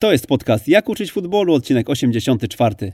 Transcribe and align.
To 0.00 0.12
jest 0.12 0.26
podcast 0.26 0.68
Jak 0.68 0.88
uczyć 0.88 1.12
futbolu, 1.12 1.54
odcinek 1.54 1.90
84. 1.90 2.92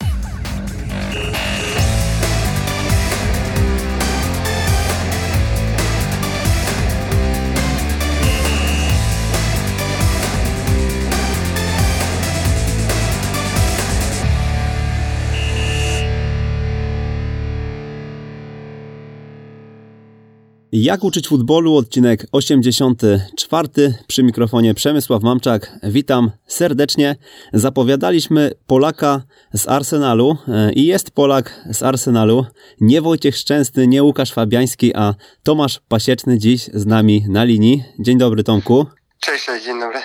Jak 20.77 21.05
uczyć 21.05 21.29
futbolu, 21.29 21.77
odcinek 21.77 22.27
84. 22.33 23.69
Przy 24.07 24.23
mikrofonie 24.23 24.75
Przemysław 24.75 25.23
Mamczak. 25.23 25.79
Witam 25.83 26.31
serdecznie. 26.47 27.17
Zapowiadaliśmy 27.53 28.51
Polaka 28.67 29.23
z 29.53 29.69
Arsenalu 29.69 30.37
e, 30.49 30.73
i 30.73 30.87
jest 30.87 31.11
Polak 31.11 31.65
z 31.71 31.83
Arsenalu. 31.83 32.47
Nie 32.81 33.03
Wojciech 33.03 33.37
Szczęsny, 33.37 33.87
nie 33.87 34.03
Łukasz 34.03 34.33
Fabiański, 34.33 34.95
a 34.95 35.15
Tomasz 35.43 35.81
Pasieczny 35.89 36.39
dziś 36.39 36.71
z 36.75 36.87
nami 36.87 37.25
na 37.29 37.45
linii. 37.45 37.83
Dzień 37.99 38.19
dobry 38.19 38.45
Tomku. 38.45 38.87
Cześć, 39.21 39.47
dzień 39.65 39.81
dobry. 39.81 39.99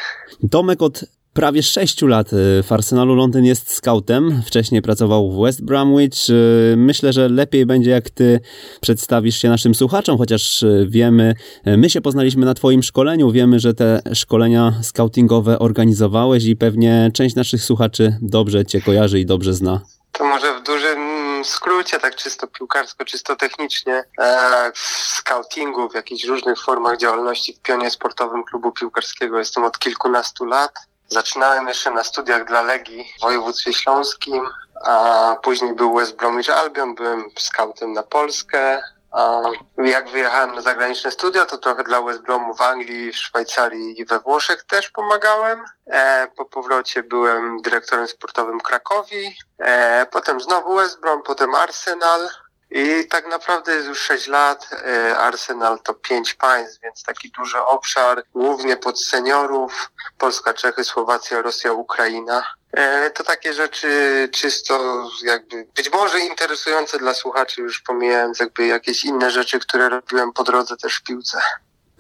Tomek 0.51 0.81
od 0.81 1.05
prawie 1.39 1.63
6 1.63 2.01
lat 2.01 2.33
y, 2.33 2.63
w 2.63 2.71
Arsenalu 2.71 3.15
Londyn 3.15 3.45
jest 3.45 3.73
scoutem. 3.73 4.41
Wcześniej 4.45 4.81
pracował 4.81 5.31
w 5.31 5.41
West 5.43 5.65
Bromwich. 5.65 6.29
Y, 6.29 6.73
myślę, 6.77 7.13
że 7.13 7.29
lepiej 7.29 7.65
będzie, 7.65 7.91
jak 7.91 8.09
ty 8.09 8.39
przedstawisz 8.81 9.37
się 9.37 9.49
naszym 9.49 9.75
słuchaczom, 9.75 10.17
chociaż 10.17 10.63
y, 10.63 10.87
wiemy, 10.89 11.35
my 11.65 11.89
się 11.89 12.01
poznaliśmy 12.01 12.45
na 12.45 12.53
twoim 12.53 12.83
szkoleniu, 12.83 13.31
wiemy, 13.31 13.59
że 13.59 13.73
te 13.73 14.01
szkolenia 14.13 14.73
scoutingowe 14.83 15.59
organizowałeś 15.59 16.45
i 16.45 16.55
pewnie 16.55 17.11
część 17.13 17.35
naszych 17.35 17.63
słuchaczy 17.63 18.17
dobrze 18.21 18.65
cię 18.65 18.81
kojarzy 18.81 19.19
i 19.19 19.25
dobrze 19.25 19.53
zna. 19.53 19.81
To 20.11 20.23
może 20.23 20.59
w 20.59 20.63
dużym 20.63 20.99
skrócie, 21.43 21.99
tak 21.99 22.15
czysto 22.15 22.47
piłkarsko, 22.47 23.05
czysto 23.05 23.35
technicznie, 23.35 24.03
e, 24.21 24.71
w 24.75 24.79
scoutingu, 24.79 25.89
w 25.89 25.95
jakichś 25.95 26.23
różnych 26.23 26.61
formach 26.61 26.97
działalności 26.97 27.53
w 27.53 27.59
pionie 27.59 27.91
sportowym 27.91 28.43
klubu 28.43 28.71
piłkarskiego 28.71 29.39
jestem 29.39 29.63
od 29.63 29.79
kilkunastu 29.79 30.45
lat. 30.45 30.88
Zaczynałem 31.09 31.67
jeszcze 31.67 31.91
na 31.91 32.03
studiach 32.03 32.45
dla 32.45 32.61
Legii 32.61 33.13
w 33.17 33.21
województwie 33.21 33.73
śląskim, 33.73 34.49
a 34.85 35.35
później 35.43 35.73
był 35.73 35.95
West 35.95 36.15
Bromwich 36.15 36.49
Albion, 36.49 36.95
byłem 36.95 37.23
scoutem 37.39 37.93
na 37.93 38.03
Polskę. 38.03 38.81
A 39.11 39.41
jak 39.77 40.09
wyjechałem 40.09 40.55
na 40.55 40.61
zagraniczne 40.61 41.11
studia, 41.11 41.45
to 41.45 41.57
trochę 41.57 41.83
dla 41.83 42.01
West 42.01 42.21
Bromu 42.21 42.53
w 42.53 42.61
Anglii, 42.61 43.11
w 43.11 43.17
Szwajcarii 43.17 44.01
i 44.01 44.05
we 44.05 44.19
Włoszech 44.19 44.63
też 44.63 44.89
pomagałem. 44.89 45.63
E, 45.87 46.27
po 46.37 46.45
powrocie 46.45 47.03
byłem 47.03 47.61
dyrektorem 47.61 48.07
sportowym 48.07 48.59
Krakowi, 48.59 49.35
e, 49.59 50.05
potem 50.05 50.41
znowu 50.41 50.75
West 50.75 51.01
Brom, 51.01 51.23
potem 51.23 51.55
Arsenal. 51.55 52.29
I 52.71 53.07
tak 53.09 53.27
naprawdę 53.29 53.71
jest 53.75 53.87
już 53.87 53.99
6 53.99 54.27
lat. 54.27 54.69
E, 54.85 55.17
Arsenal 55.17 55.79
to 55.79 55.93
5 55.93 56.33
państw, 56.33 56.81
więc 56.81 57.03
taki 57.03 57.31
duży 57.31 57.57
obszar, 57.59 58.23
głównie 58.33 58.77
pod 58.77 59.03
seniorów. 59.03 59.91
Polska, 60.17 60.53
Czechy, 60.53 60.83
Słowacja, 60.83 61.41
Rosja, 61.41 61.73
Ukraina. 61.73 62.43
E, 62.71 63.09
to 63.09 63.23
takie 63.23 63.53
rzeczy 63.53 63.89
czysto 64.33 65.05
jakby, 65.23 65.67
być 65.75 65.91
może 65.93 66.19
interesujące 66.19 66.99
dla 66.99 67.13
słuchaczy, 67.13 67.61
już 67.61 67.81
pomijając 67.81 68.39
jakby 68.39 68.67
jakieś 68.67 69.03
inne 69.05 69.31
rzeczy, 69.31 69.59
które 69.59 69.89
robiłem 69.89 70.33
po 70.33 70.43
drodze 70.43 70.77
też 70.77 70.95
w 70.95 71.03
piłce. 71.03 71.39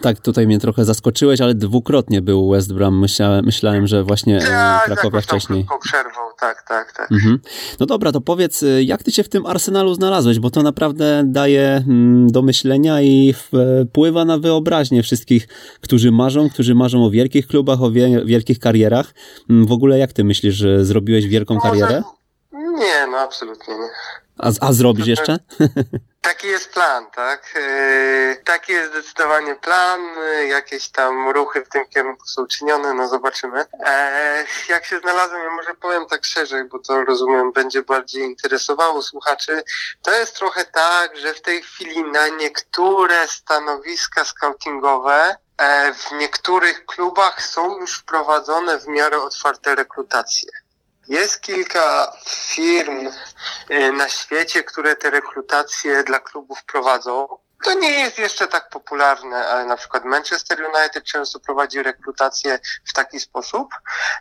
Tak, 0.01 0.19
tutaj 0.19 0.47
mnie 0.47 0.59
trochę 0.59 0.85
zaskoczyłeś, 0.85 1.41
ale 1.41 1.53
dwukrotnie 1.53 2.21
był 2.21 2.51
West 2.51 2.73
Brom. 2.73 2.99
Myślałem, 2.99 3.45
myślałem 3.45 3.87
że 3.87 4.03
właśnie 4.03 4.41
tak, 4.41 4.85
Krakowia 4.85 5.21
wcześniej. 5.21 5.65
przerwą, 5.81 6.21
tak, 6.39 6.63
tak, 6.67 6.93
tak. 6.93 7.11
Mhm. 7.11 7.39
No 7.79 7.85
dobra, 7.85 8.11
to 8.11 8.21
powiedz, 8.21 8.63
y, 8.63 8.83
jak 8.83 9.03
ty 9.03 9.11
się 9.11 9.23
w 9.23 9.29
tym 9.29 9.45
Arsenalu 9.45 9.93
znalazłeś, 9.93 10.39
bo 10.39 10.49
to 10.49 10.63
naprawdę 10.63 11.23
daje 11.25 11.83
mm, 11.87 12.27
do 12.27 12.41
myślenia 12.41 13.01
i 13.01 13.33
wpływa 13.33 14.25
na 14.25 14.37
wyobraźnię 14.37 15.03
wszystkich, 15.03 15.47
którzy 15.81 16.11
marzą, 16.11 16.49
którzy 16.49 16.75
marzą 16.75 17.05
o 17.05 17.11
wielkich 17.11 17.47
klubach, 17.47 17.81
o 17.81 17.91
wielkich 18.25 18.59
karierach. 18.59 19.13
Mm, 19.49 19.65
w 19.65 19.71
ogóle 19.71 19.97
jak 19.97 20.13
ty 20.13 20.23
myślisz, 20.23 20.55
że 20.55 20.85
zrobiłeś 20.85 21.27
wielką 21.27 21.55
Może... 21.55 21.69
karierę? 21.69 22.03
Nie, 22.53 23.07
no 23.11 23.17
absolutnie 23.17 23.73
nie. 23.73 23.89
A, 24.37 24.51
a 24.59 24.73
zrobisz 24.73 25.07
jeszcze? 25.07 25.39
Taki 26.21 26.47
jest 26.47 26.73
plan, 26.73 27.11
tak? 27.11 27.53
Yy, 27.55 28.41
taki 28.45 28.71
jest 28.71 28.91
zdecydowanie 28.91 29.55
plan. 29.55 30.01
Jakieś 30.49 30.89
tam 30.89 31.29
ruchy 31.29 31.65
w 31.65 31.69
tym 31.69 31.87
kierunku 31.87 32.27
są 32.27 32.47
czynione, 32.47 32.93
no 32.93 33.07
zobaczymy. 33.07 33.65
E, 33.85 34.45
jak 34.69 34.85
się 34.85 34.99
znalazłem, 34.99 35.41
ja 35.43 35.49
może 35.49 35.73
powiem 35.75 36.05
tak 36.05 36.25
szerzej, 36.25 36.63
bo 36.63 36.79
to 36.79 37.05
rozumiem 37.05 37.51
będzie 37.51 37.81
bardziej 37.81 38.23
interesowało 38.23 39.01
słuchaczy. 39.01 39.63
To 40.01 40.11
jest 40.11 40.35
trochę 40.35 40.65
tak, 40.65 41.17
że 41.17 41.33
w 41.33 41.41
tej 41.41 41.61
chwili 41.61 42.03
na 42.03 42.27
niektóre 42.27 43.27
stanowiska 43.27 44.25
scoutingowe 44.25 45.35
e, 45.57 45.93
w 45.93 46.11
niektórych 46.11 46.85
klubach 46.85 47.43
są 47.43 47.77
już 47.79 47.97
wprowadzone 47.97 48.79
w 48.79 48.87
miarę 48.87 49.17
otwarte 49.17 49.75
rekrutacje. 49.75 50.51
Jest 51.09 51.41
kilka 51.41 52.11
firm 52.27 53.07
y, 53.71 53.91
na 53.91 54.09
świecie, 54.09 54.63
które 54.63 54.95
te 54.95 55.09
rekrutacje 55.09 56.03
dla 56.03 56.19
klubów 56.19 56.63
prowadzą. 56.63 57.27
To 57.63 57.73
nie 57.73 57.91
jest 57.99 58.17
jeszcze 58.19 58.47
tak 58.47 58.69
popularne, 58.69 59.47
ale 59.47 59.65
na 59.65 59.77
przykład 59.77 60.05
Manchester 60.05 60.59
United 60.61 61.03
często 61.03 61.39
prowadzi 61.39 61.83
rekrutację 61.83 62.59
w 62.85 62.93
taki 62.93 63.19
sposób. 63.19 63.69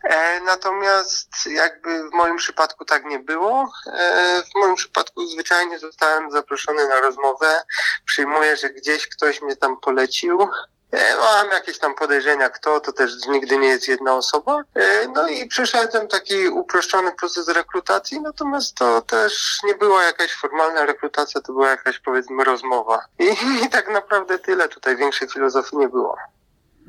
E, 0.05 0.41
natomiast 0.41 1.47
jakby 1.47 2.11
w 2.11 2.13
moim 2.13 2.37
przypadku 2.37 2.85
tak 2.85 3.05
nie 3.05 3.19
było. 3.19 3.73
E, 3.87 4.43
w 4.43 4.55
moim 4.55 4.75
przypadku 4.75 5.27
zwyczajnie 5.27 5.79
zostałem 5.79 6.31
zaproszony 6.31 6.89
na 6.89 7.01
rozmowę. 7.01 7.63
Przyjmuję, 8.05 8.57
że 8.57 8.71
gdzieś 8.71 9.09
ktoś 9.09 9.43
mnie 9.43 9.57
tam 9.57 9.81
polecił. 9.81 10.49
E, 10.93 11.17
mam 11.17 11.51
jakieś 11.51 11.79
tam 11.79 11.95
podejrzenia, 11.95 12.49
kto, 12.49 12.81
to 12.81 12.93
też 12.93 13.13
nigdy 13.29 13.59
nie 13.59 13.69
jest 13.69 13.89
jedna 13.89 14.15
osoba. 14.15 14.63
E, 14.75 15.09
no 15.15 15.29
i 15.29 15.47
przeszedłem 15.47 16.09
taki 16.09 16.49
uproszczony 16.49 17.13
proces 17.13 17.49
rekrutacji, 17.49 18.21
natomiast 18.21 18.75
to 18.75 19.03
też 19.03 19.59
nie 19.65 19.75
była 19.75 20.05
jakaś 20.05 20.33
formalna 20.33 20.87
rekrutacja, 20.87 21.41
to 21.41 21.53
była 21.53 21.71
jakaś 21.71 21.99
powiedzmy 21.99 22.45
rozmowa. 22.45 23.05
I, 23.19 23.25
i 23.67 23.69
tak 23.71 23.93
naprawdę 23.93 24.39
tyle, 24.39 24.69
tutaj 24.69 24.97
większej 24.97 25.29
filozofii 25.29 25.77
nie 25.77 25.89
było. 25.89 26.17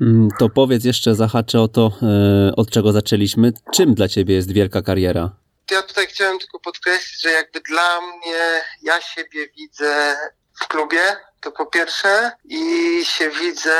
Mm, 0.00 0.28
to 0.38 0.48
powiedz 0.48 0.84
jeszcze, 0.84 1.14
zahaczę 1.14 1.60
o 1.60 1.68
to, 1.68 1.92
e, 2.02 2.56
od 2.56 2.70
czego 2.70 2.92
zaczęliśmy. 2.92 3.52
Czym 3.72 3.94
dla 3.94 4.08
ciebie 4.08 4.34
jest 4.34 4.52
wielka 4.52 4.82
kariera? 4.82 5.30
Ja 5.70 5.82
tutaj 5.82 6.06
chciałem 6.06 6.38
tylko 6.38 6.60
podkreślić, 6.60 7.22
że 7.22 7.30
jakby 7.30 7.60
dla 7.60 8.00
mnie, 8.00 8.60
ja 8.82 9.00
siebie 9.00 9.48
widzę 9.56 10.16
w 10.62 10.68
klubie, 10.68 11.00
to 11.40 11.52
po 11.52 11.66
pierwsze 11.66 12.32
i 12.44 13.04
się 13.04 13.30
widzę, 13.30 13.74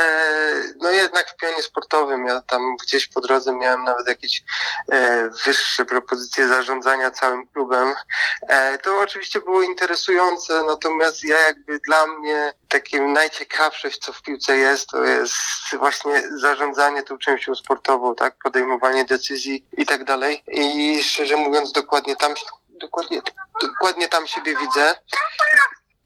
no 0.81 0.91
jednak 0.91 1.29
w 1.29 1.35
pionie 1.35 1.63
sportowym. 1.63 2.25
Ja 2.25 2.41
tam 2.41 2.77
gdzieś 2.83 3.07
po 3.07 3.21
drodze 3.21 3.53
miałem 3.53 3.83
nawet 3.83 4.07
jakieś 4.07 4.43
e, 4.91 5.29
wyższe 5.29 5.85
propozycje 5.85 6.47
zarządzania 6.47 7.11
całym 7.11 7.47
klubem. 7.47 7.93
E, 8.41 8.77
to 8.77 8.99
oczywiście 8.99 9.41
było 9.41 9.61
interesujące, 9.61 10.63
natomiast 10.63 11.23
ja 11.23 11.39
jakby 11.39 11.79
dla 11.79 12.07
mnie 12.07 12.53
takim 12.67 13.13
najciekawsze, 13.13 13.89
co 13.91 14.13
w 14.13 14.21
piłce 14.21 14.57
jest, 14.57 14.89
to 14.89 15.03
jest 15.03 15.35
właśnie 15.77 16.23
zarządzanie 16.37 17.03
tą 17.03 17.17
częścią 17.17 17.55
sportową, 17.55 18.15
tak, 18.15 18.35
podejmowanie 18.43 19.05
decyzji 19.05 19.65
i 19.77 19.85
tak 19.85 20.03
dalej. 20.03 20.43
I 20.47 21.03
szczerze 21.03 21.37
mówiąc, 21.37 21.71
dokładnie 21.71 22.15
tam, 22.15 22.33
dokładnie, 22.69 23.21
dokładnie 23.61 24.07
tam 24.07 24.27
siebie 24.27 24.55
widzę. 24.57 24.95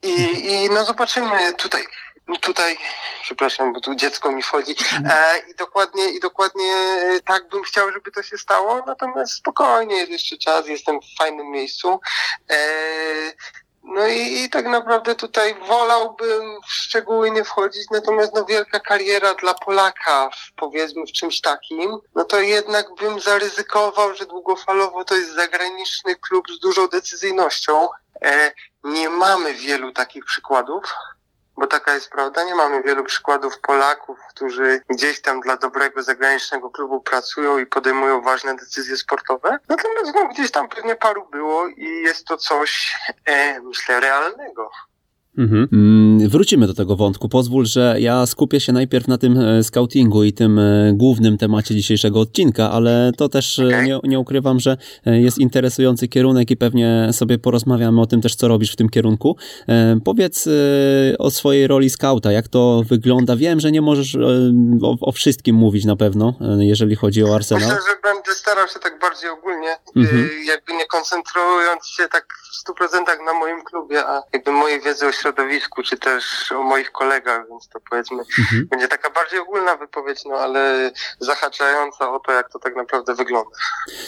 I, 0.05 0.53
i 0.53 0.69
no 0.69 0.85
zobaczymy 0.85 1.53
tutaj. 1.53 1.83
Tutaj, 2.41 2.77
przepraszam, 3.21 3.73
bo 3.73 3.81
tu 3.81 3.95
dziecko 3.95 4.31
mi 4.31 4.43
wchodzi. 4.43 4.75
E, 5.09 5.39
I 5.51 5.55
dokładnie, 5.55 6.09
i 6.09 6.19
dokładnie 6.19 6.73
tak 7.25 7.49
bym 7.49 7.63
chciał, 7.63 7.91
żeby 7.91 8.11
to 8.11 8.23
się 8.23 8.37
stało. 8.37 8.83
Natomiast 8.87 9.33
spokojnie, 9.33 9.95
jest 9.95 10.11
jeszcze 10.11 10.37
czas, 10.37 10.67
jestem 10.67 11.01
w 11.01 11.17
fajnym 11.17 11.51
miejscu. 11.51 11.99
E, 12.49 12.57
no 13.85 14.07
i, 14.07 14.43
i, 14.43 14.49
tak 14.49 14.65
naprawdę 14.65 15.15
tutaj 15.15 15.55
wolałbym 15.67 16.61
w 16.67 16.71
szczegóły 16.71 17.31
nie 17.31 17.43
wchodzić, 17.43 17.89
natomiast 17.91 18.33
no 18.35 18.45
wielka 18.45 18.79
kariera 18.79 19.33
dla 19.33 19.53
Polaka, 19.53 20.29
powiedzmy 20.55 21.05
w 21.05 21.11
czymś 21.11 21.41
takim, 21.41 21.97
no 22.15 22.23
to 22.23 22.39
jednak 22.39 22.95
bym 22.99 23.19
zaryzykował, 23.19 24.15
że 24.15 24.25
długofalowo 24.25 25.05
to 25.05 25.15
jest 25.15 25.35
zagraniczny 25.35 26.15
klub 26.15 26.45
z 26.51 26.59
dużą 26.59 26.87
decyzyjnością. 26.87 27.87
E, 28.21 28.51
nie 28.83 29.09
mamy 29.09 29.53
wielu 29.53 29.91
takich 29.91 30.25
przykładów, 30.25 30.83
bo 31.57 31.67
taka 31.67 31.93
jest 31.93 32.09
prawda, 32.09 32.43
nie 32.43 32.55
mamy 32.55 32.83
wielu 32.83 33.03
przykładów 33.03 33.59
Polaków, 33.59 34.19
którzy 34.29 34.81
gdzieś 34.89 35.21
tam 35.21 35.41
dla 35.41 35.57
dobrego 35.57 36.03
zagranicznego 36.03 36.69
klubu 36.69 37.01
pracują 37.01 37.57
i 37.57 37.65
podejmują 37.65 38.21
ważne 38.21 38.55
decyzje 38.55 38.97
sportowe. 38.97 39.59
Natomiast 39.69 40.15
no, 40.15 40.27
gdzieś 40.27 40.51
tam 40.51 40.69
pewnie 40.69 40.95
paru 40.95 41.27
było 41.31 41.67
i 41.67 42.01
jest 42.01 42.25
to 42.25 42.37
coś, 42.37 42.95
e, 43.25 43.61
myślę, 43.61 43.99
realnego. 43.99 44.71
Mhm. 45.37 45.67
Mm, 45.73 46.29
wrócimy 46.29 46.67
do 46.67 46.73
tego 46.73 46.95
wątku. 46.95 47.29
Pozwól, 47.29 47.65
że 47.65 47.95
ja 47.99 48.25
skupię 48.25 48.59
się 48.59 48.73
najpierw 48.73 49.07
na 49.07 49.17
tym 49.17 49.37
e, 49.37 49.63
scoutingu 49.63 50.23
i 50.23 50.33
tym 50.33 50.59
e, 50.59 50.93
głównym 50.93 51.37
temacie 51.37 51.75
dzisiejszego 51.75 52.19
odcinka, 52.19 52.71
ale 52.71 53.11
to 53.17 53.29
też 53.29 53.59
e, 53.59 53.67
okay. 53.67 53.85
nie, 53.85 53.99
nie, 54.03 54.19
ukrywam, 54.19 54.59
że 54.59 54.77
jest 55.05 55.37
interesujący 55.37 56.07
kierunek 56.07 56.51
i 56.51 56.57
pewnie 56.57 57.09
sobie 57.11 57.37
porozmawiamy 57.37 58.01
o 58.01 58.05
tym 58.05 58.21
też, 58.21 58.35
co 58.35 58.47
robisz 58.47 58.73
w 58.73 58.75
tym 58.75 58.89
kierunku. 58.89 59.37
Powiedz 60.05 60.49
o 61.19 61.31
swojej 61.31 61.67
roli 61.67 61.89
scouta, 61.89 62.31
jak 62.31 62.47
to 62.47 62.83
wygląda. 62.89 63.35
Wiem, 63.35 63.59
że 63.59 63.71
nie 63.71 63.81
możesz 63.81 64.17
o, 64.81 64.97
o 65.01 65.11
wszystkim 65.11 65.55
mówić 65.55 65.85
na 65.85 65.95
pewno, 65.95 66.33
jeżeli 66.59 66.95
chodzi 66.95 67.23
o 67.23 67.35
Arsenal. 67.35 67.63
Myślę, 67.63 67.81
że 67.89 68.13
będę 68.13 68.35
starał 68.35 68.67
się 68.67 68.79
tak 68.79 68.99
bardziej 68.99 69.29
ogólnie, 69.29 69.75
mhm. 69.95 70.29
jakby 70.47 70.73
nie 70.73 70.85
koncentrując 70.85 71.87
się 71.87 72.07
tak 72.11 72.25
w 72.51 72.69
100% 72.69 73.25
na 73.25 73.33
moim 73.33 73.63
klubie, 73.63 74.05
a 74.05 74.23
jakby 74.33 74.51
mojej 74.51 74.81
wiedzy 74.81 75.07
o 75.07 75.11
środowisku, 75.25 75.83
czy 75.83 75.97
też 75.97 76.51
o 76.51 76.63
moich 76.63 76.91
kolegach, 76.91 77.49
więc 77.49 77.69
to 77.69 77.79
powiedzmy 77.89 78.23
mhm. 78.39 78.67
będzie 78.71 78.87
taka 78.87 79.09
bardziej 79.09 79.39
ogólna 79.39 79.77
wypowiedź, 79.77 80.25
no 80.25 80.35
ale 80.35 80.91
zahaczająca 81.19 82.13
o 82.13 82.19
to, 82.19 82.31
jak 82.31 82.51
to 82.51 82.59
tak 82.59 82.75
naprawdę 82.75 83.15
wygląda. 83.15 83.57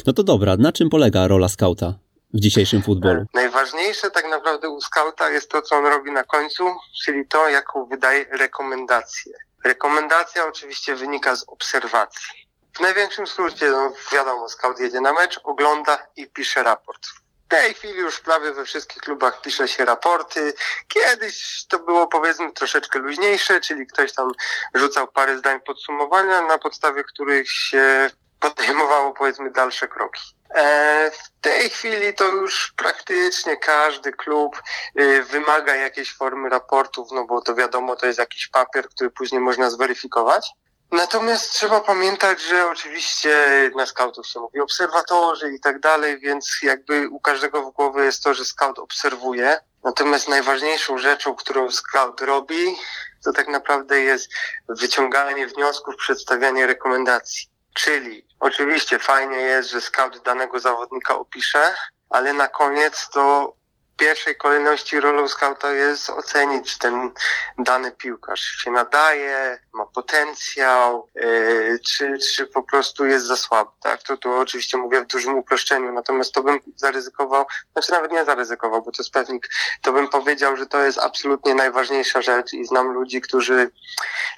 No 0.05 0.13
to 0.13 0.23
dobra, 0.23 0.57
na 0.57 0.71
czym 0.71 0.89
polega 0.89 1.27
rola 1.27 1.49
skauta? 1.49 1.93
w 2.33 2.39
dzisiejszym 2.39 2.83
futbolu? 2.83 3.25
Najważniejsze 3.33 4.11
tak 4.11 4.29
naprawdę 4.29 4.69
u 4.69 4.81
skauta 4.81 5.29
jest 5.29 5.51
to, 5.51 5.61
co 5.61 5.75
on 5.75 5.85
robi 5.85 6.11
na 6.11 6.23
końcu, 6.23 6.63
czyli 7.03 7.27
to, 7.27 7.49
jaką 7.49 7.85
wydaje 7.85 8.25
rekomendację. 8.31 9.33
Rekomendacja 9.65 10.45
oczywiście 10.47 10.95
wynika 10.95 11.35
z 11.35 11.43
obserwacji. 11.47 12.47
W 12.73 12.79
największym 12.79 13.27
skrócie, 13.27 13.71
no 13.71 13.93
wiadomo, 14.13 14.49
scout 14.49 14.79
jedzie 14.79 15.01
na 15.01 15.13
mecz, 15.13 15.39
ogląda 15.43 16.07
i 16.15 16.27
pisze 16.27 16.63
raport. 16.63 17.07
W 17.47 17.49
tej 17.49 17.73
chwili 17.73 17.99
już 17.99 18.19
prawie 18.19 18.53
we 18.53 18.65
wszystkich 18.65 19.01
klubach 19.01 19.41
pisze 19.41 19.67
się 19.67 19.85
raporty. 19.85 20.53
Kiedyś 20.87 21.65
to 21.67 21.79
było 21.79 22.07
powiedzmy 22.07 22.51
troszeczkę 22.51 22.99
luźniejsze, 22.99 23.61
czyli 23.61 23.87
ktoś 23.87 24.13
tam 24.13 24.31
rzucał 24.73 25.07
parę 25.07 25.37
zdań 25.37 25.59
podsumowania, 25.61 26.41
na 26.41 26.57
podstawie 26.57 27.03
których 27.03 27.51
się 27.51 28.09
podejmowało 28.39 29.13
powiedzmy 29.13 29.51
dalsze 29.51 29.87
kroki. 29.87 30.21
E, 30.49 31.11
w 31.11 31.41
tej 31.41 31.69
chwili 31.69 32.13
to 32.13 32.25
już 32.25 32.73
praktycznie 32.75 33.57
każdy 33.57 34.11
klub 34.11 34.61
y, 34.99 35.23
wymaga 35.23 35.75
jakiejś 35.75 36.15
formy 36.15 36.49
raportów, 36.49 37.07
no 37.11 37.25
bo 37.25 37.41
to 37.41 37.55
wiadomo, 37.55 37.95
to 37.95 38.05
jest 38.05 38.19
jakiś 38.19 38.47
papier, 38.47 38.89
który 38.89 39.09
później 39.09 39.41
można 39.41 39.69
zweryfikować. 39.69 40.51
Natomiast 40.91 41.51
trzeba 41.51 41.81
pamiętać, 41.81 42.41
że 42.41 42.69
oczywiście 42.69 43.37
na 43.75 43.85
scoutów 43.85 44.27
się 44.27 44.39
mówi 44.39 44.59
obserwatorzy 44.59 45.53
i 45.53 45.59
tak 45.59 45.79
dalej, 45.79 46.19
więc 46.19 46.59
jakby 46.63 47.09
u 47.09 47.19
każdego 47.19 47.71
w 47.71 47.73
głowie 47.73 48.03
jest 48.03 48.23
to, 48.23 48.33
że 48.33 48.45
scout 48.45 48.79
obserwuje. 48.79 49.59
Natomiast 49.83 50.27
najważniejszą 50.27 50.97
rzeczą, 50.97 51.35
którą 51.35 51.71
scout 51.71 52.21
robi, 52.21 52.77
to 53.23 53.33
tak 53.33 53.47
naprawdę 53.47 53.99
jest 53.99 54.31
wyciąganie 54.69 55.47
wniosków, 55.47 55.95
przedstawianie 55.95 56.67
rekomendacji. 56.67 57.47
Czyli 57.73 58.27
oczywiście 58.39 58.99
fajnie 58.99 59.37
jest, 59.37 59.69
że 59.69 59.81
scout 59.81 60.23
danego 60.23 60.59
zawodnika 60.59 61.15
opisze, 61.15 61.75
ale 62.09 62.33
na 62.33 62.47
koniec 62.47 63.09
to 63.09 63.56
pierwszej 63.97 64.35
kolejności 64.35 64.99
rolą 64.99 65.27
skauta 65.27 65.71
jest 65.71 66.09
ocenić, 66.09 66.73
czy 66.73 66.79
ten 66.79 67.11
dany 67.57 67.91
piłkarz 67.91 68.41
się 68.41 68.71
nadaje, 68.71 69.59
ma 69.73 69.85
potencjał, 69.85 71.09
yy, 71.15 71.79
czy, 71.79 72.17
czy 72.35 72.47
po 72.47 72.63
prostu 72.63 73.05
jest 73.05 73.25
za 73.25 73.37
słaby. 73.37 73.71
Tak? 73.81 74.03
To 74.03 74.17
tu 74.17 74.33
oczywiście 74.33 74.77
mówię 74.77 75.01
w 75.01 75.07
dużym 75.07 75.37
uproszczeniu, 75.37 75.91
natomiast 75.91 76.33
to 76.33 76.43
bym 76.43 76.59
zaryzykował, 76.75 77.45
znaczy 77.73 77.91
nawet 77.91 78.11
nie 78.11 78.25
zaryzykował, 78.25 78.81
bo 78.81 78.91
to 78.91 79.01
jest 79.01 79.13
pewnik, 79.13 79.49
to 79.81 79.93
bym 79.93 80.07
powiedział, 80.07 80.57
że 80.57 80.65
to 80.65 80.83
jest 80.83 80.99
absolutnie 80.99 81.55
najważniejsza 81.55 82.21
rzecz 82.21 82.53
i 82.53 82.65
znam 82.65 82.87
ludzi, 82.87 83.21
którzy 83.21 83.71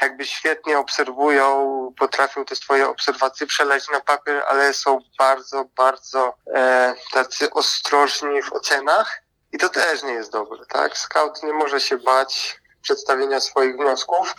jakby 0.02 0.26
świetnie 0.26 0.80
obserwują, 0.80 1.94
potrafią 2.00 2.46
te 2.46 2.56
swoje 2.56 2.88
obserwacje 2.88 3.48
przeleć 3.48 3.90
na 3.90 4.00
papier, 4.00 4.44
ale 4.48 4.74
są 4.74 5.00
bardzo, 5.18 5.66
bardzo 5.78 6.34
e, 6.54 6.96
tacy 7.14 7.52
ostrożni 7.52 8.42
w 8.42 8.54
ocenach 8.54 9.29
i 9.52 9.58
to 9.58 9.70
też 9.70 10.04
nie 10.04 10.14
jest 10.14 10.32
dobre, 10.32 10.66
tak? 10.66 10.98
Scout 10.98 11.44
nie 11.44 11.54
może 11.54 11.82
się 11.82 11.98
bać 11.98 12.60
przedstawienia 12.82 13.40
swoich 13.40 13.76
wniosków, 13.76 14.36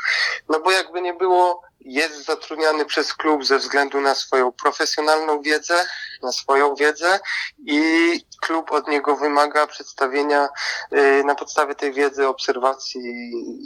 no 0.49 0.61
bo 0.61 0.71
jakby 0.71 1.03
nie 1.03 1.15
było, 1.15 1.63
jest 1.81 2.25
zatrudniany 2.25 2.85
przez 2.85 3.15
klub 3.15 3.45
ze 3.45 3.59
względu 3.59 4.01
na 4.01 4.15
swoją 4.15 4.53
profesjonalną 4.53 5.43
wiedzę, 5.43 5.87
na 6.23 6.33
swoją 6.33 6.75
wiedzę 6.75 7.21
i 7.67 7.81
klub 8.41 8.73
od 8.73 8.89
niego 8.89 9.17
wymaga 9.17 9.67
przedstawienia 9.67 10.49
y, 10.93 11.25
na 11.25 11.35
podstawie 11.35 11.75
tej 11.75 11.93
wiedzy, 11.93 12.29
obserwacji 12.29 13.01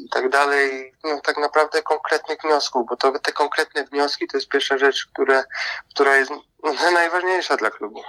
i 0.05 0.09
tak 0.11 0.29
dalej, 0.29 0.93
no 1.05 1.21
tak 1.25 1.37
naprawdę 1.39 1.83
konkretnych 1.83 2.39
wniosków, 2.45 2.87
bo 2.89 2.97
to 2.97 3.19
te 3.19 3.33
konkretne 3.33 3.85
wnioski 3.85 4.27
to 4.27 4.37
jest 4.37 4.49
pierwsza 4.49 4.79
rzecz, 4.79 5.07
które, 5.13 5.45
która 5.95 6.17
jest 6.17 6.31
no, 6.65 6.91
najważniejsza 7.01 7.57
dla 7.57 7.71
klubu. 7.71 8.01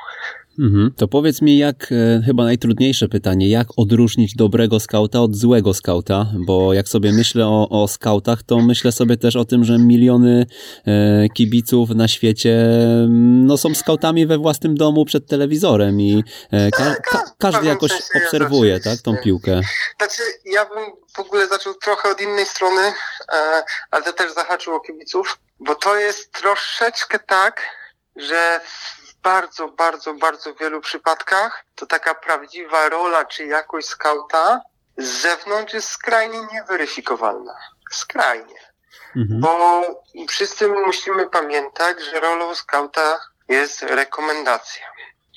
Mhm. 0.59 0.91
To 0.97 1.07
powiedz 1.07 1.41
mi, 1.41 1.57
jak, 1.57 1.91
e, 1.91 2.21
chyba 2.25 2.43
najtrudniejsze 2.43 3.09
pytanie, 3.09 3.49
jak 3.49 3.67
odróżnić 3.77 4.35
dobrego 4.35 4.79
skauta 4.79 5.21
od 5.21 5.35
złego 5.35 5.73
skauta? 5.73 6.31
Bo 6.45 6.73
jak 6.73 6.87
sobie 6.87 7.13
myślę 7.13 7.47
o, 7.47 7.69
o 7.69 7.87
skautach, 7.87 8.43
to 8.43 8.61
myślę 8.61 8.91
sobie 8.91 9.17
też 9.17 9.35
o 9.35 9.45
tym, 9.45 9.63
że 9.63 9.79
miliony 9.79 10.45
e, 10.85 11.29
kibiców 11.29 11.89
na 11.89 12.07
świecie 12.07 12.67
no, 13.09 13.57
są 13.57 13.73
skautami 13.73 14.25
we 14.25 14.34
własnym 14.37 14.75
domu 14.75 15.05
przed 15.05 15.27
telewizorem 15.27 16.01
i 16.01 16.23
e, 16.51 16.71
ka, 16.71 16.95
ka, 16.95 17.23
każdy 17.39 17.67
jakoś 17.67 17.91
obserwuje 18.15 18.79
tak, 18.79 18.99
tą 19.03 19.17
piłkę. 19.17 19.61
Znaczy, 19.97 20.21
ja 20.45 20.65
bym 20.65 20.85
w 21.15 21.19
ogóle 21.19 21.47
zaczął 21.47 21.73
trochę 21.73 22.09
od 22.09 22.21
innej 22.21 22.45
strony, 22.45 22.81
e, 22.81 23.63
ale 23.91 24.03
to 24.03 24.13
też 24.13 24.33
zahaczyło 24.33 24.79
kibiców, 24.79 25.37
bo 25.59 25.75
to 25.75 25.95
jest 25.95 26.31
troszeczkę 26.31 27.19
tak, 27.19 27.61
że 28.15 28.61
bardzo, 29.23 29.67
bardzo, 29.67 30.13
bardzo 30.13 30.53
wielu 30.53 30.81
przypadkach 30.81 31.65
to 31.75 31.85
taka 31.85 32.15
prawdziwa 32.15 32.89
rola 32.89 33.25
czy 33.25 33.45
jakość 33.45 33.87
skauta 33.87 34.61
z 34.97 35.21
zewnątrz 35.21 35.73
jest 35.73 35.89
skrajnie 35.89 36.39
nieweryfikowalna. 36.53 37.53
Skrajnie. 37.91 38.55
Mhm. 39.15 39.41
Bo 39.41 39.81
wszyscy 40.29 40.67
musimy 40.67 41.29
pamiętać, 41.29 41.97
że 42.01 42.19
rolą 42.19 42.55
skauta 42.55 43.19
jest 43.47 43.81
rekomendacja. 43.81 44.85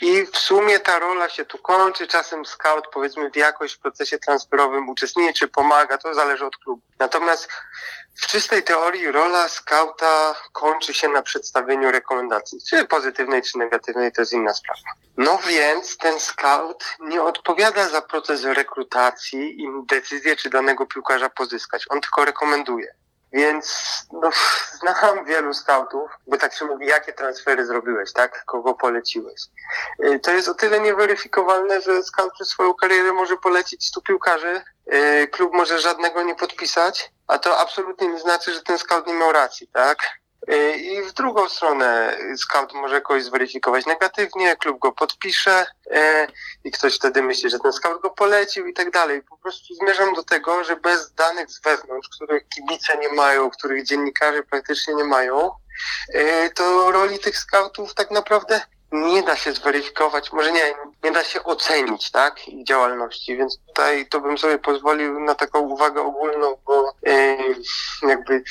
I 0.01 0.27
w 0.27 0.39
sumie 0.39 0.81
ta 0.81 0.99
rola 0.99 1.29
się 1.29 1.45
tu 1.45 1.59
kończy. 1.59 2.07
Czasem 2.07 2.47
scout, 2.47 2.85
powiedzmy, 2.93 3.31
w 3.31 3.37
jakoś 3.37 3.73
w 3.73 3.79
procesie 3.79 4.19
transferowym 4.19 4.89
uczestniczy, 4.89 5.49
pomaga, 5.49 5.99
to 5.99 6.15
zależy 6.15 6.47
od 6.47 6.57
klubu. 6.57 6.83
Natomiast 6.99 7.49
w 8.15 8.27
czystej 8.27 8.63
teorii 8.63 9.13
rola 9.13 9.49
skauta 9.49 10.35
kończy 10.53 10.95
się 10.95 11.09
na 11.09 11.23
przedstawieniu 11.23 11.91
rekomendacji. 11.91 12.59
Czy 12.71 12.85
pozytywnej, 12.85 13.43
czy 13.43 13.59
negatywnej, 13.59 14.13
to 14.13 14.23
jest 14.23 14.33
inna 14.33 14.55
sprawa. 14.55 14.91
No 15.17 15.39
więc 15.49 15.97
ten 15.97 16.21
scout 16.21 16.85
nie 17.01 17.23
odpowiada 17.23 17.89
za 17.89 18.03
proces 18.03 18.45
rekrutacji 18.45 19.63
i 19.63 19.67
decyzję, 19.87 20.37
czy 20.37 20.51
danego 20.51 20.87
piłkarza 20.87 21.31
pozyskać. 21.31 21.85
On 21.89 22.01
tylko 22.01 22.25
rekomenduje. 22.25 22.95
Więc 23.33 23.89
no, 24.13 24.31
znam 24.81 25.25
wielu 25.25 25.55
scoutów, 25.55 26.11
bo 26.27 26.37
tak 26.37 26.55
się 26.55 26.65
mówi, 26.65 26.87
jakie 26.87 27.13
transfery 27.13 27.67
zrobiłeś, 27.67 28.13
tak? 28.13 28.45
Kogo 28.45 28.75
poleciłeś. 28.75 29.41
Y, 30.05 30.21
to 30.21 30.31
jest 30.31 30.49
o 30.49 30.55
tyle 30.55 30.81
nieweryfikowalne, 30.81 31.81
że 31.81 32.03
scout 32.03 32.33
przez 32.33 32.49
swoją 32.49 32.75
karierę 32.75 33.13
może 33.13 33.37
polecić 33.37 33.87
stu 33.87 34.03
piłkarzy, 34.03 34.63
y, 34.93 35.29
klub 35.29 35.53
może 35.53 35.81
żadnego 35.81 36.23
nie 36.23 36.35
podpisać, 36.35 37.11
a 37.27 37.39
to 37.39 37.59
absolutnie 37.59 38.09
nie 38.09 38.19
znaczy, 38.19 38.55
że 38.55 38.63
ten 38.63 38.79
scout 38.79 39.07
nie 39.07 39.15
miał 39.15 39.33
racji, 39.33 39.69
tak? 39.69 39.99
Y, 40.53 40.77
I 40.77 41.03
w 41.03 41.13
drugą 41.13 41.49
stronę 41.49 42.19
scout 42.37 42.75
może 42.75 43.01
kogoś 43.01 43.25
zweryfikować 43.25 43.87
negatywnie, 43.87 44.57
klub 44.57 44.79
go 44.79 44.93
podpisze 44.93 45.67
y, 45.87 45.97
i 46.65 46.71
ktoś 46.71 46.97
wtedy 46.97 47.23
myśli, 47.23 47.51
że 47.51 47.59
ten 47.59 47.73
scout 47.73 48.03
go 48.03 48.11
polecił 48.11 48.67
i 48.67 48.75
tak 48.75 48.91
dalej. 48.91 49.23
Po 49.23 49.37
prostu 49.37 49.75
zmierzam 49.75 50.15
do 50.15 50.23
tego, 50.23 50.65
że 50.65 50.77
bez 50.77 51.15
danych 51.15 51.51
z 51.51 51.61
wewnątrz, 51.61 52.09
których 52.09 52.49
kibice 52.49 52.99
nie 52.99 53.09
mają, 53.09 53.51
których 53.51 53.85
dziennikarze 53.85 54.43
praktycznie 54.43 54.95
nie 54.95 55.05
mają, 55.05 55.51
y, 56.15 56.51
to 56.55 56.91
roli 56.93 57.19
tych 57.19 57.39
scoutów 57.39 57.95
tak 57.95 58.11
naprawdę 58.11 58.61
nie 58.93 59.23
da 59.23 59.37
się 59.37 59.53
zweryfikować, 59.53 60.33
może 60.33 60.53
nie, 60.53 60.75
nie 61.05 61.11
da 61.13 61.25
się 61.25 61.45
ocenić, 61.45 62.11
tak, 62.11 62.49
ich 62.49 62.67
działalności, 62.67 63.37
więc 63.37 63.59
tutaj 63.67 64.07
to 64.07 64.21
bym 64.21 64.39
sobie 64.39 64.59
pozwolił 64.59 65.21
na 65.21 65.35
taką 65.35 65.59
uwagę 65.59 66.03
ogólną, 66.03 66.57
bo 66.67 66.93
jakby 68.03 68.35
y, 68.35 68.45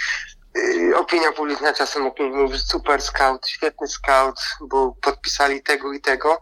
opinia 0.96 1.32
publiczna 1.32 1.74
czasem 1.74 2.08
o 2.08 2.12
kimś 2.12 2.36
mówi, 2.36 2.60
super 2.60 3.02
scout, 3.02 3.48
świetny 3.48 3.88
scout, 3.88 4.40
bo 4.62 4.96
podpisali 5.02 5.64
tego 5.64 5.94
i 5.94 6.02
tego, 6.02 6.42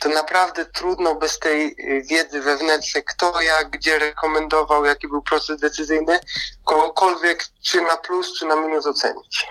to 0.00 0.08
naprawdę 0.08 0.64
trudno 0.64 1.14
bez 1.14 1.38
tej 1.38 1.66
y, 1.66 2.02
wiedzy 2.10 2.40
wewnętrznej, 2.40 3.04
kto 3.04 3.40
jak, 3.40 3.70
gdzie 3.70 3.98
rekomendował, 3.98 4.84
jaki 4.84 5.08
był 5.08 5.22
proces 5.22 5.60
decyzyjny, 5.60 6.18
kogokolwiek 6.64 7.44
czy 7.62 7.80
na 7.82 7.96
plus, 7.96 8.32
czy 8.38 8.46
na 8.46 8.56
minus 8.56 8.86
ocenić. 8.86 9.46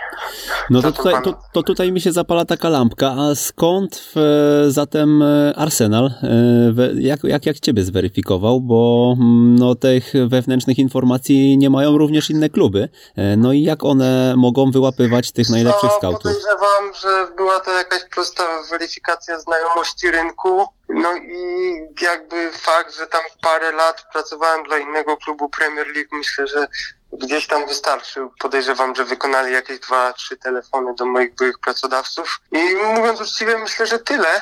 No 0.70 0.82
to 0.82 0.92
tutaj, 0.92 1.14
to, 1.24 1.40
to 1.54 1.64
tutaj 1.64 1.92
mi 1.92 2.02
się 2.02 2.12
zapala 2.12 2.46
taka 2.46 2.70
lampka, 2.70 3.16
a 3.18 3.36
skąd 3.36 3.96
w, 3.96 4.18
e, 4.18 4.72
zatem 4.72 5.22
e, 5.22 5.54
Arsenal, 5.56 6.06
e, 6.06 6.92
jak, 6.96 7.24
jak, 7.24 7.46
jak 7.46 7.60
ciebie 7.60 7.84
zweryfikował, 7.84 8.62
bo 8.62 9.14
mm, 9.18 9.56
no, 9.56 9.76
tych 9.76 10.14
wewnętrznych 10.28 10.80
informacji 10.80 11.58
nie 11.58 11.70
mają 11.70 11.98
również 11.98 12.30
inne 12.30 12.50
kluby, 12.50 12.90
no 13.38 13.54
i 13.54 13.62
jak 13.62 13.84
one 13.84 14.05
mogą 14.38 14.72
wyłapywać 14.72 15.32
tych 15.32 15.50
najlepszych 15.50 15.90
no, 15.90 15.98
scoutów? 15.98 16.24
Podejrzewam, 16.24 16.94
że 16.94 17.28
była 17.36 17.60
to 17.60 17.72
jakaś 17.72 18.04
prosta 18.04 18.44
weryfikacja 18.70 19.40
znajomości 19.40 20.12
rynku, 20.12 20.68
no 20.90 21.16
i 21.16 21.80
jakby 22.02 22.52
fakt, 22.52 22.96
że 22.96 23.08
tam 23.08 23.22
parę 23.42 23.72
lat 23.72 24.06
pracowałem 24.14 24.64
dla 24.64 24.78
innego 24.78 25.18
klubu 25.18 25.50
Premier 25.50 25.88
League, 25.88 26.10
myślę, 26.12 26.48
że 26.48 26.68
gdzieś 27.14 27.48
tam 27.48 27.68
wystarczył. 27.68 28.32
Podejrzewam, 28.40 28.96
że 28.96 29.06
wykonali 29.06 29.54
jakieś 29.54 29.80
dwa, 29.80 30.14
trzy 30.14 30.38
telefony 30.38 30.94
do 30.96 31.06
moich 31.06 31.36
byłych 31.36 31.60
pracodawców. 31.60 32.40
I 32.52 32.76
mówiąc 32.76 33.22
uczciwie, 33.22 33.58
myślę, 33.58 33.88
że 33.88 34.00
tyle. 34.00 34.42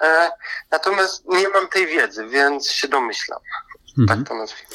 E, 0.00 0.30
natomiast 0.70 1.24
nie 1.26 1.48
mam 1.48 1.68
tej 1.68 1.86
wiedzy, 1.86 2.26
więc 2.26 2.70
się 2.70 2.88
domyślam. 2.88 3.40
Mhm. 3.98 4.18
Tak 4.18 4.28
to 4.28 4.34
nazwijmy. 4.34 4.68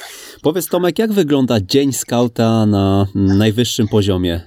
Powiedz 0.44 0.68
Tomek, 0.68 1.00
jak 1.00 1.12
wygląda 1.12 1.56
dzień 1.62 1.94
skauta 1.94 2.66
na 2.66 3.06
najwyższym 3.16 3.88
poziomie? 3.88 4.42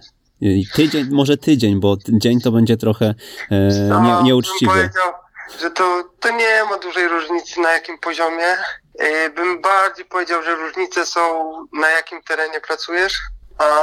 Tydzień, 0.75 1.09
może 1.11 1.37
tydzień, 1.37 1.81
bo 1.81 1.97
dzień 2.09 2.41
to 2.41 2.53
będzie 2.53 2.77
trochę 2.77 3.15
e, 3.51 4.01
nie, 4.03 4.23
nieuczciwe. 4.23 4.73
Bym 4.73 4.81
powiedział, 4.81 5.13
że 5.61 5.71
to, 5.71 6.05
to 6.21 6.31
nie 6.31 6.65
ma 6.71 6.79
dużej 6.79 7.09
różnicy 7.09 7.61
na 7.61 7.73
jakim 7.73 7.99
poziomie. 7.99 8.47
E, 8.99 9.31
bym 9.31 9.61
bardziej 9.63 10.05
powiedział, 10.05 10.43
że 10.43 10.55
różnice 10.55 11.07
są 11.07 11.21
na 11.73 11.89
jakim 11.91 12.23
terenie 12.23 12.61
pracujesz. 12.61 13.15
A 13.59 13.83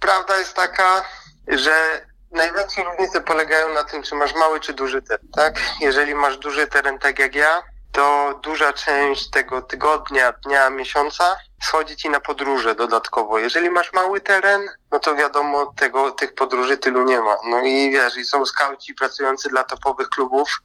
prawda 0.00 0.38
jest 0.38 0.54
taka, 0.54 1.04
że 1.48 2.06
największe 2.30 2.82
różnice 2.84 3.20
polegają 3.20 3.74
na 3.74 3.84
tym, 3.84 4.02
czy 4.02 4.14
masz 4.14 4.34
mały 4.34 4.60
czy 4.60 4.72
duży 4.74 5.02
teren, 5.02 5.28
tak? 5.36 5.60
Jeżeli 5.80 6.14
masz 6.14 6.38
duży 6.38 6.66
teren 6.66 6.98
tak 6.98 7.18
jak 7.18 7.34
ja, 7.34 7.62
to 7.94 8.40
duża 8.42 8.72
część 8.72 9.30
tego 9.30 9.62
tygodnia, 9.62 10.32
dnia, 10.32 10.70
miesiąca 10.70 11.36
schodzi 11.62 11.96
ci 11.96 12.10
na 12.10 12.20
podróże 12.20 12.74
dodatkowo. 12.74 13.38
Jeżeli 13.38 13.70
masz 13.70 13.92
mały 13.92 14.20
teren, 14.20 14.62
no 14.92 14.98
to 14.98 15.14
wiadomo, 15.14 15.72
tego, 15.76 16.10
tych 16.10 16.34
podróży 16.34 16.76
tylu 16.76 17.04
nie 17.04 17.20
ma. 17.20 17.36
No 17.46 17.62
i 17.62 17.90
wiesz, 17.90 18.16
i 18.16 18.24
są 18.24 18.46
skauci 18.46 18.94
pracujący 18.94 19.48
dla 19.48 19.64
topowych 19.64 20.08
klubów, 20.08 20.60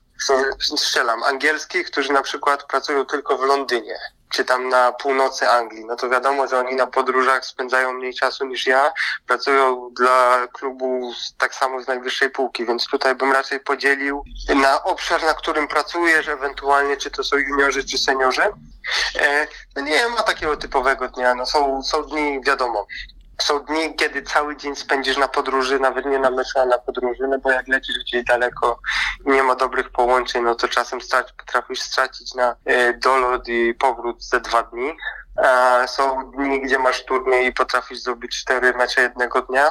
strzelam, 0.60 1.24
angielskich, 1.24 1.92
którzy 1.92 2.14
na 2.14 2.22
przykład 2.22 2.64
pracują 2.64 3.06
tylko 3.06 3.38
w 3.38 3.42
Londynie, 3.42 4.00
czy 4.30 4.46
tam 4.46 4.70
na 4.70 4.92
północy 4.92 5.50
Anglii, 5.50 5.86
no 5.86 5.96
to 5.96 6.10
wiadomo, 6.10 6.48
że 6.48 6.60
oni 6.60 6.76
na 6.76 6.88
podróżach 6.88 7.46
spędzają 7.46 7.94
mniej 7.94 8.14
czasu 8.14 8.46
niż 8.46 8.68
ja, 8.68 8.94
pracują 9.28 9.90
dla 9.98 10.48
klubu 10.54 11.14
tak 11.38 11.56
samo 11.56 11.82
z 11.82 11.88
najwyższej 11.88 12.30
półki, 12.30 12.66
więc 12.66 12.88
tutaj 12.88 13.16
bym 13.16 13.32
raczej 13.32 13.60
podzielił 13.60 14.24
na 14.56 14.84
obszar, 14.84 15.24
na 15.24 15.34
którym 15.34 15.68
pracujesz, 15.68 16.28
ewentualnie 16.28 16.98
czy 16.98 17.12
to 17.12 17.24
są 17.24 17.38
juniorzy, 17.38 17.84
czy 17.84 17.98
seniorzy. 17.98 18.44
E, 19.16 19.48
no 19.76 19.82
nie 19.82 20.08
ma 20.08 20.24
takiego 20.24 20.58
typowego 20.58 21.08
dnia, 21.08 21.36
no 21.36 21.46
są, 21.46 21.84
są 21.84 22.04
dni, 22.04 22.42
wiadomo, 22.42 22.88
są 23.44 23.60
dni, 23.60 23.96
kiedy 23.96 24.22
cały 24.22 24.58
dzień 24.58 24.76
spędzisz 24.76 25.18
na 25.18 25.28
podróży, 25.28 25.80
nawet 25.80 26.06
nie 26.06 26.20
na 26.20 26.32
meczu, 26.32 26.60
a 26.60 26.66
na 26.66 26.78
podróży, 26.78 27.28
no 27.28 27.40
bo 27.40 27.52
jak 27.52 27.68
lecisz 27.68 28.00
gdzieś 28.00 28.24
daleko 28.24 28.80
i 29.26 29.30
nie 29.30 29.44
ma 29.44 29.56
dobrych 29.56 29.90
połączeń, 29.90 30.44
no 30.44 30.56
to 30.56 30.68
czasem 30.68 31.02
strac 31.02 31.32
potrafisz 31.32 31.82
stracić 31.82 32.34
na 32.34 32.56
e, 32.66 32.94
dolot 32.94 33.48
i 33.48 33.74
powrót 33.74 34.24
ze 34.24 34.40
dwa 34.40 34.64
dni. 34.64 34.98
A 35.44 35.88
są 35.88 36.32
dni, 36.32 36.62
gdzie 36.62 36.80
masz 36.80 37.06
turniej 37.06 37.48
i 37.48 37.54
potrafisz 37.54 38.00
zrobić 38.00 38.42
cztery 38.42 38.74
mecze 38.74 39.02
jednego 39.02 39.42
dnia. 39.42 39.70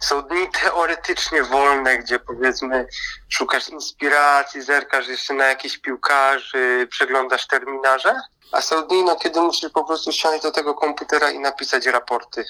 Są 0.00 0.22
dni 0.22 0.48
teoretycznie 0.62 1.42
wolne, 1.42 1.98
gdzie 1.98 2.18
powiedzmy 2.18 2.86
szukasz 3.28 3.68
inspiracji, 3.68 4.62
zerkasz 4.62 5.08
jeszcze 5.08 5.34
na 5.34 5.46
jakichś 5.46 5.78
piłkarzy, 5.78 6.88
przeglądasz 6.90 7.46
terminarze. 7.46 8.14
A 8.52 8.60
są 8.60 8.86
dni, 8.86 9.04
no, 9.04 9.16
kiedy 9.16 9.40
musisz 9.40 9.70
po 9.70 9.84
prostu 9.84 10.12
siąść 10.12 10.42
do 10.42 10.50
tego 10.50 10.74
komputera 10.74 11.30
i 11.30 11.38
napisać 11.38 11.86
raporty. 11.86 12.44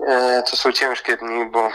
E, 0.00 0.42
to 0.50 0.56
są 0.56 0.72
ciężkie 0.72 1.16
dni, 1.16 1.46
bo, 1.46 1.68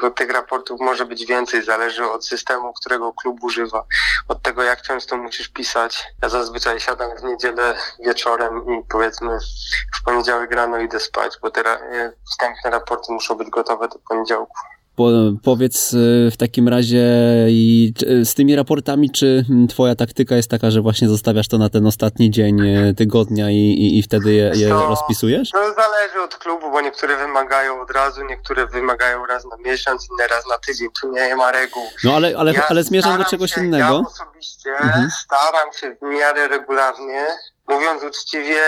bo 0.00 0.10
tych 0.10 0.30
raportów 0.30 0.80
może 0.80 1.06
być 1.06 1.26
więcej, 1.26 1.62
zależy 1.62 2.10
od 2.10 2.26
systemu, 2.26 2.72
którego 2.72 3.12
klub 3.12 3.44
używa, 3.44 3.84
od 4.28 4.42
tego 4.42 4.62
jak 4.62 4.82
często 4.82 5.16
musisz 5.16 5.48
pisać. 5.48 6.06
Ja 6.22 6.28
zazwyczaj 6.28 6.80
siadam 6.80 7.16
w 7.16 7.24
niedzielę 7.24 7.74
wieczorem 8.04 8.64
i 8.66 8.82
powiedzmy 8.88 9.38
w 10.00 10.04
poniedziałek 10.04 10.52
rano 10.52 10.78
idę 10.78 11.00
spać, 11.00 11.38
bo 11.42 11.50
te 11.50 11.62
wstępne 12.30 12.70
raporty 12.70 13.12
muszą 13.12 13.34
być 13.34 13.50
gotowe 13.50 13.88
do 13.88 13.98
poniedziałku. 13.98 14.56
Po, 14.96 15.08
powiedz 15.42 15.92
y, 15.92 16.30
w 16.32 16.36
takim 16.36 16.68
razie 16.68 17.06
i 17.48 17.92
z 18.24 18.34
tymi 18.34 18.56
raportami, 18.56 19.10
czy 19.10 19.44
twoja 19.68 19.94
taktyka 19.94 20.36
jest 20.36 20.50
taka, 20.50 20.70
że 20.70 20.80
właśnie 20.80 21.08
zostawiasz 21.08 21.48
to 21.48 21.58
na 21.58 21.68
ten 21.68 21.86
ostatni 21.86 22.30
dzień 22.30 22.60
y, 22.60 22.94
tygodnia 22.94 23.50
i, 23.50 23.54
i, 23.54 23.98
i 23.98 24.02
wtedy 24.02 24.32
je, 24.34 24.52
je 24.54 24.68
to, 24.68 24.88
rozpisujesz? 24.88 25.50
To 25.50 25.58
zależy 25.58 26.20
od 26.24 26.36
klubu, 26.36 26.70
bo 26.70 26.80
niektóre 26.80 27.16
wymagają 27.16 27.80
od 27.80 27.90
razu, 27.90 28.24
niektóre 28.24 28.66
wymagają 28.66 29.26
raz 29.26 29.44
na 29.44 29.56
miesiąc, 29.56 30.08
inne 30.10 30.26
raz 30.28 30.46
na 30.50 30.58
tydzień. 30.58 30.88
Tu 31.00 31.12
nie 31.12 31.36
ma 31.36 31.52
reguł. 31.52 31.82
No 32.04 32.12
ale, 32.14 32.34
ale, 32.36 32.52
ja 32.52 32.68
ale 32.68 32.84
zmierzam 32.84 33.18
do 33.18 33.24
czegoś 33.24 33.54
się, 33.54 33.64
innego. 33.64 33.84
Ja 33.84 34.00
osobiście 34.00 34.70
mhm. 34.70 35.10
staram 35.10 35.72
się 35.72 35.96
w 36.02 36.18
miarę 36.18 36.48
regularnie, 36.48 37.26
mówiąc 37.68 38.02
uczciwie, 38.02 38.62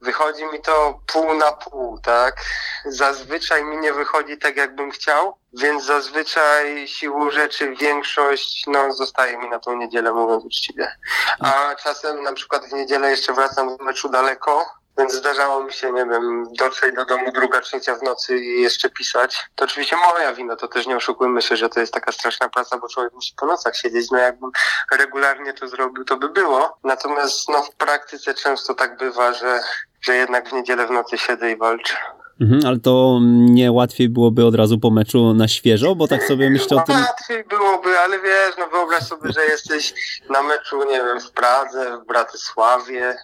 wychodzi 0.00 0.44
mi 0.44 0.60
to 0.60 1.00
pół 1.12 1.34
na 1.34 1.52
pół, 1.52 1.98
tak? 1.98 2.36
Zazwyczaj 2.84 3.64
mi 3.64 3.78
nie 3.78 3.92
wychodzi 3.92 4.38
tak, 4.38 4.56
jakbym 4.56 4.90
chciał, 4.90 5.38
więc 5.52 5.84
zazwyczaj 5.84 6.88
siłą 6.88 7.30
rzeczy 7.30 7.74
większość, 7.76 8.64
no, 8.66 8.92
zostaje 8.92 9.38
mi 9.38 9.48
na 9.48 9.58
tą 9.58 9.76
niedzielę, 9.76 10.12
mówiąc 10.12 10.44
uczciwie. 10.44 10.92
A 11.40 11.74
czasem 11.74 12.22
na 12.22 12.32
przykład 12.32 12.64
w 12.66 12.72
niedzielę 12.72 13.10
jeszcze 13.10 13.32
wracam 13.32 13.76
z 13.76 13.80
meczu 13.80 14.08
daleko, 14.08 14.66
więc 14.98 15.14
zdarzało 15.14 15.64
mi 15.64 15.72
się, 15.72 15.92
nie 15.92 16.06
wiem, 16.06 16.44
dotrzeć 16.58 16.94
do 16.94 17.04
domu 17.04 17.32
druga, 17.32 17.60
trzecia 17.60 17.94
w 17.94 18.02
nocy 18.02 18.38
i 18.38 18.62
jeszcze 18.62 18.90
pisać. 18.90 19.48
To 19.54 19.64
oczywiście 19.64 19.96
moja 19.96 20.32
wina, 20.34 20.56
to 20.56 20.68
też 20.68 20.86
nie 20.86 20.96
oszukujmy 20.96 21.42
się, 21.42 21.56
że 21.56 21.68
to 21.68 21.80
jest 21.80 21.92
taka 21.92 22.12
straszna 22.12 22.48
praca, 22.48 22.78
bo 22.78 22.88
człowiek 22.88 23.12
musi 23.12 23.34
po 23.36 23.46
nocach 23.46 23.76
siedzieć. 23.76 24.10
No 24.10 24.18
jakbym 24.18 24.50
regularnie 24.92 25.52
to 25.52 25.68
zrobił, 25.68 26.04
to 26.04 26.16
by 26.16 26.28
było. 26.28 26.78
Natomiast 26.84 27.48
no 27.48 27.62
w 27.62 27.74
praktyce 27.74 28.34
często 28.34 28.74
tak 28.74 28.96
bywa, 28.96 29.32
że, 29.32 29.60
że 30.00 30.16
jednak 30.16 30.48
w 30.48 30.52
niedzielę 30.52 30.86
w 30.86 30.90
nocy 30.90 31.18
siedzę 31.18 31.50
i 31.50 31.56
walczę. 31.56 31.94
Mhm, 32.40 32.60
ale 32.66 32.78
to 32.78 33.18
nie 33.30 33.72
łatwiej 33.72 34.08
byłoby 34.08 34.46
od 34.46 34.54
razu 34.54 34.78
po 34.78 34.90
meczu 34.90 35.34
na 35.34 35.48
świeżo, 35.48 35.94
bo 35.94 36.08
tak 36.08 36.24
sobie 36.24 36.50
myślę 36.50 36.76
o 36.76 36.80
tym... 36.80 36.96
Łatwiej 36.96 37.44
byłoby, 37.44 37.98
ale 37.98 38.20
wiesz, 38.20 38.54
no 38.58 38.66
wyobraź 38.66 39.02
sobie, 39.02 39.32
że 39.32 39.44
jesteś 39.44 39.94
na 40.30 40.42
meczu, 40.42 40.78
nie 40.78 40.96
wiem, 40.96 41.20
w 41.20 41.30
Pradze, 41.30 41.98
w 42.02 42.06
Bratysławie 42.06 43.16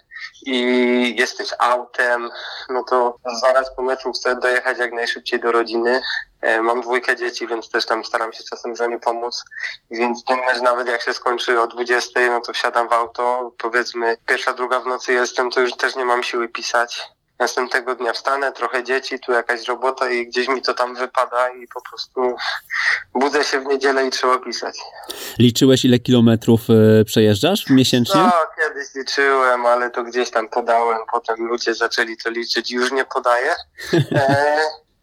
i 0.45 1.15
jesteś 1.17 1.49
autem, 1.59 2.29
no 2.69 2.83
to 2.83 3.17
zaraz 3.41 3.75
po 3.75 3.81
meczu 3.81 4.11
chcę 4.11 4.35
dojechać 4.35 4.77
jak 4.77 4.93
najszybciej 4.93 5.39
do 5.39 5.51
rodziny. 5.51 6.01
E, 6.41 6.61
mam 6.61 6.81
dwójkę 6.81 7.15
dzieci, 7.15 7.47
więc 7.47 7.69
też 7.69 7.85
tam 7.85 8.05
staram 8.05 8.33
się 8.33 8.43
czasem 8.43 8.75
żonie 8.75 8.99
pomóc. 8.99 9.43
Więc 9.91 10.23
ten 10.23 10.39
mecz 10.39 10.61
nawet 10.61 10.87
jak 10.87 11.01
się 11.01 11.13
skończy 11.13 11.61
o 11.61 11.67
20, 11.67 12.19
no 12.29 12.41
to 12.41 12.53
wsiadam 12.53 12.89
w 12.89 12.93
auto, 12.93 13.51
powiedzmy 13.57 14.17
pierwsza, 14.25 14.53
druga 14.53 14.79
w 14.79 14.85
nocy 14.85 15.13
jestem, 15.13 15.51
to 15.51 15.61
już 15.61 15.73
też 15.73 15.95
nie 15.95 16.05
mam 16.05 16.23
siły 16.23 16.47
pisać 16.49 17.14
Następnego 17.39 17.95
dnia 17.95 18.13
wstanę, 18.13 18.51
trochę 18.51 18.83
dzieci, 18.83 19.19
tu 19.19 19.31
jakaś 19.31 19.67
robota 19.67 20.09
i 20.09 20.27
gdzieś 20.27 20.47
mi 20.47 20.61
to 20.61 20.73
tam 20.73 20.95
wypada 20.95 21.49
i 21.49 21.67
po 21.67 21.81
prostu 21.81 22.35
budzę 23.13 23.43
się 23.43 23.59
w 23.59 23.65
niedzielę 23.65 24.07
i 24.07 24.09
trzeba 24.09 24.39
pisać. 24.39 24.77
Liczyłeś 25.39 25.85
ile 25.85 25.99
kilometrów 25.99 26.61
e, 26.69 27.05
przejeżdżasz 27.05 27.69
miesięcznie? 27.69 28.21
No, 28.21 28.31
kiedyś 28.55 28.95
liczyłem, 28.95 29.65
ale 29.65 29.89
to 29.91 30.03
gdzieś 30.03 30.29
tam 30.29 30.49
podałem, 30.49 30.97
potem 31.11 31.47
ludzie 31.47 31.73
zaczęli 31.73 32.17
to 32.17 32.29
liczyć, 32.29 32.71
już 32.71 32.91
nie 32.91 33.05
podaję. 33.05 33.55
E, 34.15 34.59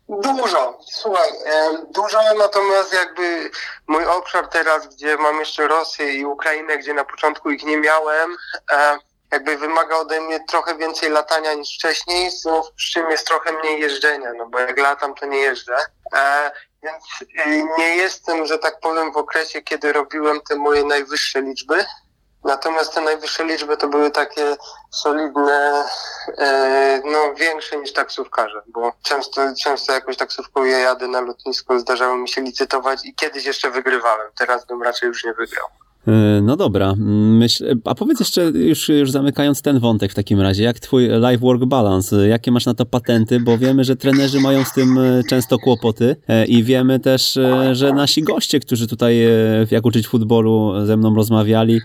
Dużo, 0.08 0.78
słuchaj, 0.90 1.28
e, 1.46 1.86
dużo, 1.94 2.18
natomiast 2.38 2.92
jakby 2.92 3.50
mój 3.86 4.06
obszar 4.06 4.48
teraz, 4.48 4.86
gdzie 4.94 5.16
mam 5.16 5.38
jeszcze 5.40 5.68
Rosję 5.68 6.14
i 6.14 6.24
Ukrainę, 6.24 6.78
gdzie 6.78 6.94
na 6.94 7.04
początku 7.04 7.50
ich 7.50 7.64
nie 7.64 7.76
miałem, 7.76 8.36
e, 8.72 8.98
jakby 9.32 9.56
wymaga 9.56 9.96
ode 9.96 10.20
mnie 10.20 10.40
trochę 10.48 10.76
więcej 10.76 11.10
latania 11.10 11.54
niż 11.54 11.74
wcześniej, 11.74 12.30
z 12.30 12.44
czym 12.92 13.10
jest 13.10 13.26
trochę 13.26 13.52
mniej 13.52 13.80
jeżdżenia, 13.80 14.32
no 14.36 14.46
bo 14.46 14.58
jak 14.58 14.78
latam, 14.78 15.14
to 15.14 15.26
nie 15.26 15.38
jeżdżę. 15.38 15.76
E, 16.14 16.50
więc 16.82 17.04
e, 17.38 17.78
nie 17.78 17.96
jestem, 17.96 18.46
że 18.46 18.58
tak 18.58 18.80
powiem, 18.80 19.12
w 19.12 19.16
okresie, 19.16 19.62
kiedy 19.62 19.92
robiłem 19.92 20.40
te 20.40 20.56
moje 20.56 20.84
najwyższe 20.84 21.42
liczby. 21.42 21.84
Natomiast 22.44 22.94
te 22.94 23.00
najwyższe 23.00 23.44
liczby 23.44 23.76
to 23.76 23.88
były 23.88 24.10
takie 24.10 24.56
solidne, 24.90 25.84
e, 26.38 27.02
no 27.04 27.34
większe 27.34 27.76
niż 27.76 27.92
taksówkarze, 27.92 28.62
bo 28.66 28.92
często, 29.02 29.42
często 29.62 29.92
jakoś 29.92 30.16
taksówką 30.16 30.64
je 30.64 30.78
jadę 30.78 31.08
na 31.08 31.20
lotnisko, 31.20 31.78
zdarzało 31.78 32.16
mi 32.16 32.28
się 32.28 32.40
licytować 32.40 33.04
i 33.04 33.14
kiedyś 33.14 33.44
jeszcze 33.44 33.70
wygrywałem, 33.70 34.30
teraz 34.38 34.66
bym 34.66 34.82
raczej 34.82 35.06
już 35.06 35.24
nie 35.24 35.34
wygrał. 35.34 35.66
E, 36.08 36.40
no 36.42 36.56
dobra, 36.56 36.94
Myśl, 36.98 37.76
a 37.84 37.94
powiedz 37.94 38.20
jeszcze, 38.20 38.42
już, 38.44 38.88
już 38.88 39.10
zamykając 39.10 39.62
ten 39.62 39.78
wątek 39.78 40.12
w 40.12 40.14
takim 40.14 40.40
razie, 40.40 40.64
jak 40.64 40.80
twój 40.80 41.08
life-work 41.08 41.64
balance, 41.64 42.28
jakie 42.28 42.52
masz 42.52 42.66
na 42.66 42.74
to 42.74 42.86
patenty, 42.86 43.40
bo 43.40 43.58
wiemy, 43.58 43.84
że 43.84 43.96
trenerzy 43.96 44.40
mają 44.40 44.64
z 44.64 44.72
tym 44.72 44.98
e, 44.98 45.22
często 45.28 45.58
kłopoty 45.58 46.16
e, 46.28 46.46
i 46.46 46.62
wiemy 46.62 47.00
też, 47.00 47.38
że 47.72 47.92
nasi 47.92 48.22
goście, 48.22 48.60
którzy 48.60 48.88
tutaj 48.88 49.16
jak 49.70 49.86
uczyć 49.86 50.08
futbolu 50.08 50.86
ze 50.86 50.96
mną 50.96 51.14
rozmawiali, 51.14 51.80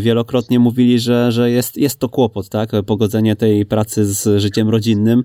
wielokrotnie 0.00 0.58
mówili, 0.58 0.98
że, 0.98 1.32
że 1.32 1.50
jest, 1.50 1.76
jest 1.76 1.98
to 1.98 2.08
kłopot, 2.08 2.48
tak, 2.48 2.70
pogodzenie 2.86 3.36
tej 3.36 3.66
pracy 3.66 4.04
z 4.04 4.40
życiem 4.40 4.68
rodzinnym 4.68 5.24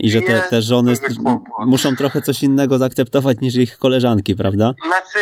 i 0.00 0.10
że 0.10 0.20
te, 0.20 0.42
te 0.50 0.62
żony 0.62 0.94
muszą 1.66 1.96
trochę 1.96 2.22
coś 2.22 2.42
innego 2.42 2.78
zaakceptować 2.78 3.40
niż 3.40 3.54
ich 3.54 3.78
koleżanki, 3.78 4.36
prawda? 4.36 4.74
Znaczy, 4.86 5.18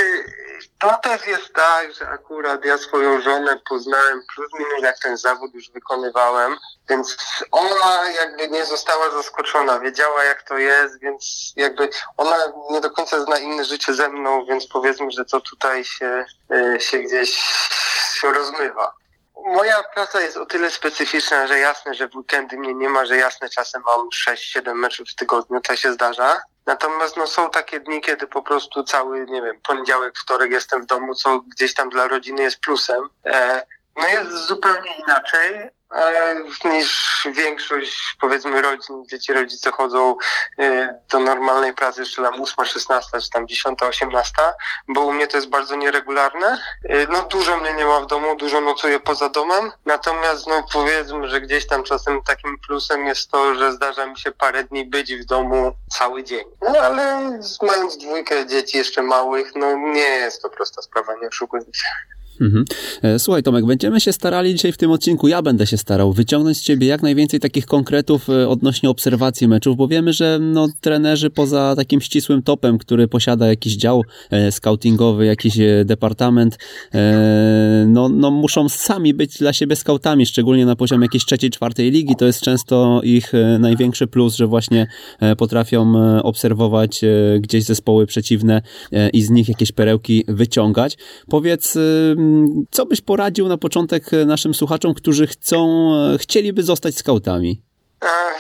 to 0.79 0.99
też 1.03 1.27
jest 1.27 1.55
tak, 1.55 1.93
że 1.93 2.09
akurat 2.09 2.65
ja 2.65 2.79
swoją 2.79 3.21
żonę 3.21 3.61
poznałem 3.69 4.21
plus 4.35 4.49
minus 4.59 4.83
jak 4.83 4.99
ten 4.99 5.17
zawód 5.17 5.55
już 5.55 5.71
wykonywałem, 5.71 6.57
więc 6.89 7.17
ona 7.51 8.11
jakby 8.11 8.49
nie 8.49 8.67
została 8.67 9.11
zaskoczona, 9.11 9.81
wiedziała 9.81 10.25
jak 10.25 10.43
to 10.43 10.59
jest, 10.59 11.01
więc 11.01 11.53
jakby 11.57 11.89
ona 12.17 12.37
nie 12.71 12.81
do 12.81 12.91
końca 12.91 13.25
zna 13.25 13.39
inne 13.39 13.65
życie 13.65 13.95
ze 13.95 14.09
mną, 14.09 14.47
więc 14.47 14.67
powiedzmy, 14.67 15.11
że 15.11 15.25
to 15.25 15.41
tutaj 15.41 15.85
się, 15.85 16.25
e, 16.51 16.81
się 16.81 16.99
gdzieś 16.99 17.37
się 18.15 18.33
rozmywa. 18.33 19.04
Moja 19.45 19.83
praca 19.83 20.21
jest 20.21 20.37
o 20.37 20.47
tyle 20.47 20.71
specyficzna, 20.71 21.47
że 21.47 21.59
jasne, 21.59 21.95
że 21.95 22.09
w 22.09 22.17
weekendy 22.17 22.57
mnie 22.57 22.75
nie 22.75 22.89
ma, 22.89 23.07
że 23.07 23.17
jasne 23.17 23.49
czasem 23.49 23.83
mam 23.87 24.09
6-7 24.09 24.75
meczów 24.75 25.09
w 25.09 25.15
tygodniu, 25.15 25.61
to 25.61 25.77
się 25.77 25.93
zdarza. 25.93 26.43
Natomiast 26.67 27.17
no, 27.17 27.27
są 27.27 27.51
takie 27.51 27.81
dni, 27.81 28.01
kiedy 28.01 28.27
po 28.27 28.43
prostu 28.43 28.85
cały, 28.85 29.27
nie 29.27 29.43
wiem, 29.43 29.61
poniedziałek, 29.61 30.19
wtorek 30.19 30.51
jestem 30.51 30.83
w 30.83 30.87
domu, 30.87 31.15
co 31.15 31.41
gdzieś 31.41 31.75
tam 31.75 31.89
dla 31.89 32.09
rodziny 32.09 32.43
jest 32.43 32.61
plusem. 32.61 33.09
E, 33.27 33.67
no 33.97 34.09
jest 34.09 34.31
zupełnie 34.31 34.97
inaczej, 34.97 35.71
niż 36.65 37.29
większość, 37.33 38.17
powiedzmy, 38.21 38.63
rodzin, 38.63 39.05
dzieci, 39.11 39.33
rodzice 39.33 39.71
chodzą 39.71 40.17
y, 40.59 40.89
do 41.11 41.19
normalnej 41.19 41.75
pracy 41.75 42.01
jeszcze 42.01 42.23
tam 42.23 42.43
8, 42.43 42.65
16, 42.65 43.21
czy 43.21 43.31
tam 43.31 43.49
10, 43.49 43.83
18, 43.83 44.33
bo 44.89 45.01
u 45.01 45.13
mnie 45.13 45.27
to 45.27 45.37
jest 45.37 45.49
bardzo 45.49 45.77
nieregularne. 45.77 46.59
Y, 46.91 47.07
no 47.11 47.23
dużo 47.23 47.57
mnie 47.57 47.75
nie 47.75 47.85
ma 47.85 48.01
w 48.01 48.07
domu, 48.07 48.37
dużo 48.37 48.61
nocuję 48.61 49.01
poza 49.01 49.29
domem, 49.29 49.73
natomiast 49.85 50.47
no 50.47 50.67
powiedzmy, 50.73 51.29
że 51.29 51.41
gdzieś 51.41 51.67
tam 51.67 51.83
czasem 51.83 52.23
takim 52.23 52.59
plusem 52.67 53.07
jest 53.07 53.31
to, 53.31 53.55
że 53.55 53.73
zdarza 53.73 54.07
mi 54.07 54.19
się 54.19 54.33
parę 54.33 54.65
dni 54.65 54.85
być 54.85 55.15
w 55.15 55.25
domu 55.25 55.73
cały 55.99 56.25
dzień. 56.25 56.45
No 56.63 56.79
ale 56.79 57.21
mając 57.63 57.99
dwójkę 57.99 58.47
dzieci 58.47 58.77
jeszcze 58.77 59.03
małych, 59.03 59.55
no 59.55 59.77
nie 59.77 60.09
jest 60.09 60.43
to 60.43 60.51
prosta 60.51 60.83
sprawa, 60.83 61.15
nie 61.15 61.29
oszukujmy 61.29 61.75
się. 61.75 62.14
Mhm. 62.41 62.65
E, 63.03 63.19
słuchaj 63.19 63.43
Tomek, 63.43 63.67
będziemy 63.67 64.01
się 64.01 64.13
starali 64.13 64.55
dzisiaj 64.55 64.73
w 64.73 64.77
tym 64.77 64.91
odcinku, 64.91 65.29
ja 65.29 65.43
będę 65.43 65.67
się 65.67 65.77
starał 65.77 66.13
wyciągnąć 66.13 66.57
z 66.57 66.63
ciebie 66.63 66.87
jak 66.87 67.03
najwięcej 67.03 67.41
takich 67.41 67.67
konkretów 67.67 68.31
e, 68.31 68.49
odnośnie 68.49 68.91
obserwacji 68.91 69.49
meczów, 69.49 69.77
bo 69.77 69.89
wiemy, 69.89 70.13
że 70.13 70.39
no, 70.41 70.69
trenerzy 70.81 71.31
poza 71.31 71.75
takim 71.77 72.01
ścisłym 72.01 72.43
topem, 72.43 72.79
który 72.79 73.09
posiada 73.09 73.47
jakiś 73.47 73.77
dział 73.77 74.03
e, 74.31 74.53
scoutingowy, 74.53 75.27
jakiś 75.27 75.59
e, 75.59 75.85
departament, 75.85 76.59
e, 76.95 77.85
no, 77.89 78.09
no 78.09 78.31
muszą 78.31 78.69
sami 78.69 79.15
być 79.15 79.39
dla 79.39 79.53
siebie 79.53 79.77
scoutami, 79.77 80.27
szczególnie 80.27 80.67
na 80.67 80.77
poziomie 80.77 81.05
jakiejś 81.05 81.25
trzeciej, 81.25 81.51
czwartej 81.51 81.91
ligi, 81.91 82.17
to 82.17 82.27
jest 82.27 82.41
często 82.41 83.01
ich 83.05 83.33
największy 83.59 84.07
plus, 84.07 84.37
że 84.37 84.47
właśnie 84.47 84.87
potrafią 85.39 85.93
obserwować 86.23 87.01
gdzieś 87.41 87.65
zespoły 87.65 88.07
przeciwne 88.07 88.63
i 89.13 89.23
z 89.23 89.31
nich 89.31 89.49
jakieś 89.49 89.73
perełki 89.73 90.25
wyciągać. 90.29 90.97
Powiedz 91.29 91.79
co 92.71 92.87
byś 92.87 93.01
poradził 93.01 93.49
na 93.49 93.59
początek 93.59 94.05
naszym 94.27 94.55
słuchaczom, 94.55 94.95
którzy 94.95 95.27
chcą, 95.27 95.91
chcieliby 96.19 96.63
zostać 96.63 96.97
skautami? 96.97 97.63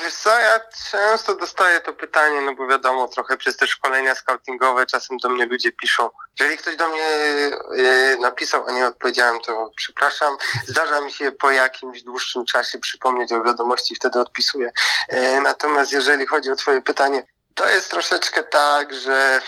Wiesz 0.04 0.14
co, 0.14 0.38
ja 0.38 0.60
często 0.90 1.34
dostaję 1.34 1.80
to 1.80 1.92
pytanie, 1.92 2.40
no 2.40 2.54
bo 2.54 2.66
wiadomo, 2.66 3.08
trochę 3.08 3.36
przez 3.36 3.56
te 3.56 3.66
szkolenia 3.66 4.14
scoutingowe 4.14 4.86
czasem 4.86 5.16
do 5.18 5.28
mnie 5.28 5.46
ludzie 5.46 5.72
piszą. 5.72 6.10
Jeżeli 6.40 6.58
ktoś 6.58 6.76
do 6.76 6.88
mnie 6.88 7.04
e, 7.04 8.16
napisał, 8.16 8.64
a 8.68 8.72
nie 8.72 8.86
odpowiedziałem, 8.86 9.40
to 9.40 9.70
przepraszam. 9.76 10.36
Zdarza 10.66 11.00
mi 11.00 11.12
się 11.12 11.32
po 11.32 11.50
jakimś 11.50 12.02
dłuższym 12.02 12.44
czasie 12.44 12.78
przypomnieć 12.78 13.32
o 13.32 13.42
wiadomości, 13.42 13.94
wtedy 13.94 14.20
odpisuję. 14.20 14.70
E, 15.08 15.40
natomiast 15.40 15.92
jeżeli 15.92 16.26
chodzi 16.26 16.50
o 16.50 16.56
twoje 16.56 16.82
pytanie, 16.82 17.26
to 17.54 17.68
jest 17.68 17.90
troszeczkę 17.90 18.42
tak, 18.42 18.94
że 18.94 19.40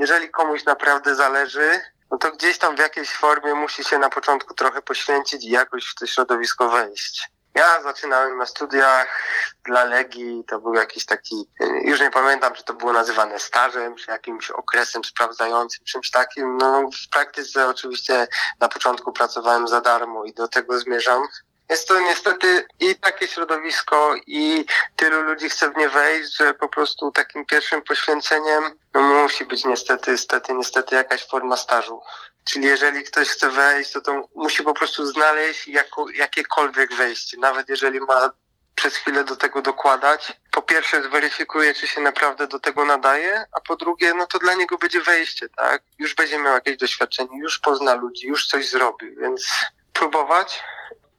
jeżeli 0.00 0.30
komuś 0.30 0.64
naprawdę 0.64 1.14
zależy, 1.14 1.80
no 2.14 2.18
to 2.18 2.32
gdzieś 2.32 2.58
tam 2.58 2.76
w 2.76 2.78
jakiejś 2.78 3.10
formie 3.10 3.54
musi 3.54 3.84
się 3.84 3.98
na 3.98 4.10
początku 4.10 4.54
trochę 4.54 4.82
poświęcić 4.82 5.44
i 5.44 5.50
jakoś 5.50 5.86
w 5.86 5.94
to 5.94 6.06
środowisko 6.06 6.68
wejść. 6.68 7.30
Ja 7.54 7.82
zaczynałem 7.82 8.38
na 8.38 8.46
studiach 8.46 9.22
dla 9.64 9.84
Legii, 9.84 10.44
to 10.48 10.60
był 10.60 10.74
jakiś 10.74 11.06
taki, 11.06 11.48
już 11.84 12.00
nie 12.00 12.10
pamiętam, 12.10 12.54
czy 12.54 12.64
to 12.64 12.74
było 12.74 12.92
nazywane 12.92 13.38
stażem, 13.38 13.96
czy 13.96 14.10
jakimś 14.10 14.50
okresem 14.50 15.04
sprawdzającym, 15.04 15.84
czymś 15.84 16.10
takim. 16.10 16.56
No 16.56 16.90
w 16.90 17.10
praktyce 17.10 17.68
oczywiście 17.68 18.26
na 18.60 18.68
początku 18.68 19.12
pracowałem 19.12 19.68
za 19.68 19.80
darmo 19.80 20.24
i 20.24 20.32
do 20.32 20.48
tego 20.48 20.78
zmierzam. 20.78 21.22
Jest 21.70 21.88
to 21.88 22.00
niestety 22.00 22.66
i 22.80 22.94
takie 22.96 23.28
środowisko, 23.28 24.14
i 24.26 24.64
tylu 24.96 25.22
ludzi 25.22 25.48
chce 25.48 25.70
w 25.70 25.76
nie 25.76 25.88
wejść, 25.88 26.36
że 26.36 26.54
po 26.54 26.68
prostu 26.68 27.10
takim 27.10 27.46
pierwszym 27.46 27.82
poświęceniem 27.82 28.64
no, 28.94 29.00
musi 29.00 29.44
być 29.44 29.64
niestety, 29.64 30.10
niestety, 30.10 30.54
niestety 30.54 30.94
jakaś 30.94 31.26
forma 31.28 31.56
stażu. 31.56 32.00
Czyli 32.44 32.66
jeżeli 32.66 33.04
ktoś 33.04 33.28
chce 33.28 33.50
wejść, 33.50 33.92
to, 33.92 34.00
to 34.00 34.28
musi 34.34 34.62
po 34.62 34.74
prostu 34.74 35.06
znaleźć 35.06 35.68
jako, 35.68 36.10
jakiekolwiek 36.10 36.94
wejście, 36.94 37.36
nawet 37.38 37.68
jeżeli 37.68 38.00
ma 38.00 38.30
przez 38.74 38.96
chwilę 38.96 39.24
do 39.24 39.36
tego 39.36 39.62
dokładać. 39.62 40.32
Po 40.50 40.62
pierwsze 40.62 41.02
zweryfikuje, 41.02 41.74
czy 41.74 41.86
się 41.86 42.00
naprawdę 42.00 42.46
do 42.46 42.60
tego 42.60 42.84
nadaje, 42.84 43.44
a 43.52 43.60
po 43.60 43.76
drugie, 43.76 44.14
no 44.14 44.26
to 44.26 44.38
dla 44.38 44.54
niego 44.54 44.78
będzie 44.78 45.00
wejście, 45.00 45.48
tak? 45.48 45.82
Już 45.98 46.14
będzie 46.14 46.38
miał 46.38 46.54
jakieś 46.54 46.76
doświadczenie, 46.76 47.38
już 47.38 47.58
pozna 47.58 47.94
ludzi, 47.94 48.26
już 48.26 48.46
coś 48.46 48.68
zrobi, 48.68 49.16
więc 49.16 49.48
próbować, 49.92 50.62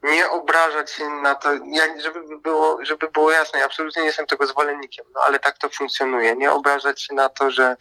nie 0.05 0.29
obrażać 0.29 0.91
się 0.91 1.09
na 1.09 1.35
to, 1.35 1.53
ja, 1.53 2.01
żeby, 2.01 2.37
było, 2.37 2.77
żeby 2.81 3.07
było 3.07 3.31
jasne, 3.31 3.59
ja 3.59 3.65
absolutnie 3.65 4.01
nie 4.01 4.07
jestem 4.07 4.25
tego 4.25 4.47
zwolennikiem, 4.47 5.05
no 5.15 5.21
ale 5.27 5.39
tak 5.39 5.57
to 5.57 5.69
funkcjonuje. 5.69 6.35
Nie 6.35 6.51
obrażać 6.51 7.01
się 7.01 7.13
na 7.13 7.29
to, 7.29 7.51
że 7.51 7.75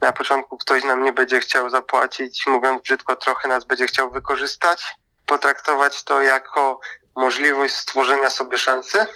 na 0.00 0.12
początku 0.12 0.58
ktoś 0.58 0.84
nam 0.84 1.02
nie 1.02 1.12
będzie 1.12 1.40
chciał 1.40 1.70
zapłacić, 1.70 2.46
mówiąc 2.46 2.82
brzydko, 2.82 3.16
trochę 3.16 3.48
nas 3.48 3.64
będzie 3.64 3.86
chciał 3.86 4.10
wykorzystać, 4.10 4.84
potraktować 5.26 6.04
to 6.04 6.22
jako 6.22 6.80
możliwość 7.16 7.74
stworzenia 7.74 8.30
sobie 8.30 8.58
szansy, 8.58 9.06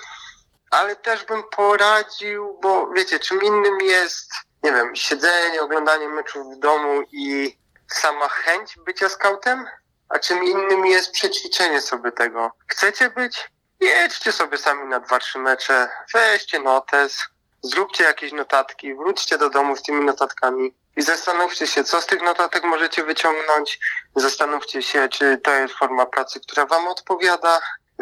ale 0.70 0.96
też 0.96 1.24
bym 1.24 1.42
poradził, 1.42 2.58
bo 2.62 2.86
wiecie, 2.86 3.20
czym 3.20 3.42
innym 3.42 3.80
jest, 3.80 4.32
nie 4.62 4.72
wiem, 4.72 4.96
siedzenie, 4.96 5.62
oglądanie 5.62 6.08
meczów 6.08 6.46
w 6.56 6.58
domu 6.58 7.02
i 7.12 7.56
sama 7.88 8.28
chęć 8.28 8.78
bycia 8.86 9.08
skautem, 9.08 9.66
a 10.14 10.18
czym 10.18 10.44
innym 10.44 10.86
jest 10.86 11.10
przećwiczenie 11.10 11.80
sobie 11.80 12.12
tego. 12.12 12.50
Chcecie 12.66 13.10
być? 13.10 13.50
Jedźcie 13.80 14.32
sobie 14.32 14.58
sami 14.58 14.88
na 14.88 15.00
dwa, 15.00 15.18
trzy 15.18 15.38
mecze, 15.38 15.88
weźcie 16.14 16.60
notes, 16.60 17.18
zróbcie 17.62 18.04
jakieś 18.04 18.32
notatki, 18.32 18.94
wróćcie 18.94 19.38
do 19.38 19.50
domu 19.50 19.76
z 19.76 19.82
tymi 19.82 20.04
notatkami 20.04 20.74
i 20.96 21.02
zastanówcie 21.02 21.66
się, 21.66 21.84
co 21.84 22.00
z 22.00 22.06
tych 22.06 22.22
notatek 22.22 22.64
możecie 22.64 23.04
wyciągnąć. 23.04 23.78
Zastanówcie 24.16 24.82
się, 24.82 25.08
czy 25.08 25.38
to 25.38 25.50
jest 25.50 25.74
forma 25.74 26.06
pracy, 26.06 26.40
która 26.40 26.66
wam 26.66 26.88
odpowiada, 26.88 27.60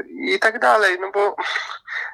i 0.08 0.38
tak 0.40 0.58
dalej, 0.58 0.98
no 1.00 1.10
bo 1.10 1.36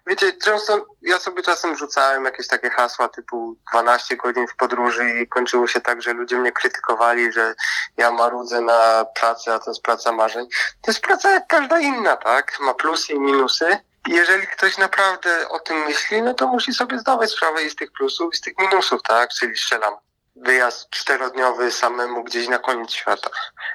wiecie, 0.07 0.33
często 0.33 0.87
ja 1.03 1.19
sobie 1.19 1.43
czasem 1.43 1.77
rzucałem 1.77 2.25
jakieś 2.25 2.49
takie 2.49 2.71
hasła 2.71 3.09
typu 3.09 3.57
12 3.73 4.17
godzin 4.17 4.47
w 4.49 4.57
podróży 4.57 5.11
i 5.11 5.29
kończyło 5.29 5.67
się 5.67 5.81
tak, 5.81 6.03
że 6.03 6.13
ludzie 6.13 6.37
mnie 6.37 6.53
krytykowali, 6.53 7.33
że 7.33 7.55
ja 7.97 8.11
marudzę 8.11 8.61
na 8.61 9.07
pracę, 9.15 9.55
a 9.55 9.59
to 9.59 9.71
jest 9.71 9.83
praca 9.83 10.13
marzeń. 10.13 10.47
To 10.83 10.91
jest 10.91 11.01
praca 11.01 11.31
jak 11.31 11.47
każda 11.47 11.81
inna, 11.81 12.17
tak? 12.17 12.61
Ma 12.61 12.75
plusy 12.75 13.13
i 13.13 13.21
minusy. 13.21 13.79
Jeżeli 14.09 14.47
ktoś 14.47 14.79
naprawdę 14.79 15.49
o 15.49 15.61
tym 15.61 15.77
myśli, 15.85 16.23
no 16.23 16.35
to 16.35 16.47
musi 16.47 16.75
sobie 16.75 16.99
zdawać 16.99 17.31
sprawę 17.31 17.63
i 17.63 17.71
z 17.71 17.77
tych 17.77 17.93
plusów, 17.93 18.35
i 18.35 18.37
z 18.37 18.41
tych 18.41 18.59
minusów, 18.59 19.03
tak? 19.03 19.31
Czyli 19.31 19.57
strzelam 19.57 19.95
wyjazd 20.37 20.91
czterodniowy 20.91 21.73
samemu 21.73 22.25
gdzieś 22.25 22.49
na 22.49 22.59
koniec 22.59 22.91
świata. 22.91 23.31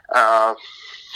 A 0.10 0.56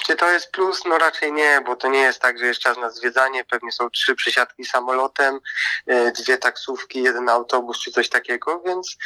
czy 0.06 0.16
to 0.16 0.32
jest 0.32 0.52
plus? 0.52 0.86
No 0.86 0.98
raczej 0.98 1.34
nie, 1.34 1.62
bo 1.66 1.76
to 1.76 1.90
nie 1.90 2.00
jest 2.00 2.20
tak, 2.20 2.40
że 2.40 2.46
jest 2.46 2.60
czas 2.60 2.78
na 2.78 2.90
zwiedzanie. 2.90 3.46
Pewnie 3.46 3.72
są 3.72 3.90
trzy 3.90 4.16
przesiadki 4.16 4.66
samolotem, 4.66 5.40
e, 5.88 6.12
dwie 6.12 6.38
taksówki, 6.38 7.04
jeden 7.04 7.30
autobus 7.30 7.80
czy 7.80 7.92
coś 7.92 8.10
takiego, 8.10 8.62
więc 8.66 8.98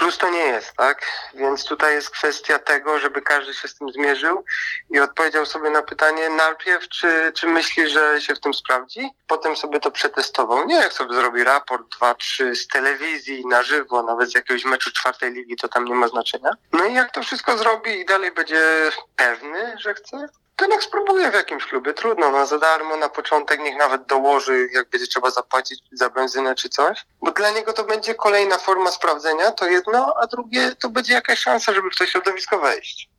plus 0.00 0.18
to 0.18 0.30
nie 0.30 0.38
jest, 0.44 0.72
tak? 0.76 1.02
Więc 1.34 1.64
tutaj 1.64 1.94
jest 1.94 2.10
kwestia 2.10 2.58
tego, 2.58 2.98
żeby 2.98 3.22
każdy 3.22 3.54
się 3.54 3.68
z 3.68 3.74
tym 3.74 3.92
zmierzył 3.92 4.44
i 4.90 5.00
odpowiedział 5.00 5.46
sobie 5.46 5.70
na 5.70 5.82
pytanie 5.82 6.28
najpierw, 6.28 6.88
czy, 6.88 7.32
czy 7.34 7.46
myśli, 7.46 7.88
że 7.88 8.20
się 8.20 8.34
w 8.34 8.40
tym 8.40 8.54
sprawdzi, 8.54 9.10
potem 9.26 9.56
sobie 9.56 9.80
to 9.80 9.90
przetestował. 9.90 10.66
Nie 10.66 10.74
jak 10.74 10.92
sobie 10.92 11.14
zrobi 11.14 11.44
raport, 11.44 11.96
dwa, 11.96 12.14
trzy 12.14 12.54
z 12.54 12.68
telewizji, 12.68 13.46
na 13.46 13.62
żywo, 13.62 14.02
nawet 14.02 14.30
z 14.30 14.34
jakiegoś 14.34 14.64
meczu 14.64 14.90
czwartej 14.92 15.32
ligi, 15.32 15.56
to 15.56 15.68
tam 15.68 15.84
nie 15.84 15.94
ma 15.94 16.08
znaczenia. 16.08 16.50
No 16.72 16.84
i 16.84 16.94
jak 16.94 17.12
to 17.12 17.22
wszystko 17.22 17.58
zrobi 17.58 18.00
i 18.00 18.04
dalej 18.04 18.32
będzie 18.32 18.90
pewny, 19.16 19.76
że 19.78 19.94
chce, 19.94 20.28
to 20.60 20.66
niech 20.66 20.82
spróbuje 20.82 21.30
w 21.30 21.34
jakimś 21.34 21.66
klubie. 21.66 21.94
Trudno, 21.94 22.30
no 22.30 22.46
za 22.46 22.58
darmo 22.58 22.96
na 22.96 23.08
początek 23.08 23.60
niech 23.60 23.78
nawet 23.78 24.06
dołoży, 24.06 24.68
jak 24.74 24.90
będzie 24.90 25.06
trzeba 25.06 25.30
zapłacić 25.30 25.80
za 25.92 26.10
benzynę 26.10 26.54
czy 26.54 26.68
coś. 26.68 27.06
Bo 27.22 27.32
dla 27.32 27.50
niego 27.50 27.72
to 27.72 27.84
będzie 27.84 28.14
kolejna 28.14 28.58
forma 28.58 28.90
sprawdzenia, 28.90 29.50
to 29.50 29.66
jedno, 29.68 30.14
a 30.22 30.26
drugie 30.26 30.76
to 30.76 30.90
będzie 30.90 31.12
jakaś 31.12 31.38
szansa, 31.38 31.72
żeby 31.72 31.90
w 31.90 31.98
to 31.98 32.06
środowisko 32.06 32.58
wejść. 32.58 33.10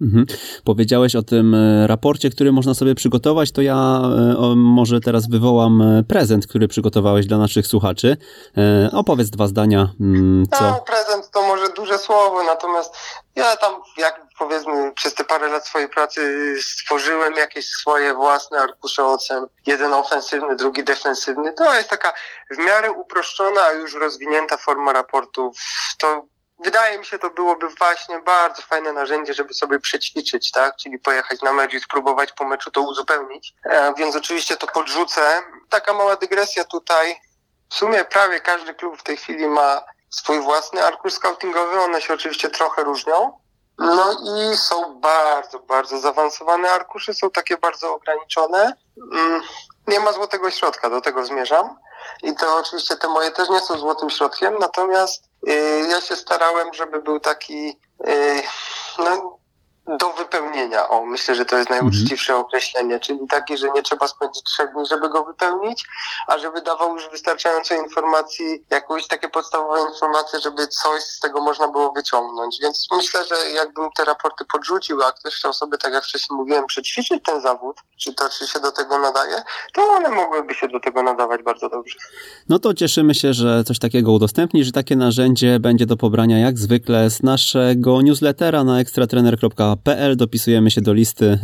Mhm. 0.00 0.26
Powiedziałeś 0.64 1.16
o 1.16 1.22
tym 1.22 1.54
e, 1.54 1.86
raporcie, 1.86 2.30
który 2.30 2.52
można 2.52 2.74
sobie 2.74 2.94
przygotować, 2.94 3.52
to 3.52 3.62
ja 3.62 4.00
e, 4.40 4.54
może 4.56 5.00
teraz 5.00 5.28
wywołam 5.28 5.82
e, 5.82 6.02
prezent, 6.02 6.46
który 6.46 6.68
przygotowałeś 6.68 7.26
dla 7.26 7.38
naszych 7.38 7.66
słuchaczy. 7.66 8.16
Opowiedz 8.92 9.30
dwa 9.30 9.46
zdania. 9.46 9.88
Mm, 10.00 10.46
co? 10.58 10.64
No, 10.64 10.84
prezent 10.86 11.30
to 11.30 11.42
może 11.42 11.72
duże 11.76 11.98
słowo, 11.98 12.42
natomiast 12.42 12.96
ja 13.38 13.56
tam, 13.56 13.82
jak 13.96 14.20
powiedzmy, 14.38 14.92
przez 14.92 15.14
te 15.14 15.24
parę 15.24 15.48
lat 15.48 15.66
swojej 15.66 15.88
pracy 15.88 16.54
stworzyłem 16.62 17.34
jakieś 17.34 17.68
swoje 17.68 18.14
własne 18.14 18.58
arkusze 18.58 19.04
ocen. 19.04 19.46
Jeden 19.66 19.94
ofensywny, 19.94 20.56
drugi 20.56 20.84
defensywny. 20.84 21.52
To 21.52 21.74
jest 21.74 21.90
taka 21.90 22.12
w 22.50 22.58
miarę 22.58 22.92
uproszczona, 22.92 23.62
a 23.62 23.72
już 23.72 23.94
rozwinięta 23.94 24.56
forma 24.56 24.92
raportów. 24.92 25.56
To 25.98 26.24
wydaje 26.58 26.98
mi 26.98 27.06
się, 27.06 27.18
to 27.18 27.30
byłoby 27.30 27.68
właśnie 27.68 28.20
bardzo 28.20 28.62
fajne 28.62 28.92
narzędzie, 28.92 29.34
żeby 29.34 29.54
sobie 29.54 29.80
przećwiczyć, 29.80 30.50
tak? 30.50 30.76
Czyli 30.76 30.98
pojechać 30.98 31.42
na 31.42 31.52
mecz 31.52 31.74
i 31.74 31.80
spróbować 31.80 32.32
po 32.32 32.44
meczu 32.44 32.70
to 32.70 32.80
uzupełnić. 32.80 33.54
E, 33.64 33.94
więc 33.94 34.16
oczywiście 34.16 34.56
to 34.56 34.66
podrzucę. 34.66 35.42
Taka 35.68 35.94
mała 35.94 36.16
dygresja 36.16 36.64
tutaj. 36.64 37.20
W 37.70 37.74
sumie 37.74 38.04
prawie 38.04 38.40
każdy 38.40 38.74
klub 38.74 38.98
w 38.98 39.02
tej 39.02 39.16
chwili 39.16 39.46
ma 39.46 39.82
swój 40.10 40.40
własny 40.40 40.84
arkusz 40.84 41.12
scoutingowy. 41.12 41.80
One 41.80 42.00
się 42.00 42.14
oczywiście 42.14 42.50
trochę 42.50 42.84
różnią. 42.84 43.38
No 43.78 44.12
i 44.12 44.56
są 44.56 45.00
bardzo, 45.00 45.58
bardzo 45.58 45.98
zaawansowane 45.98 46.70
arkusze, 46.70 47.14
są 47.14 47.30
takie 47.30 47.56
bardzo 47.56 47.94
ograniczone. 47.94 48.72
Mm, 49.12 49.42
nie 49.86 50.00
ma 50.00 50.12
złotego 50.12 50.50
środka, 50.50 50.90
do 50.90 51.00
tego 51.00 51.26
zmierzam. 51.26 51.78
I 52.22 52.34
to 52.34 52.56
oczywiście 52.56 52.96
te 52.96 53.08
moje 53.08 53.30
też 53.30 53.48
nie 53.48 53.60
są 53.60 53.78
złotym 53.78 54.10
środkiem, 54.10 54.54
natomiast 54.60 55.24
yy, 55.42 55.88
ja 55.88 56.00
się 56.00 56.16
starałem, 56.16 56.74
żeby 56.74 57.02
był 57.02 57.20
taki 57.20 57.80
yy, 58.06 58.42
no, 58.98 59.37
do 59.96 60.12
wypełnienia. 60.12 60.88
O, 60.88 61.04
myślę, 61.04 61.34
że 61.34 61.44
to 61.44 61.56
jest 61.56 61.70
najuczciwsze 61.70 62.36
określenie, 62.36 63.00
czyli 63.00 63.18
takie, 63.28 63.56
że 63.56 63.70
nie 63.70 63.82
trzeba 63.82 64.08
spędzić 64.08 64.42
trzech 64.42 64.72
dni, 64.72 64.86
żeby 64.86 65.08
go 65.08 65.24
wypełnić, 65.24 65.84
a 66.26 66.38
żeby 66.38 66.62
dawał 66.62 66.94
już 66.94 67.08
wystarczająco 67.10 67.74
informacji, 67.74 68.64
jakąś 68.70 69.06
takie 69.06 69.28
podstawowe 69.28 69.80
informacje, 69.90 70.40
żeby 70.40 70.68
coś 70.68 71.02
z 71.02 71.20
tego 71.20 71.40
można 71.40 71.68
było 71.68 71.92
wyciągnąć. 71.92 72.58
Więc 72.62 72.86
myślę, 72.96 73.24
że 73.24 73.50
jakbym 73.50 73.88
te 73.96 74.04
raporty 74.04 74.44
podrzucił, 74.44 75.02
a 75.02 75.12
ktoś 75.12 75.34
chciał 75.34 75.52
sobie, 75.52 75.78
tak 75.78 75.92
jak 75.92 76.04
wcześniej 76.04 76.36
mówiłem, 76.36 76.66
przećwiczyć 76.66 77.24
ten 77.24 77.40
zawód, 77.40 77.76
czy 77.96 78.14
to 78.14 78.28
czy 78.38 78.46
się 78.46 78.60
do 78.60 78.72
tego 78.72 78.98
nadaje, 78.98 79.42
to 79.72 79.82
one 79.82 80.08
mogłyby 80.08 80.54
się 80.54 80.68
do 80.68 80.80
tego 80.80 81.02
nadawać 81.02 81.42
bardzo 81.42 81.68
dobrze. 81.68 81.98
No 82.48 82.58
to 82.58 82.74
cieszymy 82.74 83.14
się, 83.14 83.32
że 83.32 83.64
coś 83.64 83.78
takiego 83.78 84.12
udostępni, 84.12 84.64
że 84.64 84.72
takie 84.72 84.96
narzędzie 84.96 85.60
będzie 85.60 85.86
do 85.86 85.96
pobrania 85.96 86.38
jak 86.38 86.58
zwykle 86.58 87.10
z 87.10 87.22
naszego 87.22 88.02
newslettera 88.02 88.64
na 88.64 88.80
ekstratrener.pl 88.80 89.77
PL 89.84 90.16
dopisujemy 90.16 90.70
się 90.70 90.80
do 90.80 90.92
listy 90.92 91.26
e, 91.26 91.38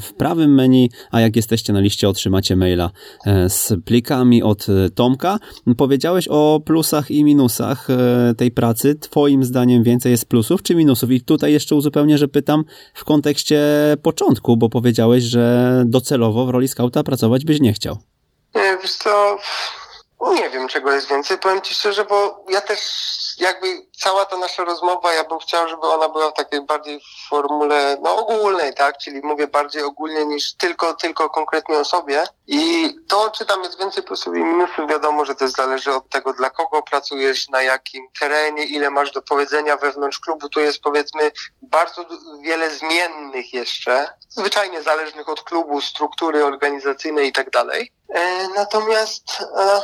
w 0.00 0.12
prawym 0.18 0.54
menu, 0.54 0.90
a 1.10 1.20
jak 1.20 1.36
jesteście 1.36 1.72
na 1.72 1.80
liście 1.80 2.08
otrzymacie 2.08 2.56
maila 2.56 2.90
e, 3.26 3.50
z 3.50 3.72
plikami 3.84 4.42
od 4.42 4.66
e, 4.68 4.90
Tomka. 4.90 5.38
Powiedziałeś 5.76 6.28
o 6.30 6.60
plusach 6.66 7.10
i 7.10 7.24
minusach 7.24 7.88
tej 8.36 8.50
pracy. 8.50 8.94
Twoim 8.94 9.44
zdaniem 9.44 9.82
więcej 9.82 10.12
jest 10.12 10.26
plusów 10.26 10.62
czy 10.62 10.74
minusów? 10.74 11.10
I 11.10 11.20
tutaj 11.20 11.52
jeszcze 11.52 11.74
uzupełnię, 11.74 12.18
że 12.18 12.28
pytam 12.28 12.64
w 12.94 13.04
kontekście 13.04 13.60
początku, 14.02 14.56
bo 14.56 14.68
powiedziałeś, 14.68 15.24
że 15.24 15.82
docelowo 15.86 16.46
w 16.46 16.50
roli 16.50 16.68
skauta 16.68 17.02
pracować 17.02 17.44
byś 17.44 17.60
nie 17.60 17.72
chciał. 17.72 17.98
Wiesz 18.82 18.94
co, 18.94 19.38
nie 20.34 20.50
wiem 20.50 20.68
czego 20.68 20.92
jest 20.92 21.08
więcej, 21.08 21.38
powiem 21.38 21.62
Ci 21.62 21.74
szczerze, 21.74 22.04
bo 22.04 22.44
ja 22.50 22.60
też 22.60 22.78
jakby 23.38 23.86
cała 24.00 24.24
ta 24.24 24.36
nasza 24.36 24.64
rozmowa, 24.64 25.12
ja 25.12 25.24
bym 25.24 25.38
chciał, 25.38 25.68
żeby 25.68 25.82
ona 25.82 26.08
była 26.08 26.30
w 26.30 26.34
takiej 26.34 26.60
bardziej 26.60 27.00
formule 27.28 27.96
no, 28.02 28.16
ogólnej, 28.16 28.74
tak? 28.74 28.98
Czyli 28.98 29.20
mówię 29.22 29.46
bardziej 29.46 29.82
ogólnie 29.82 30.26
niż 30.26 30.54
tylko, 30.54 30.94
tylko 30.94 31.30
konkretnie 31.30 31.78
o 31.78 31.84
sobie. 31.84 32.24
I 32.46 32.90
to, 33.08 33.30
czy 33.30 33.46
tam 33.46 33.62
jest 33.62 33.78
więcej 33.78 34.02
plusów 34.02 34.36
i 34.36 34.38
minusów, 34.38 34.90
wiadomo, 34.90 35.24
że 35.24 35.34
to 35.34 35.48
zależy 35.48 35.92
od 35.92 36.08
tego, 36.10 36.32
dla 36.32 36.50
kogo 36.50 36.82
pracujesz, 36.82 37.48
na 37.48 37.62
jakim 37.62 38.08
terenie, 38.20 38.64
ile 38.64 38.90
masz 38.90 39.12
do 39.12 39.22
powiedzenia 39.22 39.76
wewnątrz 39.76 40.20
klubu. 40.20 40.48
Tu 40.48 40.60
jest 40.60 40.80
powiedzmy 40.80 41.32
bardzo 41.62 42.06
wiele 42.42 42.70
zmiennych 42.70 43.54
jeszcze, 43.54 44.08
zwyczajnie 44.28 44.82
zależnych 44.82 45.28
od 45.28 45.42
klubu, 45.42 45.80
struktury 45.80 46.44
organizacyjnej 46.44 47.28
i 47.28 47.32
tak 47.32 47.50
dalej. 47.50 47.92
E, 48.14 48.48
natomiast 48.48 49.24
e, 49.56 49.80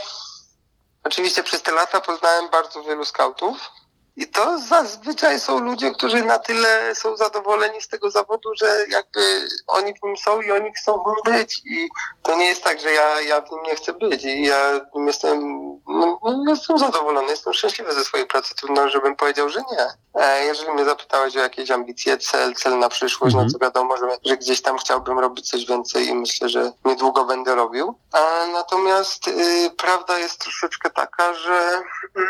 Oczywiście 1.05 1.43
przez 1.43 1.63
te 1.63 1.73
lata 1.73 2.01
poznałem 2.01 2.49
bardzo 2.49 2.83
wielu 2.83 3.05
skautów 3.05 3.71
i 4.16 4.27
to 4.27 4.59
zazwyczaj 4.59 5.40
są 5.40 5.59
ludzie, 5.59 5.90
którzy 5.90 6.25
na 6.25 6.38
tyle 6.38 6.94
są 6.94 7.16
zadowoleni 7.16 7.81
z 7.83 7.88
tego 7.88 8.11
zawodu, 8.11 8.51
że 8.55 8.87
jakby 8.88 9.49
oni 9.66 9.94
w 9.94 10.03
nim 10.03 10.16
są 10.16 10.40
i 10.40 10.51
oni 10.51 10.73
chcą 10.73 10.92
w 10.92 11.07
nim 11.07 11.37
być. 11.37 11.62
I 11.64 11.88
to 12.23 12.37
nie 12.37 12.46
jest 12.46 12.64
tak, 12.64 12.81
że 12.81 12.92
ja, 12.92 13.20
ja 13.20 13.40
w 13.40 13.51
nim 13.51 13.62
nie 13.62 13.75
chcę 13.75 13.92
być. 13.92 14.25
I 14.25 14.42
ja 14.42 14.81
jestem, 15.07 15.40
no, 15.88 16.20
no, 16.23 16.44
jestem 16.49 16.79
zadowolony, 16.79 17.31
jestem 17.31 17.53
szczęśliwy 17.53 17.94
ze 17.94 18.05
swojej 18.05 18.27
pracy. 18.27 18.55
Trudno, 18.55 18.88
żebym 18.88 19.16
powiedział, 19.16 19.49
że 19.49 19.61
nie. 19.73 19.87
E, 20.23 20.44
jeżeli 20.44 20.73
mnie 20.73 20.85
zapytałeś 20.85 21.37
o 21.37 21.40
jakieś 21.40 21.70
ambicje, 21.70 22.18
cel, 22.18 22.55
cel 22.55 22.79
na 22.79 22.88
przyszłość, 22.88 23.35
no 23.35 23.42
mhm. 23.42 23.46
no 23.53 23.59
to 23.59 23.64
wiadomo, 23.64 23.96
że, 23.96 24.18
że 24.25 24.37
gdzieś 24.37 24.62
tam 24.62 24.79
chciałbym 24.79 25.18
robić 25.18 25.51
coś 25.51 25.66
więcej 25.66 26.07
i 26.07 26.14
myślę, 26.14 26.49
że 26.49 26.73
niedługo 26.85 27.25
będę 27.25 27.55
robił. 27.55 27.94
A 28.12 28.46
natomiast 28.53 29.29
y, 29.29 29.70
prawda 29.77 30.18
jest 30.18 30.38
troszeczkę 30.38 30.90
taka, 30.90 31.35
że 31.35 31.83
y, 32.16 32.23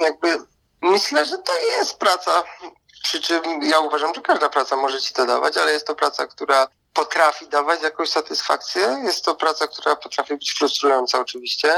jakby 0.00 0.38
Myślę, 0.82 1.24
że 1.24 1.38
to 1.38 1.58
jest 1.58 1.98
praca. 1.98 2.42
Przy 3.02 3.20
czym 3.20 3.42
ja 3.62 3.78
uważam, 3.80 4.14
że 4.14 4.20
każda 4.20 4.48
praca 4.48 4.76
może 4.76 5.00
ci 5.00 5.14
to 5.14 5.26
dawać, 5.26 5.56
ale 5.56 5.72
jest 5.72 5.86
to 5.86 5.94
praca, 5.94 6.26
która 6.26 6.68
potrafi 6.94 7.48
dawać 7.48 7.82
jakąś 7.82 8.10
satysfakcję. 8.10 9.00
Jest 9.04 9.24
to 9.24 9.34
praca, 9.34 9.66
która 9.66 9.96
potrafi 9.96 10.34
być 10.34 10.54
frustrująca 10.58 11.20
oczywiście. 11.20 11.74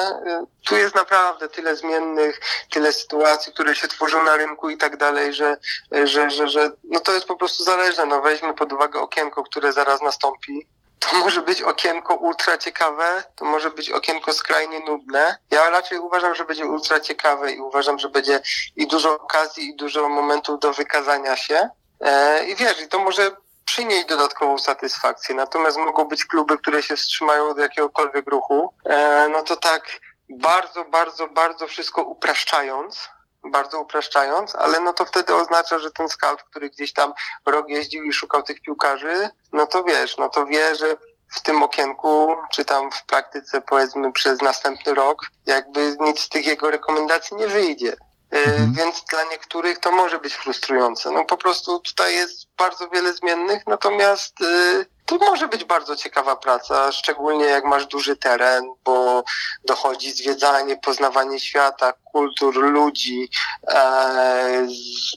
Tu 0.65 0.77
jest 0.77 0.95
naprawdę 0.95 1.49
tyle 1.49 1.77
zmiennych, 1.77 2.41
tyle 2.71 2.93
sytuacji, 2.93 3.53
które 3.53 3.75
się 3.75 3.88
tworzą 3.88 4.23
na 4.23 4.37
rynku 4.37 4.71
i 4.71 4.77
tak 4.77 4.97
dalej, 4.97 5.35
że, 5.35 5.57
że, 6.05 6.31
że, 6.31 6.49
że 6.49 6.71
no 6.85 7.01
to 7.01 7.12
jest 7.12 7.27
po 7.27 7.37
prostu 7.37 7.65
zależne. 7.65 8.07
No 8.07 8.21
weźmy 8.21 8.55
pod 8.55 8.73
uwagę 8.73 9.01
okienko, 9.01 9.43
które 9.43 9.73
zaraz 9.73 10.03
nastąpi 10.03 10.67
to 11.03 11.17
może 11.17 11.43
być 11.43 11.62
okienko 11.62 12.15
ultra 12.15 12.59
ciekawe, 12.59 13.25
to 13.37 13.45
może 13.45 13.71
być 13.71 13.91
okienko 13.91 14.33
skrajnie 14.33 14.81
nudne. 14.81 15.37
Ja 15.51 15.71
raczej 15.71 15.99
uważam, 15.99 16.35
że 16.35 16.45
będzie 16.45 16.67
ultra 16.67 17.01
ciekawe 17.01 17.53
i 17.53 17.61
uważam, 17.61 17.99
że 17.99 18.09
będzie 18.09 18.43
i 18.77 18.87
dużo 18.87 19.15
okazji, 19.15 19.69
i 19.69 19.77
dużo 19.77 20.09
momentów 20.09 20.61
do 20.61 20.73
wykazania 20.73 21.37
się. 21.37 21.69
E, 22.01 22.45
I 22.45 22.57
wiesz, 22.57 22.81
i 22.81 22.88
to 22.88 22.99
może 22.99 23.31
przynieść 23.65 24.07
dodatkową 24.07 24.59
satysfakcję. 24.59 25.35
Natomiast 25.35 25.77
mogą 25.77 26.05
być 26.05 26.25
kluby, 26.25 26.59
które 26.59 26.83
się 26.83 26.97
wstrzymają 26.97 27.49
od 27.49 27.59
jakiegokolwiek 27.59 28.31
ruchu. 28.31 28.75
E, 28.85 29.29
no 29.29 29.43
to 29.43 29.57
tak 29.57 29.83
bardzo, 30.29 30.85
bardzo, 30.85 31.29
bardzo 31.29 31.67
wszystko 31.67 32.03
upraszczając, 32.03 33.09
bardzo 33.51 33.81
upraszczając, 33.81 34.55
ale 34.55 34.81
no 34.81 34.93
to 34.93 35.05
wtedy 35.05 35.35
oznacza, 35.35 35.79
że 35.79 35.91
ten 35.91 36.09
scout, 36.09 36.43
który 36.43 36.71
gdzieś 36.71 36.93
tam 36.93 37.13
rok 37.47 37.69
jeździł 37.69 38.05
i 38.05 38.13
szukał 38.13 38.43
tych 38.43 38.63
piłkarzy, 38.63 39.29
no 39.53 39.67
to 39.67 39.85
wiesz, 39.85 40.19
no 40.19 40.29
to 40.29 40.47
wie, 40.47 40.75
że 40.75 40.97
w 41.35 41.43
tym 41.43 41.63
okienku, 41.63 42.37
czy 42.51 42.65
tam 42.65 42.91
w 42.93 43.05
praktyce 43.07 43.61
powiedzmy 43.61 44.13
przez 44.13 44.43
następny 44.43 44.95
rok, 44.95 45.27
jakby 45.47 45.97
nic 46.01 46.21
z 46.21 46.29
tych 46.29 46.47
jego 46.47 46.71
rekomendacji 46.71 47.37
nie 47.37 47.47
wyjdzie. 47.47 47.97
E, 48.33 48.39
mhm. 48.39 48.73
Więc 48.73 49.05
dla 49.11 49.25
niektórych 49.25 49.79
to 49.79 49.93
może 49.93 50.19
być 50.19 50.35
frustrujące. 50.35 51.11
No 51.11 51.25
po 51.25 51.37
prostu 51.37 51.81
tutaj 51.81 52.15
jest 52.15 52.47
bardzo 52.59 52.89
wiele 52.89 53.13
zmiennych, 53.13 53.63
natomiast 53.67 54.41
y, 54.41 54.87
to 55.07 55.17
może 55.17 55.49
być 55.49 55.65
bardzo 55.65 55.97
ciekawa 55.97 56.37
praca, 56.37 56.93
szczególnie 56.93 57.45
jak 57.45 57.65
masz 57.65 57.87
duży 57.87 58.17
teren, 58.17 58.65
bo 58.85 59.25
dochodzi 59.65 60.13
zwiedzanie, 60.13 60.77
poznawanie 60.77 61.41
świata, 61.41 61.93
kultur, 62.12 62.57
ludzi, 62.57 63.29
e, 63.68 64.66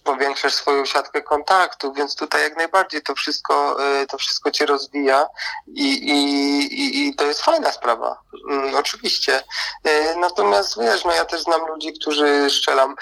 powiększasz 0.03 0.53
swoją 0.53 0.85
siatkę 0.85 1.21
kontaktów, 1.21 1.95
więc 1.97 2.15
tutaj 2.15 2.43
jak 2.43 2.57
najbardziej 2.57 3.01
to 3.01 3.15
wszystko, 3.15 3.85
e, 4.01 4.05
to 4.05 4.17
wszystko 4.17 4.51
cię 4.51 4.65
rozwija 4.65 5.27
i, 5.67 5.93
i, 5.93 7.07
i, 7.07 7.15
to 7.15 7.25
jest 7.25 7.41
fajna 7.41 7.71
sprawa, 7.71 8.19
mm, 8.49 8.75
oczywiście. 8.75 9.43
E, 9.83 10.15
natomiast 10.15 10.79
wiesz, 10.81 11.05
no 11.05 11.13
ja 11.13 11.25
też 11.25 11.41
znam 11.41 11.67
ludzi, 11.67 11.93
którzy 11.93 12.49
strzelam 12.49 12.95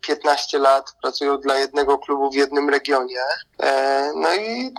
15 0.00 0.58
lat, 0.58 0.92
pracują 1.02 1.38
dla 1.38 1.58
jednego 1.58 1.98
klubu 1.98 2.30
w 2.30 2.34
jednym 2.34 2.70
regionie, 2.70 3.22
no 4.14 4.34
i 4.34 4.74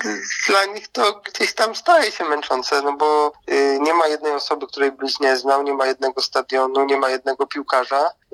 dla 0.47 0.65
nich 0.65 0.87
to 0.87 1.21
gdzieś 1.25 1.53
tam 1.53 1.75
staje 1.75 2.11
się 2.11 2.25
męczące, 2.25 2.81
no 2.81 2.93
bo 2.93 3.31
nie 3.79 3.93
ma 3.93 4.07
jednej 4.07 4.31
osoby, 4.31 4.67
której 4.67 4.91
byś 4.91 5.19
nie 5.19 5.37
znał, 5.37 5.63
nie 5.63 5.73
ma 5.73 5.85
jednego 5.85 6.21
stadionu, 6.21 6.85
nie 6.85 6.97
ma 6.97 7.09
jednego 7.09 7.47
piłkarza, 7.47 8.05
e, 8.05 8.24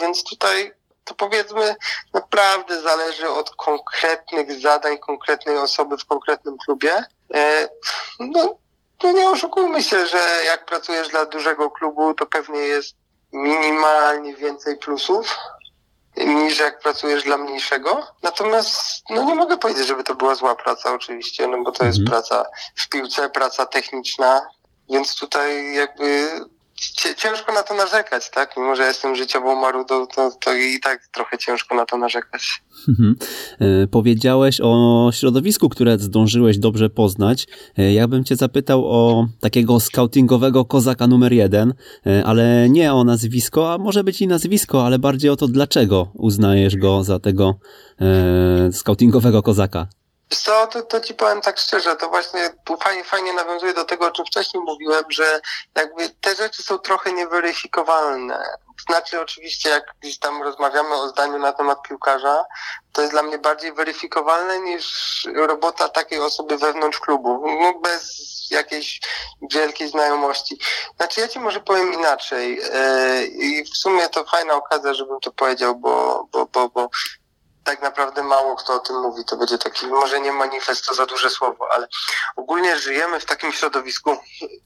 więc 0.00 0.24
tutaj 0.24 0.72
to 1.04 1.14
powiedzmy 1.14 1.76
naprawdę 2.14 2.82
zależy 2.82 3.28
od 3.28 3.50
konkretnych 3.50 4.60
zadań 4.60 4.98
konkretnej 4.98 5.58
osoby 5.58 5.96
w 5.98 6.04
konkretnym 6.04 6.58
klubie. 6.58 7.04
E, 7.34 7.68
no, 8.20 8.58
no 9.02 9.12
nie 9.12 9.30
oszukujmy 9.30 9.82
się, 9.82 10.06
że 10.06 10.18
jak 10.46 10.66
pracujesz 10.66 11.08
dla 11.08 11.26
dużego 11.26 11.70
klubu, 11.70 12.14
to 12.14 12.26
pewnie 12.26 12.60
jest 12.60 12.96
minimalnie 13.32 14.36
więcej 14.36 14.76
plusów 14.76 15.38
niż 16.16 16.58
jak 16.58 16.78
pracujesz 16.80 17.24
dla 17.24 17.36
mniejszego. 17.36 18.06
Natomiast 18.22 19.02
no 19.10 19.24
nie 19.24 19.34
mogę 19.34 19.58
powiedzieć, 19.58 19.86
żeby 19.86 20.04
to 20.04 20.14
była 20.14 20.34
zła 20.34 20.56
praca 20.56 20.92
oczywiście, 20.92 21.46
no 21.48 21.62
bo 21.62 21.72
to 21.72 21.84
jest 21.84 21.98
mhm. 21.98 22.10
praca 22.10 22.44
w 22.74 22.88
piłce, 22.88 23.30
praca 23.30 23.66
techniczna, 23.66 24.40
więc 24.90 25.16
tutaj 25.16 25.74
jakby 25.74 26.28
ciężko 27.16 27.52
na 27.52 27.62
to 27.62 27.74
narzekać, 27.74 28.30
tak? 28.30 28.56
Mimo, 28.56 28.76
że 28.76 28.82
jestem 28.82 29.16
życiową 29.16 29.60
marudą, 29.60 30.06
to, 30.06 30.30
to 30.40 30.54
i 30.54 30.80
tak 30.80 31.08
trochę 31.12 31.38
ciężko 31.38 31.74
na 31.74 31.86
to 31.86 31.98
narzekać. 31.98 32.62
Mhm. 32.88 33.16
E, 33.60 33.86
powiedziałeś 33.86 34.60
o 34.62 35.10
środowisku, 35.12 35.68
które 35.68 35.98
zdążyłeś 35.98 36.58
dobrze 36.58 36.90
poznać. 36.90 37.46
E, 37.78 37.92
ja 37.92 38.08
bym 38.08 38.24
cię 38.24 38.36
zapytał 38.36 38.84
o 38.86 39.26
takiego 39.40 39.80
scoutingowego 39.80 40.64
kozaka 40.64 41.06
numer 41.06 41.32
jeden, 41.32 41.74
e, 42.06 42.24
ale 42.24 42.68
nie 42.70 42.92
o 42.92 43.04
nazwisko, 43.04 43.72
a 43.72 43.78
może 43.78 44.04
być 44.04 44.20
i 44.20 44.26
nazwisko, 44.26 44.86
ale 44.86 44.98
bardziej 44.98 45.30
o 45.30 45.36
to, 45.36 45.48
dlaczego 45.48 46.12
uznajesz 46.14 46.76
go 46.76 47.04
za 47.04 47.18
tego 47.18 47.58
e, 48.00 48.72
scoutingowego 48.72 49.42
kozaka. 49.42 49.86
Co, 50.32 50.66
to, 50.66 50.82
to 50.82 51.00
ci 51.00 51.14
powiem 51.14 51.40
tak 51.40 51.58
szczerze, 51.58 51.96
to 51.96 52.08
właśnie 52.08 52.52
fajnie, 52.80 53.04
fajnie 53.04 53.32
nawiązuje 53.32 53.74
do 53.74 53.84
tego, 53.84 54.06
o 54.06 54.10
czym 54.10 54.26
wcześniej 54.26 54.62
mówiłem, 54.62 55.04
że 55.08 55.40
jakby 55.74 56.10
te 56.10 56.34
rzeczy 56.34 56.62
są 56.62 56.78
trochę 56.78 57.12
nieweryfikowalne. 57.12 58.44
Znaczy 58.88 59.20
oczywiście, 59.20 59.68
jak 59.68 59.84
gdzieś 60.00 60.18
tam 60.18 60.42
rozmawiamy 60.42 60.94
o 60.94 61.08
zdaniu 61.08 61.38
na 61.38 61.52
temat 61.52 61.82
piłkarza, 61.82 62.44
to 62.92 63.00
jest 63.00 63.12
dla 63.12 63.22
mnie 63.22 63.38
bardziej 63.38 63.72
weryfikowalne 63.72 64.60
niż 64.60 65.28
robota 65.34 65.88
takiej 65.88 66.20
osoby 66.20 66.58
wewnątrz 66.58 67.00
klubu. 67.00 67.44
No 67.60 67.74
bez 67.74 68.30
jakiejś 68.50 69.00
wielkiej 69.52 69.88
znajomości. 69.88 70.58
Znaczy 70.96 71.20
ja 71.20 71.28
ci 71.28 71.40
może 71.40 71.60
powiem 71.60 71.92
inaczej 71.92 72.56
yy, 72.56 73.26
i 73.26 73.64
w 73.64 73.76
sumie 73.76 74.08
to 74.08 74.24
fajna 74.24 74.54
okazja, 74.54 74.94
żebym 74.94 75.20
to 75.20 75.32
powiedział, 75.32 75.76
bo, 75.76 76.26
bo, 76.32 76.46
bo, 76.46 76.68
bo 76.68 76.90
tak 77.64 77.82
naprawdę 77.82 78.22
mało 78.22 78.56
kto 78.56 78.74
o 78.74 78.78
tym 78.78 79.00
mówi. 79.00 79.24
To 79.24 79.36
będzie 79.36 79.58
taki, 79.58 79.86
może 79.86 80.20
nie 80.20 80.32
manifest, 80.32 80.86
to 80.86 80.94
za 80.94 81.06
duże 81.06 81.30
słowo, 81.30 81.68
ale 81.72 81.88
ogólnie 82.36 82.78
żyjemy 82.78 83.20
w 83.20 83.24
takim 83.24 83.52
środowisku. 83.52 84.16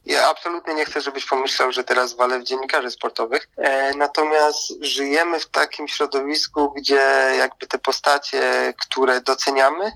Ja 0.06 0.28
absolutnie 0.30 0.74
nie 0.74 0.84
chcę, 0.84 1.00
żebyś 1.00 1.26
pomyślał, 1.26 1.72
że 1.72 1.84
teraz 1.84 2.14
walę 2.14 2.38
w 2.38 2.44
dziennikarzy 2.44 2.90
sportowych. 2.90 3.48
E, 3.56 3.94
natomiast 3.94 4.56
żyjemy 4.80 5.40
w 5.40 5.46
takim 5.46 5.88
środowisku, 5.88 6.72
gdzie 6.72 7.32
jakby 7.38 7.66
te 7.66 7.78
postacie, 7.78 8.74
które 8.80 9.20
doceniamy, 9.20 9.92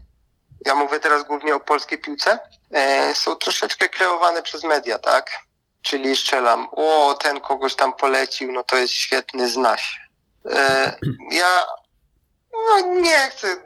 ja 0.66 0.74
mówię 0.74 1.00
teraz 1.00 1.24
głównie 1.24 1.54
o 1.54 1.60
polskiej 1.60 1.98
piłce, 1.98 2.38
e, 2.70 3.14
są 3.14 3.36
troszeczkę 3.36 3.88
kreowane 3.88 4.42
przez 4.42 4.64
media, 4.64 4.98
tak? 4.98 5.30
Czyli 5.82 6.16
strzelam, 6.16 6.68
o, 6.72 7.14
ten 7.22 7.40
kogoś 7.40 7.74
tam 7.74 7.92
polecił, 7.92 8.52
no 8.52 8.64
to 8.64 8.76
jest 8.76 8.92
świetny, 8.92 9.48
zna 9.48 9.76
się. 9.76 9.98
E, 10.50 10.96
ja 11.30 11.66
no 12.52 12.80
nie 12.94 13.30
chcę 13.30 13.56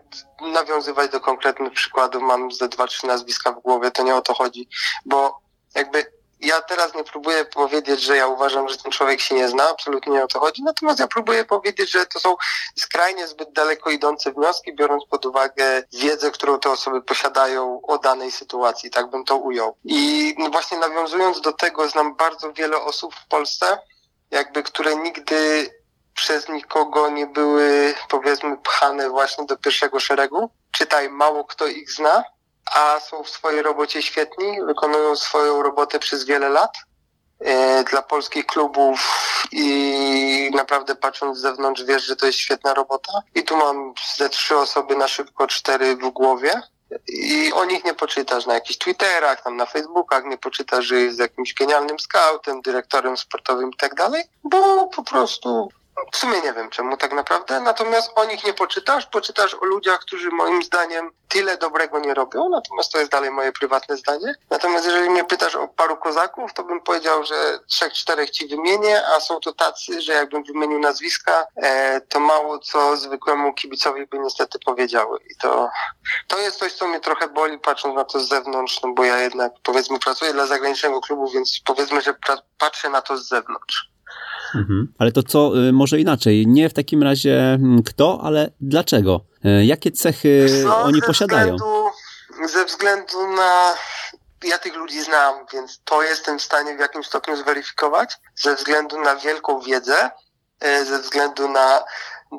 nawiązywać 0.41 1.11
do 1.11 1.21
konkretnych 1.21 1.73
przykładów, 1.73 2.23
mam 2.23 2.53
ze 2.53 2.69
dwa, 2.69 2.87
trzy 2.87 3.07
nazwiska 3.07 3.53
w 3.53 3.61
głowie, 3.61 3.91
to 3.91 4.03
nie 4.03 4.17
o 4.17 4.23
to 4.23 4.35
chodzi, 4.35 4.69
bo 5.05 5.41
jakby 5.75 6.23
ja 6.43 6.63
teraz 6.63 6.95
nie 6.95 7.05
próbuję 7.05 7.45
powiedzieć, 7.45 8.01
że 8.01 8.17
ja 8.17 8.27
uważam, 8.27 8.69
że 8.69 8.77
ten 8.77 8.93
człowiek 8.93 9.21
się 9.21 9.35
nie 9.35 9.49
zna, 9.49 9.71
absolutnie 9.71 10.13
nie 10.13 10.25
o 10.25 10.27
to 10.27 10.41
chodzi, 10.41 10.63
natomiast 10.63 11.01
ja 11.01 11.07
próbuję 11.07 11.45
powiedzieć, 11.45 11.91
że 11.91 12.07
to 12.07 12.21
są 12.21 12.37
skrajnie 12.77 13.29
zbyt 13.29 13.53
daleko 13.53 13.91
idące 13.91 14.33
wnioski, 14.33 14.75
biorąc 14.75 15.05
pod 15.11 15.27
uwagę 15.27 15.83
wiedzę, 15.93 16.31
którą 16.31 16.61
te 16.61 16.71
osoby 16.71 17.03
posiadają 17.03 17.81
o 17.83 17.99
danej 17.99 18.33
sytuacji, 18.33 18.91
tak 18.91 19.11
bym 19.11 19.25
to 19.25 19.37
ujął. 19.37 19.77
I 19.85 20.35
właśnie 20.53 20.79
nawiązując 20.79 21.41
do 21.41 21.53
tego, 21.53 21.89
znam 21.89 22.17
bardzo 22.17 22.53
wiele 22.53 22.77
osób 22.77 23.15
w 23.15 23.29
Polsce, 23.29 23.79
jakby, 24.31 24.63
które 24.63 24.97
nigdy 24.97 25.71
przez 26.15 26.49
nikogo 26.49 27.09
nie 27.09 27.27
były, 27.27 27.95
powiedzmy, 28.09 28.57
pchane 28.57 29.11
właśnie 29.11 29.47
do 29.47 29.57
pierwszego 29.57 30.01
szeregu. 30.01 30.51
Czytaj, 30.71 31.11
mało 31.11 31.45
kto 31.45 31.67
ich 31.67 31.91
zna, 31.91 32.25
a 32.75 33.01
są 33.01 33.23
w 33.23 33.31
swojej 33.31 33.63
robocie 33.63 34.03
świetni, 34.03 34.63
wykonują 34.67 35.17
swoją 35.17 35.63
robotę 35.63 35.99
przez 35.99 36.25
wiele 36.25 36.49
lat 36.49 36.75
e, 37.41 37.85
dla 37.85 38.03
polskich 38.03 38.47
klubów 38.47 39.01
i 39.53 40.51
naprawdę 40.55 40.95
patrząc 40.95 41.39
z 41.39 41.41
zewnątrz 41.41 41.85
wiesz, 41.85 42.07
że 42.07 42.17
to 42.17 42.27
jest 42.27 42.39
świetna 42.39 42.75
robota. 42.75 43.13
I 43.35 43.43
tu 43.43 43.57
mam 43.57 43.95
ze 44.17 44.29
trzy 44.29 44.57
osoby 44.57 44.97
na 44.97 45.09
szybko, 45.09 45.47
cztery 45.47 45.97
w 45.97 46.11
głowie. 46.11 46.63
I 47.09 47.53
o 47.53 47.65
nich 47.65 47.85
nie 47.85 47.95
poczytasz 47.95 48.47
na 48.47 48.55
jakichś 48.55 48.79
Twitterach, 48.79 49.43
tam 49.43 49.57
na 49.57 49.67
Facebookach, 49.67 50.25
nie 50.25 50.39
poczytasz, 50.39 50.85
że 50.85 51.01
jest 51.01 51.19
jakimś 51.19 51.55
genialnym 51.55 51.99
scoutem, 51.99 52.63
dyrektorem 52.63 53.17
sportowym 53.17 53.71
i 53.71 53.77
tak 53.77 53.95
dalej, 53.95 54.25
bo 54.45 54.87
po 54.87 55.03
prostu 55.03 55.69
w 56.13 56.17
sumie 56.17 56.41
nie 56.41 56.53
wiem 56.53 56.71
czemu 56.71 56.97
tak 56.97 57.13
naprawdę, 57.13 57.61
natomiast 57.61 58.13
o 58.15 58.25
nich 58.25 58.45
nie 58.45 58.55
poczytasz, 58.55 59.07
poczytasz 59.07 59.55
o 59.55 59.65
ludziach, 59.65 60.01
którzy 60.01 60.31
moim 60.31 60.63
zdaniem 60.63 61.11
tyle 61.29 61.59
dobrego 61.59 61.99
nie 61.99 62.15
robią, 62.15 62.49
natomiast 62.49 62.93
to 62.93 62.99
jest 62.99 63.11
dalej 63.11 63.31
moje 63.31 63.53
prywatne 63.53 63.97
zdanie. 63.97 64.35
Natomiast 64.51 64.87
jeżeli 64.87 65.11
mnie 65.11 65.25
pytasz 65.25 65.55
o 65.55 65.69
paru 65.69 65.97
kozaków, 65.97 66.55
to 66.55 66.65
bym 66.65 66.81
powiedział, 66.81 67.25
że 67.25 67.59
trzech, 67.67 67.93
czterech 67.93 68.31
ci 68.31 68.49
wymienię, 68.49 69.03
a 69.17 69.21
są 69.21 69.41
to 69.41 69.53
tacy, 69.53 70.01
że 70.01 70.13
jakbym 70.13 70.45
wymienił 70.45 70.79
nazwiska, 70.79 71.47
e, 71.57 72.01
to 72.01 72.21
mało 72.21 72.59
co 72.59 72.97
zwykłemu 72.97 73.55
kibicowi 73.55 74.07
by 74.07 74.19
niestety 74.19 74.59
powiedziały. 74.65 75.19
I 75.31 75.37
to, 75.37 75.71
to 76.29 76.39
jest 76.39 76.59
coś, 76.59 76.73
co 76.73 76.89
mnie 76.89 77.01
trochę 77.01 77.29
boli, 77.29 77.59
patrząc 77.59 77.95
na 77.97 78.05
to 78.05 78.21
z 78.21 78.29
zewnątrz, 78.29 78.83
no 78.83 78.93
bo 78.93 79.05
ja 79.05 79.19
jednak 79.19 79.53
powiedzmy 79.63 79.99
pracuję 79.99 80.33
dla 80.33 80.47
zagranicznego 80.47 81.01
klubu, 81.01 81.31
więc 81.31 81.61
powiedzmy, 81.65 82.01
że 82.01 82.15
patrzę 82.59 82.91
na 82.91 83.03
to 83.03 83.17
z 83.17 83.29
zewnątrz. 83.29 83.92
Mhm. 84.55 84.95
Ale 84.99 85.13
to 85.13 85.23
co, 85.23 85.53
y, 85.69 85.73
może 85.73 86.01
inaczej, 86.01 86.47
nie 86.47 86.69
w 86.69 86.75
takim 86.75 87.03
razie 87.03 87.39
mm, 87.41 87.83
kto, 87.83 88.21
ale 88.23 88.51
dlaczego? 88.61 89.21
Y, 89.45 89.65
jakie 89.65 89.91
cechy 89.91 90.63
no, 90.65 90.83
oni 90.83 91.01
ze 91.01 91.07
posiadają? 91.07 91.57
Względu, 91.57 92.49
ze 92.49 92.65
względu 92.65 93.37
na 93.37 93.75
ja 94.45 94.59
tych 94.59 94.75
ludzi 94.75 95.03
znam, 95.03 95.47
więc 95.53 95.81
to 95.85 96.03
jestem 96.03 96.39
w 96.39 96.43
stanie 96.43 96.77
w 96.77 96.81
jakimś 96.81 97.07
stopniu 97.07 97.37
zweryfikować, 97.37 98.17
ze 98.35 98.55
względu 98.55 99.01
na 99.01 99.17
wielką 99.17 99.61
wiedzę, 99.61 100.11
y, 100.65 100.85
ze 100.85 100.99
względu 100.99 101.49
na 101.49 101.85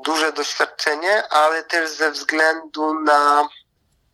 duże 0.05 0.33
doświadczenie, 0.33 1.27
ale 1.29 1.63
też 1.63 1.89
ze 1.89 2.11
względu 2.11 2.99
na 2.99 3.47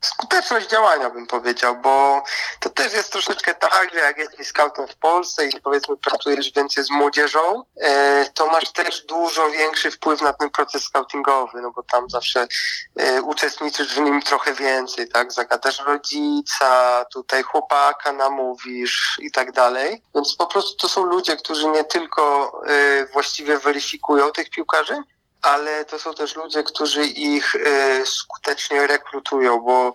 skuteczność 0.01 0.69
działania, 0.69 1.09
bym 1.09 1.27
powiedział, 1.27 1.75
bo 1.75 2.23
to 2.59 2.69
też 2.69 2.93
jest 2.93 3.11
troszeczkę 3.11 3.55
tak, 3.55 3.93
że 3.93 3.99
jak 3.99 4.17
jesteś 4.17 4.47
scoutem 4.47 4.87
w 4.87 4.95
Polsce 4.95 5.47
i 5.47 5.61
powiedzmy 5.61 5.97
pracujesz 5.97 6.53
więcej 6.53 6.83
z 6.83 6.89
młodzieżą, 6.89 7.63
e, 7.81 8.25
to 8.33 8.47
masz 8.47 8.71
też 8.71 9.05
dużo 9.05 9.51
większy 9.51 9.91
wpływ 9.91 10.21
na 10.21 10.33
ten 10.33 10.49
proces 10.49 10.83
scoutingowy, 10.83 11.61
no 11.61 11.71
bo 11.71 11.83
tam 11.83 12.09
zawsze 12.09 12.47
e, 12.95 13.21
uczestniczysz 13.21 13.95
w 13.95 13.99
nim 13.99 14.21
trochę 14.21 14.53
więcej, 14.53 15.09
tak? 15.09 15.31
Zagadasz 15.31 15.79
rodzica, 15.79 17.05
tutaj 17.13 17.43
chłopaka 17.43 18.11
namówisz 18.11 19.17
i 19.21 19.31
tak 19.31 19.51
dalej. 19.51 20.03
Więc 20.15 20.35
po 20.35 20.47
prostu 20.47 20.77
to 20.77 20.89
są 20.89 21.03
ludzie, 21.03 21.37
którzy 21.37 21.67
nie 21.67 21.83
tylko 21.83 22.51
e, 22.67 23.05
właściwie 23.05 23.57
weryfikują 23.57 24.31
tych 24.31 24.49
piłkarzy, 24.49 25.03
ale 25.41 25.85
to 25.85 25.99
są 25.99 26.13
też 26.13 26.35
ludzie, 26.35 26.63
którzy 26.63 27.05
ich 27.05 27.55
y, 27.55 28.03
skutecznie 28.05 28.87
rekrutują, 28.87 29.59
bo 29.59 29.93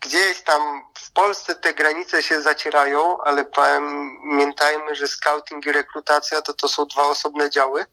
gdzieś 0.00 0.42
tam 0.42 0.82
w 0.94 1.12
Polsce 1.12 1.54
te 1.54 1.74
granice 1.74 2.22
się 2.22 2.42
zacierają, 2.42 3.20
ale 3.20 3.44
pamiętajmy, 3.44 4.94
że 4.94 5.08
scouting 5.08 5.66
i 5.66 5.72
rekrutacja 5.72 6.42
to, 6.42 6.52
to 6.52 6.68
są 6.68 6.86
dwa 6.86 7.02
osobne 7.02 7.50
działy. 7.50 7.84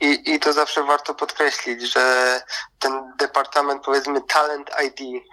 I, 0.00 0.34
I 0.34 0.40
to 0.40 0.52
zawsze 0.52 0.82
warto 0.82 1.14
podkreślić, 1.14 1.82
że 1.82 2.42
ten 2.78 3.12
departament, 3.18 3.84
powiedzmy, 3.84 4.20
talent 4.20 4.70
ID 4.86 5.24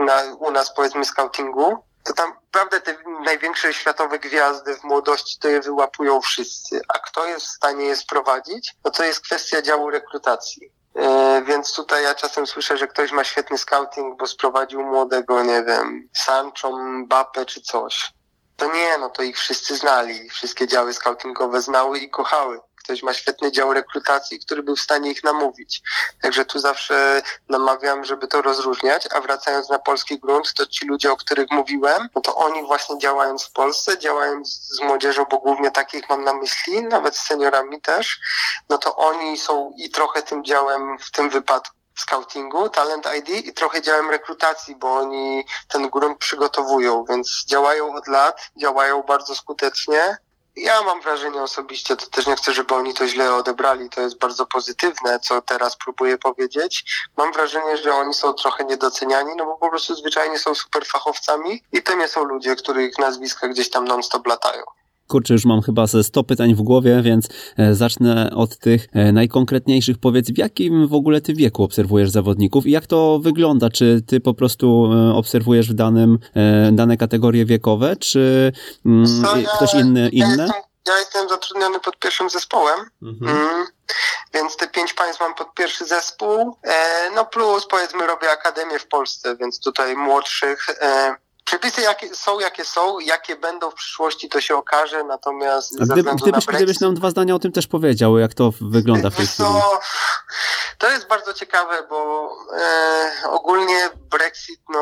na, 0.00 0.22
u 0.38 0.50
nas, 0.50 0.74
powiedzmy, 0.74 1.04
scoutingu, 1.04 1.84
to 2.04 2.12
tam 2.12 2.32
naprawdę 2.44 2.80
te 2.80 2.96
największe 3.24 3.74
światowe 3.74 4.18
gwiazdy 4.18 4.76
w 4.76 4.84
młodości 4.84 5.38
to 5.40 5.48
je 5.48 5.60
wyłapują 5.60 6.20
wszyscy, 6.20 6.80
a 6.88 6.98
kto 6.98 7.26
jest 7.26 7.46
w 7.46 7.56
stanie 7.56 7.84
je 7.84 7.96
sprowadzić, 7.96 8.74
no 8.84 8.90
to 8.90 9.04
jest 9.04 9.20
kwestia 9.20 9.62
działu 9.62 9.90
rekrutacji. 9.90 10.72
E, 10.96 11.42
więc 11.46 11.74
tutaj 11.74 12.02
ja 12.02 12.14
czasem 12.14 12.46
słyszę, 12.46 12.76
że 12.76 12.86
ktoś 12.86 13.12
ma 13.12 13.24
świetny 13.24 13.58
scouting, 13.58 14.18
bo 14.18 14.26
sprowadził 14.26 14.82
młodego, 14.82 15.42
nie 15.42 15.62
wiem, 15.62 16.08
Sancho, 16.16 16.78
Mbappe 16.78 17.46
czy 17.46 17.60
coś. 17.60 18.12
To 18.56 18.72
nie, 18.72 18.98
no 18.98 19.10
to 19.10 19.22
ich 19.22 19.38
wszyscy 19.38 19.76
znali, 19.76 20.30
wszystkie 20.30 20.66
działy 20.66 20.94
scoutingowe 20.94 21.62
znały 21.62 21.98
i 21.98 22.10
kochały 22.10 22.60
ktoś 22.84 23.02
ma 23.02 23.14
świetny 23.14 23.52
dział 23.52 23.72
rekrutacji, 23.72 24.38
który 24.38 24.62
był 24.62 24.76
w 24.76 24.80
stanie 24.80 25.10
ich 25.10 25.24
namówić. 25.24 25.82
Także 26.22 26.44
tu 26.44 26.58
zawsze 26.58 27.22
namawiam, 27.48 28.04
żeby 28.04 28.28
to 28.28 28.42
rozróżniać, 28.42 29.08
a 29.12 29.20
wracając 29.20 29.68
na 29.68 29.78
polski 29.78 30.18
grunt, 30.18 30.54
to 30.54 30.66
ci 30.66 30.86
ludzie, 30.86 31.12
o 31.12 31.16
których 31.16 31.50
mówiłem, 31.50 32.08
no 32.14 32.20
to 32.20 32.36
oni 32.36 32.62
właśnie 32.62 32.98
działając 32.98 33.44
w 33.44 33.52
Polsce, 33.52 33.98
działając 33.98 34.48
z 34.48 34.80
młodzieżą, 34.80 35.24
bo 35.30 35.38
głównie 35.38 35.70
takich 35.70 36.08
mam 36.08 36.24
na 36.24 36.34
myśli, 36.34 36.82
nawet 36.82 37.16
z 37.16 37.26
seniorami 37.26 37.80
też, 37.80 38.20
no 38.68 38.78
to 38.78 38.96
oni 38.96 39.38
są 39.38 39.72
i 39.76 39.90
trochę 39.90 40.22
tym 40.22 40.44
działem 40.44 40.98
w 40.98 41.10
tym 41.10 41.30
wypadku 41.30 41.74
scoutingu, 41.98 42.68
Talent 42.68 43.08
ID 43.18 43.46
i 43.46 43.52
trochę 43.52 43.82
działem 43.82 44.10
rekrutacji, 44.10 44.76
bo 44.76 44.92
oni 44.92 45.44
ten 45.68 45.90
grunt 45.90 46.18
przygotowują, 46.18 47.04
więc 47.08 47.44
działają 47.46 47.94
od 47.94 48.08
lat, 48.08 48.50
działają 48.56 49.02
bardzo 49.02 49.34
skutecznie 49.34 50.16
ja 50.56 50.82
mam 50.82 51.00
wrażenie 51.00 51.42
osobiście, 51.42 51.96
to 51.96 52.06
też 52.06 52.26
nie 52.26 52.36
chcę, 52.36 52.52
żeby 52.52 52.74
oni 52.74 52.94
to 52.94 53.08
źle 53.08 53.34
odebrali, 53.34 53.90
to 53.90 54.00
jest 54.00 54.18
bardzo 54.18 54.46
pozytywne, 54.46 55.20
co 55.20 55.42
teraz 55.42 55.76
próbuję 55.76 56.18
powiedzieć. 56.18 56.84
Mam 57.16 57.32
wrażenie, 57.32 57.76
że 57.76 57.94
oni 57.94 58.14
są 58.14 58.32
trochę 58.32 58.64
niedoceniani, 58.64 59.30
no 59.36 59.44
bo 59.44 59.56
po 59.56 59.70
prostu 59.70 59.94
zwyczajnie 59.94 60.38
są 60.38 60.54
super 60.54 60.86
fachowcami 60.86 61.62
i 61.72 61.82
to 61.82 61.94
nie 61.94 62.08
są 62.08 62.24
ludzie, 62.24 62.56
których 62.56 62.98
nazwiska 62.98 63.48
gdzieś 63.48 63.70
tam 63.70 63.84
non-stop 63.84 64.26
latają. 64.26 64.62
Kurczę, 65.08 65.34
już 65.34 65.44
mam 65.44 65.62
chyba 65.62 65.86
ze 65.86 66.04
100 66.04 66.24
pytań 66.24 66.54
w 66.54 66.62
głowie, 66.62 67.02
więc 67.02 67.28
e, 67.58 67.74
zacznę 67.74 68.30
od 68.34 68.58
tych 68.58 68.86
e, 68.92 69.12
najkonkretniejszych. 69.12 69.98
Powiedz, 69.98 70.30
w 70.30 70.38
jakim 70.38 70.88
w 70.88 70.94
ogóle 70.94 71.20
ty 71.20 71.34
wieku 71.34 71.62
obserwujesz 71.62 72.10
zawodników 72.10 72.66
i 72.66 72.70
jak 72.70 72.86
to 72.86 73.18
wygląda? 73.18 73.70
Czy 73.70 74.02
ty 74.06 74.20
po 74.20 74.34
prostu 74.34 74.90
e, 74.92 75.14
obserwujesz 75.14 75.70
w 75.70 75.74
danym, 75.74 76.18
dane 76.72 76.96
kategorie 76.96 77.44
wiekowe, 77.44 77.96
czy 77.96 78.52
mm, 78.86 79.06
Co, 79.22 79.56
ktoś 79.56 79.74
inny, 79.74 80.08
inne? 80.08 80.36
Ja 80.36 80.44
jestem, 80.44 80.62
ja 80.88 80.98
jestem 80.98 81.28
zatrudniony 81.28 81.80
pod 81.80 81.98
pierwszym 81.98 82.30
zespołem. 82.30 82.80
Mhm. 83.02 83.36
Mm, 83.36 83.66
więc 84.34 84.56
te 84.56 84.68
pięć 84.68 84.94
państw 84.94 85.20
mam 85.20 85.34
pod 85.34 85.54
pierwszy 85.54 85.84
zespół. 85.84 86.56
no 87.14 87.24
plus 87.24 87.66
powiedzmy 87.66 88.06
robię 88.06 88.30
akademię 88.30 88.78
w 88.78 88.86
Polsce, 88.86 89.36
więc 89.36 89.60
tutaj 89.60 89.96
młodszych 89.96 90.66
Przepisy 91.44 91.80
jakie 91.80 92.14
są, 92.14 92.40
jakie 92.40 92.64
są, 92.64 92.98
jakie 92.98 93.36
będą 93.36 93.70
w 93.70 93.74
przyszłości, 93.74 94.28
to 94.28 94.40
się 94.40 94.56
okaże, 94.56 95.04
natomiast 95.04 95.72
A 95.80 95.84
gdyby, 95.84 96.02
gdybyś, 96.02 96.44
Brexit... 96.44 96.54
gdybyś 96.54 96.80
nam 96.80 96.94
dwa 96.94 97.10
zdania 97.10 97.34
o 97.34 97.38
tym 97.38 97.52
też 97.52 97.66
powiedział, 97.66 98.18
jak 98.18 98.34
to 98.34 98.52
wygląda 98.60 99.10
w 99.10 99.16
tej 99.16 99.26
chwili. 99.26 99.48
To, 99.48 99.80
to 100.78 100.90
jest 100.90 101.08
bardzo 101.08 101.34
ciekawe, 101.34 101.86
bo 101.90 102.30
e, 102.56 103.12
ogólnie 103.30 103.90
Brexit, 104.10 104.60
no 104.68 104.80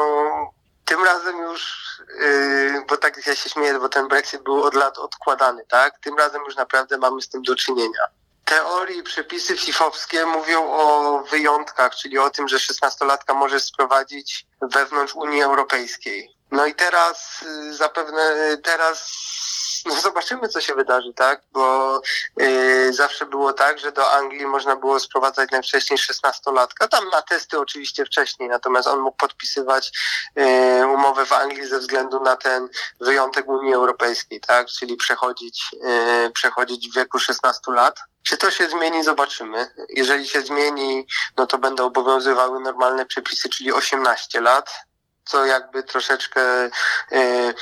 tym 0.85 1.05
razem 1.05 1.39
już, 1.39 1.87
e, 2.21 2.85
bo 2.89 2.97
tak 2.97 3.27
ja 3.27 3.35
się 3.35 3.51
śmieję, 3.51 3.79
bo 3.79 3.89
ten 3.89 4.09
Brexit 4.09 4.43
był 4.43 4.63
od 4.63 4.75
lat 4.75 4.99
odkładany, 4.99 5.65
tak? 5.69 5.99
Tym 5.99 6.19
razem 6.19 6.43
już 6.47 6.57
naprawdę 6.57 6.99
mamy 6.99 7.23
z 7.23 7.29
tym 7.29 7.43
do 7.43 7.57
czynienia 7.57 8.03
teorii 8.45 8.99
i 8.99 9.03
przepisy 9.03 9.57
FIFA-owskie 9.57 10.27
mówią 10.27 10.73
o 10.73 11.19
wyjątkach, 11.31 11.95
czyli 11.95 12.19
o 12.19 12.31
tym, 12.31 12.49
że 12.49 12.57
16-latka 12.57 13.35
może 13.35 13.61
sprowadzić 13.61 14.47
wewnątrz 14.63 15.15
Unii 15.15 15.43
Europejskiej. 15.43 16.35
No 16.53 16.67
i 16.67 16.75
teraz 16.75 17.43
y, 17.43 17.75
zapewne 17.75 18.53
y, 18.53 18.59
teraz 18.59 19.13
no 19.87 19.95
zobaczymy, 19.95 20.49
co 20.49 20.61
się 20.61 20.75
wydarzy, 20.75 21.15
tak? 21.15 21.43
Bo 21.53 22.01
yy, 22.37 22.93
zawsze 22.93 23.27
było 23.27 23.53
tak, 23.53 23.79
że 23.79 23.93
do 23.93 24.13
Anglii 24.13 24.47
można 24.47 24.77
było 24.77 25.01
sprowadzać 25.01 25.51
najwcześniej 25.51 25.99
16-latka. 25.99 26.89
Tam 26.91 27.09
na 27.09 27.23
testy 27.23 27.59
oczywiście 27.59 28.05
wcześniej, 28.05 28.49
natomiast 28.49 28.89
on 28.89 29.01
mógł 29.01 29.17
podpisywać 29.17 29.93
yy, 30.37 30.87
umowę 30.87 31.27
w 31.27 31.33
Anglii 31.33 31.67
ze 31.67 31.79
względu 31.79 32.21
na 32.21 32.37
ten 32.37 32.69
wyjątek 33.01 33.49
Unii 33.49 33.75
Europejskiej, 33.75 34.41
tak? 34.41 34.67
Czyli 34.67 34.97
przechodzić, 34.97 35.67
yy, 35.73 36.31
przechodzić 36.31 36.89
w 36.89 36.95
wieku 36.95 37.19
16 37.19 37.73
lat. 37.73 37.99
Czy 38.23 38.37
to 38.37 38.51
się 38.51 38.69
zmieni, 38.69 39.05
zobaczymy. 39.05 39.71
Jeżeli 39.89 40.29
się 40.29 40.41
zmieni, 40.43 41.07
no 41.37 41.47
to 41.47 41.59
będą 41.59 41.87
obowiązywały 41.87 42.61
normalne 42.61 43.07
przepisy, 43.07 43.49
czyli 43.49 43.73
18 43.73 44.41
lat 44.41 44.71
co 45.25 45.47
jakby 45.47 45.83
troszeczkę 45.83 46.67
y, 47.13 47.55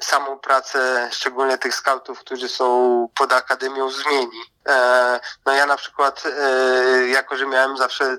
samą 0.00 0.38
pracę, 0.38 1.08
szczególnie 1.12 1.58
tych 1.58 1.74
skautów, 1.74 2.18
którzy 2.18 2.48
są 2.48 3.08
pod 3.14 3.32
akademią, 3.32 3.90
zmieni. 3.90 4.40
E, 4.68 5.20
no 5.46 5.52
ja 5.52 5.66
na 5.66 5.76
przykład, 5.76 6.22
e, 6.26 7.08
jako 7.08 7.36
że 7.36 7.46
miałem 7.46 7.76
zawsze 7.76 8.18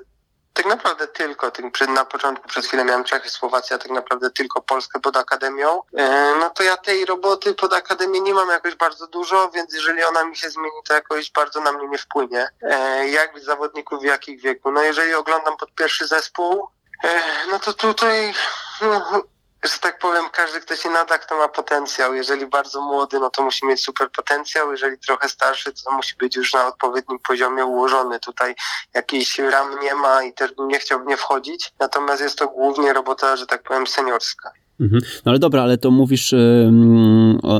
tak 0.53 0.65
naprawdę 0.65 1.07
tylko, 1.07 1.51
na 1.87 2.05
początku 2.05 2.47
przez 2.47 2.67
chwilę 2.67 2.85
miałem 2.85 3.03
Czechy, 3.03 3.29
Słowację, 3.29 3.75
a 3.75 3.79
tak 3.79 3.91
naprawdę 3.91 4.29
tylko 4.29 4.61
Polskę 4.61 4.99
pod 4.99 5.17
akademią, 5.17 5.81
e, 5.97 6.35
no 6.39 6.49
to 6.49 6.63
ja 6.63 6.77
tej 6.77 7.05
roboty 7.05 7.53
pod 7.53 7.73
akademię 7.73 8.21
nie 8.21 8.33
mam 8.33 8.49
jakoś 8.49 8.75
bardzo 8.75 9.07
dużo, 9.07 9.49
więc 9.49 9.73
jeżeli 9.73 10.03
ona 10.03 10.25
mi 10.25 10.37
się 10.37 10.49
zmieni, 10.49 10.75
to 10.87 10.93
jakoś 10.93 11.31
bardzo 11.31 11.61
na 11.61 11.71
mnie 11.71 11.87
nie 11.87 11.97
wpłynie. 11.97 12.49
Jak 13.11 13.39
zawodników 13.39 14.01
w 14.01 14.05
jakich 14.05 14.41
wieku? 14.41 14.71
No 14.71 14.81
jeżeli 14.81 15.13
oglądam 15.13 15.57
pod 15.57 15.75
pierwszy 15.75 16.07
zespół, 16.07 16.67
no 17.51 17.59
to 17.59 17.73
tutaj, 17.73 18.33
no, 18.81 19.23
że 19.63 19.79
tak 19.79 19.99
powiem, 19.99 20.29
każdy, 20.29 20.61
kto 20.61 20.75
się 20.75 20.89
nada, 20.89 21.17
kto 21.17 21.37
ma 21.37 21.47
potencjał. 21.47 22.13
Jeżeli 22.13 22.45
bardzo 22.45 22.81
młody, 22.81 23.19
no 23.19 23.29
to 23.29 23.43
musi 23.43 23.65
mieć 23.65 23.83
super 23.83 24.11
potencjał. 24.11 24.71
Jeżeli 24.71 24.97
trochę 24.97 25.29
starszy, 25.29 25.73
to 25.73 25.91
musi 25.91 26.15
być 26.15 26.35
już 26.35 26.53
na 26.53 26.67
odpowiednim 26.67 27.19
poziomie 27.19 27.65
ułożony. 27.65 28.19
Tutaj 28.19 28.55
jakiejś 28.93 29.39
ram 29.39 29.79
nie 29.79 29.95
ma 29.95 30.23
i 30.23 30.33
też 30.33 30.51
nie 30.57 30.79
chciał 30.79 31.03
w 31.03 31.07
nie 31.07 31.17
wchodzić. 31.17 31.73
Natomiast 31.79 32.21
jest 32.21 32.37
to 32.37 32.47
głównie 32.47 32.93
robota, 32.93 33.37
że 33.37 33.47
tak 33.47 33.63
powiem, 33.63 33.87
seniorska. 33.87 34.51
Mhm. 34.79 35.01
No 35.25 35.29
ale 35.29 35.39
dobra, 35.39 35.63
ale 35.63 35.77
to 35.77 35.91
mówisz, 35.91 36.35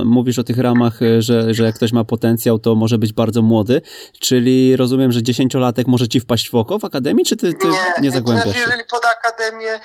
mówisz 0.05 0.39
o 0.39 0.43
tych 0.43 0.57
ramach, 0.57 1.01
e, 1.01 1.21
że, 1.21 1.53
że 1.53 1.63
jak 1.63 1.75
ktoś 1.75 1.91
ma 1.91 2.03
potencjał, 2.03 2.59
to 2.59 2.75
może 2.75 2.97
być 2.97 3.13
bardzo 3.13 3.41
młody, 3.41 3.81
czyli 4.19 4.75
rozumiem, 4.75 5.11
że 5.11 5.23
dziesięciolatek 5.23 5.87
może 5.87 6.07
ci 6.07 6.19
wpaść 6.19 6.49
w 6.49 6.55
oko 6.55 6.79
w 6.79 6.85
akademii, 6.85 7.25
czy 7.25 7.37
ty, 7.37 7.53
ty 7.53 7.67
nie, 7.67 7.93
nie 8.01 8.11
zagłębiasz 8.11 8.45
znaczy? 8.45 8.59
Jeżeli 8.59 8.83
pod 8.91 9.05
akademię, 9.05 9.79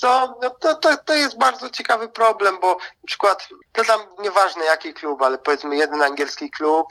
co, 0.00 0.38
no 0.42 0.50
to, 0.50 0.74
to, 0.74 0.96
to 1.04 1.14
jest 1.14 1.38
bardzo 1.38 1.70
ciekawy 1.70 2.08
problem, 2.08 2.54
bo 2.60 2.68
na 2.78 3.06
przykład, 3.06 3.48
to 3.72 3.84
tam 3.84 4.00
nieważne 4.22 4.64
jaki 4.64 4.94
klub, 4.94 5.22
ale 5.22 5.38
powiedzmy 5.38 5.76
jeden 5.76 6.02
angielski 6.02 6.50
klub 6.50 6.86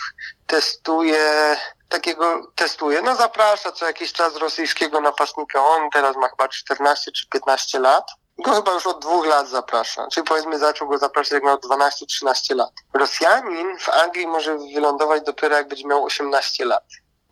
testuje 0.47 1.55
takiego 1.89 2.51
testuje, 2.55 3.01
no 3.01 3.15
zaprasza 3.15 3.71
co 3.71 3.87
jakiś 3.87 4.13
czas 4.13 4.37
rosyjskiego 4.37 5.01
napastnika, 5.01 5.65
on 5.65 5.89
teraz 5.93 6.15
ma 6.15 6.29
chyba 6.29 6.47
14 6.47 7.11
czy 7.11 7.27
15 7.27 7.79
lat 7.79 8.05
go 8.37 8.51
chyba 8.51 8.73
już 8.73 8.87
od 8.87 9.01
dwóch 9.01 9.25
lat 9.25 9.47
zaprasza. 9.47 10.07
Czyli 10.07 10.27
powiedzmy 10.27 10.59
zaczął 10.59 10.87
go 10.87 10.97
zapraszać 10.97 11.31
jak 11.31 11.43
miał 11.43 11.57
12-13 11.57 12.55
lat. 12.55 12.71
Rosjanin 12.93 13.79
w 13.79 13.89
Anglii 13.89 14.27
może 14.27 14.57
wylądować 14.57 15.23
dopiero 15.23 15.55
jak 15.55 15.67
będzie 15.67 15.87
miał 15.87 16.03
18 16.03 16.65
lat. 16.65 16.83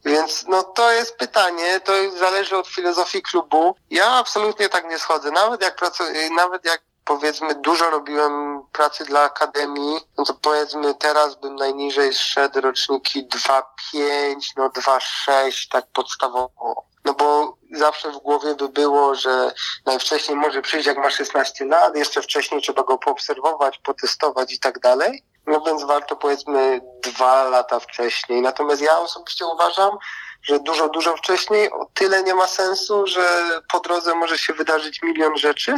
Więc 0.06 0.46
no 0.48 0.64
to 0.64 0.92
jest 0.92 1.18
pytanie, 1.18 1.80
to 1.80 1.94
zależy 2.20 2.58
od 2.58 2.68
filozofii 2.68 3.22
klubu. 3.22 3.76
Ja 3.90 4.10
absolutnie 4.10 4.70
tak 4.70 4.90
nie 4.90 5.00
schodzę. 5.00 5.32
Nawet 5.32 5.62
jak 5.62 5.76
pracuję, 5.76 6.30
nawet 6.30 6.66
jak 6.66 6.82
powiedzmy 7.06 7.56
dużo 7.56 7.90
robiłem 7.90 8.64
pracy 8.72 9.06
dla 9.06 9.22
akademii, 9.22 10.00
no 10.18 10.26
to 10.26 10.34
powiedzmy 10.34 10.96
teraz 10.96 11.36
bym 11.36 11.56
najniżej 11.56 12.14
zszedł 12.14 12.62
roczniki 12.62 13.28
2,5, 13.28 14.36
no 14.58 14.70
2,6 14.70 15.72
tak 15.72 15.86
podstawowo. 15.94 16.86
No 17.06 17.14
bo 17.14 17.58
zawsze 17.72 18.12
w 18.12 18.18
głowie 18.18 18.56
by 18.56 18.70
było, 18.70 19.16
że 19.16 19.52
najwcześniej 19.86 20.38
może 20.38 20.62
przyjść 20.62 20.88
jak 20.88 20.98
ma 20.98 21.10
16 21.10 21.66
lat, 21.66 21.96
jeszcze 21.96 22.22
wcześniej 22.22 22.62
trzeba 22.62 22.84
go 22.84 22.98
poobserwować, 22.98 23.78
potestować 23.78 24.54
i 24.54 24.60
tak 24.60 24.80
dalej. 24.80 25.24
No 25.48 25.62
więc 25.62 25.84
warto 25.84 26.16
powiedzmy 26.16 26.82
dwa 27.04 27.44
lata 27.44 27.80
wcześniej. 27.80 28.42
Natomiast 28.42 28.82
ja 28.82 29.00
osobiście 29.00 29.46
uważam, 29.46 29.98
że 30.44 30.60
dużo, 30.60 30.90
dużo 30.90 31.18
wcześniej 31.18 31.72
o 31.72 31.88
tyle 31.94 32.24
nie 32.24 32.36
ma 32.36 32.48
sensu, 32.48 33.08
że 33.08 33.44
po 33.72 33.80
drodze 33.80 34.16
może 34.16 34.38
się 34.38 34.54
wydarzyć 34.54 35.02
milion 35.02 35.38
rzeczy 35.38 35.76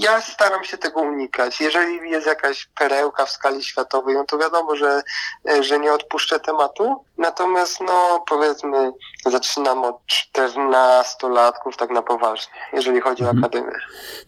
ja 0.00 0.20
staram 0.20 0.64
się 0.64 0.78
tego 0.78 1.00
unikać. 1.00 1.60
Jeżeli 1.60 2.10
jest 2.10 2.26
jakaś 2.26 2.68
perełka 2.78 3.26
w 3.26 3.30
skali 3.30 3.62
światowej, 3.62 4.14
no 4.14 4.24
to 4.24 4.38
wiadomo, 4.38 4.76
że, 4.76 5.02
że 5.60 5.78
nie 5.78 5.92
odpuszczę 5.92 6.40
tematu. 6.40 7.04
Natomiast, 7.18 7.80
no, 7.80 8.24
powiedzmy, 8.28 8.92
zaczynam 9.26 9.84
od 9.84 10.06
14 10.06 11.28
latków 11.28 11.76
tak 11.76 11.90
na 11.90 12.02
poważnie, 12.02 12.54
jeżeli 12.72 13.00
chodzi 13.00 13.22
mhm. 13.22 13.44
o 13.44 13.46
akademię. 13.46 13.72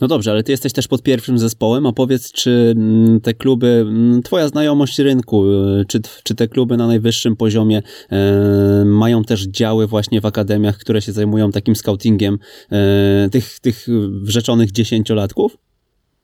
No 0.00 0.08
dobrze, 0.08 0.30
ale 0.30 0.42
ty 0.42 0.52
jesteś 0.52 0.72
też 0.72 0.88
pod 0.88 1.02
pierwszym 1.02 1.38
zespołem, 1.38 1.86
a 1.86 1.92
powiedz, 1.92 2.32
czy 2.32 2.74
mm, 2.76 3.20
te 3.20 3.34
kluby, 3.34 3.84
mm, 3.88 4.22
twoja 4.22 4.48
znajomość 4.48 4.98
rynku, 4.98 5.44
y, 5.44 5.84
czy, 5.88 6.00
czy 6.24 6.34
te 6.34 6.48
kluby 6.48 6.76
na 6.76 6.86
najwyższym 6.86 7.36
poziomie 7.36 7.82
e, 8.10 8.84
mają 8.84 9.24
też 9.24 9.42
działy 9.42 9.86
właśnie 9.86 10.20
w 10.20 10.26
akademiach, 10.26 10.78
które 10.78 11.02
się 11.02 11.12
zajmują 11.12 11.50
takim 11.50 11.76
scoutingiem 11.76 12.38
e, 12.72 13.28
tych, 13.30 13.60
tych 13.60 13.86
rzeczonych 14.24 14.72
dziesięciolatków? 14.86 15.52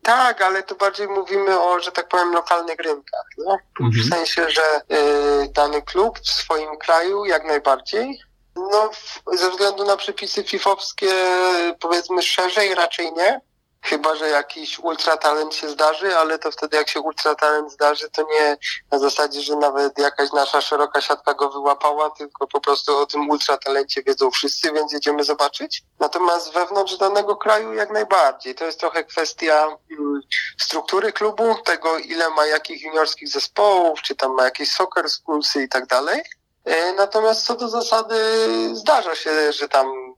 Tak, 0.02 0.42
ale 0.42 0.62
tu 0.62 0.76
bardziej 0.76 1.08
mówimy 1.08 1.60
o, 1.60 1.80
że 1.80 1.92
tak 1.92 2.08
powiem, 2.08 2.32
lokalnych 2.32 2.78
rynkach. 2.78 3.26
No? 3.38 3.58
Mhm. 3.80 4.04
W 4.04 4.08
sensie, 4.08 4.50
że 4.50 4.62
y, 5.42 5.48
dany 5.52 5.82
klub 5.82 6.18
w 6.18 6.30
swoim 6.30 6.76
kraju 6.76 7.24
jak 7.24 7.44
najbardziej. 7.44 8.18
No, 8.56 8.90
w, 8.92 9.22
ze 9.38 9.50
względu 9.50 9.84
na 9.84 9.96
przepisy 9.96 10.44
fifowskie, 10.44 11.12
powiedzmy 11.80 12.22
szerzej, 12.22 12.74
raczej 12.74 13.12
nie. 13.12 13.40
Chyba, 13.84 14.16
że 14.16 14.28
jakiś 14.28 14.78
ultratalent 14.78 15.54
się 15.54 15.68
zdarzy, 15.68 16.16
ale 16.18 16.38
to 16.38 16.50
wtedy 16.50 16.76
jak 16.76 16.88
się 16.88 17.00
ultratalent 17.00 17.72
zdarzy, 17.72 18.10
to 18.10 18.22
nie 18.22 18.56
na 18.92 18.98
zasadzie, 18.98 19.40
że 19.40 19.56
nawet 19.56 19.98
jakaś 19.98 20.32
nasza 20.32 20.60
szeroka 20.60 21.00
siatka 21.00 21.34
go 21.34 21.50
wyłapała, 21.50 22.10
tylko 22.10 22.46
po 22.46 22.60
prostu 22.60 22.96
o 22.96 23.06
tym 23.06 23.30
ultratalencie 23.30 24.02
wiedzą 24.02 24.30
wszyscy, 24.30 24.72
więc 24.72 24.92
jedziemy 24.92 25.24
zobaczyć. 25.24 25.82
Natomiast 26.00 26.52
wewnątrz 26.52 26.96
danego 26.96 27.36
kraju 27.36 27.72
jak 27.72 27.90
najbardziej. 27.90 28.54
To 28.54 28.64
jest 28.64 28.80
trochę 28.80 29.04
kwestia 29.04 29.66
mm, 29.90 30.20
struktury 30.58 31.12
klubu, 31.12 31.54
tego 31.64 31.98
ile 31.98 32.30
ma 32.30 32.46
jakich 32.46 32.82
juniorskich 32.82 33.28
zespołów, 33.28 34.02
czy 34.02 34.16
tam 34.16 34.34
ma 34.34 34.44
jakieś 34.44 34.72
soccer 34.72 35.10
schools 35.10 35.56
i 35.56 35.68
tak 35.68 35.86
dalej. 35.86 36.22
E, 36.64 36.92
natomiast 36.92 37.46
co 37.46 37.56
do 37.56 37.68
zasady 37.68 38.14
zdarza 38.74 39.14
się, 39.14 39.52
że 39.52 39.68
tam 39.68 40.14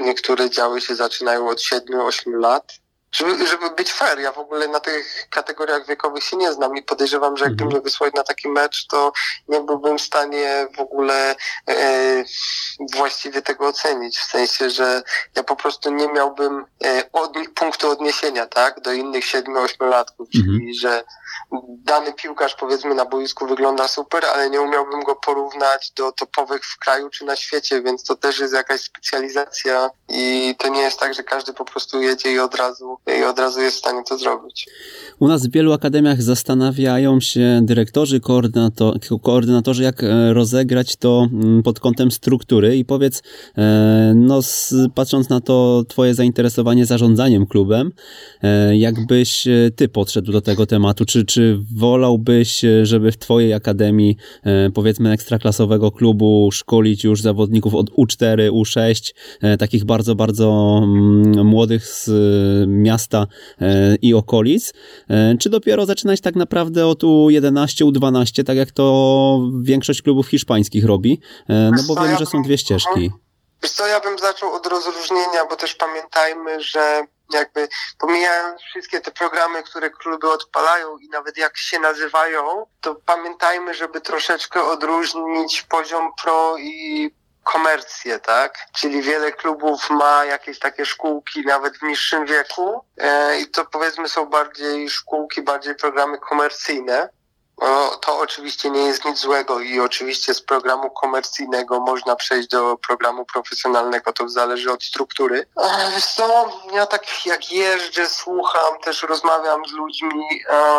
niektóre 0.00 0.50
działy 0.50 0.80
się 0.80 0.94
zaczynają 0.94 1.48
od 1.48 1.58
7-8 1.58 2.40
lat 2.40 2.81
żeby, 3.12 3.46
żeby 3.46 3.70
być 3.70 3.92
fair, 3.92 4.20
ja 4.20 4.32
w 4.32 4.38
ogóle 4.38 4.68
na 4.68 4.80
tych 4.80 5.26
kategoriach 5.30 5.86
wiekowych 5.86 6.24
się 6.24 6.36
nie 6.36 6.52
znam 6.52 6.76
i 6.76 6.82
podejrzewam, 6.82 7.36
że 7.36 7.44
jakby 7.44 7.64
mhm. 7.64 7.70
mnie 7.70 7.80
wysłać 7.80 8.14
na 8.14 8.22
taki 8.22 8.48
mecz, 8.48 8.86
to 8.86 9.12
nie 9.48 9.60
byłbym 9.60 9.98
w 9.98 10.02
stanie 10.02 10.66
w 10.76 10.80
ogóle 10.80 11.36
e, 11.68 12.24
właściwie 12.92 13.42
tego 13.42 13.66
ocenić. 13.66 14.18
W 14.18 14.30
sensie, 14.30 14.70
że 14.70 15.02
ja 15.36 15.42
po 15.42 15.56
prostu 15.56 15.90
nie 15.90 16.08
miałbym 16.08 16.64
e, 16.84 17.12
od, 17.12 17.32
punktu 17.54 17.90
odniesienia, 17.90 18.46
tak, 18.46 18.80
do 18.80 18.92
innych 18.92 19.24
7-8 19.24 19.88
latków, 19.88 20.28
czyli 20.30 20.54
mhm. 20.54 20.74
że 20.74 21.04
dany 21.68 22.12
piłkarz 22.12 22.54
powiedzmy 22.54 22.94
na 22.94 23.04
boisku 23.04 23.46
wygląda 23.46 23.88
super, 23.88 24.24
ale 24.24 24.50
nie 24.50 24.60
umiałbym 24.60 25.02
go 25.02 25.16
porównać 25.16 25.90
do 25.90 26.12
topowych 26.12 26.64
w 26.64 26.78
kraju 26.78 27.10
czy 27.10 27.24
na 27.24 27.36
świecie, 27.36 27.82
więc 27.82 28.04
to 28.04 28.16
też 28.16 28.38
jest 28.38 28.54
jakaś 28.54 28.80
specjalizacja 28.80 29.90
i 30.08 30.54
to 30.58 30.68
nie 30.68 30.80
jest 30.80 31.00
tak, 31.00 31.14
że 31.14 31.22
każdy 31.22 31.52
po 31.52 31.64
prostu 31.64 32.02
jedzie 32.02 32.32
i 32.32 32.38
od 32.38 32.54
razu 32.54 32.98
i 33.06 33.24
od 33.24 33.38
razu 33.38 33.60
jest 33.60 33.76
w 33.76 33.78
stanie 33.78 34.02
to 34.08 34.18
zrobić. 34.18 34.66
U 35.18 35.28
nas 35.28 35.46
w 35.46 35.50
wielu 35.50 35.72
akademiach 35.72 36.22
zastanawiają 36.22 37.20
się 37.20 37.60
dyrektorzy, 37.62 38.20
koordynator, 38.20 38.98
koordynatorzy, 39.22 39.82
jak 39.82 40.04
e, 40.04 40.32
rozegrać 40.34 40.96
to 40.96 41.28
mm, 41.32 41.62
pod 41.62 41.80
kątem 41.80 42.10
struktury 42.10 42.76
i 42.76 42.84
powiedz, 42.84 43.22
e, 43.58 44.12
no 44.16 44.40
patrząc 44.94 45.28
na 45.28 45.40
to 45.40 45.84
twoje 45.88 46.14
zainteresowanie 46.14 46.86
zarządzaniem 46.86 47.46
klubem, 47.46 47.92
e, 48.42 48.76
jakbyś 48.76 49.48
ty 49.76 49.88
podszedł 49.88 50.32
do 50.32 50.40
tego 50.40 50.66
tematu, 50.66 51.04
czy, 51.04 51.24
czy 51.24 51.58
wolałbyś, 51.76 52.60
żeby 52.82 53.12
w 53.12 53.18
twojej 53.18 53.54
akademii, 53.54 54.16
powiedzmy 54.74 55.10
ekstraklasowego 55.10 55.90
klubu 55.90 56.48
szkolić 56.52 57.04
już 57.04 57.20
zawodników 57.20 57.74
od 57.74 57.90
U4, 57.90 58.50
U6, 58.50 59.14
takich 59.58 59.84
bardzo, 59.84 60.14
bardzo 60.14 60.80
mm, 60.84 61.46
młodych 61.46 61.86
z 61.86 62.10
miasta 62.68 62.91
miasta 62.92 63.26
e, 63.60 63.96
i 64.02 64.14
okolic, 64.14 64.72
e, 65.10 65.36
czy 65.40 65.50
dopiero 65.50 65.86
zaczynać 65.86 66.20
tak 66.20 66.36
naprawdę 66.36 66.86
od 66.86 67.02
U11, 67.02 67.84
U12, 67.84 68.44
tak 68.44 68.56
jak 68.56 68.70
to 68.70 69.38
większość 69.62 70.02
klubów 70.02 70.28
hiszpańskich 70.28 70.84
robi? 70.84 71.20
E, 71.48 71.70
no 71.76 71.82
bo 71.88 72.02
wiem, 72.04 72.16
że 72.18 72.26
są 72.26 72.42
dwie 72.42 72.58
ścieżki. 72.58 73.10
Wiesz 73.62 73.72
co, 73.72 73.86
ja 73.86 74.00
bym 74.00 74.18
zaczął 74.18 74.52
od 74.54 74.66
rozróżnienia, 74.66 75.44
bo 75.50 75.56
też 75.56 75.74
pamiętajmy, 75.74 76.60
że 76.62 77.04
jakby 77.32 77.68
pomijając 77.98 78.60
wszystkie 78.60 79.00
te 79.00 79.10
programy, 79.10 79.62
które 79.62 79.90
kluby 79.90 80.30
odpalają 80.30 80.98
i 80.98 81.08
nawet 81.08 81.36
jak 81.36 81.56
się 81.56 81.78
nazywają, 81.78 82.66
to 82.80 82.94
pamiętajmy, 82.94 83.74
żeby 83.74 84.00
troszeczkę 84.00 84.62
odróżnić 84.62 85.62
poziom 85.62 86.10
pro 86.22 86.56
i 86.58 87.10
komercję, 87.44 88.18
tak? 88.18 88.58
Czyli 88.72 89.02
wiele 89.02 89.32
klubów 89.32 89.90
ma 89.90 90.24
jakieś 90.24 90.58
takie 90.58 90.86
szkółki 90.86 91.44
nawet 91.44 91.78
w 91.78 91.82
niższym 91.82 92.26
wieku 92.26 92.84
e, 92.98 93.38
i 93.40 93.50
to 93.50 93.64
powiedzmy 93.64 94.08
są 94.08 94.26
bardziej 94.26 94.90
szkółki, 94.90 95.42
bardziej 95.42 95.74
programy 95.74 96.18
komercyjne. 96.18 97.08
No, 97.58 97.96
to 97.96 98.18
oczywiście 98.18 98.70
nie 98.70 98.80
jest 98.80 99.04
nic 99.04 99.18
złego 99.18 99.60
i 99.60 99.80
oczywiście 99.80 100.34
z 100.34 100.42
programu 100.42 100.90
komercyjnego 100.90 101.80
można 101.80 102.16
przejść 102.16 102.48
do 102.48 102.76
programu 102.76 103.24
profesjonalnego, 103.24 104.12
to 104.12 104.28
zależy 104.28 104.72
od 104.72 104.84
struktury. 104.84 105.46
Wiesz 105.94 106.06
co, 106.06 106.48
ja 106.72 106.86
tak 106.86 107.26
jak 107.26 107.52
jeżdżę, 107.52 108.08
słucham, 108.08 108.78
też 108.84 109.02
rozmawiam 109.02 109.66
z 109.66 109.72
ludźmi, 109.72 110.24
e, 110.48 110.78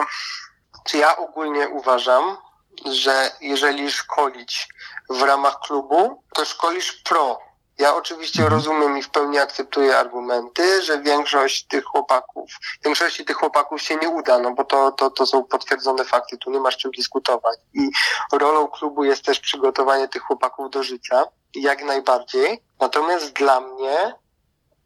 czy 0.86 0.98
ja 0.98 1.18
ogólnie 1.18 1.70
uważam, 1.70 2.38
że 2.86 3.32
jeżeli 3.42 3.92
szkolić 3.92 4.68
w 5.10 5.22
ramach 5.22 5.60
klubu, 5.60 6.24
to 6.34 6.46
szkolisz 6.46 6.92
pro. 6.92 7.40
Ja 7.78 7.96
oczywiście 7.96 8.44
mhm. 8.44 8.60
rozumiem 8.60 8.98
i 8.98 9.04
w 9.04 9.10
pełni 9.10 9.40
akceptuję 9.40 9.98
argumenty, 9.98 10.82
że 10.82 11.02
większość 11.02 11.68
tych 11.68 11.86
chłopaków, 11.86 12.50
większości 12.86 13.26
tych 13.26 13.38
chłopaków 13.38 13.82
się 13.82 13.96
nie 13.96 14.10
uda, 14.10 14.40
no 14.40 14.54
bo 14.54 14.64
to, 14.64 14.92
to, 14.92 15.12
to 15.12 15.26
są 15.26 15.44
potwierdzone 15.44 16.06
fakty, 16.06 16.38
tu 16.38 16.52
nie 16.52 16.60
masz 16.60 16.78
czym 16.78 16.92
dyskutować. 16.92 17.60
I 17.74 17.90
rolą 18.32 18.68
klubu 18.68 19.04
jest 19.04 19.26
też 19.26 19.40
przygotowanie 19.40 20.08
tych 20.08 20.22
chłopaków 20.22 20.70
do 20.70 20.84
życia, 20.84 21.26
jak 21.56 21.84
najbardziej. 21.84 22.64
Natomiast 22.80 23.34
dla 23.34 23.60
mnie 23.62 24.16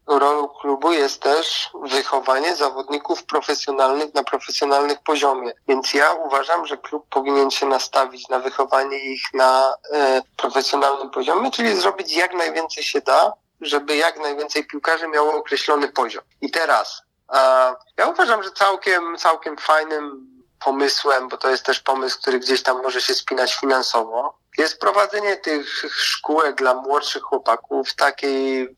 rolą 0.08 0.48
klubu 0.48 0.92
jest 0.92 1.22
też 1.22 1.70
wychowanie 1.84 2.56
zawodników 2.56 3.24
profesjonalnych 3.24 4.14
na 4.14 4.24
profesjonalnych 4.24 5.00
poziomie. 5.00 5.52
Więc 5.68 5.94
ja 5.94 6.14
uważam, 6.14 6.66
że 6.66 6.78
klub 6.78 7.06
powinien 7.10 7.52
się 7.52 7.66
nastawić 7.66 8.30
na 8.30 8.40
wychowanie 8.40 9.00
ich 9.00 9.22
na 9.34 9.76
e, 9.94 10.22
profesjonalnym 10.38 11.10
poziomie, 11.10 11.52
czyli 11.52 11.76
zrobić 11.76 12.16
jak 12.16 12.34
najwięcej 12.34 12.84
się 12.84 13.02
da, 13.02 13.34
żeby 13.62 13.96
jak 13.96 14.20
najwięcej 14.20 14.68
piłkarzy 14.68 15.08
miało 15.08 15.34
określony 15.34 15.88
poziom. 15.88 16.24
I 16.42 16.52
teraz, 16.52 17.02
e, 17.34 17.74
ja 17.98 18.08
uważam, 18.08 18.44
że 18.44 18.52
całkiem, 18.52 19.18
całkiem 19.18 19.58
fajnym 19.58 20.28
pomysłem, 20.66 21.28
bo 21.28 21.38
to 21.38 21.50
jest 21.50 21.66
też 21.66 21.80
pomysł, 21.80 22.20
który 22.20 22.40
gdzieś 22.40 22.64
tam 22.64 22.84
może 22.84 23.02
się 23.02 23.14
spinać 23.14 23.56
finansowo, 23.56 24.38
jest 24.58 24.80
prowadzenie 24.80 25.36
tych 25.36 25.86
szkółek 25.90 26.56
dla 26.56 26.74
młodszych 26.74 27.24
chłopaków 27.24 27.90
w 27.90 27.96
takiej 27.96 28.76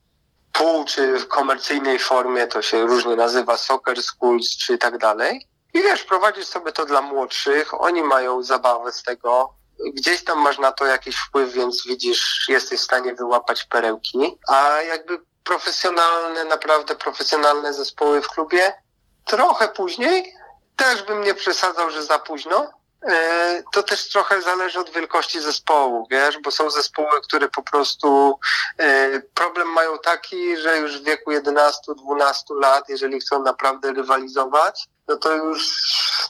pół 0.53 0.85
czy 0.85 1.19
w 1.19 1.27
komercyjnej 1.27 1.99
formie, 1.99 2.47
to 2.47 2.61
się 2.61 2.81
różnie 2.81 3.15
nazywa 3.15 3.57
soccer 3.57 4.03
schools 4.03 4.57
czy 4.57 4.77
tak 4.77 4.97
dalej. 4.97 5.47
I 5.73 5.81
wiesz, 5.81 6.03
prowadzisz 6.03 6.45
sobie 6.45 6.71
to 6.71 6.85
dla 6.85 7.01
młodszych, 7.01 7.81
oni 7.81 8.03
mają 8.03 8.43
zabawę 8.43 8.91
z 8.91 9.03
tego, 9.03 9.53
gdzieś 9.93 10.23
tam 10.23 10.39
masz 10.39 10.59
na 10.59 10.71
to 10.71 10.85
jakiś 10.85 11.15
wpływ, 11.15 11.53
więc 11.53 11.83
widzisz, 11.87 12.45
jesteś 12.49 12.79
w 12.79 12.83
stanie 12.83 13.15
wyłapać 13.15 13.63
perełki, 13.63 14.37
a 14.47 14.81
jakby 14.81 15.19
profesjonalne, 15.43 16.45
naprawdę 16.45 16.95
profesjonalne 16.95 17.73
zespoły 17.73 18.21
w 18.21 18.27
klubie, 18.27 18.73
trochę 19.25 19.67
później, 19.67 20.33
też 20.75 21.03
bym 21.03 21.23
nie 21.23 21.33
przesadzał, 21.33 21.91
że 21.91 22.03
za 22.03 22.19
późno, 22.19 22.71
to 23.71 23.83
też 23.83 24.09
trochę 24.09 24.41
zależy 24.41 24.79
od 24.79 24.89
wielkości 24.89 25.41
zespołu, 25.41 26.07
wiesz, 26.11 26.37
bo 26.43 26.51
są 26.51 26.69
zespoły, 26.69 27.21
które 27.23 27.49
po 27.49 27.63
prostu 27.63 28.39
e, 28.77 29.19
problem 29.19 29.67
mają 29.67 29.99
taki, 29.99 30.57
że 30.57 30.77
już 30.77 30.99
w 30.99 31.03
wieku 31.03 31.31
11-12 31.31 32.59
lat, 32.61 32.89
jeżeli 32.89 33.19
chcą 33.19 33.43
naprawdę 33.43 33.93
rywalizować, 33.93 34.87
no 35.09 35.17
to 35.17 35.35
już, 35.35 35.73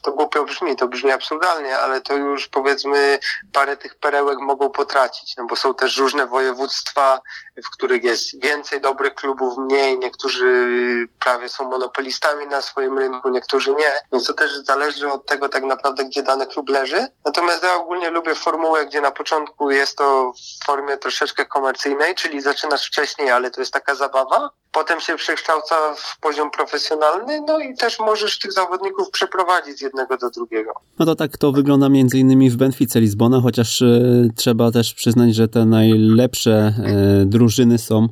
to 0.02 0.12
głupio 0.12 0.44
brzmi, 0.44 0.76
to 0.76 0.88
brzmi 0.88 1.12
absurdalnie, 1.12 1.78
ale 1.78 2.02
to 2.02 2.14
już 2.14 2.48
powiedzmy 2.48 3.20
parę 3.54 3.78
tych 3.78 3.96
perełek 3.96 4.40
mogą 4.40 4.70
potracić, 4.70 5.38
no 5.38 5.46
bo 5.46 5.56
są 5.56 5.74
też 5.74 5.98
różne 5.98 6.28
województwa, 6.28 7.22
w 7.66 7.70
których 7.70 8.04
jest 8.04 8.42
więcej 8.42 8.82
dobrych 8.82 9.16
klubów, 9.16 9.58
mniej, 9.58 10.00
niektórzy 10.00 11.08
prawie 11.20 11.50
są 11.50 11.70
monopolistami 11.70 12.48
na 12.48 12.62
swoim 12.62 12.98
rynku, 12.98 13.30
niektórzy 13.30 13.74
nie, 13.74 13.92
więc 14.12 14.28
to 14.28 14.34
też 14.34 14.58
zależy 14.58 15.12
od 15.12 15.26
tego 15.26 15.50
tak 15.50 15.64
naprawdę, 15.64 16.06
gdzie 16.06 16.24
dany 16.24 16.48
klub 16.48 16.70
leży. 16.70 17.08
Natomiast 17.26 17.64
ja 17.64 17.76
ogólnie 17.76 18.10
lubię 18.10 18.36
formułę, 18.36 18.86
gdzie 18.86 19.02
na 19.02 19.12
początku 19.12 19.72
jest 19.72 19.98
to 19.98 20.34
w 20.34 20.66
formie 20.66 20.98
troszeczkę 20.98 21.46
komercyjnej, 21.46 22.16
czyli 22.16 22.42
zaczynasz 22.42 22.88
wcześniej, 22.88 23.32
ale 23.32 23.52
to 23.52 23.62
jest 23.62 23.74
taka 23.74 23.96
zabawa, 23.96 24.50
potem 24.72 25.00
się 25.00 25.16
przekształca 25.16 25.76
w 25.96 26.20
poziom 26.20 26.52
profesjonalny, 26.52 27.42
no 27.48 27.60
i 27.60 27.76
też 27.76 28.00
możesz 28.00 28.40
tych 28.40 28.54
zawodników 28.54 29.10
przeprowadzić 29.12 29.78
z 29.78 29.82
jednego 29.82 30.18
do 30.18 30.30
drugiego. 30.30 30.72
No 31.00 31.06
to 31.06 31.16
tak 31.16 31.38
to 31.38 31.52
wygląda 31.52 31.90
między 31.90 32.20
innymi 32.20 32.50
w 32.50 32.56
Benfice 32.56 33.02
Lizbona, 33.02 33.42
chociaż 33.42 33.82
y, 33.82 34.30
trzeba 34.36 34.72
też 34.72 34.94
przyznać, 34.94 35.36
że 35.36 35.48
te 35.48 35.66
najlepsze 35.66 36.74
y, 37.22 37.26
drużyny 37.26 37.78
są 37.78 38.08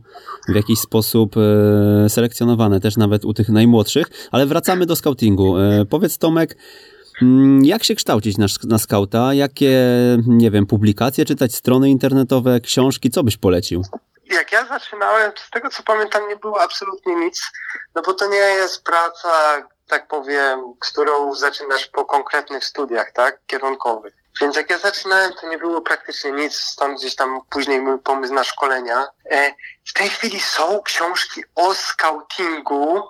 w 0.50 0.56
jakiś 0.56 0.80
sposób 0.80 1.36
y, 1.38 2.10
selekcjonowane, 2.10 2.80
też 2.80 2.98
nawet 2.98 3.26
u 3.26 3.34
tych 3.34 3.50
najmłodszych, 3.50 4.08
ale 4.32 4.46
wracamy 4.46 4.86
do 4.86 4.96
scoutingu. 4.96 5.56
Powiedz 5.90 6.18
Tomek, 6.18 6.58
mm, 7.22 7.66
jak 7.66 7.84
się 7.84 7.96
kształcić 7.96 8.38
na, 8.38 8.46
na 8.64 8.78
skauta? 8.78 9.34
Jakie, 9.34 9.78
nie 10.28 10.52
wiem, 10.52 10.66
publikacje 10.66 11.26
czytać, 11.26 11.56
strony 11.56 11.90
internetowe, 11.90 12.62
książki? 12.62 13.10
Co 13.10 13.24
byś 13.24 13.38
polecił? 13.38 13.82
Jak 14.32 14.52
ja 14.52 14.66
zaczynałem, 14.66 15.32
z 15.48 15.50
tego 15.50 15.70
co 15.70 15.84
pamiętam, 15.84 16.28
nie 16.28 16.36
było 16.36 16.62
absolutnie 16.62 17.16
nic, 17.16 17.52
no 17.96 18.02
bo 18.02 18.14
to 18.14 18.28
nie 18.28 18.38
jest 18.38 18.84
praca 18.84 19.62
tak 19.88 20.08
powiem, 20.08 20.74
którą 20.80 21.36
zaczynasz 21.36 21.88
po 21.88 22.06
konkretnych 22.06 22.66
studiach, 22.66 23.12
tak, 23.12 23.40
kierunkowych. 23.48 24.14
Więc 24.42 24.56
jak 24.56 24.70
ja 24.70 24.78
zaczynałem, 24.78 25.34
to 25.34 25.50
nie 25.50 25.58
było 25.58 25.82
praktycznie 25.82 26.32
nic, 26.32 26.56
stąd 26.56 27.00
gdzieś 27.00 27.16
tam 27.16 27.42
później 27.50 27.82
mój 27.82 28.00
pomysł 28.00 28.34
na 28.34 28.44
szkolenia. 28.44 29.08
E, 29.32 29.54
w 29.86 29.94
tej 29.94 30.10
chwili 30.10 30.40
są 30.40 30.82
książki 30.82 31.44
o 31.56 31.74
scoutingu, 31.74 33.04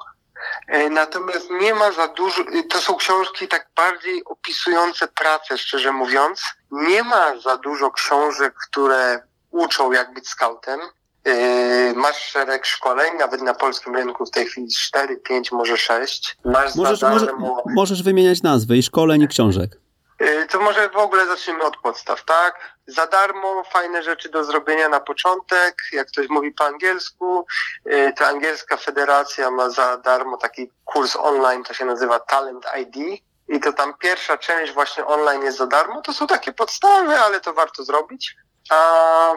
e, 0.67 0.89
natomiast 0.89 1.49
nie 1.49 1.73
ma 1.73 1.91
za 1.91 2.07
dużo, 2.07 2.43
to 2.69 2.81
są 2.81 2.95
książki 2.95 3.47
tak 3.47 3.67
bardziej 3.75 4.25
opisujące 4.25 5.07
pracę, 5.07 5.57
szczerze 5.57 5.91
mówiąc. 5.91 6.41
Nie 6.71 7.03
ma 7.03 7.39
za 7.39 7.57
dużo 7.57 7.91
książek, 7.91 8.53
które 8.69 9.27
uczą 9.51 9.91
jak 9.91 10.13
być 10.13 10.29
scoutem. 10.29 10.79
Yy, 11.27 11.93
masz 11.95 12.17
szereg 12.17 12.65
szkoleń, 12.65 13.17
nawet 13.17 13.41
na 13.41 13.53
polskim 13.53 13.95
rynku 13.95 14.25
w 14.25 14.31
tej 14.31 14.45
chwili 14.45 14.67
4, 14.67 15.17
5, 15.17 15.51
może 15.51 15.77
6. 15.77 16.37
Masz 16.45 16.75
możesz, 16.75 17.01
może, 17.01 17.27
możesz 17.75 18.03
wymieniać 18.03 18.41
nazwy 18.41 18.77
i 18.77 18.83
szkoleń 18.83 19.21
i 19.21 19.27
książek. 19.27 19.71
Yy, 20.19 20.47
to 20.47 20.59
może 20.59 20.89
w 20.89 20.97
ogóle 20.97 21.27
zacznijmy 21.27 21.63
od 21.63 21.77
podstaw, 21.77 22.25
tak? 22.25 22.77
Za 22.87 23.07
darmo, 23.07 23.63
fajne 23.63 24.03
rzeczy 24.03 24.29
do 24.29 24.43
zrobienia 24.43 24.89
na 24.89 24.99
początek. 24.99 25.75
Jak 25.93 26.07
ktoś 26.07 26.29
mówi 26.29 26.51
po 26.51 26.65
angielsku, 26.65 27.45
yy, 27.85 28.13
to 28.13 28.25
angielska 28.25 28.77
federacja 28.77 29.51
ma 29.51 29.69
za 29.69 29.97
darmo 29.97 30.37
taki 30.37 30.71
kurs 30.85 31.15
online, 31.15 31.63
to 31.63 31.73
się 31.73 31.85
nazywa 31.85 32.19
Talent 32.19 32.65
ID. 32.81 33.21
I 33.47 33.59
to 33.59 33.73
tam 33.73 33.93
pierwsza 33.97 34.37
część 34.37 34.73
właśnie 34.73 35.05
online 35.05 35.41
jest 35.41 35.57
za 35.57 35.67
darmo. 35.67 36.01
To 36.01 36.13
są 36.13 36.27
takie 36.27 36.53
podstawy, 36.53 37.19
ale 37.19 37.41
to 37.41 37.53
warto 37.53 37.83
zrobić. 37.83 38.35
A 38.69 39.33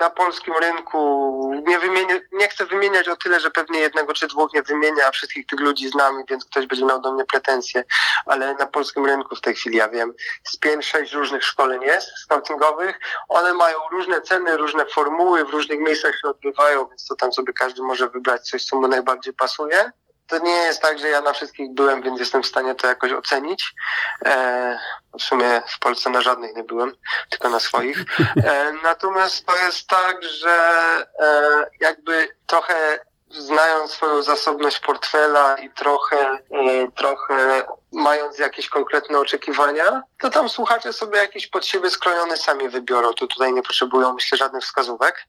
na 0.00 0.10
polskim 0.10 0.54
rynku 0.60 1.62
nie, 1.66 1.78
wymienię, 1.78 2.20
nie 2.32 2.48
chcę 2.48 2.66
wymieniać 2.66 3.08
o 3.08 3.16
tyle, 3.16 3.40
że 3.40 3.50
pewnie 3.50 3.80
jednego 3.80 4.14
czy 4.14 4.26
dwóch 4.26 4.52
nie 4.52 4.62
wymienię, 4.62 5.06
a 5.06 5.10
wszystkich 5.10 5.46
tych 5.46 5.60
ludzi 5.60 5.88
znam, 5.88 6.24
więc 6.28 6.44
ktoś 6.44 6.66
będzie 6.66 6.84
miał 6.84 7.00
do 7.00 7.12
mnie 7.12 7.24
pretensje, 7.24 7.84
ale 8.26 8.54
na 8.54 8.66
polskim 8.66 9.06
rynku 9.06 9.36
w 9.36 9.40
tej 9.40 9.54
chwili 9.54 9.76
ja 9.76 9.88
wiem, 9.88 10.14
z 10.44 10.56
pięć, 10.56 10.86
sześć 10.86 11.12
różnych 11.12 11.44
szkoleń 11.44 11.82
jest 11.82 12.08
scoutingowych. 12.18 13.00
One 13.28 13.54
mają 13.54 13.78
różne 13.90 14.22
ceny, 14.22 14.56
różne 14.56 14.86
formuły, 14.86 15.44
w 15.44 15.50
różnych 15.50 15.80
miejscach 15.80 16.14
się 16.20 16.28
odbywają, 16.28 16.86
więc 16.86 17.06
to 17.06 17.16
tam 17.16 17.32
sobie 17.32 17.52
każdy 17.52 17.82
może 17.82 18.08
wybrać 18.08 18.48
coś, 18.48 18.64
co 18.64 18.76
mu 18.76 18.88
najbardziej 18.88 19.34
pasuje 19.34 19.92
to 20.28 20.38
nie 20.38 20.52
jest 20.52 20.82
tak, 20.82 20.98
że 20.98 21.08
ja 21.08 21.20
na 21.20 21.32
wszystkich 21.32 21.74
byłem, 21.74 22.02
więc 22.02 22.20
jestem 22.20 22.42
w 22.42 22.46
stanie 22.46 22.74
to 22.74 22.86
jakoś 22.86 23.12
ocenić. 23.12 23.74
E, 24.24 24.78
w 25.18 25.22
sumie 25.22 25.62
w 25.68 25.78
Polsce 25.78 26.10
na 26.10 26.20
żadnych 26.20 26.56
nie 26.56 26.64
byłem, 26.64 26.92
tylko 27.30 27.48
na 27.48 27.60
swoich. 27.60 28.04
E, 28.44 28.72
natomiast 28.82 29.46
to 29.46 29.56
jest 29.56 29.88
tak, 29.88 30.22
że 30.22 30.50
e, 31.20 31.66
jakby 31.80 32.28
trochę 32.46 32.98
znając 33.30 33.90
swoją 33.90 34.22
zasobność 34.22 34.80
portfela 34.80 35.56
i 35.56 35.70
trochę, 35.70 36.16
e, 36.16 36.38
trochę 36.94 37.64
mając 37.92 38.38
jakieś 38.38 38.68
konkretne 38.68 39.18
oczekiwania, 39.18 40.02
to 40.20 40.30
tam 40.30 40.48
słuchacze 40.48 40.92
sobie 40.92 41.18
jakiś 41.18 41.46
pod 41.46 41.66
siebie 41.66 41.90
skrojony 41.90 42.36
sami 42.36 42.68
wybiorą. 42.68 43.12
To 43.12 43.26
tutaj 43.26 43.52
nie 43.52 43.62
potrzebują, 43.62 44.14
myślę, 44.14 44.38
żadnych 44.38 44.62
wskazówek. 44.62 45.26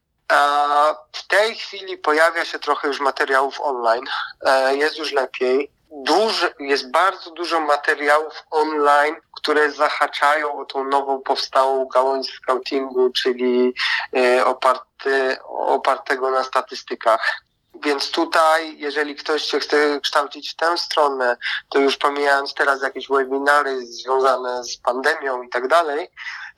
W 1.12 1.28
tej 1.28 1.56
chwili 1.56 1.98
pojawia 1.98 2.46
się 2.46 2.60
trochę 2.60 2.88
już 2.88 3.00
materiałów 3.00 3.62
online. 3.62 4.06
E, 4.46 4.76
jest 4.76 4.98
już 4.98 5.12
lepiej. 5.12 5.72
Duży, 5.92 6.54
jest 6.60 6.92
bardzo 6.92 7.32
dużo 7.32 7.60
materiałów 7.60 8.44
online, 8.52 9.16
które 9.36 9.72
zahaczają 9.72 10.60
o 10.60 10.66
tą 10.66 10.84
nową 10.84 11.22
powstałą 11.22 11.88
gałąź 11.88 12.28
scoutingu, 12.28 13.10
czyli 13.10 13.74
e, 14.16 14.46
oparty, 14.46 15.38
opartego 15.48 16.32
na 16.32 16.44
statystykach. 16.44 17.42
Więc 17.84 18.12
tutaj, 18.12 18.78
jeżeli 18.78 19.16
ktoś 19.16 19.44
się 19.44 19.60
chce 19.60 20.00
kształcić 20.02 20.52
w 20.52 20.56
tę 20.56 20.78
stronę, 20.78 21.38
to 21.70 21.80
już 21.80 21.98
pomijając 21.98 22.54
teraz 22.54 22.82
jakieś 22.82 23.08
webinary 23.08 23.86
związane 23.86 24.64
z 24.64 24.78
pandemią 24.78 25.44
i 25.44 25.50
tak 25.50 25.68
dalej, 25.68 26.08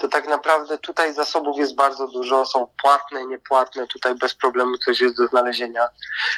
to 0.02 0.08
tak 0.08 0.28
naprawdę 0.28 0.78
tutaj 0.78 1.14
zasobów 1.14 1.58
jest 1.58 1.76
bardzo 1.76 2.08
dużo, 2.08 2.46
są 2.46 2.68
płatne, 2.82 3.26
niepłatne, 3.26 3.88
tutaj 3.88 4.16
bez 4.16 4.36
problemu 4.36 4.78
coś 4.78 5.02
jest 5.02 5.18
do 5.18 5.28
znalezienia. 5.28 5.88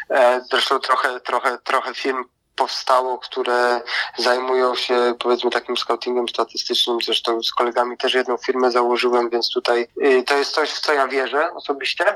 E, 0.09 0.41
zresztą 0.51 0.79
trochę, 0.79 1.19
trochę, 1.19 1.57
trochę 1.57 1.93
firm 1.93 2.23
powstało, 2.55 3.17
które 3.17 3.81
zajmują 4.17 4.75
się 4.75 5.13
powiedzmy 5.19 5.51
takim 5.51 5.77
scoutingiem 5.77 6.29
statystycznym. 6.29 6.97
Zresztą 7.05 7.43
z 7.43 7.51
kolegami 7.51 7.97
też 7.97 8.13
jedną 8.13 8.37
firmę 8.37 8.71
założyłem, 8.71 9.29
więc 9.29 9.49
tutaj 9.49 9.87
y, 10.03 10.23
to 10.23 10.37
jest 10.37 10.51
coś, 10.51 10.69
w 10.69 10.79
co 10.79 10.93
ja 10.93 11.07
wierzę 11.07 11.53
osobiście. 11.53 12.15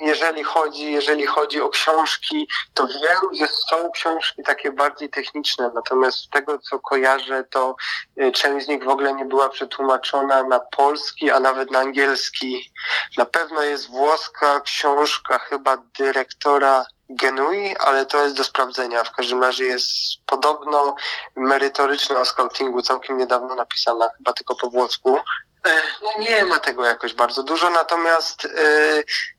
Jeżeli 0.00 0.44
chodzi, 0.44 0.92
jeżeli 0.92 1.26
chodzi 1.26 1.60
o 1.60 1.68
książki, 1.68 2.48
to 2.74 2.86
wiem, 2.86 3.34
że 3.40 3.48
są 3.48 3.90
książki 3.90 4.42
takie 4.42 4.72
bardziej 4.72 5.10
techniczne, 5.10 5.70
natomiast 5.74 6.18
z 6.18 6.28
tego, 6.28 6.58
co 6.58 6.78
kojarzę, 6.78 7.44
to 7.44 7.76
y, 8.20 8.32
część 8.32 8.66
z 8.66 8.68
nich 8.68 8.84
w 8.84 8.88
ogóle 8.88 9.14
nie 9.14 9.24
była 9.24 9.48
przetłumaczona 9.48 10.42
na 10.42 10.60
polski, 10.60 11.30
a 11.30 11.40
nawet 11.40 11.70
na 11.70 11.78
angielski. 11.78 12.72
Na 13.16 13.24
pewno 13.26 13.62
jest 13.62 13.90
włoska 13.90 14.60
książka 14.60 15.38
chyba 15.38 15.76
dyrektora 15.98 16.84
Genui, 17.10 17.76
ale 17.76 18.06
to 18.06 18.24
jest 18.24 18.36
do 18.36 18.44
sprawdzenia. 18.44 19.04
W 19.04 19.12
każdym 19.12 19.42
razie 19.42 19.64
jest 19.64 19.90
podobno 20.26 20.94
merytoryczna 21.36 22.20
o 22.20 22.24
scoutingu, 22.24 22.82
całkiem 22.82 23.18
niedawno 23.18 23.54
napisana, 23.54 24.08
chyba 24.18 24.32
tylko 24.32 24.54
po 24.54 24.70
włosku. 24.70 25.18
E, 25.66 25.82
no 26.02 26.10
nie 26.18 26.44
ma 26.44 26.58
tego 26.58 26.84
jakoś 26.84 27.14
bardzo 27.14 27.42
dużo, 27.42 27.70
natomiast 27.70 28.44
e, 28.44 28.48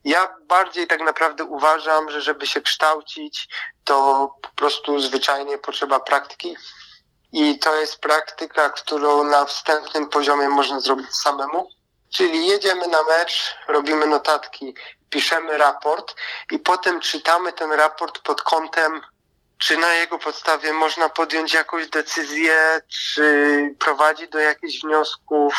ja 0.03 0.35
bardziej 0.47 0.87
tak 0.87 1.01
naprawdę 1.01 1.43
uważam, 1.43 2.11
że 2.11 2.21
żeby 2.21 2.47
się 2.47 2.61
kształcić, 2.61 3.47
to 3.83 4.29
po 4.41 4.49
prostu 4.49 4.99
zwyczajnie 4.99 5.57
potrzeba 5.57 5.99
praktyki. 5.99 6.57
I 7.31 7.59
to 7.59 7.75
jest 7.75 7.99
praktyka, 7.99 8.69
którą 8.69 9.23
na 9.23 9.45
wstępnym 9.45 10.09
poziomie 10.09 10.49
można 10.49 10.79
zrobić 10.79 11.15
samemu. 11.15 11.69
Czyli 12.13 12.47
jedziemy 12.47 12.87
na 12.87 13.03
mecz, 13.03 13.55
robimy 13.67 14.07
notatki, 14.07 14.75
piszemy 15.09 15.57
raport 15.57 16.15
i 16.51 16.59
potem 16.59 16.99
czytamy 16.99 17.53
ten 17.53 17.71
raport 17.71 18.19
pod 18.19 18.41
kątem 18.41 19.01
czy 19.57 19.77
na 19.77 19.93
jego 19.93 20.19
podstawie 20.19 20.73
można 20.73 21.09
podjąć 21.09 21.53
jakąś 21.53 21.89
decyzję, 21.89 22.81
czy 22.87 23.75
prowadzi 23.79 24.29
do 24.29 24.39
jakichś 24.39 24.81
wniosków 24.81 25.55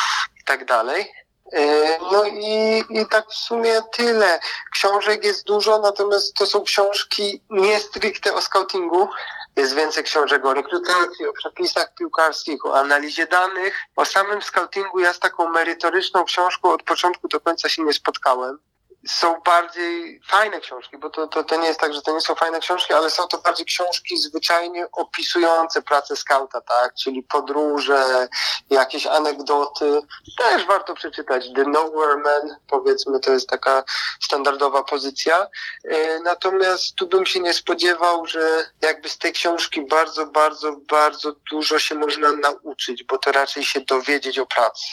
tak 0.49 0.65
dalej. 0.65 1.11
E, 1.53 1.97
no 2.11 2.25
i, 2.25 2.83
i 2.89 3.05
tak 3.09 3.29
w 3.29 3.33
sumie 3.33 3.81
tyle. 3.91 4.39
Książek 4.73 5.23
jest 5.23 5.45
dużo, 5.45 5.79
natomiast 5.79 6.33
to 6.33 6.45
są 6.45 6.63
książki 6.63 7.43
nie 7.49 7.79
stricte 7.79 8.33
o 8.33 8.41
scoutingu. 8.41 9.09
Jest 9.55 9.75
więcej 9.75 10.03
książek 10.03 10.45
o 10.45 10.53
rekrutacji, 10.53 11.27
o 11.27 11.33
przepisach 11.33 11.93
piłkarskich, 11.97 12.65
o 12.65 12.79
analizie 12.79 13.27
danych. 13.27 13.73
O 13.95 14.05
samym 14.05 14.41
scoutingu 14.41 14.99
ja 14.99 15.13
z 15.13 15.19
taką 15.19 15.49
merytoryczną 15.49 16.23
książką 16.25 16.71
od 16.71 16.83
początku 16.83 17.27
do 17.27 17.39
końca 17.39 17.69
się 17.69 17.83
nie 17.83 17.93
spotkałem 17.93 18.59
są 19.07 19.41
bardziej 19.45 20.21
fajne 20.27 20.59
książki, 20.59 20.97
bo 20.97 21.09
to, 21.09 21.27
to, 21.27 21.43
to 21.43 21.55
nie 21.55 21.67
jest 21.67 21.79
tak, 21.79 21.93
że 21.93 22.01
to 22.01 22.13
nie 22.13 22.21
są 22.21 22.35
fajne 22.35 22.59
książki, 22.59 22.93
ale 22.93 23.09
są 23.09 23.27
to 23.27 23.37
bardziej 23.37 23.65
książki 23.65 24.17
zwyczajnie 24.17 24.87
opisujące 24.91 25.81
pracę 25.81 26.15
skauta, 26.15 26.61
tak? 26.61 26.93
Czyli 26.93 27.23
podróże, 27.23 28.27
jakieś 28.69 29.07
anegdoty. 29.07 30.01
Też 30.37 30.65
warto 30.65 30.93
przeczytać. 30.93 31.53
The 31.55 31.63
Nowhere 31.63 32.17
Man, 32.17 32.55
powiedzmy, 32.67 33.19
to 33.19 33.31
jest 33.31 33.49
taka 33.49 33.83
standardowa 34.21 34.83
pozycja. 34.83 35.47
E, 35.85 36.19
natomiast 36.19 36.95
tu 36.95 37.07
bym 37.07 37.25
się 37.25 37.39
nie 37.39 37.53
spodziewał, 37.53 38.25
że 38.25 38.71
jakby 38.81 39.09
z 39.09 39.17
tej 39.17 39.33
książki 39.33 39.81
bardzo, 39.81 40.25
bardzo, 40.25 40.75
bardzo 40.89 41.31
dużo 41.51 41.79
się 41.79 41.95
można 41.95 42.31
nauczyć, 42.31 43.03
bo 43.03 43.17
to 43.17 43.31
raczej 43.31 43.63
się 43.63 43.81
dowiedzieć 43.81 44.39
o 44.39 44.45
pracy. 44.45 44.85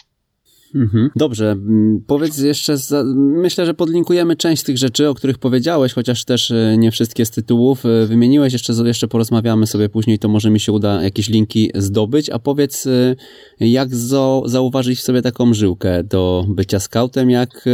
Mhm. 0.75 1.11
Dobrze, 1.17 1.51
mm, 1.51 2.05
powiedz 2.07 2.39
jeszcze, 2.39 2.77
za, 2.77 3.03
myślę, 3.17 3.67
że 3.67 3.75
podlinkujemy 3.75 4.37
część 4.37 4.63
z 4.63 4.65
tych 4.65 4.79
rzeczy, 4.79 5.09
o 5.09 5.15
których 5.15 5.39
powiedziałeś, 5.39 5.93
chociaż 5.93 6.25
też 6.25 6.51
e, 6.51 6.77
nie 6.79 6.91
wszystkie 6.91 7.27
z 7.27 7.31
tytułów 7.31 7.87
e, 7.87 8.07
wymieniłeś, 8.07 8.53
jeszcze, 8.53 8.73
jeszcze 8.73 9.09
porozmawiamy 9.09 9.67
sobie 9.67 9.89
później, 9.89 10.19
to 10.19 10.29
może 10.29 10.51
mi 10.51 10.61
się 10.61 10.73
uda 10.73 11.03
jakieś 11.03 11.29
linki 11.29 11.71
zdobyć, 11.75 12.31
a 12.31 12.39
powiedz, 12.39 12.87
e, 12.87 13.17
jak 13.61 13.95
zo, 13.95 14.43
zauważyć 14.47 14.99
w 14.99 15.03
sobie 15.03 15.23
taką 15.23 15.55
żyłkę 15.55 16.05
do 16.05 16.45
bycia 16.49 16.81
scoutem, 16.81 17.31
jak, 17.31 17.65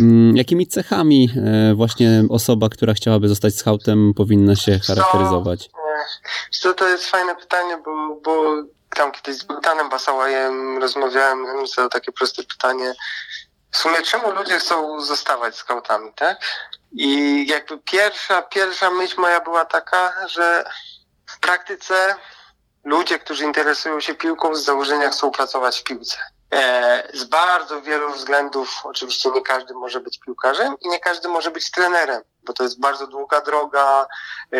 mm, 0.00 0.36
jakimi 0.36 0.66
cechami 0.66 1.28
właśnie 1.74 2.24
osoba, 2.28 2.68
która 2.68 2.94
chciałaby 2.94 3.28
zostać 3.28 3.54
scoutem 3.54 4.14
powinna 4.16 4.56
się 4.56 4.78
charakteryzować? 4.78 5.70
To, 6.62 6.74
to 6.74 6.88
jest 6.88 7.04
fajne 7.04 7.36
pytanie, 7.36 7.76
bo, 7.84 8.20
bo 8.24 8.64
tam 8.94 9.12
kiedyś 9.12 9.36
z 9.36 9.44
Bogdanem 9.44 9.88
Basałajem 9.88 10.78
rozmawiałem, 10.78 11.66
zadał 11.66 11.88
takie 11.88 12.12
proste 12.12 12.42
pytanie. 12.42 12.94
W 13.70 13.76
sumie 13.76 14.02
czemu 14.02 14.30
ludzie 14.30 14.58
chcą 14.58 15.00
zostawać 15.00 15.56
skautami, 15.56 16.12
tak? 16.12 16.38
I 16.92 17.46
jakby 17.48 17.78
pierwsza, 17.78 18.42
pierwsza 18.42 18.90
myśl 18.90 19.20
moja 19.20 19.40
była 19.40 19.64
taka, 19.64 20.28
że 20.28 20.64
w 21.26 21.38
praktyce 21.40 22.16
ludzie, 22.84 23.18
którzy 23.18 23.44
interesują 23.44 24.00
się 24.00 24.14
piłką 24.14 24.54
z 24.54 24.64
założenia 24.64 25.10
chcą 25.10 25.30
pracować 25.30 25.80
w 25.80 25.84
piłce. 25.84 26.18
E, 26.54 27.08
z 27.14 27.24
bardzo 27.24 27.82
wielu 27.82 28.12
względów, 28.12 28.80
oczywiście 28.84 29.30
nie 29.30 29.42
każdy 29.42 29.74
może 29.74 30.00
być 30.00 30.18
piłkarzem 30.18 30.76
i 30.80 30.88
nie 30.88 31.00
każdy 31.00 31.28
może 31.28 31.50
być 31.50 31.70
trenerem, 31.70 32.22
bo 32.42 32.52
to 32.52 32.62
jest 32.62 32.80
bardzo 32.80 33.06
długa 33.06 33.40
droga, 33.40 34.06
e, 34.52 34.58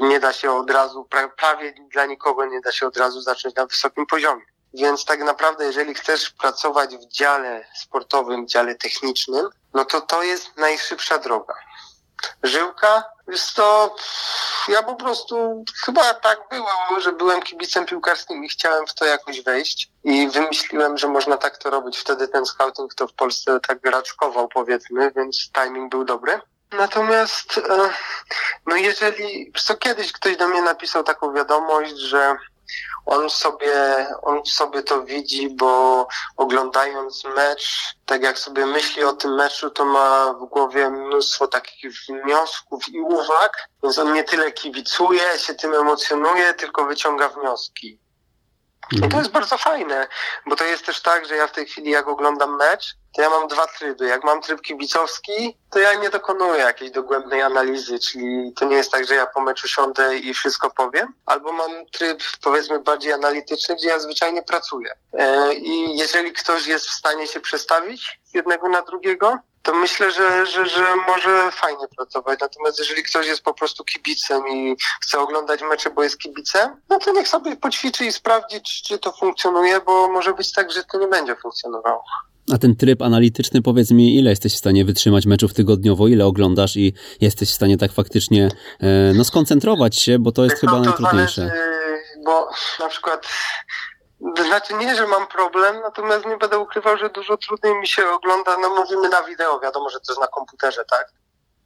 nie 0.00 0.20
da 0.20 0.32
się 0.32 0.52
od 0.52 0.70
razu, 0.70 1.08
prawie 1.36 1.74
dla 1.92 2.06
nikogo 2.06 2.46
nie 2.46 2.60
da 2.60 2.72
się 2.72 2.86
od 2.86 2.96
razu 2.96 3.20
zacząć 3.20 3.54
na 3.54 3.66
wysokim 3.66 4.06
poziomie. 4.06 4.44
Więc 4.74 5.04
tak 5.04 5.20
naprawdę, 5.20 5.64
jeżeli 5.64 5.94
chcesz 5.94 6.30
pracować 6.30 6.96
w 6.96 7.08
dziale 7.08 7.64
sportowym, 7.82 8.48
dziale 8.48 8.74
technicznym, 8.74 9.48
no 9.74 9.84
to 9.84 10.00
to 10.00 10.22
jest 10.22 10.56
najszybsza 10.56 11.18
droga. 11.18 11.54
Żyłka, 12.42 13.04
jest 13.28 13.54
to, 13.54 13.96
ja 14.68 14.82
po 14.82 14.94
prostu 14.94 15.64
chyba 15.84 16.14
tak 16.14 16.38
było, 16.50 17.00
że 17.00 17.12
byłem 17.12 17.42
kibicem 17.42 17.86
piłkarskim 17.86 18.44
i 18.44 18.48
chciałem 18.48 18.86
w 18.86 18.94
to 18.94 19.04
jakoś 19.04 19.40
wejść 19.40 19.90
i 20.04 20.28
wymyśliłem, 20.28 20.98
że 20.98 21.08
można 21.08 21.36
tak 21.36 21.58
to 21.58 21.70
robić. 21.70 21.98
Wtedy 21.98 22.28
ten 22.28 22.46
scouting 22.46 22.94
to 22.94 23.06
w 23.06 23.12
Polsce 23.12 23.60
tak 23.68 23.78
raczkował 23.84 24.48
powiedzmy, 24.48 25.12
więc 25.16 25.50
timing 25.52 25.90
był 25.90 26.04
dobry. 26.04 26.40
Natomiast, 26.72 27.58
e, 27.58 27.90
no 28.66 28.76
jeżeli, 28.76 29.52
co 29.64 29.76
kiedyś 29.76 30.12
ktoś 30.12 30.36
do 30.36 30.48
mnie 30.48 30.62
napisał 30.62 31.04
taką 31.04 31.34
wiadomość, 31.34 31.96
że 31.96 32.36
on 33.06 33.30
sobie, 33.30 34.06
on 34.22 34.46
sobie 34.46 34.82
to 34.82 35.02
widzi, 35.02 35.50
bo 35.50 36.06
oglądając 36.36 37.24
mecz, 37.24 37.94
tak 38.06 38.22
jak 38.22 38.38
sobie 38.38 38.66
myśli 38.66 39.04
o 39.04 39.12
tym 39.12 39.34
meczu, 39.34 39.70
to 39.70 39.84
ma 39.84 40.32
w 40.32 40.44
głowie 40.44 40.90
mnóstwo 40.90 41.48
takich 41.48 41.92
wniosków 42.08 42.88
i 42.88 43.00
uwag, 43.00 43.68
więc 43.82 43.98
on 43.98 44.12
nie 44.12 44.24
tyle 44.24 44.52
kibicuje, 44.52 45.38
się 45.38 45.54
tym 45.54 45.74
emocjonuje, 45.74 46.54
tylko 46.54 46.86
wyciąga 46.86 47.28
wnioski. 47.28 47.98
I 48.92 48.98
to 48.98 49.04
mhm. 49.04 49.22
jest 49.22 49.32
bardzo 49.32 49.58
fajne, 49.58 50.08
bo 50.46 50.56
to 50.56 50.64
jest 50.64 50.86
też 50.86 51.02
tak, 51.02 51.26
że 51.26 51.36
ja 51.36 51.46
w 51.46 51.52
tej 51.52 51.66
chwili 51.66 51.90
jak 51.90 52.08
oglądam 52.08 52.56
mecz, 52.56 52.94
to 53.16 53.22
ja 53.22 53.30
mam 53.30 53.48
dwa 53.48 53.66
tryby. 53.66 54.06
Jak 54.06 54.24
mam 54.24 54.42
tryb 54.42 54.60
kibicowski, 54.60 55.56
to 55.70 55.78
ja 55.78 55.94
nie 55.94 56.10
dokonuję 56.10 56.60
jakiejś 56.60 56.90
dogłębnej 56.90 57.42
analizy, 57.42 57.98
czyli 57.98 58.52
to 58.56 58.64
nie 58.64 58.76
jest 58.76 58.92
tak, 58.92 59.06
że 59.06 59.14
ja 59.14 59.26
po 59.26 59.40
meczu 59.40 59.68
siądę 59.68 60.18
i 60.18 60.34
wszystko 60.34 60.70
powiem, 60.70 61.14
albo 61.26 61.52
mam 61.52 61.70
tryb 61.92 62.22
powiedzmy 62.42 62.78
bardziej 62.78 63.12
analityczny, 63.12 63.76
gdzie 63.76 63.88
ja 63.88 63.98
zwyczajnie 63.98 64.42
pracuję. 64.42 64.92
E, 65.12 65.54
I 65.54 65.98
jeżeli 65.98 66.32
ktoś 66.32 66.66
jest 66.66 66.86
w 66.86 66.92
stanie 66.92 67.26
się 67.26 67.40
przestawić 67.40 68.20
z 68.24 68.34
jednego 68.34 68.68
na 68.68 68.82
drugiego, 68.82 69.38
to 69.68 69.74
myślę, 69.74 70.12
że, 70.12 70.46
że, 70.46 70.66
że 70.66 70.84
może 71.08 71.50
fajnie 71.52 71.88
pracować. 71.96 72.40
Natomiast 72.40 72.78
jeżeli 72.78 73.02
ktoś 73.02 73.26
jest 73.26 73.42
po 73.42 73.54
prostu 73.54 73.84
kibicem 73.84 74.42
i 74.52 74.76
chce 75.00 75.20
oglądać 75.20 75.60
mecze, 75.70 75.90
bo 75.90 76.02
jest 76.02 76.18
kibicem, 76.18 76.70
no 76.90 76.98
to 76.98 77.12
niech 77.12 77.28
sobie 77.28 77.56
poćwiczy 77.56 78.04
i 78.04 78.12
sprawdzi, 78.12 78.60
czy, 78.62 78.98
to 78.98 79.12
funkcjonuje, 79.12 79.80
bo 79.86 80.08
może 80.08 80.34
być 80.34 80.52
tak, 80.52 80.72
że 80.72 80.84
to 80.84 80.98
nie 80.98 81.06
będzie 81.06 81.36
funkcjonowało. 81.36 82.04
A 82.52 82.58
ten 82.58 82.76
tryb 82.76 83.02
analityczny, 83.02 83.62
powiedz 83.62 83.90
mi, 83.90 84.16
ile 84.16 84.30
jesteś 84.30 84.54
w 84.54 84.58
stanie 84.58 84.84
wytrzymać 84.84 85.26
meczów 85.26 85.54
tygodniowo, 85.54 86.08
ile 86.08 86.26
oglądasz 86.26 86.76
i 86.76 86.94
jesteś 87.20 87.50
w 87.50 87.54
stanie 87.54 87.78
tak 87.78 87.92
faktycznie 87.92 88.48
e, 88.80 89.12
no, 89.14 89.24
skoncentrować 89.24 89.96
się, 89.96 90.18
bo 90.18 90.32
to 90.32 90.44
jest 90.44 90.56
chyba 90.56 90.72
to 90.72 90.80
najtrudniejsze. 90.80 91.46
Zależy, 91.46 92.22
bo 92.24 92.48
na 92.80 92.88
przykład 92.88 93.26
znaczy 94.20 94.74
nie, 94.74 94.96
że 94.96 95.06
mam 95.06 95.26
problem, 95.26 95.80
natomiast 95.80 96.26
nie 96.26 96.36
będę 96.36 96.58
ukrywał, 96.58 96.96
że 96.98 97.10
dużo 97.10 97.36
trudniej 97.36 97.74
mi 97.74 97.88
się 97.88 98.10
ogląda, 98.10 98.56
no 98.60 98.70
mówimy 98.70 99.08
na 99.08 99.22
wideo, 99.22 99.60
wiadomo, 99.60 99.90
że 99.90 100.00
to 100.00 100.12
jest 100.12 100.20
na 100.20 100.26
komputerze, 100.26 100.84
tak? 100.84 101.08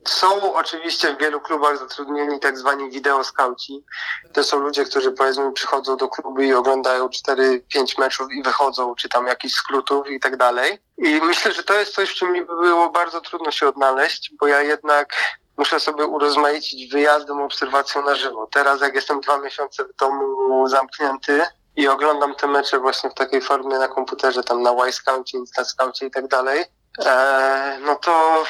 Są 0.08 0.54
oczywiście 0.54 1.14
w 1.14 1.18
wielu 1.18 1.40
klubach 1.40 1.78
zatrudnieni 1.78 2.40
tak 2.40 2.58
zwani 2.58 2.90
wideoskauci. 2.90 3.84
To 4.32 4.44
są 4.44 4.60
ludzie, 4.60 4.84
którzy 4.84 5.12
powiedzmy 5.12 5.52
przychodzą 5.52 5.96
do 5.96 6.08
klubu 6.08 6.40
i 6.40 6.54
oglądają 6.54 7.06
4-5 7.06 7.98
meczów 7.98 8.32
i 8.32 8.42
wychodzą, 8.42 8.94
czy 8.94 9.08
tam 9.08 9.26
jakichś 9.26 9.54
skrótów 9.54 10.10
i 10.10 10.20
tak 10.20 10.36
dalej. 10.36 10.78
I 10.98 11.20
myślę, 11.22 11.52
że 11.52 11.62
to 11.62 11.74
jest 11.74 11.94
coś, 11.94 12.10
w 12.10 12.14
czym 12.14 12.32
mi 12.32 12.44
by 12.44 12.56
było 12.56 12.90
bardzo 12.90 13.20
trudno 13.20 13.50
się 13.50 13.68
odnaleźć, 13.68 14.32
bo 14.40 14.46
ja 14.46 14.62
jednak 14.62 15.14
muszę 15.56 15.80
sobie 15.80 16.06
urozmaicić 16.06 16.92
wyjazdem, 16.92 17.40
obserwacją 17.40 18.02
na 18.04 18.14
żywo. 18.14 18.48
Teraz 18.52 18.80
jak 18.80 18.94
jestem 18.94 19.20
dwa 19.20 19.38
miesiące 19.38 19.84
w 19.84 19.96
domu 19.96 20.68
zamknięty, 20.68 21.42
i 21.76 21.88
oglądam 21.88 22.34
te 22.34 22.46
mecze 22.46 22.78
właśnie 22.78 23.10
w 23.10 23.14
takiej 23.14 23.40
formie 23.40 23.78
na 23.78 23.88
komputerze, 23.88 24.44
tam 24.44 24.62
na 24.62 24.70
Y-Scoucie, 24.70 25.38
Insta-Scoucie 25.38 26.06
i 26.06 26.10
tak 26.10 26.28
dalej, 26.28 26.64
e, 27.04 27.78
no 27.80 27.96
to 27.96 28.44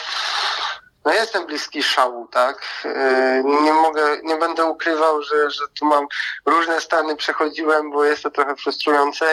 no 1.04 1.12
jestem 1.12 1.46
bliski 1.46 1.82
szału, 1.82 2.28
tak? 2.28 2.62
E, 2.84 3.42
nie 3.44 3.72
mogę, 3.72 4.18
nie 4.22 4.36
będę 4.36 4.64
ukrywał, 4.64 5.22
że, 5.22 5.50
że 5.50 5.64
tu 5.78 5.86
mam 5.86 6.06
różne 6.46 6.80
stany 6.80 7.16
przechodziłem, 7.16 7.90
bo 7.90 8.04
jest 8.04 8.22
to 8.22 8.30
trochę 8.30 8.56
frustrujące. 8.56 9.26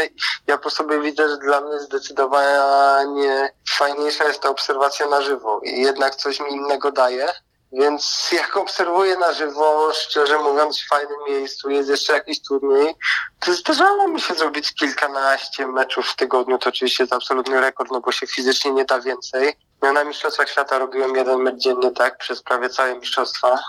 Ja 0.47 0.57
po 0.57 0.69
sobie 0.69 1.01
widzę, 1.01 1.29
że 1.29 1.37
dla 1.37 1.61
mnie 1.61 1.79
zdecydowanie 1.79 3.49
fajniejsza 3.69 4.23
jest 4.23 4.41
ta 4.41 4.49
obserwacja 4.49 5.07
na 5.07 5.21
żywo 5.21 5.59
i 5.63 5.81
jednak 5.81 6.15
coś 6.15 6.39
mi 6.39 6.51
innego 6.51 6.91
daje. 6.91 7.27
Więc 7.71 8.29
jak 8.31 8.57
obserwuję 8.57 9.17
na 9.17 9.33
żywo, 9.33 9.93
szczerze 9.93 10.37
mówiąc, 10.37 10.81
w 10.81 10.87
fajnym 10.87 11.17
miejscu, 11.27 11.69
jest 11.69 11.89
jeszcze 11.89 12.13
jakiś 12.13 12.41
turniej, 12.41 12.95
to 13.39 13.53
zdarzało 13.53 14.07
mi 14.07 14.21
się 14.21 14.33
zrobić 14.33 14.73
kilkanaście 14.73 15.67
meczów 15.67 16.07
w 16.07 16.15
tygodniu. 16.15 16.57
To 16.57 16.69
oczywiście 16.69 17.03
jest 17.03 17.13
absolutny 17.13 17.61
rekord, 17.61 17.91
no 17.91 18.01
bo 18.01 18.11
się 18.11 18.27
fizycznie 18.27 18.71
nie 18.71 18.85
da 18.85 19.01
więcej. 19.01 19.53
Ja 19.81 19.91
na 19.91 20.03
Mistrzostwach 20.03 20.49
Świata 20.49 20.77
robiłem 20.77 21.15
jeden 21.15 21.39
mecz 21.39 21.55
dziennie, 21.55 21.91
tak, 21.91 22.17
przez 22.17 22.43
prawie 22.43 22.69
całe 22.69 22.95
mistrzostwa. 22.95 23.59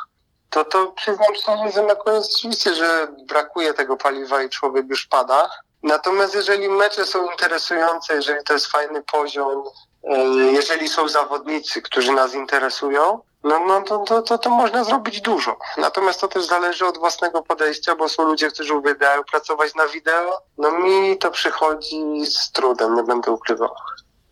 To 0.50 0.64
to 0.64 0.86
przyznam 0.86 1.34
szczerze, 1.34 1.72
że 1.74 1.82
na 1.82 1.94
koniec 1.94 2.34
oczywiście, 2.36 2.74
że 2.74 3.08
brakuje 3.26 3.74
tego 3.74 3.96
paliwa 3.96 4.42
i 4.42 4.48
człowiek 4.48 4.86
już 4.88 5.06
pada. 5.06 5.50
Natomiast 5.82 6.34
jeżeli 6.34 6.68
mecze 6.68 7.06
są 7.06 7.30
interesujące, 7.30 8.14
jeżeli 8.14 8.44
to 8.44 8.52
jest 8.52 8.66
fajny 8.66 9.02
poziom, 9.02 9.64
e, 10.04 10.18
jeżeli 10.52 10.88
są 10.88 11.08
zawodnicy, 11.08 11.82
którzy 11.82 12.12
nas 12.12 12.34
interesują, 12.34 13.20
no, 13.44 13.66
no 13.66 13.82
to, 13.82 13.98
to, 13.98 14.22
to, 14.22 14.38
to 14.38 14.50
można 14.50 14.84
zrobić 14.84 15.20
dużo. 15.20 15.56
Natomiast 15.78 16.20
to 16.20 16.28
też 16.28 16.46
zależy 16.46 16.86
od 16.86 16.98
własnego 16.98 17.42
podejścia, 17.42 17.96
bo 17.96 18.08
są 18.08 18.24
ludzie, 18.24 18.50
którzy 18.50 18.74
uwielbiają 18.74 19.22
pracować 19.30 19.74
na 19.74 19.86
wideo. 19.86 20.42
No 20.58 20.78
mi 20.78 21.18
to 21.18 21.30
przychodzi 21.30 22.26
z 22.26 22.52
trudem, 22.52 22.94
nie 22.94 23.02
będę 23.02 23.30
ukrywał. 23.30 23.68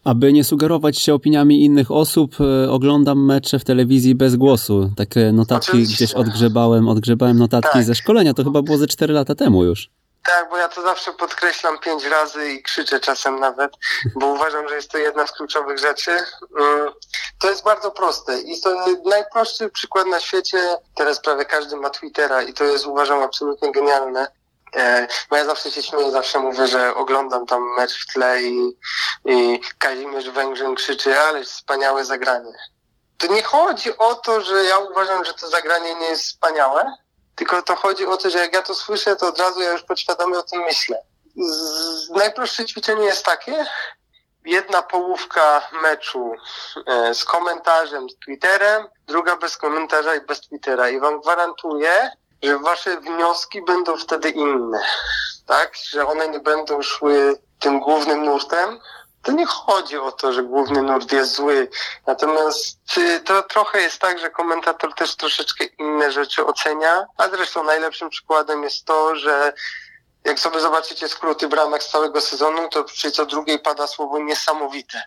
Aby 0.05 0.33
nie 0.33 0.45
sugerować 0.45 0.99
się 0.99 1.15
opiniami 1.15 1.65
innych 1.65 1.91
osób, 1.91 2.35
e, 2.41 2.71
oglądam 2.71 3.25
mecze 3.25 3.59
w 3.59 3.65
telewizji 3.65 4.15
bez 4.15 4.37
głosu. 4.37 4.91
Takie 4.97 5.33
notatki 5.33 5.71
Oczywiście. 5.71 5.95
gdzieś 5.95 6.15
odgrzebałem, 6.15 6.89
odgrzebałem 6.89 7.39
notatki 7.39 7.73
tak. 7.73 7.85
ze 7.85 7.95
szkolenia, 7.95 8.35
to 8.35 8.45
chyba 8.45 8.63
było 8.63 8.79
ze 8.79 8.87
4 8.87 9.15
lata 9.15 9.35
temu 9.35 9.65
już. 9.65 9.91
Tak, 10.29 10.49
bo 10.51 10.57
ja 10.57 10.69
to 10.69 10.83
zawsze 10.83 11.13
podkreślam 11.13 11.79
pięć 11.79 12.05
razy 12.05 12.49
i 12.49 12.63
krzyczę 12.63 13.01
czasem 13.01 13.41
nawet, 13.41 13.73
bo 14.15 14.27
uważam, 14.27 14.69
że 14.69 14.77
jest 14.77 14.91
to 14.91 14.99
jedna 14.99 15.27
z 15.27 15.33
kluczowych 15.33 15.79
rzeczy. 15.79 16.11
Mm, 16.61 16.93
to 17.41 17.51
jest 17.51 17.65
bardzo 17.65 17.91
proste 17.91 18.41
i 18.41 18.61
to 18.61 18.71
najprostszy 19.05 19.71
przykład 19.71 20.07
na 20.07 20.21
świecie. 20.21 20.77
Teraz 20.95 21.21
prawie 21.21 21.45
każdy 21.45 21.77
ma 21.77 21.91
Twittera 21.91 22.43
i 22.43 22.53
to 22.53 22.65
jest 22.65 22.87
uważam 22.87 23.23
absolutnie 23.23 23.73
genialne. 23.73 24.29
E, 24.77 25.09
bo 25.31 25.37
ja 25.37 25.45
zawsze 25.45 25.71
się 25.71 25.83
śmieję, 25.83 26.11
zawsze 26.11 26.39
mówię, 26.39 26.67
że 26.67 26.95
oglądam 26.95 27.47
tam 27.47 27.63
mecz 27.77 28.03
w 28.03 28.13
tle 28.13 28.43
i, 28.43 28.79
i 29.25 29.61
Kazimierz 29.79 30.31
Węgrzyn 30.31 30.75
krzyczy, 30.75 31.21
ale 31.21 31.45
wspaniałe 31.45 32.05
zagranie. 32.05 32.53
To 33.19 33.27
nie 33.27 33.43
chodzi 33.43 33.99
o 33.99 34.15
to, 34.15 34.41
że 34.41 34.65
ja 34.65 34.79
uważam, 34.79 35.25
że 35.25 35.35
to 35.35 35.49
zagranie 35.49 35.95
nie 35.95 36.07
jest 36.07 36.23
wspaniałe, 36.23 36.93
tylko 37.39 37.63
to 37.63 37.77
chodzi 37.77 38.07
o 38.07 38.17
to, 38.17 38.31
że 38.31 38.39
jak 38.39 38.53
ja 38.53 38.63
to 38.63 38.75
słyszę, 38.75 39.17
to 39.17 39.29
od 39.29 39.39
razu 39.39 39.61
ja 39.61 39.73
już 39.73 39.83
podświadomie 39.83 40.39
o 40.39 40.43
tym 40.43 40.61
myślę. 40.61 41.03
Z, 41.37 42.11
najprostsze 42.11 42.65
ćwiczenie 42.65 43.05
jest 43.05 43.25
takie, 43.25 43.67
jedna 44.45 44.83
połówka 44.83 45.69
meczu 45.83 46.33
e, 46.87 47.15
z 47.15 47.25
komentarzem, 47.25 48.11
z 48.11 48.19
Twitterem, 48.19 48.87
druga 49.07 49.37
bez 49.37 49.57
komentarza 49.57 50.15
i 50.15 50.21
bez 50.21 50.41
Twittera. 50.41 50.89
I 50.89 51.01
wam 51.01 51.21
gwarantuję, 51.21 52.11
że 52.43 52.59
wasze 52.59 53.01
wnioski 53.01 53.65
będą 53.65 53.97
wtedy 53.97 54.31
inne. 54.31 54.81
Tak? 55.47 55.73
Że 55.91 56.07
one 56.07 56.29
nie 56.29 56.41
będą 56.41 56.83
szły 56.83 57.39
tym 57.61 57.81
głównym 57.81 58.25
nurtem, 58.25 58.81
to 59.23 59.33
nie 59.33 59.47
chodzi 59.47 59.99
o 59.99 60.13
to, 60.13 60.33
że 60.33 60.43
główny 60.43 60.83
nurt 60.83 61.13
jest 61.13 61.35
zły. 61.35 61.69
Natomiast 62.07 62.99
y, 62.99 63.21
to 63.21 63.43
trochę 63.43 63.81
jest 63.81 63.99
tak, 63.99 64.19
że 64.19 64.31
komentator 64.31 64.95
też 64.95 65.17
troszeczkę 65.17 65.65
inne 65.65 66.13
rzeczy 66.13 66.47
ocenia. 66.47 67.07
A 67.17 67.29
zresztą 67.29 67.65
najlepszym 67.65 68.11
przykładem 68.11 68.63
jest 68.63 68.85
to, 68.85 69.17
że 69.17 69.53
jak 70.25 70.39
sobie 70.39 70.61
zobaczycie 70.61 71.09
skróty 71.09 71.49
bramek 71.49 71.83
z 71.83 71.91
całego 71.91 72.21
sezonu, 72.21 72.69
to 72.69 72.85
przy 72.85 73.11
co 73.11 73.27
drugiej 73.27 73.59
pada 73.59 73.87
słowo 73.87 74.19
niesamowite. 74.19 75.03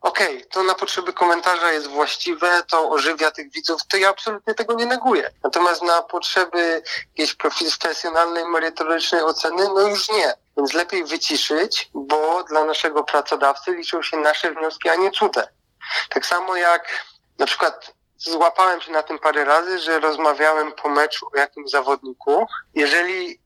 Okej, 0.00 0.36
okay, 0.36 0.48
to 0.50 0.62
na 0.62 0.74
potrzeby 0.74 1.12
komentarza 1.12 1.72
jest 1.72 1.86
właściwe, 1.86 2.62
to 2.70 2.90
ożywia 2.90 3.30
tych 3.30 3.52
widzów, 3.52 3.80
to 3.88 3.96
ja 3.96 4.08
absolutnie 4.08 4.54
tego 4.54 4.74
nie 4.74 4.86
neguję. 4.86 5.30
Natomiast 5.42 5.82
na 5.82 6.02
potrzeby 6.02 6.82
jakiejś 7.08 7.34
profesjonalnej, 7.34 8.44
merytorycznej 8.44 9.22
oceny, 9.22 9.68
no 9.74 9.80
już 9.80 10.08
nie. 10.08 10.34
Więc 10.60 10.74
lepiej 10.74 11.04
wyciszyć, 11.04 11.90
bo 11.94 12.44
dla 12.44 12.64
naszego 12.64 13.04
pracodawcy 13.04 13.74
liczą 13.74 14.02
się 14.02 14.16
nasze 14.16 14.54
wnioski, 14.54 14.88
a 14.88 14.94
nie 14.94 15.10
cude. 15.10 15.48
Tak 16.08 16.26
samo 16.26 16.56
jak 16.56 17.06
na 17.38 17.46
przykład 17.46 17.94
złapałem 18.16 18.80
się 18.80 18.92
na 18.92 19.02
tym 19.02 19.18
parę 19.18 19.44
razy, 19.44 19.78
że 19.78 20.00
rozmawiałem 20.00 20.72
po 20.72 20.88
meczu 20.88 21.26
o 21.34 21.38
jakimś 21.38 21.70
zawodniku. 21.70 22.46
Jeżeli 22.74 23.40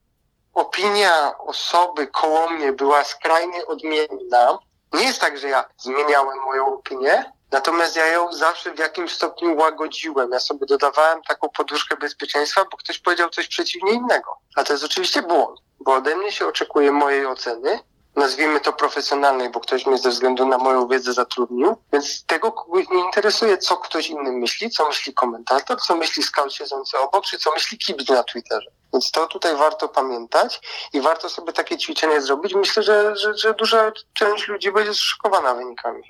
opinia 0.54 1.38
osoby 1.38 2.06
koło 2.06 2.50
mnie 2.50 2.72
była 2.72 3.04
skrajnie 3.04 3.66
odmienna, 3.66 4.58
nie 4.92 5.04
jest 5.04 5.20
tak, 5.20 5.38
że 5.38 5.48
ja 5.48 5.64
zmieniałem 5.76 6.38
moją 6.38 6.74
opinię, 6.74 7.32
natomiast 7.54 7.96
ja 7.96 8.06
ją 8.06 8.32
zawsze 8.32 8.74
w 8.74 8.78
jakimś 8.78 9.12
stopniu 9.12 9.56
łagodziłem. 9.56 10.30
Ja 10.32 10.40
sobie 10.40 10.66
dodawałem 10.66 11.22
taką 11.22 11.48
poduszkę 11.48 11.96
bezpieczeństwa, 11.96 12.64
bo 12.70 12.76
ktoś 12.76 12.98
powiedział 12.98 13.30
coś 13.30 13.48
przeciwnie 13.48 13.92
innego. 13.92 14.30
A 14.56 14.64
to 14.64 14.72
jest 14.72 14.84
oczywiście 14.84 15.22
błąd, 15.22 15.60
bo 15.80 15.94
ode 15.94 16.16
mnie 16.16 16.32
się 16.32 16.46
oczekuje 16.46 16.92
mojej 16.92 17.26
oceny, 17.26 17.80
nazwijmy 18.16 18.60
to 18.60 18.72
profesjonalnej, 18.72 19.50
bo 19.50 19.60
ktoś 19.60 19.86
mnie 19.86 19.98
ze 19.98 20.10
względu 20.10 20.46
na 20.46 20.58
moją 20.58 20.88
wiedzę 20.88 21.12
zatrudnił, 21.12 21.76
więc 21.92 22.24
tego 22.26 22.52
kogoś 22.52 22.88
nie 22.88 23.00
interesuje, 23.00 23.58
co 23.58 23.76
ktoś 23.76 24.10
inny 24.10 24.32
myśli, 24.32 24.70
co 24.70 24.88
myśli 24.88 25.14
komentator, 25.14 25.80
co 25.80 25.96
myśli 25.96 26.22
scout 26.22 26.54
siedzący 26.54 26.98
obok, 26.98 27.24
czy 27.24 27.38
co 27.38 27.52
myśli 27.52 27.78
kibic 27.78 28.08
na 28.08 28.22
Twitterze. 28.22 28.70
Więc 28.92 29.10
to 29.10 29.26
tutaj 29.26 29.56
warto 29.56 29.88
pamiętać 29.88 30.60
i 30.92 31.00
warto 31.00 31.28
sobie 31.28 31.52
takie 31.52 31.78
ćwiczenie 31.78 32.20
zrobić. 32.20 32.54
Myślę, 32.54 32.82
że, 32.82 33.16
że, 33.16 33.34
że 33.34 33.54
duża 33.54 33.92
część 34.14 34.48
ludzi 34.48 34.72
będzie 34.72 34.94
zszokowana 34.94 35.54
wynikami. 35.54 36.02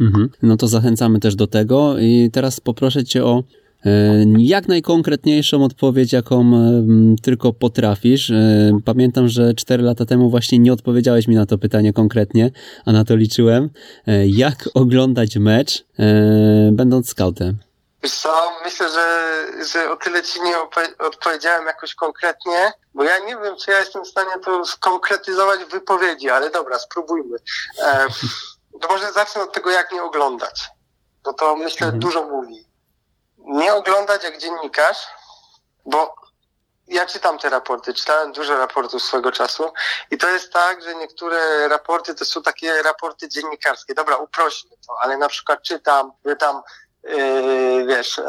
Mhm. 0.00 0.30
No 0.42 0.56
to 0.56 0.68
zachęcamy 0.68 1.20
też 1.20 1.34
do 1.34 1.46
tego 1.46 1.98
i 1.98 2.30
teraz 2.32 2.60
poproszę 2.60 3.04
Cię 3.04 3.24
o 3.24 3.42
e, 3.84 4.24
jak 4.38 4.68
najkonkretniejszą 4.68 5.64
odpowiedź, 5.64 6.12
jaką 6.12 6.52
tylko 7.22 7.52
potrafisz. 7.52 8.30
E, 8.30 8.78
pamiętam, 8.84 9.28
że 9.28 9.54
4 9.54 9.82
lata 9.82 10.04
temu 10.04 10.30
właśnie 10.30 10.58
nie 10.58 10.72
odpowiedziałeś 10.72 11.28
mi 11.28 11.34
na 11.34 11.46
to 11.46 11.58
pytanie 11.58 11.92
konkretnie, 11.92 12.50
a 12.84 12.92
na 12.92 13.04
to 13.04 13.16
liczyłem. 13.16 13.70
E, 14.06 14.28
jak 14.28 14.68
oglądać 14.74 15.36
mecz, 15.36 15.84
będąc 16.72 17.10
scoutem? 17.10 17.58
Wiesz 18.02 18.12
co, 18.12 18.52
myślę, 18.64 18.88
że, 18.88 19.46
że 19.64 19.90
o 19.90 19.96
tyle 19.96 20.22
ci 20.22 20.40
nie 20.42 20.54
odpowiedziałem 20.98 21.66
jakoś 21.66 21.94
konkretnie, 21.94 22.72
bo 22.94 23.04
ja 23.04 23.18
nie 23.18 23.36
wiem, 23.36 23.56
czy 23.64 23.70
ja 23.70 23.78
jestem 23.78 24.04
w 24.04 24.08
stanie 24.08 24.30
to 24.44 24.64
skonkretyzować 24.64 25.60
w 25.60 25.70
wypowiedzi, 25.70 26.30
ale 26.30 26.50
dobra, 26.50 26.78
spróbujmy. 26.78 27.36
E, 27.82 28.06
to 28.80 28.88
może 28.88 29.12
zacznę 29.12 29.42
od 29.42 29.52
tego, 29.52 29.70
jak 29.70 29.92
nie 29.92 30.02
oglądać, 30.02 30.68
bo 31.24 31.32
to 31.32 31.56
myślę 31.56 31.86
mhm. 31.86 32.00
dużo 32.00 32.22
mówi. 32.22 32.66
Nie 33.38 33.74
oglądać 33.74 34.24
jak 34.24 34.38
dziennikarz, 34.38 35.06
bo 35.86 36.14
ja 36.90 37.06
czytam 37.06 37.38
te 37.38 37.50
raporty, 37.50 37.94
czytałem 37.94 38.32
dużo 38.32 38.58
raportów 38.58 39.02
swego 39.02 39.32
czasu 39.32 39.72
i 40.10 40.18
to 40.18 40.28
jest 40.28 40.52
tak, 40.52 40.82
że 40.82 40.94
niektóre 40.94 41.68
raporty 41.68 42.14
to 42.14 42.24
są 42.24 42.42
takie 42.42 42.82
raporty 42.82 43.28
dziennikarskie. 43.28 43.94
Dobra, 43.94 44.16
uprośćmy 44.16 44.76
to, 44.86 44.96
ale 45.00 45.16
na 45.16 45.28
przykład 45.28 45.62
czytam, 45.62 46.12
że 46.24 46.36
tam 46.36 46.62
yy, 47.02 47.86
wiesz, 47.86 48.20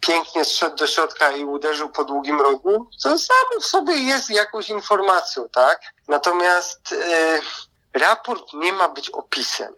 pięknie 0.00 0.44
zszedł 0.44 0.76
do 0.76 0.86
środka 0.86 1.30
i 1.30 1.44
uderzył 1.44 1.88
po 1.88 2.04
długim 2.04 2.40
rogu, 2.40 2.90
co 2.98 3.18
samo 3.18 3.60
w 3.60 3.66
sobie 3.66 3.94
jest 3.94 4.30
jakąś 4.30 4.68
informacją, 4.68 5.48
tak? 5.48 5.80
Natomiast 6.08 6.90
yy, 6.90 7.40
raport 7.94 8.52
nie 8.52 8.72
ma 8.72 8.88
być 8.88 9.10
opisem. 9.10 9.74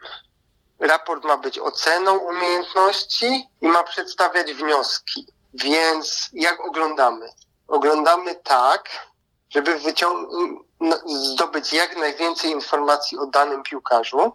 Raport 0.79 1.25
ma 1.25 1.37
być 1.37 1.59
oceną 1.59 2.19
umiejętności 2.19 3.49
i 3.61 3.69
ma 3.69 3.83
przedstawiać 3.83 4.53
wnioski. 4.53 5.27
Więc 5.55 6.29
jak 6.33 6.61
oglądamy? 6.61 7.29
Oglądamy 7.69 8.35
tak, 8.35 8.89
żeby 9.51 9.79
wyciągnąć, 9.79 10.57
zdobyć 11.07 11.73
jak 11.73 11.97
najwięcej 11.97 12.51
informacji 12.51 13.19
o 13.19 13.27
danym 13.27 13.63
piłkarzu, 13.63 14.33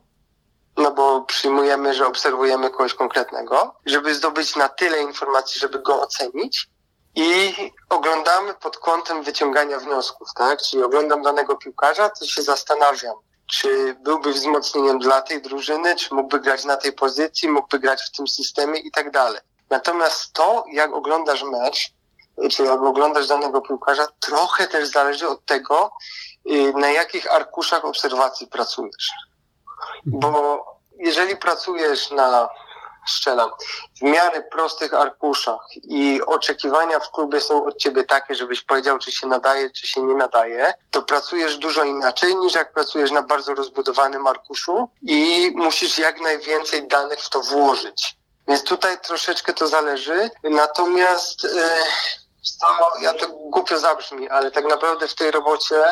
no 0.78 0.92
bo 0.92 1.22
przyjmujemy, 1.22 1.94
że 1.94 2.08
obserwujemy 2.08 2.70
kogoś 2.70 2.94
konkretnego, 2.94 3.76
żeby 3.86 4.16
zdobyć 4.16 4.56
na 4.56 4.70
tyle 4.70 5.02
informacji, 5.02 5.60
żeby 5.60 5.80
go 5.80 6.02
ocenić 6.02 6.70
i 7.16 7.54
oglądamy 7.90 8.54
pod 8.54 8.78
kątem 8.78 9.24
wyciągania 9.24 9.80
wniosków, 9.80 10.28
tak? 10.36 10.62
Czyli 10.62 10.84
oglądam 10.84 11.22
danego 11.22 11.56
piłkarza, 11.56 12.10
to 12.10 12.26
się 12.26 12.42
zastanawiam, 12.42 13.16
czy 13.48 13.96
byłby 14.00 14.34
wzmocnieniem 14.34 15.00
dla 15.00 15.22
tej 15.22 15.42
drużyny, 15.42 15.96
czy 15.96 16.16
mógłby 16.16 16.40
grać 16.40 16.66
na 16.66 16.78
tej 16.78 16.94
pozycji, 16.94 17.50
mógłby 17.50 17.80
grać 17.80 18.02
w 18.02 18.12
tym 18.12 18.28
systemie 18.28 18.80
i 18.80 18.92
tak 18.92 19.12
dalej. 19.12 19.42
Natomiast 19.70 20.34
to, 20.34 20.66
jak 20.72 20.94
oglądasz 20.94 21.44
mecz, 21.44 21.92
czy 22.52 22.64
jak 22.64 22.82
oglądasz 22.82 23.28
danego 23.28 23.62
piłkarza, 23.62 24.08
trochę 24.20 24.68
też 24.68 24.90
zależy 24.90 25.28
od 25.28 25.46
tego, 25.46 25.92
y, 26.52 26.74
na 26.74 26.90
jakich 26.90 27.34
arkuszach 27.34 27.86
obserwacji 27.86 28.48
pracujesz. 28.48 29.12
Bo 30.06 30.64
jeżeli 31.00 31.38
pracujesz 31.38 32.12
na, 32.12 32.50
strzelam, 33.10 33.50
w 34.00 34.02
miarę 34.02 34.42
prostych 34.42 34.94
arkuszach 34.94 35.68
i 35.84 36.22
oczekiwania 36.26 37.00
w 37.00 37.12
klubie 37.12 37.42
są 37.42 37.66
od 37.66 37.78
ciebie 37.78 38.04
takie, 38.04 38.36
żebyś 38.36 38.62
powiedział, 38.62 39.00
czy 39.00 39.12
się 39.12 39.28
nadaje, 39.28 39.70
czy 39.70 39.88
się 39.88 40.02
nie 40.02 40.16
nadaje, 40.16 40.74
to 40.92 41.02
pracujesz 41.02 41.58
dużo 41.58 41.84
inaczej 41.84 42.36
niż 42.36 42.54
jak 42.54 42.74
pracujesz 42.74 43.12
na 43.12 43.22
bardzo 43.22 43.56
rozbudowanym 43.56 44.28
arkuszu 44.28 44.90
i 45.02 45.52
musisz 45.56 45.98
jak 45.98 46.22
najwięcej 46.22 46.88
danych 46.88 47.20
w 47.20 47.30
to 47.30 47.42
włożyć. 47.42 48.18
Więc 48.48 48.64
tutaj 48.64 49.00
troszeczkę 49.02 49.54
to 49.54 49.68
zależy. 49.68 50.30
Natomiast, 50.44 51.44
yy, 51.44 51.52
ja 53.02 53.14
to 53.14 53.28
głupio 53.30 53.80
zabrzmi, 53.80 54.30
ale 54.30 54.52
tak 54.52 54.66
naprawdę 54.66 55.08
w 55.08 55.16
tej 55.16 55.32
robocie 55.32 55.84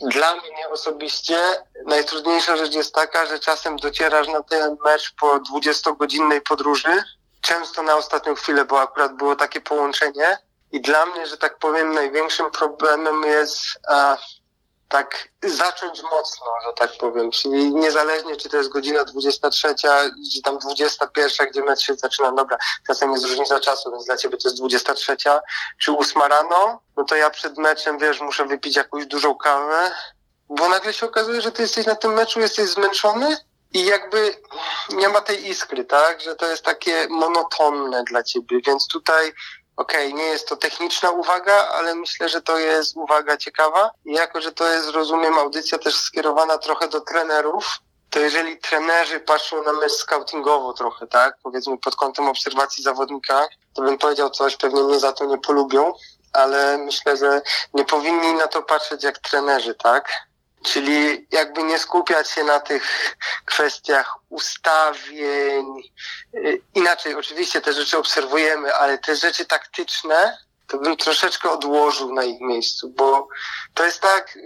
dla 0.00 0.34
mnie 0.34 0.68
osobiście 0.68 1.38
najtrudniejsza 1.86 2.56
rzecz 2.56 2.74
jest 2.74 2.94
taka, 2.94 3.26
że 3.26 3.38
czasem 3.38 3.76
docierasz 3.76 4.28
na 4.28 4.42
ten 4.42 4.76
mecz 4.84 5.14
po 5.20 5.40
20-godzinnej 5.40 6.40
podróży, 6.40 7.04
często 7.40 7.82
na 7.82 7.96
ostatnią 7.96 8.34
chwilę, 8.34 8.64
bo 8.64 8.80
akurat 8.80 9.16
było 9.16 9.36
takie 9.36 9.60
połączenie. 9.60 10.38
I 10.72 10.80
dla 10.80 11.06
mnie, 11.06 11.26
że 11.26 11.36
tak 11.36 11.58
powiem, 11.58 11.94
największym 11.94 12.50
problemem 12.50 13.22
jest 13.22 13.58
a, 13.88 14.16
tak 14.92 15.28
zacząć 15.42 16.02
mocno, 16.02 16.46
że 16.66 16.72
tak 16.76 16.90
powiem. 16.98 17.30
Czyli 17.30 17.74
niezależnie, 17.74 18.36
czy 18.36 18.48
to 18.48 18.56
jest 18.56 18.68
godzina 18.68 19.04
23, 19.04 19.74
czy 20.34 20.42
tam 20.42 20.58
21, 20.58 21.48
gdzie 21.50 21.62
mecz 21.62 21.80
się 21.80 21.94
zaczyna, 21.94 22.32
dobra, 22.32 22.58
czasem 22.86 23.12
jest 23.12 23.24
różnica 23.24 23.60
czasu, 23.60 23.90
więc 23.92 24.04
dla 24.04 24.16
ciebie 24.16 24.36
to 24.36 24.48
jest 24.48 24.58
23, 24.58 25.16
czy 25.78 25.92
8 25.92 26.22
rano, 26.22 26.80
no 26.96 27.04
to 27.04 27.16
ja 27.16 27.30
przed 27.30 27.58
meczem, 27.58 27.98
wiesz, 27.98 28.20
muszę 28.20 28.46
wypić 28.46 28.76
jakąś 28.76 29.06
dużą 29.06 29.34
kawę, 29.34 29.90
bo 30.48 30.68
nagle 30.68 30.92
się 30.92 31.06
okazuje, 31.06 31.40
że 31.40 31.52
ty 31.52 31.62
jesteś 31.62 31.86
na 31.86 31.94
tym 31.94 32.12
meczu, 32.12 32.40
jesteś 32.40 32.68
zmęczony 32.68 33.36
i 33.74 33.84
jakby 33.84 34.36
nie 34.90 35.08
ma 35.08 35.20
tej 35.20 35.48
iskry, 35.48 35.84
tak? 35.84 36.20
Że 36.20 36.36
to 36.36 36.46
jest 36.46 36.62
takie 36.62 37.06
monotonne 37.10 38.04
dla 38.04 38.22
ciebie, 38.22 38.60
więc 38.66 38.88
tutaj 38.88 39.32
Okej, 39.76 40.06
okay, 40.06 40.18
nie 40.18 40.24
jest 40.24 40.48
to 40.48 40.56
techniczna 40.56 41.10
uwaga, 41.10 41.68
ale 41.68 41.94
myślę, 41.94 42.28
że 42.28 42.42
to 42.42 42.58
jest 42.58 42.96
uwaga 42.96 43.36
ciekawa. 43.36 43.90
I 44.04 44.12
jako, 44.12 44.40
że 44.40 44.52
to 44.52 44.68
jest, 44.68 44.90
rozumiem, 44.90 45.34
audycja 45.34 45.78
też 45.78 45.96
skierowana 45.96 46.58
trochę 46.58 46.88
do 46.88 47.00
trenerów, 47.00 47.78
to 48.10 48.20
jeżeli 48.20 48.58
trenerzy 48.58 49.20
patrzą 49.20 49.62
na 49.62 49.72
mecz 49.72 49.92
scoutingowo 49.92 50.72
trochę, 50.72 51.06
tak, 51.06 51.36
powiedzmy 51.42 51.78
pod 51.78 51.96
kątem 51.96 52.28
obserwacji 52.28 52.84
zawodnika, 52.84 53.48
to 53.74 53.82
bym 53.82 53.98
powiedział 53.98 54.30
coś, 54.30 54.56
pewnie 54.56 54.82
mnie 54.82 54.98
za 54.98 55.12
to 55.12 55.24
nie 55.24 55.38
polubią, 55.38 55.92
ale 56.32 56.78
myślę, 56.78 57.16
że 57.16 57.42
nie 57.74 57.84
powinni 57.84 58.34
na 58.34 58.48
to 58.48 58.62
patrzeć 58.62 59.04
jak 59.04 59.18
trenerzy, 59.18 59.74
tak? 59.74 60.12
Czyli 60.64 61.26
jakby 61.30 61.62
nie 61.62 61.78
skupiać 61.78 62.30
się 62.30 62.44
na 62.44 62.60
tych 62.60 63.16
kwestiach 63.44 64.18
ustawień. 64.28 65.82
Y, 66.34 66.62
inaczej, 66.74 67.14
oczywiście 67.14 67.60
te 67.60 67.72
rzeczy 67.72 67.98
obserwujemy, 67.98 68.74
ale 68.74 68.98
te 68.98 69.16
rzeczy 69.16 69.44
taktyczne 69.44 70.38
to 70.72 70.78
bym 70.78 70.96
troszeczkę 70.96 71.50
odłożył 71.50 72.14
na 72.14 72.24
ich 72.24 72.40
miejscu, 72.40 72.88
bo 72.88 73.28
to 73.74 73.84
jest 73.84 74.00
tak, 74.00 74.38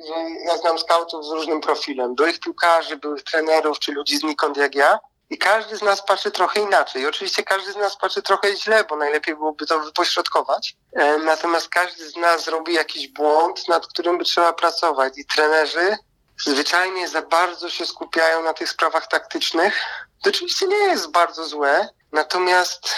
ja 0.47 0.57
znam 0.57 0.79
skautów 0.79 1.25
z 1.25 1.31
różnym 1.31 1.61
profilem, 1.61 2.15
byłych 2.15 2.41
piłkarzy, 2.41 2.97
byłych 2.97 3.23
trenerów, 3.23 3.79
czy 3.79 3.93
ludzi 3.93 4.19
znikąd 4.19 4.57
jak 4.57 4.75
ja, 4.75 4.99
i 5.31 5.39
każdy 5.39 5.77
z 5.77 5.83
nas 5.83 6.07
patrzy 6.07 6.31
trochę 6.31 6.61
inaczej. 6.61 7.03
I 7.03 7.07
oczywiście 7.07 7.43
każdy 7.43 7.73
z 7.73 7.77
nas 7.77 7.97
patrzy 7.97 8.23
trochę 8.23 8.57
źle, 8.57 8.85
bo 8.85 8.97
najlepiej 8.97 9.35
byłoby 9.35 9.67
to 9.67 9.81
wypośrodkować. 9.81 10.77
E, 10.93 11.19
natomiast 11.19 11.69
każdy 11.69 12.11
z 12.11 12.17
nas 12.17 12.49
robi 12.49 12.75
jakiś 12.75 13.09
błąd, 13.09 13.69
nad 13.69 13.87
którym 13.87 14.19
by 14.19 14.25
trzeba 14.25 14.53
pracować. 14.53 15.19
I 15.19 15.27
trenerzy 15.27 15.97
zwyczajnie 16.39 17.09
za 17.09 17.23
bardzo 17.23 17.71
się 17.71 17.87
skupiają 17.87 18.43
na 18.43 18.55
tych 18.55 18.69
sprawach 18.69 19.09
taktycznych. 19.09 19.81
To 20.23 20.31
oczywiście 20.31 20.67
nie 20.67 20.77
jest 20.77 21.11
bardzo 21.11 21.45
złe, 21.45 21.89
natomiast 22.13 22.95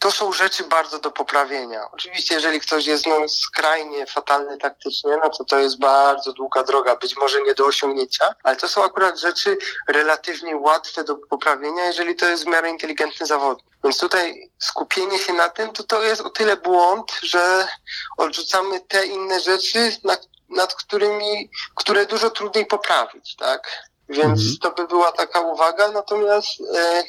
to 0.00 0.10
są 0.10 0.32
rzeczy 0.32 0.64
bardzo 0.64 0.98
do 0.98 1.10
poprawienia. 1.10 1.90
Oczywiście, 1.92 2.34
jeżeli 2.34 2.60
ktoś 2.60 2.86
jest 2.86 3.06
no, 3.06 3.28
skrajnie 3.28 4.06
fatalny 4.06 4.58
taktycznie, 4.58 5.10
no 5.22 5.30
to 5.30 5.44
to 5.44 5.58
jest 5.58 5.78
bardzo 5.78 6.32
długa 6.32 6.62
droga, 6.62 6.96
być 6.96 7.16
może 7.16 7.42
nie 7.42 7.54
do 7.54 7.66
osiągnięcia, 7.66 8.34
ale 8.42 8.56
to 8.56 8.68
są 8.68 8.84
akurat 8.84 9.18
rzeczy 9.18 9.58
relatywnie 9.88 10.56
łatwe 10.56 11.04
do 11.04 11.16
poprawienia, 11.16 11.84
jeżeli 11.84 12.16
to 12.16 12.26
jest 12.26 12.44
w 12.44 12.46
miarę 12.46 12.70
inteligentny 12.70 13.26
zawodnik. 13.26 13.66
Więc 13.84 13.98
tutaj 13.98 14.50
skupienie 14.58 15.18
się 15.18 15.32
na 15.32 15.48
tym, 15.48 15.72
to 15.72 15.82
to 15.82 16.02
jest 16.02 16.20
o 16.20 16.30
tyle 16.30 16.56
błąd, 16.56 17.12
że 17.22 17.68
odrzucamy 18.16 18.80
te 18.80 19.06
inne 19.06 19.40
rzeczy, 19.40 19.96
na, 20.04 20.16
nad 20.48 20.74
którymi, 20.74 21.50
które 21.74 22.06
dużo 22.06 22.30
trudniej 22.30 22.66
poprawić, 22.66 23.36
tak? 23.36 23.90
Więc 24.08 24.40
mhm. 24.40 24.56
to 24.60 24.70
by 24.70 24.88
była 24.88 25.12
taka 25.12 25.40
uwaga, 25.40 25.88
natomiast 25.88 26.48
e, 26.76 27.04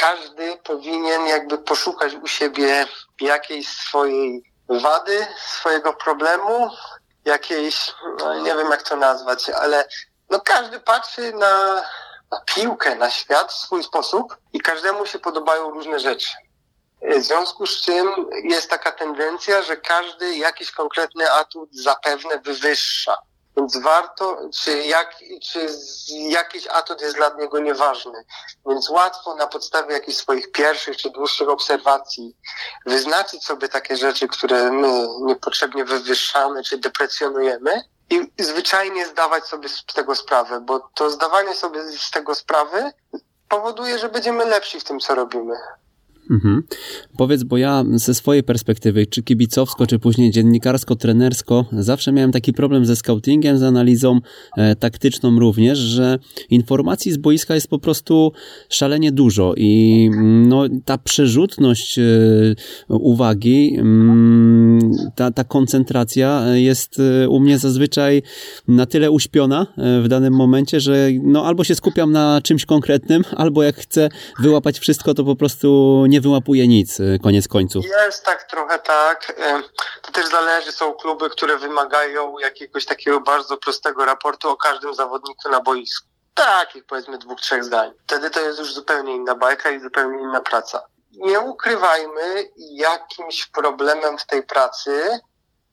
każdy 0.00 0.56
powinien 0.56 1.26
jakby 1.26 1.58
poszukać 1.58 2.14
u 2.14 2.26
siebie 2.26 2.86
jakiejś 3.20 3.68
swojej 3.68 4.42
wady, 4.68 5.26
swojego 5.46 5.92
problemu 5.92 6.70
jakiejś, 7.24 7.94
no 8.18 8.34
nie 8.34 8.54
wiem 8.54 8.70
jak 8.70 8.82
to 8.82 8.96
nazwać, 8.96 9.50
ale 9.50 9.88
no 10.30 10.40
każdy 10.40 10.80
patrzy 10.80 11.32
na, 11.32 11.74
na 12.30 12.40
piłkę, 12.46 12.94
na 12.94 13.10
świat 13.10 13.52
w 13.52 13.58
swój 13.58 13.84
sposób 13.84 14.36
i 14.52 14.60
każdemu 14.60 15.06
się 15.06 15.18
podobają 15.18 15.70
różne 15.70 15.98
rzeczy. 16.00 16.30
W 17.02 17.22
związku 17.22 17.66
z 17.66 17.82
czym 17.82 18.06
jest 18.44 18.70
taka 18.70 18.92
tendencja, 18.92 19.62
że 19.62 19.76
każdy 19.76 20.36
jakiś 20.36 20.70
konkretny 20.72 21.32
atut 21.32 21.68
zapewne 21.72 22.38
wywyższa. 22.38 23.16
Więc 23.56 23.76
warto, 23.76 24.38
czy, 24.54 24.78
jak, 24.78 25.16
czy 25.42 25.66
jakiś 26.10 26.66
atut 26.66 27.00
jest 27.00 27.16
dla 27.16 27.28
niego 27.28 27.58
nieważny. 27.58 28.24
Więc 28.66 28.90
łatwo 28.90 29.34
na 29.34 29.46
podstawie 29.46 29.94
jakichś 29.94 30.18
swoich 30.18 30.52
pierwszych 30.52 30.96
czy 30.96 31.10
dłuższych 31.10 31.48
obserwacji 31.48 32.36
wyznaczyć 32.86 33.44
sobie 33.44 33.68
takie 33.68 33.96
rzeczy, 33.96 34.28
które 34.28 34.72
my 34.72 35.06
niepotrzebnie 35.20 35.84
wywyższamy 35.84 36.64
czy 36.64 36.78
deprecjonujemy 36.78 37.84
i 38.10 38.42
zwyczajnie 38.42 39.06
zdawać 39.06 39.44
sobie 39.44 39.68
z 39.68 39.84
tego 39.84 40.14
sprawę, 40.14 40.60
bo 40.60 40.90
to 40.94 41.10
zdawanie 41.10 41.54
sobie 41.54 41.82
z 41.82 42.10
tego 42.10 42.34
sprawy 42.34 42.92
powoduje, 43.48 43.98
że 43.98 44.08
będziemy 44.08 44.44
lepsi 44.44 44.80
w 44.80 44.84
tym, 44.84 45.00
co 45.00 45.14
robimy. 45.14 45.54
Mhm. 46.30 46.62
Powiedz, 47.16 47.42
bo 47.42 47.56
ja 47.56 47.84
ze 47.94 48.14
swojej 48.14 48.42
perspektywy, 48.42 49.06
czy 49.06 49.22
kibicowsko, 49.22 49.86
czy 49.86 49.98
później 49.98 50.30
dziennikarsko-trenersko, 50.30 51.64
zawsze 51.72 52.12
miałem 52.12 52.32
taki 52.32 52.52
problem 52.52 52.86
ze 52.86 52.96
scoutingiem, 52.96 53.58
z 53.58 53.62
analizą 53.62 54.20
e, 54.56 54.76
taktyczną 54.76 55.38
również, 55.38 55.78
że 55.78 56.18
informacji 56.50 57.12
z 57.12 57.16
boiska 57.16 57.54
jest 57.54 57.68
po 57.68 57.78
prostu 57.78 58.32
szalenie 58.68 59.12
dużo 59.12 59.54
i 59.56 60.10
no, 60.48 60.64
ta 60.84 60.98
przerzutność 60.98 61.98
e, 61.98 62.02
uwagi, 62.88 63.76
mm, 63.78 64.90
ta, 65.14 65.30
ta 65.30 65.44
koncentracja 65.44 66.56
jest 66.56 67.00
e, 67.00 67.28
u 67.28 67.40
mnie 67.40 67.58
zazwyczaj 67.58 68.22
na 68.68 68.86
tyle 68.86 69.10
uśpiona 69.10 69.66
e, 69.76 70.00
w 70.02 70.08
danym 70.08 70.34
momencie, 70.34 70.80
że 70.80 71.08
no, 71.22 71.46
albo 71.46 71.64
się 71.64 71.74
skupiam 71.74 72.12
na 72.12 72.40
czymś 72.42 72.64
konkretnym, 72.64 73.22
albo 73.36 73.62
jak 73.62 73.76
chcę 73.76 74.08
wyłapać 74.40 74.78
wszystko, 74.78 75.14
to 75.14 75.24
po 75.24 75.36
prostu 75.36 76.04
nie 76.08 76.19
wyłapuje 76.20 76.68
nic, 76.68 77.00
y, 77.00 77.18
koniec 77.22 77.48
końców. 77.48 77.84
Jest 77.84 78.24
tak 78.24 78.42
trochę 78.42 78.78
tak. 78.78 79.32
To 80.02 80.12
też 80.12 80.26
zależy, 80.26 80.72
są 80.72 80.94
kluby, 80.94 81.30
które 81.30 81.58
wymagają 81.58 82.38
jakiegoś 82.38 82.86
takiego 82.86 83.20
bardzo 83.20 83.56
prostego 83.56 84.04
raportu 84.04 84.48
o 84.48 84.56
każdym 84.56 84.94
zawodniku 84.94 85.48
na 85.50 85.60
boisku. 85.60 86.08
Takich 86.34 86.86
powiedzmy 86.86 87.18
dwóch, 87.18 87.40
trzech 87.40 87.64
zdań. 87.64 87.90
Wtedy 88.04 88.30
to 88.30 88.40
jest 88.40 88.58
już 88.58 88.74
zupełnie 88.74 89.16
inna 89.16 89.34
bajka 89.34 89.70
i 89.70 89.80
zupełnie 89.80 90.22
inna 90.22 90.40
praca. 90.40 90.82
Nie 91.12 91.40
ukrywajmy, 91.40 92.50
jakimś 92.56 93.46
problemem 93.46 94.18
w 94.18 94.26
tej 94.26 94.42
pracy 94.42 95.20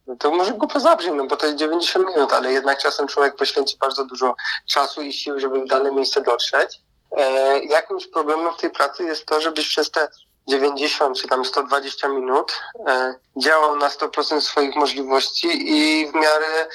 no 0.07 0.15
to 0.15 0.31
może 0.31 0.53
go 0.53 0.79
zabrzmi, 0.79 1.11
no 1.11 1.27
bo 1.27 1.37
to 1.37 1.45
jest 1.45 1.57
90 1.57 2.07
minut, 2.07 2.33
ale 2.33 2.51
jednak 2.51 2.79
czasem 2.79 3.07
człowiek 3.07 3.35
poświęci 3.35 3.77
bardzo 3.77 4.05
dużo 4.05 4.35
czasu 4.65 5.01
i 5.01 5.13
sił, 5.13 5.39
żeby 5.39 5.61
w 5.61 5.67
dane 5.67 5.91
miejsce 5.91 6.21
dotrzeć. 6.21 6.81
E, 7.17 7.59
jakimś 7.59 8.07
problemem 8.07 8.53
w 8.53 8.57
tej 8.57 8.69
pracy 8.69 9.03
jest 9.03 9.25
to, 9.25 9.41
żebyś 9.41 9.67
przez 9.67 9.91
te 9.91 10.07
90 10.47 11.17
czy 11.17 11.27
tam 11.27 11.45
120 11.45 12.07
minut 12.07 12.61
e, 12.87 13.15
działał 13.37 13.75
na 13.75 13.89
100% 13.89 14.41
swoich 14.41 14.75
możliwości 14.75 15.47
i 15.47 16.07
w 16.07 16.13
miarę, 16.13 16.67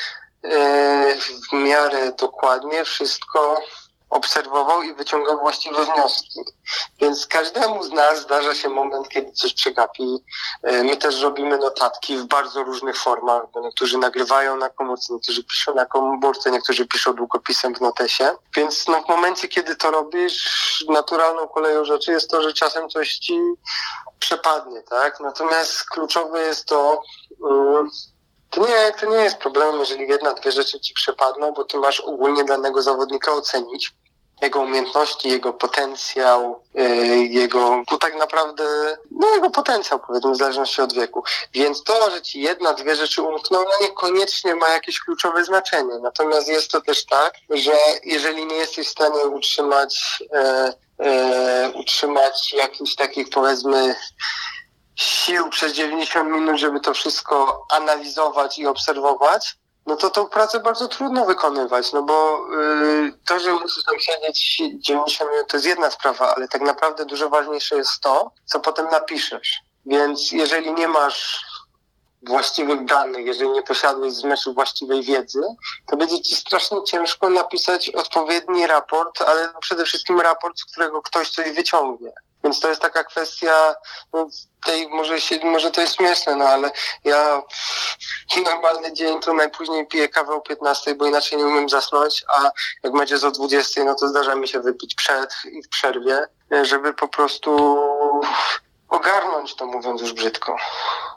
e, 0.45 1.17
w 1.51 1.53
miarę 1.53 2.13
dokładnie 2.13 2.85
wszystko 2.85 3.63
obserwował 4.13 4.83
i 4.83 4.95
wyciągał 4.95 5.39
właściwe 5.39 5.85
wnioski. 5.85 6.41
Więc 7.01 7.27
każdemu 7.27 7.83
z 7.83 7.91
nas 7.91 8.21
zdarza 8.21 8.55
się 8.55 8.69
moment, 8.69 9.09
kiedy 9.09 9.33
coś 9.33 9.55
przegapi. 9.55 10.25
E, 10.63 10.85
my 10.85 10.97
też 10.97 11.21
robimy 11.21 11.59
notatki 11.59 12.17
w 12.17 12.25
bardzo 12.25 12.63
różnych 12.63 12.99
formach, 12.99 13.43
bo 13.55 13.61
niektórzy 13.61 13.99
nagrywają 13.99 14.57
na 14.57 14.69
komórce, 14.69 15.13
niektórzy 15.13 15.45
piszą 15.45 15.75
na 15.75 15.87
komórce, 15.87 16.51
niektórzy 16.51 16.87
piszą 16.87 17.15
długopisem 17.15 17.75
w 17.75 17.81
notesie. 17.81 18.35
Więc 18.57 18.89
no, 18.89 19.03
w 19.03 19.09
momencie, 19.09 19.49
kiedy 19.49 19.77
to 19.77 19.91
robisz, 19.91 20.85
naturalną 20.89 21.49
koleją 21.49 21.85
rzeczy 21.85 22.13
jest 22.13 22.31
to, 22.31 22.43
że 22.43 22.53
czasem 22.53 22.89
coś 22.89 23.15
ci 23.15 23.39
przepadnie, 24.19 24.83
tak? 24.83 25.21
Natomiast 25.21 25.85
kluczowe 25.85 26.43
jest 26.43 26.67
to, 26.67 27.03
um, 27.41 27.91
to 28.51 28.61
nie, 28.61 28.93
to 29.01 29.07
nie 29.07 29.17
jest 29.17 29.37
problem, 29.37 29.79
jeżeli 29.79 30.09
jedna, 30.09 30.35
dwie 30.35 30.53
rzeczy 30.53 30.81
ci 30.81 30.95
przepadną, 30.95 31.53
bo 31.53 31.65
ty 31.65 31.79
masz 31.79 32.01
ogólnie 32.01 32.45
danego 32.45 32.83
zawodnika 32.83 33.33
ocenić 33.33 33.93
jego 34.43 34.61
umiejętności, 34.61 35.29
jego 35.29 35.53
potencjał, 35.53 36.63
yy, 36.75 37.27
jego, 37.27 37.83
tu 37.89 37.99
tak 37.99 38.15
naprawdę, 38.15 38.65
no 39.11 39.35
jego 39.35 39.51
potencjał 39.51 40.01
powiedzmy 40.01 40.33
w 40.33 40.37
zależności 40.37 40.83
od 40.83 40.93
wieku. 40.93 41.25
Więc 41.55 41.85
to, 41.85 42.11
że 42.11 42.23
ci 42.23 42.41
jedna, 42.41 42.73
dwie 42.73 42.97
rzeczy 42.97 43.23
umkną, 43.23 43.59
no 43.59 43.87
niekoniecznie 43.87 44.55
ma 44.55 44.69
jakieś 44.69 45.01
kluczowe 45.01 45.45
znaczenie. 45.45 45.99
Natomiast 46.03 46.49
jest 46.49 46.71
to 46.71 46.81
też 46.81 47.07
tak, 47.07 47.35
że 47.51 47.73
jeżeli 48.05 48.47
nie 48.47 48.57
jesteś 48.57 48.87
w 48.87 48.91
stanie 48.91 49.25
utrzymać, 49.25 50.23
yy, 50.99 51.07
yy, 51.07 51.73
utrzymać 51.75 52.53
jakichś 52.53 52.95
takich 52.95 53.31
powiedzmy 53.31 53.95
sił 54.95 55.49
przez 55.51 55.73
90 55.73 56.31
minut, 56.31 56.57
żeby 56.57 56.81
to 56.81 56.95
wszystko 56.95 57.67
analizować 57.71 58.59
i 58.59 58.67
obserwować, 58.67 59.57
no 59.87 59.97
to 59.97 60.11
tą 60.11 60.27
pracę 60.27 60.61
bardzo 60.61 60.89
trudno 60.89 61.25
wykonywać, 61.25 61.93
no 61.93 62.03
bo 62.03 62.47
yy, 62.51 63.13
to, 63.27 63.41
że 63.41 63.53
musisz 63.53 63.85
tam 63.85 63.99
siedzieć 63.99 64.63
90 64.77 65.31
minut, 65.31 65.49
to 65.49 65.57
jest 65.57 65.67
jedna 65.67 65.91
sprawa, 65.91 66.35
ale 66.35 66.49
tak 66.49 66.63
naprawdę 66.63 67.05
dużo 67.05 67.31
ważniejsze 67.31 67.77
jest 67.77 68.01
to, 68.01 68.31
co 68.45 68.61
potem 68.61 68.87
napiszesz. 68.91 69.61
Więc 69.87 70.33
jeżeli 70.33 70.73
nie 70.73 70.89
masz 70.89 71.45
właściwych 72.23 72.85
danych, 72.85 73.27
jeżeli 73.27 73.51
nie 73.51 73.63
posiadłeś 73.63 74.13
z 74.13 74.25
meczu 74.25 74.55
właściwej 74.55 75.03
wiedzy, 75.03 75.43
to 75.87 75.97
będzie 75.97 76.23
ci 76.23 76.37
strasznie 76.37 76.85
ciężko 76.85 77.31
napisać 77.31 77.91
odpowiedni 77.91 78.67
raport, 78.67 79.23
ale 79.23 79.49
przede 79.61 79.85
wszystkim 79.85 80.21
raport, 80.21 80.59
z 80.59 80.65
którego 80.65 81.03
ktoś 81.03 81.31
coś 81.31 81.53
wyciągnie. 81.53 82.13
Więc 82.45 82.61
to 82.61 82.69
jest 82.69 82.81
taka 82.81 83.05
kwestia 83.05 83.75
no, 84.13 84.29
tej, 84.67 84.89
może, 84.89 85.21
się, 85.21 85.39
może 85.45 85.71
to 85.71 85.81
jest 85.81 85.97
śmieszne, 85.97 86.37
no 86.37 86.45
ale 86.45 86.71
ja 87.05 87.43
normalny 88.45 88.93
dzień 88.93 89.21
to 89.21 89.35
najpóźniej 89.35 89.87
piję 89.87 90.09
kawę 90.09 90.35
o 90.35 90.41
15, 90.41 90.95
bo 90.95 91.07
inaczej 91.07 91.39
nie 91.39 91.47
umiem 91.47 91.69
zasnąć, 91.69 92.25
a 92.37 92.51
jak 92.83 92.93
będzie 92.93 93.19
z 93.19 93.25
o 93.25 93.31
20, 93.31 93.85
no 93.85 93.95
to 93.95 94.09
zdarza 94.09 94.35
mi 94.35 94.49
się 94.49 94.61
wypić 94.61 94.95
przed 94.95 95.35
i 95.53 95.63
w 95.63 95.69
przerwie, 95.69 96.27
żeby 96.63 96.95
po 96.95 97.09
prostu 97.09 97.81
ogarnąć 98.89 99.55
to, 99.55 99.67
mówiąc 99.67 100.01
już 100.01 100.13
brzydko. 100.13 100.57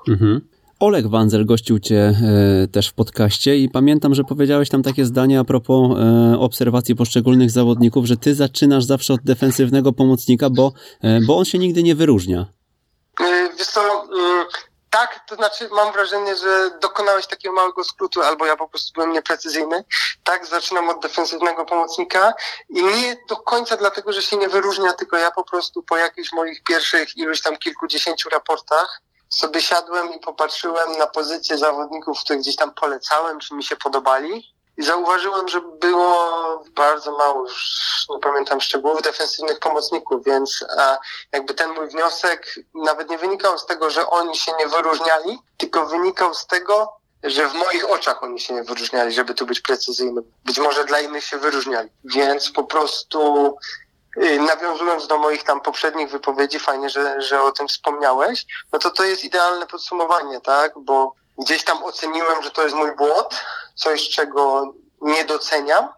Mhm. 0.07 0.54
Oleg 0.85 1.07
Wanzel 1.07 1.45
gościł 1.45 1.79
cię 1.79 1.95
e, 1.95 2.67
też 2.67 2.89
w 2.89 2.93
podcaście 2.93 3.57
i 3.57 3.69
pamiętam, 3.69 4.15
że 4.15 4.23
powiedziałeś 4.23 4.69
tam 4.69 4.83
takie 4.83 5.05
zdanie 5.05 5.39
a 5.39 5.43
propos 5.43 5.91
e, 5.97 6.39
obserwacji 6.39 6.95
poszczególnych 6.95 7.51
zawodników, 7.51 8.05
że 8.05 8.17
ty 8.17 8.35
zaczynasz 8.35 8.83
zawsze 8.83 9.13
od 9.13 9.21
defensywnego 9.23 9.93
pomocnika, 9.93 10.49
bo, 10.49 10.73
e, 11.01 11.19
bo 11.27 11.37
on 11.37 11.45
się 11.45 11.57
nigdy 11.57 11.83
nie 11.83 11.95
wyróżnia. 11.95 12.45
Wiesz 13.57 13.67
co, 13.67 13.81
mm, 14.03 14.45
tak, 14.89 15.19
to 15.27 15.35
znaczy 15.35 15.69
mam 15.71 15.93
wrażenie, 15.93 16.35
że 16.35 16.69
dokonałeś 16.81 17.27
takiego 17.27 17.55
małego 17.55 17.83
skrótu, 17.83 18.21
albo 18.21 18.45
ja 18.45 18.55
po 18.55 18.67
prostu 18.67 18.93
byłem 18.93 19.11
nieprecyzyjny. 19.11 19.83
Tak, 20.23 20.45
zaczynam 20.45 20.89
od 20.89 21.01
defensywnego 21.01 21.65
pomocnika 21.65 22.33
i 22.69 22.83
nie 22.83 23.17
do 23.29 23.35
końca 23.35 23.77
dlatego, 23.77 24.13
że 24.13 24.21
się 24.21 24.37
nie 24.37 24.49
wyróżnia, 24.49 24.93
tylko 24.93 25.17
ja 25.17 25.31
po 25.31 25.43
prostu 25.43 25.83
po 25.83 25.97
jakichś 25.97 26.33
moich 26.33 26.63
pierwszych 26.63 27.17
iluś 27.17 27.41
tam 27.41 27.57
kilkudziesięciu 27.57 28.29
raportach 28.29 29.01
sobie 29.29 29.61
siadłem 29.61 30.13
i 30.13 30.19
popatrzyłem 30.19 30.97
na 30.97 31.07
pozycje 31.07 31.57
zawodników, 31.57 32.19
które 32.19 32.39
gdzieś 32.39 32.55
tam 32.55 32.73
polecałem, 32.73 33.39
czy 33.39 33.55
mi 33.55 33.63
się 33.63 33.75
podobali. 33.75 34.55
I 34.77 34.83
zauważyłem, 34.83 35.47
że 35.47 35.61
było 35.61 36.63
bardzo 36.75 37.11
mało, 37.17 37.41
już 37.41 37.85
nie 38.09 38.19
pamiętam 38.19 38.61
szczegółów, 38.61 39.01
defensywnych 39.01 39.59
pomocników, 39.59 40.25
więc 40.25 40.65
a, 40.77 40.97
jakby 41.31 41.53
ten 41.53 41.73
mój 41.73 41.87
wniosek 41.87 42.55
nawet 42.73 43.09
nie 43.09 43.17
wynikał 43.17 43.57
z 43.59 43.65
tego, 43.65 43.89
że 43.89 44.09
oni 44.09 44.37
się 44.37 44.51
nie 44.59 44.67
wyróżniali, 44.67 45.39
tylko 45.57 45.85
wynikał 45.85 46.33
z 46.33 46.47
tego, 46.47 46.93
że 47.23 47.49
w 47.49 47.53
moich 47.53 47.89
oczach 47.89 48.23
oni 48.23 48.39
się 48.39 48.53
nie 48.53 48.63
wyróżniali, 48.63 49.13
żeby 49.13 49.33
tu 49.33 49.45
być 49.45 49.61
precyzyjnym. 49.61 50.23
Być 50.45 50.59
może 50.59 50.85
dla 50.85 50.99
innych 50.99 51.23
się 51.23 51.37
wyróżniali. 51.37 51.89
Więc 52.03 52.51
po 52.51 52.63
prostu 52.63 53.55
nawiązując 54.39 55.07
do 55.07 55.17
moich 55.17 55.43
tam 55.43 55.61
poprzednich 55.61 56.09
wypowiedzi, 56.09 56.59
fajnie, 56.59 56.89
że, 56.89 57.21
że 57.21 57.41
o 57.41 57.51
tym 57.51 57.67
wspomniałeś, 57.67 58.45
no 58.73 58.79
to 58.79 58.91
to 58.91 59.03
jest 59.03 59.23
idealne 59.23 59.67
podsumowanie, 59.67 60.41
tak? 60.41 60.79
Bo 60.79 61.13
gdzieś 61.37 61.63
tam 61.63 61.83
oceniłem, 61.83 62.43
że 62.43 62.51
to 62.51 62.63
jest 62.63 62.75
mój 62.75 62.95
błąd, 62.95 63.45
coś, 63.75 64.09
czego 64.09 64.73
nie 65.01 65.25
doceniam, 65.25 65.89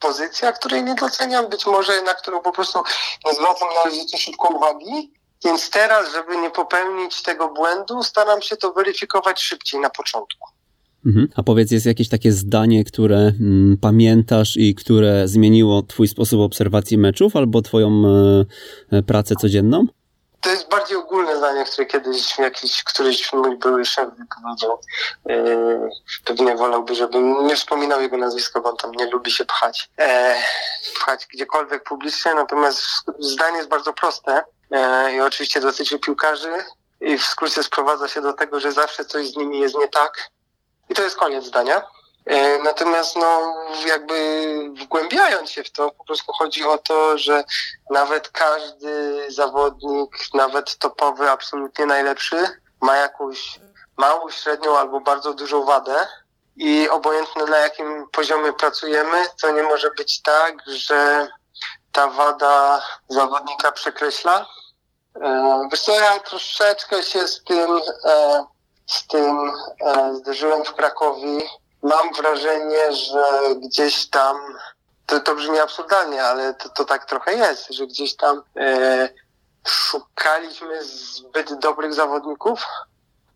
pozycja, 0.00 0.52
której 0.52 0.82
nie 0.82 0.94
doceniam, 0.94 1.46
być 1.46 1.66
może 1.66 2.02
na 2.02 2.14
którą 2.14 2.40
po 2.40 2.52
prostu 2.52 2.82
nie 3.24 3.34
zwracam 3.34 3.68
należycie 3.74 4.18
szybko 4.18 4.48
uwagi. 4.48 5.12
Więc 5.44 5.70
teraz, 5.70 6.12
żeby 6.12 6.36
nie 6.36 6.50
popełnić 6.50 7.22
tego 7.22 7.48
błędu, 7.48 8.02
staram 8.02 8.42
się 8.42 8.56
to 8.56 8.72
weryfikować 8.72 9.42
szybciej 9.42 9.80
na 9.80 9.90
początku. 9.90 10.55
Mhm. 11.06 11.28
A 11.36 11.42
powiedz, 11.42 11.70
jest 11.70 11.86
jakieś 11.86 12.08
takie 12.08 12.32
zdanie, 12.32 12.84
które 12.84 13.16
mm, 13.16 13.76
pamiętasz 13.80 14.56
i 14.56 14.74
które 14.74 15.28
zmieniło 15.28 15.82
Twój 15.82 16.08
sposób 16.08 16.40
obserwacji 16.40 16.98
meczów 16.98 17.36
albo 17.36 17.62
Twoją 17.62 18.02
e, 18.90 18.96
e 18.96 19.02
pracę 19.02 19.34
codzienną? 19.40 19.86
to 20.46 20.50
jest 20.50 20.68
bardziej 20.68 20.96
ogólne 20.96 21.36
zdanie, 21.36 21.64
które 21.64 21.86
kiedyś 21.86 22.38
jakiś, 22.38 22.82
któryś 22.82 23.32
mój 23.32 23.56
były 23.56 23.84
szef 23.84 24.08
wypowiedział. 24.18 24.80
Yy, 25.26 25.90
pewnie 26.24 26.56
wolałby, 26.56 26.94
żebym 26.94 27.46
nie 27.46 27.56
wspominał 27.56 28.02
jego 28.02 28.16
nazwiska, 28.16 28.60
bo 28.60 28.70
on 28.70 28.76
tam 28.76 28.92
nie 28.92 29.10
lubi 29.10 29.30
się 29.30 29.44
pchać. 29.44 29.90
E, 29.98 30.34
pchać 30.94 31.26
gdziekolwiek 31.26 31.84
publicznie, 31.84 32.34
natomiast 32.34 32.80
zdanie 33.18 33.56
jest 33.56 33.68
bardzo 33.68 33.92
proste 33.92 34.44
e, 34.70 35.14
i 35.14 35.20
oczywiście 35.20 35.60
dotyczy 35.60 35.98
piłkarzy 35.98 36.52
i 37.00 37.18
w 37.18 37.24
skrócie 37.24 37.62
sprowadza 37.62 38.08
się 38.08 38.22
do 38.22 38.32
tego, 38.32 38.60
że 38.60 38.72
zawsze 38.72 39.04
coś 39.04 39.28
z 39.28 39.36
nimi 39.36 39.60
jest 39.60 39.78
nie 39.78 39.88
tak. 39.88 40.30
I 40.88 40.94
to 40.94 41.02
jest 41.02 41.16
koniec 41.16 41.44
zdania. 41.44 41.82
E, 42.26 42.58
natomiast 42.58 43.16
no, 43.16 43.54
jakby 43.86 44.50
wgłębiając 44.82 45.50
się 45.50 45.64
w 45.64 45.70
to, 45.70 45.90
po 45.90 46.04
prostu 46.04 46.32
chodzi 46.32 46.64
o 46.64 46.78
to, 46.78 47.18
że 47.18 47.44
nawet 47.90 48.28
każdy 48.28 49.24
zawodnik, 49.28 50.34
nawet 50.34 50.78
topowy, 50.78 51.30
absolutnie 51.30 51.86
najlepszy, 51.86 52.36
ma 52.80 52.96
jakąś 52.96 53.60
małą, 53.96 54.30
średnią 54.30 54.78
albo 54.78 55.00
bardzo 55.00 55.34
dużą 55.34 55.64
wadę. 55.64 56.06
I 56.56 56.88
obojętne 56.88 57.44
na 57.44 57.58
jakim 57.58 58.08
poziomie 58.12 58.52
pracujemy, 58.52 59.26
to 59.40 59.50
nie 59.50 59.62
może 59.62 59.90
być 59.90 60.22
tak, 60.22 60.54
że 60.66 61.28
ta 61.92 62.08
wada 62.08 62.82
zawodnika 63.08 63.72
przekreśla. 63.72 64.46
E, 65.22 65.68
wiesz 65.72 65.80
co, 65.80 65.92
ja 65.92 66.20
troszeczkę 66.20 67.02
się 67.02 67.28
z 67.28 67.44
tym, 67.44 67.80
e, 68.04 68.44
z 68.86 69.06
tym 69.06 69.52
zderzyłem 70.12 70.64
w 70.64 70.74
Krakowie 70.74 71.40
mam 71.82 72.12
wrażenie, 72.12 72.92
że 72.92 73.24
gdzieś 73.56 74.06
tam, 74.06 74.36
to, 75.06 75.20
to 75.20 75.34
brzmi 75.34 75.58
absurdalnie, 75.58 76.24
ale 76.24 76.54
to, 76.54 76.68
to 76.68 76.84
tak 76.84 77.04
trochę 77.04 77.34
jest, 77.34 77.68
że 77.70 77.86
gdzieś 77.86 78.16
tam 78.16 78.42
e, 78.56 79.08
szukaliśmy 79.66 80.84
zbyt 80.84 81.54
dobrych 81.54 81.94
zawodników. 81.94 82.62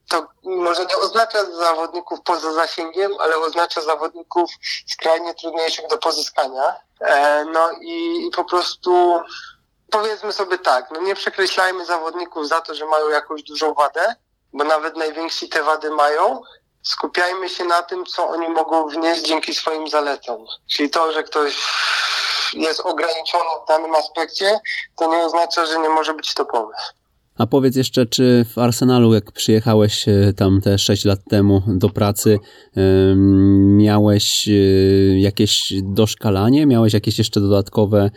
To 0.09 0.26
może 0.44 0.86
nie 0.86 0.96
oznacza 0.96 1.44
zawodników 1.44 2.18
poza 2.24 2.53
zasięgiem, 2.53 3.12
ale 3.20 3.36
oznacza 3.36 3.80
zawodników 3.80 4.51
skrajnie 4.88 5.34
trudniejszych 5.34 5.86
do 5.86 5.98
pozyskania. 5.98 6.74
E, 7.01 7.44
no 7.44 7.70
i, 7.80 8.26
i 8.26 8.30
po 8.30 8.44
prostu 8.44 9.20
powiedzmy 9.90 10.32
sobie 10.32 10.59
tak, 10.59 10.90
no 10.90 11.01
nie 11.01 11.14
przekreślajmy 11.14 11.84
zawodników 11.84 12.48
za 12.48 12.61
to, 12.61 12.74
że 12.74 12.86
mają 12.86 13.09
jakąś 13.09 13.42
dużą 13.42 13.74
wadę, 13.74 14.14
bo 14.53 14.64
nawet 14.64 14.96
najwięksi 14.96 15.48
te 15.48 15.62
wady 15.62 15.90
mają, 15.90 16.40
skupiajmy 16.82 17.48
się 17.48 17.64
na 17.64 17.82
tym, 17.82 18.07
co 18.07 18.28
oni 18.28 18.48
mogą 18.48 18.88
wnieść 18.88 19.22
dzięki 19.22 19.55
swoim 19.55 19.88
zaletom. 19.88 20.46
Czyli 20.70 20.90
to, 20.90 21.12
że 21.12 21.22
ktoś 21.22 21.55
jest 22.53 22.80
ograniczony 22.80 23.51
w 23.64 23.68
danym 23.68 23.94
aspekcie, 23.94 24.61
to 24.96 25.11
nie 25.11 25.18
oznacza, 25.18 25.66
że 25.66 25.78
nie 25.78 25.88
może 25.88 26.14
być 26.14 26.34
topowy. 26.34 26.72
A 27.38 27.46
powiedz 27.46 27.76
jeszcze, 27.76 28.07
czy 28.07 28.46
w 28.55 28.59
Arsenalu, 28.59 29.14
jak 29.14 29.32
przyjechałeś 29.32 30.09
e, 30.09 30.32
tam 30.36 30.61
te 30.61 30.78
6 30.78 31.05
lat 31.05 31.18
temu 31.30 31.62
do 31.66 31.88
pracy, 31.88 32.38
miałeś 33.76 34.48
e, 34.48 34.52
jakieś 35.20 35.72
doszkalanie, 35.82 36.66
miałeś 36.66 36.92
jakieś 36.92 37.18
jeszcze 37.18 37.40
dodatkowe 37.40 37.98
e, 38.00 38.10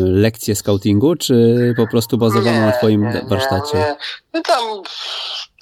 lekcje 0.00 0.56
scoutingu, 0.56 1.16
czy 1.16 1.74
po 1.76 1.86
prostu 1.86 2.18
bazowano 2.18 2.60
na 2.60 2.72
twoim 2.72 3.12
warsztacie? 3.28 3.78
Nie, 3.78 3.80
nie. 3.80 3.96
No 4.34 4.42
tam 4.42 4.82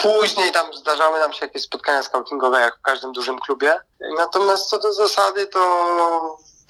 Później 0.05 0.53
tam 0.53 0.75
zdarzały 0.75 1.19
nam 1.19 1.33
się 1.33 1.47
jakieś 1.47 1.63
spotkania 1.63 2.03
scoutingowe, 2.03 2.61
jak 2.61 2.79
w 2.79 2.83
każdym 2.83 3.13
dużym 3.13 3.39
klubie. 3.39 3.81
Natomiast 4.19 4.71
co 4.71 4.79
do 4.79 4.93
zasady, 4.93 5.47
to 5.47 5.59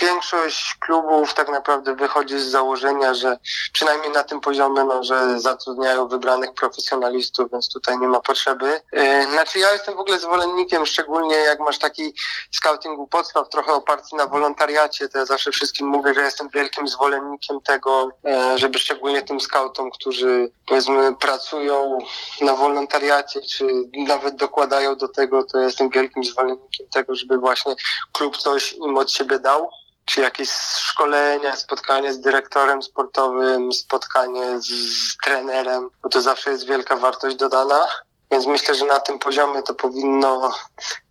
większość 0.00 0.76
klubów 0.80 1.34
tak 1.34 1.48
naprawdę 1.48 1.96
wychodzi 1.96 2.38
z 2.38 2.44
założenia, 2.44 3.14
że 3.14 3.38
przynajmniej 3.72 4.10
na 4.12 4.24
tym 4.24 4.40
poziomie, 4.40 4.84
no, 4.84 5.04
że 5.04 5.40
zatrudniają 5.40 6.08
wybranych 6.08 6.54
profesjonalistów, 6.54 7.50
więc 7.52 7.68
tutaj 7.68 7.98
nie 7.98 8.08
ma 8.08 8.20
potrzeby. 8.20 8.80
E, 8.92 9.26
znaczy 9.32 9.58
ja 9.58 9.72
jestem 9.72 9.94
w 9.94 9.98
ogóle 9.98 10.18
zwolennikiem, 10.18 10.86
szczególnie 10.86 11.36
jak 11.36 11.60
masz 11.60 11.78
taki 11.78 12.14
scoutingu 12.50 13.06
podstaw, 13.06 13.48
trochę 13.48 13.72
oparty 13.72 14.16
na 14.16 14.26
wolontariacie, 14.26 15.08
to 15.08 15.18
ja 15.18 15.26
zawsze 15.26 15.50
wszystkim 15.50 15.86
mówię, 15.86 16.14
że 16.14 16.20
jestem 16.20 16.48
wielkim 16.48 16.88
zwolennikiem 16.88 17.60
tego, 17.60 18.08
e, 18.24 18.58
żeby 18.58 18.78
szczególnie 18.78 19.22
tym 19.22 19.40
scoutom, 19.40 19.90
którzy 19.90 20.50
powiedzmy 20.66 21.16
pracują 21.16 21.98
na 22.40 22.54
wolontariacie, 22.54 23.40
czy 23.40 23.66
nawet 23.96 24.36
dokładają 24.36 24.96
do 24.96 25.08
tego, 25.08 25.44
to 25.44 25.60
jestem 25.60 25.90
wielkim 25.90 26.24
zwolennikiem 26.24 26.88
tego, 26.88 27.14
żeby 27.14 27.38
właśnie 27.38 27.74
klub 28.12 28.36
coś 28.36 28.72
im 28.72 28.98
od 28.98 29.12
siebie 29.12 29.38
dał 29.38 29.70
czy 30.04 30.20
jakieś 30.20 30.50
szkolenia, 30.78 31.56
spotkanie 31.56 32.12
z 32.12 32.20
dyrektorem 32.20 32.82
sportowym, 32.82 33.72
spotkanie 33.72 34.60
z, 34.60 34.66
z 34.66 35.16
trenerem, 35.24 35.90
bo 36.02 36.08
to 36.08 36.22
zawsze 36.22 36.50
jest 36.50 36.66
wielka 36.66 36.96
wartość 36.96 37.36
dodana. 37.36 37.88
Więc 38.30 38.46
myślę, 38.46 38.74
że 38.74 38.84
na 38.84 39.00
tym 39.00 39.18
poziomie 39.18 39.62
to 39.62 39.74
powinno 39.74 40.54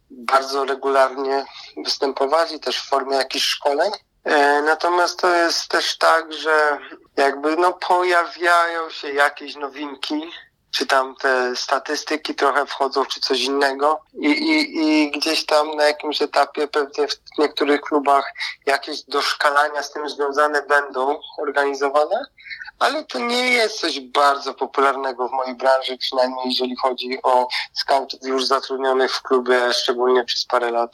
bardzo 0.10 0.66
regularnie 0.66 1.46
występować 1.78 2.52
i 2.52 2.60
też 2.60 2.78
w 2.78 2.90
formie 2.90 3.18
jakichś 3.18 3.46
szkoleń. 3.46 3.92
E, 4.24 4.62
natomiast 4.62 5.20
to 5.20 5.36
jest 5.36 5.68
też 5.68 5.98
tak, 5.98 6.34
że 6.34 6.78
jakby 7.18 7.58
no 7.58 7.74
pojawiają 7.74 8.90
się 8.90 9.12
jakieś 9.12 9.56
nowinki, 9.56 10.32
czy 10.76 10.86
tam 10.86 11.16
te 11.16 11.56
statystyki 11.56 12.36
trochę 12.36 12.66
wchodzą, 12.66 13.06
czy 13.06 13.20
coś 13.20 13.42
innego. 13.42 14.02
I, 14.14 14.28
i, 14.28 14.78
I 14.82 15.12
gdzieś 15.12 15.46
tam 15.46 15.76
na 15.76 15.84
jakimś 15.84 16.22
etapie 16.22 16.68
pewnie 16.68 17.08
w 17.08 17.38
niektórych 17.38 17.82
klubach 17.82 18.34
jakieś 18.66 19.04
doszkalania 19.04 19.84
z 19.84 19.92
tym 19.92 20.10
związane 20.10 20.62
będą 20.62 21.20
organizowane, 21.42 22.26
ale 22.80 23.04
to 23.04 23.20
nie 23.20 23.50
jest 23.50 23.80
coś 23.80 24.00
bardzo 24.00 24.54
popularnego 24.54 25.28
w 25.28 25.32
mojej 25.32 25.56
branży, 25.56 25.98
przynajmniej 25.98 26.46
jeżeli 26.46 26.76
chodzi 26.76 27.20
o 27.24 27.48
scoutów 27.74 28.20
już 28.24 28.46
zatrudnionych 28.46 29.16
w 29.16 29.22
klubie, 29.22 29.74
szczególnie 29.74 30.26
przez 30.26 30.46
parę 30.46 30.72
lat. 30.72 30.92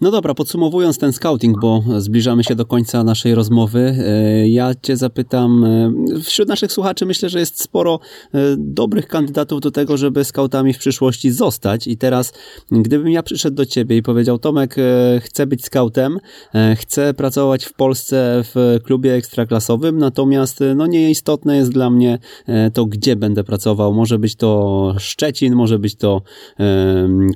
No 0.00 0.10
dobra, 0.10 0.34
podsumowując 0.34 0.98
ten 0.98 1.12
scouting, 1.12 1.60
bo 1.60 1.82
zbliżamy 1.98 2.44
się 2.44 2.54
do 2.54 2.66
końca 2.66 3.04
naszej 3.04 3.34
rozmowy, 3.34 3.80
e, 3.80 4.48
ja 4.48 4.72
Cię 4.82 4.96
zapytam, 4.96 5.64
e, 5.64 5.92
wśród 6.20 6.48
naszych 6.48 6.72
słuchaczy 6.72 7.06
myślę, 7.06 7.28
że 7.28 7.38
jest 7.38 7.62
sporo 7.62 8.00
e, 8.34 8.38
dobrych 8.58 9.06
kandydatów 9.06 9.60
do 9.60 9.70
tego, 9.70 9.96
żeby 9.96 10.24
scoutami 10.24 10.72
w 10.72 10.78
przyszłości 10.78 11.30
zostać 11.30 11.86
i 11.86 11.96
teraz, 11.96 12.32
gdybym 12.70 13.08
ja 13.08 13.22
przyszedł 13.22 13.56
do 13.56 13.66
Ciebie 13.66 13.96
i 13.96 14.02
powiedział, 14.02 14.38
Tomek, 14.38 14.76
chcę 15.20 15.46
być 15.46 15.64
scoutem, 15.64 16.18
chcę 16.76 17.14
pracować 17.14 17.64
w 17.64 17.72
Polsce 17.72 18.42
w 18.54 18.78
klubie 18.84 19.14
ekstraklasowym, 19.14 19.98
natomiast 19.98 20.64
no 20.76 20.86
nieistotne 20.86 21.56
jest 21.56 21.72
dla 21.72 21.90
mnie 21.90 22.18
to, 22.74 22.86
gdzie 22.86 23.16
będę 23.16 23.44
pracował. 23.44 23.94
Może 23.94 24.18
być 24.18 24.36
to 24.36 24.94
Szczecin, 24.98 25.54
może 25.54 25.78
być 25.78 25.96
to 25.96 26.22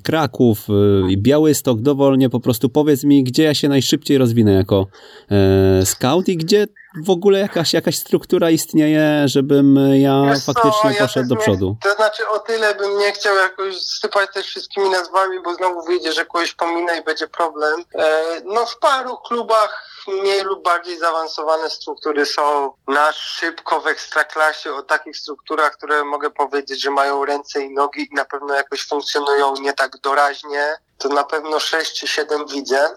Kraków, 0.03 0.69
Białystok, 1.17 1.81
dowolnie 1.81 2.31
po 2.31 2.41
prostu 2.41 2.52
prostu 2.53 2.69
powiedz 2.69 3.05
mi, 3.05 3.25
gdzie 3.25 3.43
ja 3.43 3.55
się 3.55 3.69
najszybciej 3.69 4.19
rozwinę 4.19 4.53
jako 4.53 4.87
e, 5.31 5.87
scout 5.87 6.29
i 6.29 6.37
gdzie 6.37 6.67
w 7.05 7.11
ogóle 7.11 7.39
jakaś, 7.39 7.73
jakaś 7.73 7.99
struktura 7.99 8.51
istnieje, 8.51 9.23
żebym 9.25 9.79
ja 9.95 10.23
Wiesz 10.29 10.45
faktycznie 10.45 10.95
co, 10.95 10.99
poszedł 10.99 11.29
ja 11.31 11.37
do 11.37 11.37
przodu. 11.37 11.77
to 11.83 11.95
znaczy 11.95 12.23
o 12.29 12.39
tyle 12.39 12.75
bym 12.75 12.99
nie 12.99 13.13
chciał 13.13 13.37
jakoś 13.37 13.83
sypać 13.83 14.31
też 14.35 14.47
wszystkimi 14.47 14.91
nazwami, 14.91 15.41
bo 15.45 15.55
znowu 15.55 15.83
wyjdzie, 15.83 16.13
że 16.13 16.25
kogoś 16.25 16.55
pominę 16.55 16.99
i 16.99 17.05
będzie 17.05 17.29
problem. 17.29 17.85
E, 17.95 18.23
no 18.45 18.67
w 18.67 18.79
paru 18.79 19.17
klubach 19.17 19.89
mniej 20.07 20.43
lub 20.43 20.63
bardziej 20.63 20.99
zaawansowane 20.99 21.71
struktury 21.71 22.27
są 22.27 22.73
na 22.89 23.13
szybko 23.13 23.81
w 23.81 23.87
ekstraklasie 23.87 24.75
o 24.75 24.83
takich 24.83 25.17
strukturach, 25.17 25.73
które 25.73 26.05
mogę 26.05 26.31
powiedzieć, 26.31 26.83
że 26.83 26.91
mają 26.91 27.25
ręce 27.25 27.63
i 27.63 27.71
nogi 27.71 28.09
i 28.13 28.15
na 28.15 28.25
pewno 28.25 28.55
jakoś 28.55 28.87
funkcjonują 28.89 29.55
nie 29.61 29.73
tak 29.73 29.97
doraźnie. 29.97 30.77
To 30.99 31.09
na 31.09 31.25
pewno 31.25 31.61
6 31.61 32.01
czy 32.01 32.09
7 32.09 32.47
widzę. 32.47 32.97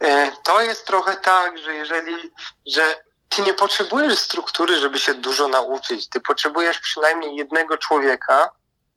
E, 0.00 0.32
to 0.42 0.60
jest 0.60 0.86
trochę 0.86 1.16
tak, 1.16 1.58
że 1.58 1.74
jeżeli, 1.74 2.32
że 2.66 2.82
ty 3.28 3.42
nie 3.42 3.54
potrzebujesz 3.54 4.18
struktury, 4.18 4.76
żeby 4.76 4.98
się 4.98 5.14
dużo 5.14 5.48
nauczyć. 5.48 6.08
Ty 6.08 6.20
potrzebujesz 6.20 6.78
przynajmniej 6.78 7.36
jednego 7.36 7.78
człowieka, 7.78 8.50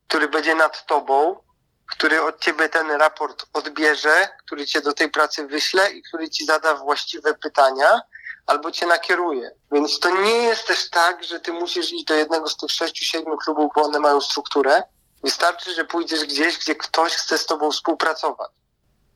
który 0.08 0.28
będzie 0.28 0.56
nad 0.56 0.86
tobą, 0.86 1.44
który 1.90 2.22
od 2.22 2.40
ciebie 2.40 2.70
ten 2.70 2.92
raport 2.92 3.46
odbierze, 3.54 4.30
który 4.46 4.66
cię 4.66 4.82
do 4.82 4.94
tej 4.94 5.10
pracy 5.10 5.48
wyśle 5.48 5.92
i 5.92 6.04
który 6.04 6.30
ci 6.30 6.46
zada 6.46 6.76
właściwe 6.76 7.34
pytania 7.34 8.02
albo 8.46 8.72
cię 8.72 8.88
nakieruje. 8.88 9.52
Więc 9.72 10.00
to 10.00 10.22
nie 10.22 10.36
jest 10.36 10.68
też 10.68 10.90
tak, 10.90 11.24
że 11.24 11.40
ty 11.40 11.54
musisz 11.54 11.92
iść 11.92 12.06
do 12.06 12.14
jednego 12.14 12.50
z 12.50 12.58
tych 12.58 12.72
sześciu, 12.72 13.06
siedmiu 13.06 13.38
klubów, 13.38 13.72
bo 13.76 13.82
one 13.82 14.00
mają 14.00 14.22
strukturę. 14.22 14.84
Wystarczy, 15.24 15.74
że 15.74 15.86
pójdziesz 15.86 16.26
gdzieś, 16.26 16.58
gdzie 16.58 16.76
ktoś 16.76 17.14
chce 17.14 17.38
z 17.38 17.46
tobą 17.46 17.72
współpracować. 17.72 18.52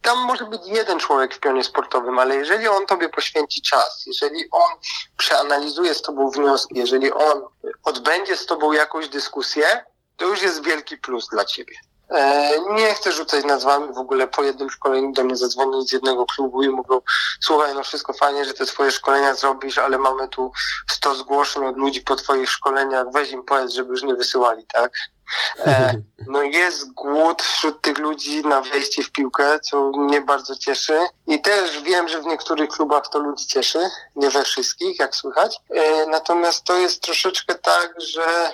Tam 0.02 0.18
może 0.18 0.46
być 0.46 0.62
jeden 0.66 1.00
człowiek 1.00 1.36
w 1.36 1.40
pionie 1.40 1.64
sportowym, 1.64 2.20
ale 2.20 2.36
jeżeli 2.36 2.68
on 2.68 2.86
tobie 2.86 3.10
poświęci 3.10 3.62
czas, 3.62 4.04
jeżeli 4.06 4.50
on 4.52 4.72
przeanalizuje 5.18 5.96
z 5.96 6.02
tobą 6.02 6.30
wnioski, 6.30 6.76
jeżeli 6.78 7.12
on 7.12 7.42
odbędzie 7.84 8.38
z 8.38 8.46
tobą 8.46 8.72
jakąś 8.72 9.10
dyskusję, 9.10 9.86
to 10.18 10.26
już 10.26 10.42
jest 10.42 10.64
wielki 10.64 10.98
plus 10.98 11.28
dla 11.28 11.46
ciebie. 11.46 11.76
E, 12.10 12.52
nie 12.74 12.94
chcę 12.94 13.12
rzucać 13.12 13.46
nazwami, 13.46 13.94
w 13.94 13.98
ogóle 13.98 14.28
po 14.28 14.44
jednym 14.44 14.70
szkoleniu 14.70 15.12
do 15.12 15.24
mnie 15.24 15.36
zadzwonili 15.36 15.88
z 15.88 15.92
jednego 15.92 16.26
klubu 16.26 16.64
i 16.64 16.70
mówią, 16.70 17.02
słuchaj, 17.42 17.74
no 17.76 17.84
wszystko 17.84 18.14
fajnie, 18.14 18.46
że 18.46 18.54
te 18.54 18.66
twoje 18.66 18.92
szkolenia 18.92 19.34
zrobisz, 19.34 19.78
ale 19.78 19.98
mamy 19.98 20.28
tu 20.28 20.52
100 20.92 21.16
zgłoszeń 21.16 21.66
od 21.66 21.78
ludzi 21.78 22.02
po 22.02 22.16
twoich 22.16 22.50
szkoleniach, 22.50 23.06
weź 23.14 23.32
im 23.32 23.44
powiedz, 23.44 23.74
żeby 23.74 23.92
już 23.92 24.04
nie 24.04 24.16
wysyłali, 24.16 24.66
tak? 24.74 24.92
E, 25.60 25.94
no 26.28 26.42
jest 26.42 26.94
głód 26.94 27.42
wśród 27.42 27.82
tych 27.82 27.98
ludzi 27.98 28.42
na 28.42 28.62
wejście 28.62 29.04
w 29.04 29.12
piłkę, 29.12 29.60
co 29.60 29.92
mnie 29.92 30.22
bardzo 30.22 30.56
cieszy. 30.56 31.00
I 31.28 31.42
też 31.42 31.82
wiem, 31.82 32.08
że 32.08 32.22
w 32.22 32.26
niektórych 32.26 32.70
klubach 32.70 33.04
to 33.10 33.20
ludzi 33.20 33.48
cieszy, 33.48 33.80
nie 34.16 34.30
we 34.30 34.44
wszystkich, 34.44 35.00
jak 35.00 35.16
słychać. 35.16 35.58
E, 35.70 36.06
natomiast 36.06 36.64
to 36.64 36.78
jest 36.78 37.02
troszeczkę 37.02 37.56
tak, 37.56 37.94
że 38.02 38.54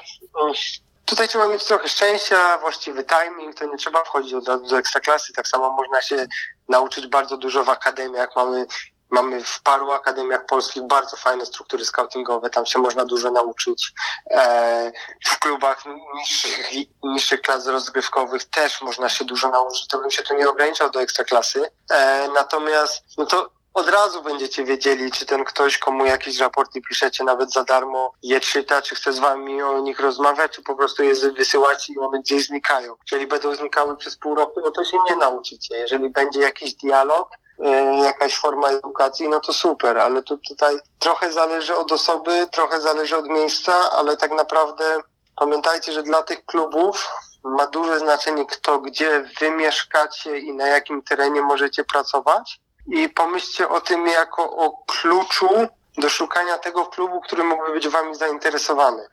Tutaj 1.09 1.27
trzeba 1.27 1.47
mieć 1.47 1.63
trochę 1.63 1.89
szczęścia, 1.89 2.57
właściwy 2.57 3.03
timing, 3.03 3.55
to 3.55 3.65
nie 3.65 3.77
trzeba 3.77 4.03
wchodzić 4.03 4.33
od 4.33 4.47
razu 4.47 4.65
do 4.65 4.77
ekstraklasy. 4.77 5.33
Tak 5.33 5.47
samo 5.47 5.69
można 5.69 6.01
się 6.01 6.27
nauczyć 6.67 7.07
bardzo 7.07 7.37
dużo 7.37 7.63
w 7.63 7.69
akademiach. 7.69 8.29
Mamy, 8.35 8.65
mamy 9.09 9.43
w 9.43 9.61
paru 9.61 9.91
akademiach 9.91 10.45
polskich 10.45 10.83
bardzo 10.83 11.17
fajne 11.17 11.45
struktury 11.45 11.85
scoutingowe, 11.85 12.49
tam 12.49 12.65
się 12.65 12.79
można 12.79 13.05
dużo 13.05 13.31
nauczyć. 13.31 13.91
E, 14.31 14.91
w 15.25 15.39
klubach 15.39 15.83
niższych, 16.15 16.71
niższych 17.03 17.41
klas 17.41 17.67
rozgrywkowych 17.67 18.43
też 18.43 18.81
można 18.81 19.09
się 19.09 19.25
dużo 19.25 19.49
nauczyć. 19.49 19.87
To 19.87 19.99
bym 19.99 20.11
się 20.11 20.23
tu 20.23 20.33
nie 20.35 20.49
ograniczał 20.49 20.89
do 20.89 21.01
ekstraklasy. 21.01 21.71
E, 21.91 22.29
natomiast 22.33 23.03
no 23.17 23.25
to 23.25 23.58
od 23.73 23.89
razu 23.89 24.23
będziecie 24.23 24.63
wiedzieli, 24.63 25.11
czy 25.11 25.25
ten 25.25 25.45
ktoś, 25.45 25.77
komu 25.77 26.05
jakieś 26.05 26.39
raporty 26.39 26.81
piszecie 26.81 27.23
nawet 27.23 27.51
za 27.51 27.63
darmo, 27.63 28.13
je 28.23 28.39
czyta, 28.39 28.81
czy 28.81 28.95
chce 28.95 29.13
z 29.13 29.19
wami 29.19 29.61
o 29.61 29.79
nich 29.79 29.99
rozmawiać, 29.99 30.51
czy 30.51 30.63
po 30.63 30.75
prostu 30.75 31.03
je 31.03 31.13
wysyłać 31.15 31.89
i 31.89 31.99
one 31.99 32.19
gdzieś 32.19 32.45
znikają. 32.45 32.95
Jeżeli 33.01 33.27
będą 33.27 33.55
znikały 33.55 33.97
przez 33.97 34.17
pół 34.17 34.35
roku, 34.35 34.61
no 34.63 34.71
to 34.71 34.85
się 34.85 34.97
nie 35.09 35.15
nauczycie. 35.15 35.77
Jeżeli 35.77 36.09
będzie 36.09 36.39
jakiś 36.39 36.73
dialog, 36.73 37.29
e, 37.59 37.97
jakaś 38.03 38.35
forma 38.35 38.67
edukacji, 38.67 39.29
no 39.29 39.39
to 39.39 39.53
super, 39.53 39.97
ale 39.97 40.23
tu, 40.23 40.37
tutaj 40.37 40.79
trochę 40.99 41.31
zależy 41.31 41.75
od 41.75 41.91
osoby, 41.91 42.47
trochę 42.51 42.81
zależy 42.81 43.17
od 43.17 43.27
miejsca, 43.27 43.91
ale 43.91 44.17
tak 44.17 44.31
naprawdę 44.31 45.01
pamiętajcie, 45.35 45.91
że 45.91 46.03
dla 46.03 46.23
tych 46.23 46.45
klubów 46.45 47.07
ma 47.43 47.67
duże 47.67 47.99
znaczenie 47.99 48.45
kto, 48.45 48.79
gdzie 48.79 49.29
wy 49.39 49.51
mieszkacie 49.51 50.39
i 50.39 50.53
na 50.53 50.67
jakim 50.67 51.01
terenie 51.01 51.41
możecie 51.41 51.83
pracować 51.83 52.59
i 52.91 53.09
pomyślcie 53.09 53.69
o 53.69 53.81
tym 53.81 54.07
jako 54.07 54.43
o 54.57 54.83
kluczu 54.87 55.49
do 55.97 56.09
szukania 56.09 56.57
tego 56.57 56.85
klubu, 56.85 57.21
który 57.21 57.43
mógłby 57.43 57.71
być 57.73 57.87
wami 57.87 58.15
zainteresowany. 58.15 59.07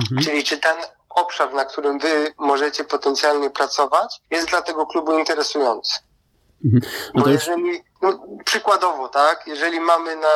Mhm. 0.00 0.22
Czyli 0.24 0.44
czy 0.44 0.58
ten 0.58 0.76
obszar, 1.10 1.54
na 1.54 1.64
którym 1.64 1.98
wy 1.98 2.34
możecie 2.38 2.84
potencjalnie 2.84 3.50
pracować, 3.50 4.20
jest 4.30 4.48
dla 4.48 4.62
tego 4.62 4.86
klubu 4.86 5.18
interesujący. 5.18 5.94
Mhm. 6.64 6.82
No 7.14 7.22
Bo 7.22 7.28
jeżeli, 7.30 7.82
no, 8.02 8.26
przykładowo, 8.44 9.08
tak, 9.08 9.46
jeżeli 9.46 9.80
mamy 9.80 10.16
na 10.16 10.28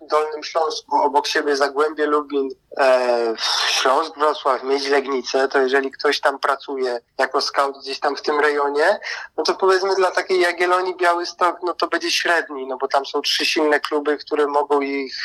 Dolnym 0.00 0.42
Śląsku 0.42 0.96
obok 0.96 1.26
siebie 1.26 1.56
Zagłębie 1.56 2.06
Lubin, 2.06 2.48
e, 2.78 3.34
Śląsk, 3.68 4.18
Wrocław, 4.18 4.62
mieć 4.62 4.88
Legnicę, 4.88 5.48
to 5.48 5.58
jeżeli 5.58 5.90
ktoś 5.90 6.20
tam 6.20 6.38
pracuje 6.38 7.00
jako 7.18 7.40
scout 7.40 7.78
gdzieś 7.78 8.00
tam 8.00 8.16
w 8.16 8.22
tym 8.22 8.40
rejonie, 8.40 9.00
no 9.36 9.44
to 9.44 9.54
powiedzmy 9.54 9.94
dla 9.94 10.10
takiej 10.10 10.40
Jagiellonii 10.40 10.96
Białystok, 10.96 11.56
no 11.62 11.74
to 11.74 11.88
będzie 11.88 12.10
średni, 12.10 12.66
no 12.66 12.76
bo 12.76 12.88
tam 12.88 13.06
są 13.06 13.22
trzy 13.22 13.46
silne 13.46 13.80
kluby, 13.80 14.18
które 14.18 14.46
mogą 14.46 14.80
ich 14.80 15.16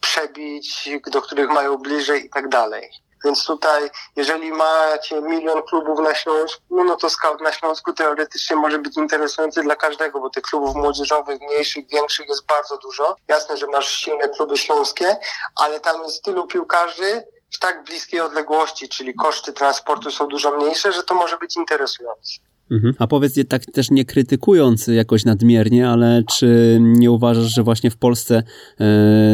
przebić, 0.00 0.88
do 1.06 1.22
których 1.22 1.50
mają 1.50 1.76
bliżej 1.76 2.26
i 2.26 2.30
tak 2.30 2.48
dalej. 2.48 2.90
Więc 3.24 3.44
tutaj, 3.44 3.90
jeżeli 4.16 4.52
macie 4.52 5.20
milion 5.20 5.62
klubów 5.62 6.00
na 6.00 6.14
Śląsku, 6.14 6.84
no 6.84 6.96
to 6.96 7.10
scout 7.10 7.40
na 7.40 7.52
Śląsku 7.52 7.92
teoretycznie 7.92 8.56
może 8.56 8.78
być 8.78 8.96
interesujący 8.96 9.62
dla 9.62 9.76
każdego, 9.76 10.20
bo 10.20 10.30
tych 10.30 10.42
klubów 10.42 10.74
młodzieżowych, 10.74 11.40
mniejszych, 11.40 11.88
większych 11.88 12.28
jest 12.28 12.46
bardzo 12.46 12.76
dużo. 12.76 13.16
Jasne, 13.28 13.56
że 13.56 13.66
masz 13.66 13.88
silne 13.88 14.28
kluby 14.28 14.56
śląskie, 14.56 15.16
ale 15.56 15.80
tam 15.80 16.02
jest 16.02 16.24
tylu 16.24 16.46
piłkarzy 16.46 17.24
w 17.54 17.58
tak 17.58 17.84
bliskiej 17.84 18.20
odległości, 18.20 18.88
czyli 18.88 19.14
koszty 19.14 19.52
transportu 19.52 20.10
są 20.10 20.26
dużo 20.26 20.50
mniejsze, 20.50 20.92
że 20.92 21.02
to 21.02 21.14
może 21.14 21.38
być 21.38 21.56
interesujące. 21.56 22.51
Mhm. 22.72 22.94
A 22.98 23.06
powiedz 23.06 23.36
je 23.36 23.44
tak 23.44 23.62
też 23.64 23.90
nie 23.90 24.04
krytykując 24.04 24.86
jakoś 24.86 25.24
nadmiernie, 25.24 25.88
ale 25.88 26.22
czy 26.30 26.78
nie 26.80 27.10
uważasz, 27.10 27.54
że 27.54 27.62
właśnie 27.62 27.90
w 27.90 27.96
Polsce 27.96 28.42
e, 28.80 28.84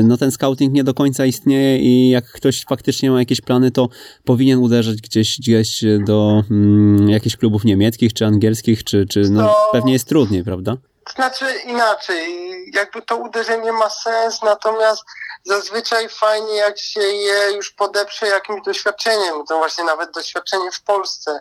no 0.05 0.17
ten 0.17 0.31
scouting 0.31 0.75
nie 0.75 0.85
do 0.85 0.95
końca 0.95 1.27
istnieje 1.27 1.79
i 1.79 2.11
jak 2.11 2.33
ktoś 2.33 2.65
faktycznie 2.69 3.11
ma 3.11 3.19
jakieś 3.19 3.41
plany, 3.41 3.71
to 3.71 3.89
powinien 4.25 4.59
uderzyć 4.59 5.03
gdzieś, 5.03 5.39
gdzieś 5.39 5.85
do 6.07 6.43
mm, 6.51 7.09
jakichś 7.09 7.37
klubów 7.37 7.65
niemieckich 7.65 8.15
czy 8.15 8.27
angielskich, 8.27 8.85
czy, 8.85 9.07
czy 9.07 9.21
no, 9.21 9.43
no, 9.43 9.57
pewnie 9.73 9.93
jest 9.93 10.09
trudniej, 10.09 10.45
prawda? 10.45 10.77
Znaczy 11.15 11.45
inaczej, 11.65 12.55
jakby 12.75 13.03
to 13.03 13.17
uderzenie 13.17 13.73
ma 13.73 13.91
sens, 13.91 14.43
natomiast 14.43 15.05
zazwyczaj 15.45 16.09
fajnie 16.09 16.55
jak 16.55 16.79
się 16.79 17.01
je 17.01 17.53
już 17.57 17.71
podeprze 17.71 18.27
jakimś 18.27 18.63
doświadczeniem, 18.65 19.47
to 19.49 19.59
właśnie 19.59 19.85
nawet 19.85 20.15
doświadczenie 20.15 20.73
w 20.73 20.83
Polsce. 20.83 21.41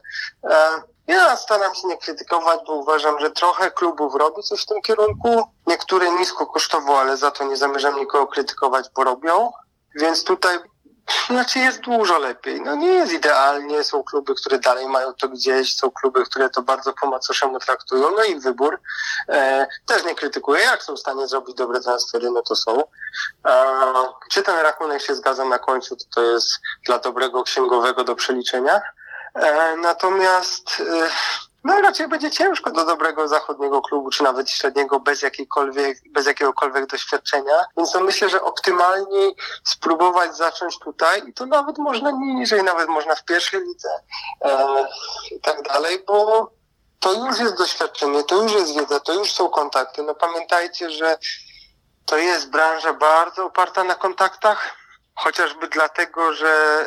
Ja 1.07 1.35
staram 1.35 1.75
się 1.75 1.87
nie 1.87 1.97
krytykować, 1.97 2.59
bo 2.67 2.73
uważam, 2.73 3.19
że 3.19 3.31
trochę 3.31 3.71
klubów 3.71 4.15
robi 4.15 4.43
coś 4.43 4.61
w 4.61 4.65
tym 4.65 4.81
kierunku. 4.81 5.43
Niektóre 5.67 6.11
nisko 6.11 6.47
kosztowo, 6.47 6.99
ale 6.99 7.17
za 7.17 7.31
to 7.31 7.43
nie 7.43 7.57
zamierzam 7.57 7.99
nikogo 7.99 8.27
krytykować, 8.27 8.89
bo 8.95 9.03
robią. 9.03 9.51
Więc 9.95 10.23
tutaj 10.23 10.59
znaczy 11.29 11.59
jest 11.59 11.79
dużo 11.79 12.19
lepiej. 12.19 12.61
No 12.61 12.75
nie 12.75 12.87
jest 12.87 13.13
idealnie. 13.13 13.83
Są 13.83 14.03
kluby, 14.03 14.35
które 14.35 14.59
dalej 14.59 14.87
mają 14.87 15.13
to 15.13 15.29
gdzieś, 15.29 15.75
są 15.75 15.91
kluby, 15.91 16.25
które 16.25 16.49
to 16.49 16.61
bardzo 16.61 16.93
po 16.93 17.07
macoszemu 17.07 17.59
traktują. 17.59 18.11
No 18.17 18.23
i 18.23 18.39
wybór. 18.39 18.79
E, 19.29 19.67
też 19.85 20.05
nie 20.05 20.15
krytykuję. 20.15 20.61
Jak 20.61 20.83
są 20.83 20.95
w 20.95 20.99
stanie 20.99 21.27
zrobić 21.27 21.55
dobre 21.55 21.79
transfery, 21.79 22.31
no 22.31 22.41
to 22.41 22.55
są. 22.55 22.83
E, 23.45 23.63
czy 24.29 24.43
ten 24.43 24.59
rachunek 24.59 25.01
się 25.01 25.15
zgadza 25.15 25.45
na 25.45 25.59
końcu, 25.59 25.95
to 25.95 26.05
to 26.15 26.21
jest 26.21 26.49
dla 26.85 26.99
dobrego 26.99 27.43
księgowego 27.43 28.03
do 28.03 28.15
przeliczenia. 28.15 28.81
E, 29.41 29.75
natomiast 29.77 30.79
e, 30.79 31.09
no 31.63 31.81
raczej 31.81 32.07
będzie 32.07 32.31
ciężko 32.31 32.71
do 32.71 32.85
dobrego 32.85 33.27
zachodniego 33.27 33.81
klubu, 33.81 34.09
czy 34.09 34.23
nawet 34.23 34.49
średniego, 34.49 34.99
bez 34.99 35.21
jakiejkolwiek, 35.21 35.97
bez 36.09 36.25
jakiegokolwiek 36.25 36.87
doświadczenia. 36.87 37.65
Więc 37.77 37.91
to 37.91 37.99
myślę, 37.99 38.29
że 38.29 38.41
optymalniej 38.41 39.35
spróbować 39.63 40.37
zacząć 40.37 40.79
tutaj 40.79 41.27
i 41.27 41.33
to 41.33 41.45
nawet 41.45 41.77
można 41.77 42.11
niżej, 42.11 42.63
nawet 42.63 42.89
można 42.89 43.15
w 43.15 43.25
pierwszej 43.25 43.61
lidze 43.61 43.89
e, 44.41 44.87
i 45.31 45.39
tak 45.39 45.61
dalej, 45.61 46.03
bo 46.07 46.49
to 46.99 47.13
już 47.13 47.39
jest 47.39 47.57
doświadczenie, 47.57 48.23
to 48.23 48.43
już 48.43 48.53
jest 48.53 48.75
wiedza, 48.75 48.99
to 48.99 49.13
już 49.13 49.31
są 49.31 49.49
kontakty. 49.49 50.03
No 50.03 50.15
pamiętajcie, 50.15 50.91
że 50.91 51.17
to 52.05 52.17
jest 52.17 52.49
branża 52.49 52.93
bardzo 52.93 53.45
oparta 53.45 53.83
na 53.83 53.95
kontaktach, 53.95 54.75
chociażby 55.15 55.67
dlatego, 55.67 56.33
że 56.33 56.85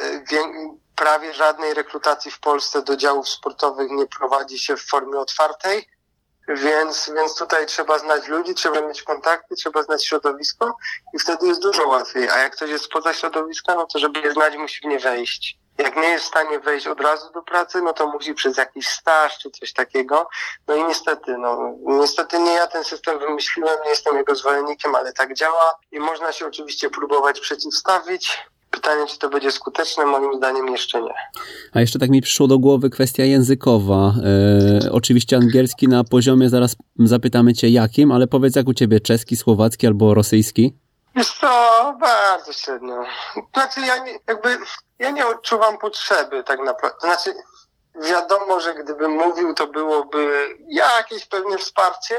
prawie 1.01 1.35
żadnej 1.35 1.75
rekrutacji 1.75 2.31
w 2.31 2.41
Polsce 2.41 2.83
do 2.83 2.97
działów 2.97 3.29
sportowych 3.29 3.91
nie 3.91 4.07
prowadzi 4.07 4.59
się 4.59 4.77
w 4.77 4.87
formie 4.87 5.19
otwartej, 5.19 5.89
więc, 6.49 7.11
więc 7.17 7.35
tutaj 7.39 7.67
trzeba 7.67 7.99
znać 7.99 8.29
ludzi, 8.29 8.55
trzeba 8.55 8.81
mieć 8.81 9.03
kontakty, 9.03 9.55
trzeba 9.55 9.83
znać 9.83 10.07
środowisko 10.07 10.77
i 11.15 11.19
wtedy 11.19 11.47
jest 11.47 11.63
dużo 11.63 11.89
łatwiej. 11.89 12.31
A 12.31 12.39
jak 12.39 12.57
ktoś 12.57 12.71
jest 12.71 12.85
spoza 12.85 13.15
środowiska, 13.15 13.75
no 13.75 13.87
to 13.87 13.99
żeby 13.99 14.21
je 14.21 14.33
znać, 14.33 14.57
musi 14.57 14.81
w 14.81 14.85
nie 14.85 14.99
wejść. 14.99 15.59
Jak 15.79 15.97
nie 15.97 16.09
jest 16.09 16.25
w 16.25 16.29
stanie 16.29 16.59
wejść 16.59 16.87
od 16.87 17.01
razu 17.01 17.33
do 17.33 17.43
pracy, 17.43 17.83
no 17.83 17.93
to 17.93 18.07
musi 18.07 18.35
przez 18.35 18.57
jakiś 18.57 18.89
staż 18.89 19.39
czy 19.39 19.51
coś 19.51 19.73
takiego. 19.73 20.29
No 20.69 20.75
i 20.75 20.85
niestety, 20.85 21.39
no 21.39 21.75
niestety 21.83 22.39
nie 22.39 22.53
ja 22.53 22.67
ten 22.67 22.85
system 22.85 23.19
wymyśliłem, 23.19 23.79
nie 23.85 23.91
jestem 23.91 24.17
jego 24.17 24.35
zwolennikiem, 24.35 24.95
ale 24.95 25.13
tak 25.13 25.35
działa 25.35 25.75
i 25.93 26.01
można 26.01 26.33
się 26.33 26.47
oczywiście 26.47 26.91
próbować 26.91 27.41
przeciwstawić, 27.41 28.51
Pytanie, 28.71 29.07
czy 29.07 29.19
to 29.19 29.29
będzie 29.29 29.53
skuteczne, 29.53 30.07
moim 30.07 30.37
zdaniem 30.37 30.69
jeszcze 30.69 31.03
nie. 31.03 31.15
A 31.73 31.81
jeszcze 31.81 31.99
tak 31.99 32.11
mi 32.11 32.23
przyszło 32.23 32.47
do 32.47 32.59
głowy 32.59 32.91
kwestia 32.91 33.25
językowa. 33.25 34.15
E, 34.87 34.93
oczywiście 34.93 35.37
angielski 35.37 35.89
na 35.89 36.05
poziomie, 36.05 36.49
zaraz 36.49 36.77
zapytamy 36.99 37.55
cię 37.55 37.69
jakim, 37.69 38.13
ale 38.13 38.27
powiedz 38.27 38.57
jak 38.57 38.69
u 38.69 38.75
ciebie 38.75 39.01
czeski, 39.01 39.37
słowacki 39.37 39.87
albo 39.87 40.15
rosyjski? 40.15 40.75
Jest 41.17 41.41
to 41.41 41.97
bardzo 42.01 42.53
średnio. 42.53 43.05
Znaczy 43.55 43.81
ja 43.81 44.05
nie, 44.05 44.19
jakby, 44.29 44.59
ja 44.99 45.11
nie 45.11 45.27
odczuwam 45.27 45.79
potrzeby 45.79 46.45
tak 46.45 46.61
naprawdę. 46.61 46.99
Znaczy 47.01 47.35
wiadomo, 47.95 48.61
że 48.61 48.75
gdybym 48.75 49.11
mówił, 49.11 49.55
to 49.55 49.67
byłoby 49.67 50.49
jakieś 50.69 51.27
pewnie 51.27 51.59
wsparcie, 51.59 52.15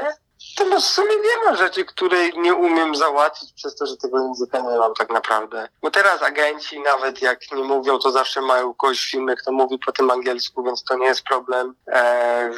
to 0.56 0.64
no 0.64 0.80
w 0.80 0.84
sumie 0.84 1.16
nie 1.16 1.50
ma 1.50 1.56
rzeczy, 1.56 1.84
której 1.84 2.32
nie 2.38 2.54
umiem 2.54 2.96
załatwić 2.96 3.52
przez 3.52 3.76
to, 3.76 3.86
że 3.86 3.96
tego 3.96 4.18
języka 4.18 4.60
nie 4.60 4.78
mam 4.78 4.94
tak 4.94 5.10
naprawdę. 5.10 5.68
Bo 5.82 5.90
teraz 5.90 6.22
agenci 6.22 6.80
nawet 6.80 7.22
jak 7.22 7.52
nie 7.52 7.64
mówią, 7.64 7.98
to 7.98 8.10
zawsze 8.10 8.40
mają 8.40 8.74
kogoś 8.74 9.00
w 9.00 9.10
filmie, 9.10 9.36
kto 9.36 9.52
mówi 9.52 9.78
po 9.78 9.92
tym 9.92 10.10
angielsku, 10.10 10.64
więc 10.64 10.84
to 10.84 10.96
nie 10.96 11.06
jest 11.06 11.22
problem. 11.22 11.74
E, 11.88 12.50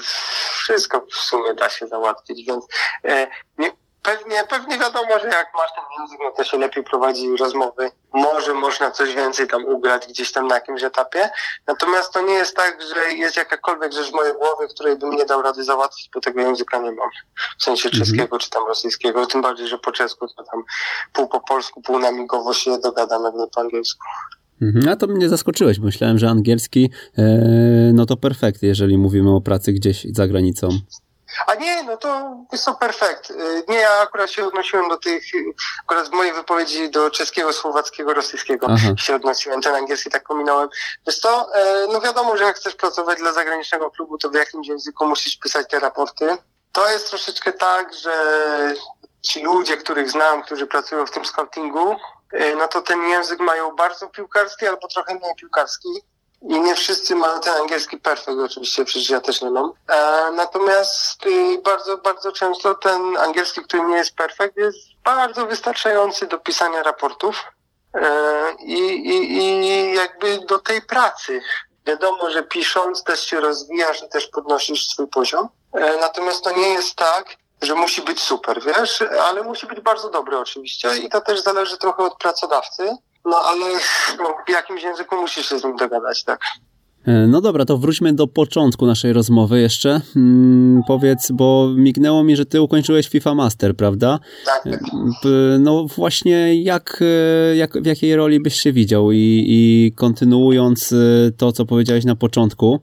wszystko 0.64 1.06
w 1.10 1.16
sumie 1.16 1.54
da 1.54 1.70
się 1.70 1.86
załatwić, 1.86 2.46
więc 2.46 2.64
e, 3.04 3.26
nie, 3.58 3.70
pewnie, 4.04 4.36
pewnie 4.50 4.78
wiadomo, 4.78 5.18
że 5.22 5.26
jak 5.26 5.48
masz 5.54 5.70
ten 5.74 5.84
język, 5.98 6.18
no 6.24 6.30
to 6.36 6.44
się 6.44 6.58
lepiej 6.58 6.84
prowadzi 6.84 7.36
rozmowy. 7.36 7.90
Może 8.12 8.54
można 8.54 8.90
coś 8.90 9.14
więcej 9.14 9.48
tam 9.48 9.64
ugrać 9.64 10.06
gdzieś 10.06 10.32
tam 10.32 10.46
na 10.46 10.54
jakimś 10.54 10.82
etapie. 10.82 11.30
Natomiast 11.66 12.12
to 12.12 12.22
nie 12.22 12.34
jest 12.34 12.56
tak, 12.56 12.78
że 12.94 13.14
jest 13.14 13.36
jakakolwiek 13.36 13.92
rzecz 13.92 14.10
w 14.10 14.14
mojej 14.14 14.34
głowie, 14.34 14.66
której 14.74 14.96
bym 14.96 15.10
nie 15.10 15.24
dał 15.24 15.42
rady 15.42 15.64
załatwić, 15.64 16.10
bo 16.14 16.20
tego 16.20 16.40
języka 16.40 16.78
nie 16.78 16.92
mam. 16.92 17.08
W 17.58 17.62
sensie 17.62 17.88
mhm. 17.88 18.04
czeskiego 18.04 18.38
czy 18.38 18.50
tam 18.50 18.66
rosyjskiego. 18.66 19.26
Tym 19.26 19.42
bardziej, 19.42 19.68
że 19.68 19.78
po 19.78 19.92
czesku 19.92 20.26
to 20.36 20.44
tam 20.44 20.62
pół 21.12 21.28
po 21.28 21.40
polsku, 21.40 21.82
pół 21.82 21.98
namigowo 21.98 22.54
się 22.54 22.78
dogadam, 22.78 23.24
jak 23.24 23.34
nie 23.34 23.46
po 23.54 23.60
angielsku. 23.60 24.06
Mhm, 24.62 24.88
a 24.88 24.96
to 24.96 25.06
mnie 25.06 25.28
zaskoczyłeś. 25.28 25.78
Myślałem, 25.78 26.18
że 26.18 26.28
angielski 26.28 26.90
e, 27.18 27.22
no 27.94 28.06
to 28.06 28.16
perfekt, 28.16 28.62
jeżeli 28.62 28.98
mówimy 28.98 29.34
o 29.34 29.40
pracy 29.40 29.72
gdzieś 29.72 30.06
za 30.12 30.26
granicą. 30.28 30.68
A 31.46 31.54
nie, 31.54 31.82
no 31.82 31.96
to 31.96 32.36
jest 32.52 32.64
to 32.64 32.74
perfekt. 32.74 33.30
Y, 33.30 33.64
nie, 33.68 33.76
ja 33.76 34.00
akurat 34.00 34.30
się 34.30 34.46
odnosiłem 34.46 34.88
do 34.88 34.96
tych, 34.96 35.24
akurat 35.82 36.08
w 36.08 36.12
mojej 36.12 36.32
wypowiedzi 36.32 36.90
do 36.90 37.10
czeskiego, 37.10 37.52
słowackiego, 37.52 38.14
rosyjskiego 38.14 38.66
Aha. 38.70 38.96
się 38.96 39.14
odnosiłem, 39.14 39.60
ten 39.60 39.74
angielski 39.74 40.10
tak 40.10 40.24
pominąłem. 40.24 40.68
Wiesz 41.06 41.20
to, 41.20 41.54
e, 41.54 41.86
no 41.92 42.00
wiadomo, 42.00 42.36
że 42.36 42.44
jak 42.44 42.56
chcesz 42.56 42.74
pracować 42.74 43.18
dla 43.18 43.32
zagranicznego 43.32 43.90
klubu, 43.90 44.18
to 44.18 44.30
w 44.30 44.34
jakimś 44.34 44.68
języku 44.68 45.06
musisz 45.06 45.36
pisać 45.36 45.68
te 45.68 45.80
raporty. 45.80 46.36
To 46.72 46.90
jest 46.90 47.08
troszeczkę 47.08 47.52
tak, 47.52 47.94
że 47.94 48.14
ci 49.22 49.42
ludzie, 49.42 49.76
których 49.76 50.10
znam, 50.10 50.42
którzy 50.42 50.66
pracują 50.66 51.06
w 51.06 51.10
tym 51.10 51.24
scoutingu, 51.24 51.96
e, 52.32 52.56
no 52.56 52.68
to 52.68 52.82
ten 52.82 53.08
język 53.08 53.40
mają 53.40 53.76
bardzo 53.76 54.08
piłkarski 54.08 54.66
albo 54.66 54.88
trochę 54.88 55.14
mniej 55.14 55.34
piłkarski 55.34 55.88
i 56.48 56.60
nie 56.60 56.74
wszyscy 56.74 57.14
mają 57.14 57.40
ten 57.40 57.54
angielski 57.54 57.98
perfekt, 57.98 58.38
oczywiście, 58.38 58.84
przecież 58.84 59.10
ja 59.10 59.20
też 59.20 59.42
nie 59.42 59.50
mam. 59.50 59.72
E, 59.88 60.30
natomiast 60.32 61.26
y, 61.26 61.58
bardzo, 61.64 61.98
bardzo 61.98 62.32
często 62.32 62.74
ten 62.74 63.16
angielski, 63.16 63.60
który 63.62 63.82
nie 63.82 63.96
jest 63.96 64.14
perfekt, 64.14 64.56
jest 64.56 64.78
bardzo 65.04 65.46
wystarczający 65.46 66.26
do 66.26 66.38
pisania 66.38 66.82
raportów 66.82 67.44
e, 67.94 68.54
i, 68.60 68.78
i, 69.08 69.32
i 69.32 69.94
jakby 69.94 70.38
do 70.38 70.58
tej 70.58 70.82
pracy. 70.82 71.40
Wiadomo, 71.86 72.30
że 72.30 72.42
pisząc 72.42 73.04
też 73.04 73.26
się 73.26 73.40
rozwijasz 73.40 74.02
i 74.02 74.08
też 74.08 74.26
podnosisz 74.26 74.86
swój 74.86 75.08
poziom. 75.08 75.48
E, 75.72 75.96
natomiast 75.96 76.44
to 76.44 76.52
nie 76.52 76.68
jest 76.68 76.96
tak, 76.96 77.36
że 77.62 77.74
musi 77.74 78.02
być 78.02 78.20
super, 78.20 78.62
wiesz, 78.62 79.04
ale 79.22 79.42
musi 79.42 79.66
być 79.66 79.80
bardzo 79.80 80.10
dobry 80.10 80.38
oczywiście 80.38 80.96
i 80.96 81.08
to 81.08 81.20
też 81.20 81.40
zależy 81.40 81.78
trochę 81.78 82.02
od 82.02 82.16
pracodawcy. 82.16 82.96
No 83.24 83.36
ale 83.36 83.78
w 84.46 84.50
jakimś 84.50 84.82
języku 84.82 85.16
musisz 85.16 85.48
się 85.48 85.58
z 85.58 85.64
nim 85.64 85.76
dogadać, 85.76 86.24
tak. 86.24 86.40
E, 87.06 87.26
no 87.26 87.40
dobra, 87.40 87.64
to 87.64 87.78
wróćmy 87.78 88.12
do 88.12 88.26
początku 88.26 88.86
naszej 88.86 89.12
rozmowy 89.12 89.60
jeszcze. 89.60 90.00
Hmm, 90.14 90.82
powiedz, 90.86 91.30
bo 91.30 91.68
mignęło 91.76 92.24
mi, 92.24 92.36
że 92.36 92.46
ty 92.46 92.60
ukończyłeś 92.60 93.08
FIFA 93.08 93.34
Master, 93.34 93.76
prawda? 93.76 94.18
Tak. 94.44 94.66
E, 94.66 94.78
no 95.58 95.86
właśnie, 95.96 96.62
jak, 96.62 97.02
e, 97.50 97.56
jak, 97.56 97.82
w 97.82 97.86
jakiej 97.86 98.16
roli 98.16 98.40
byś 98.40 98.60
się 98.60 98.72
widział? 98.72 99.12
I, 99.12 99.44
I 99.48 99.92
kontynuując 99.96 100.94
to, 101.36 101.52
co 101.52 101.64
powiedziałeś 101.64 102.04
na 102.04 102.16
początku, 102.16 102.80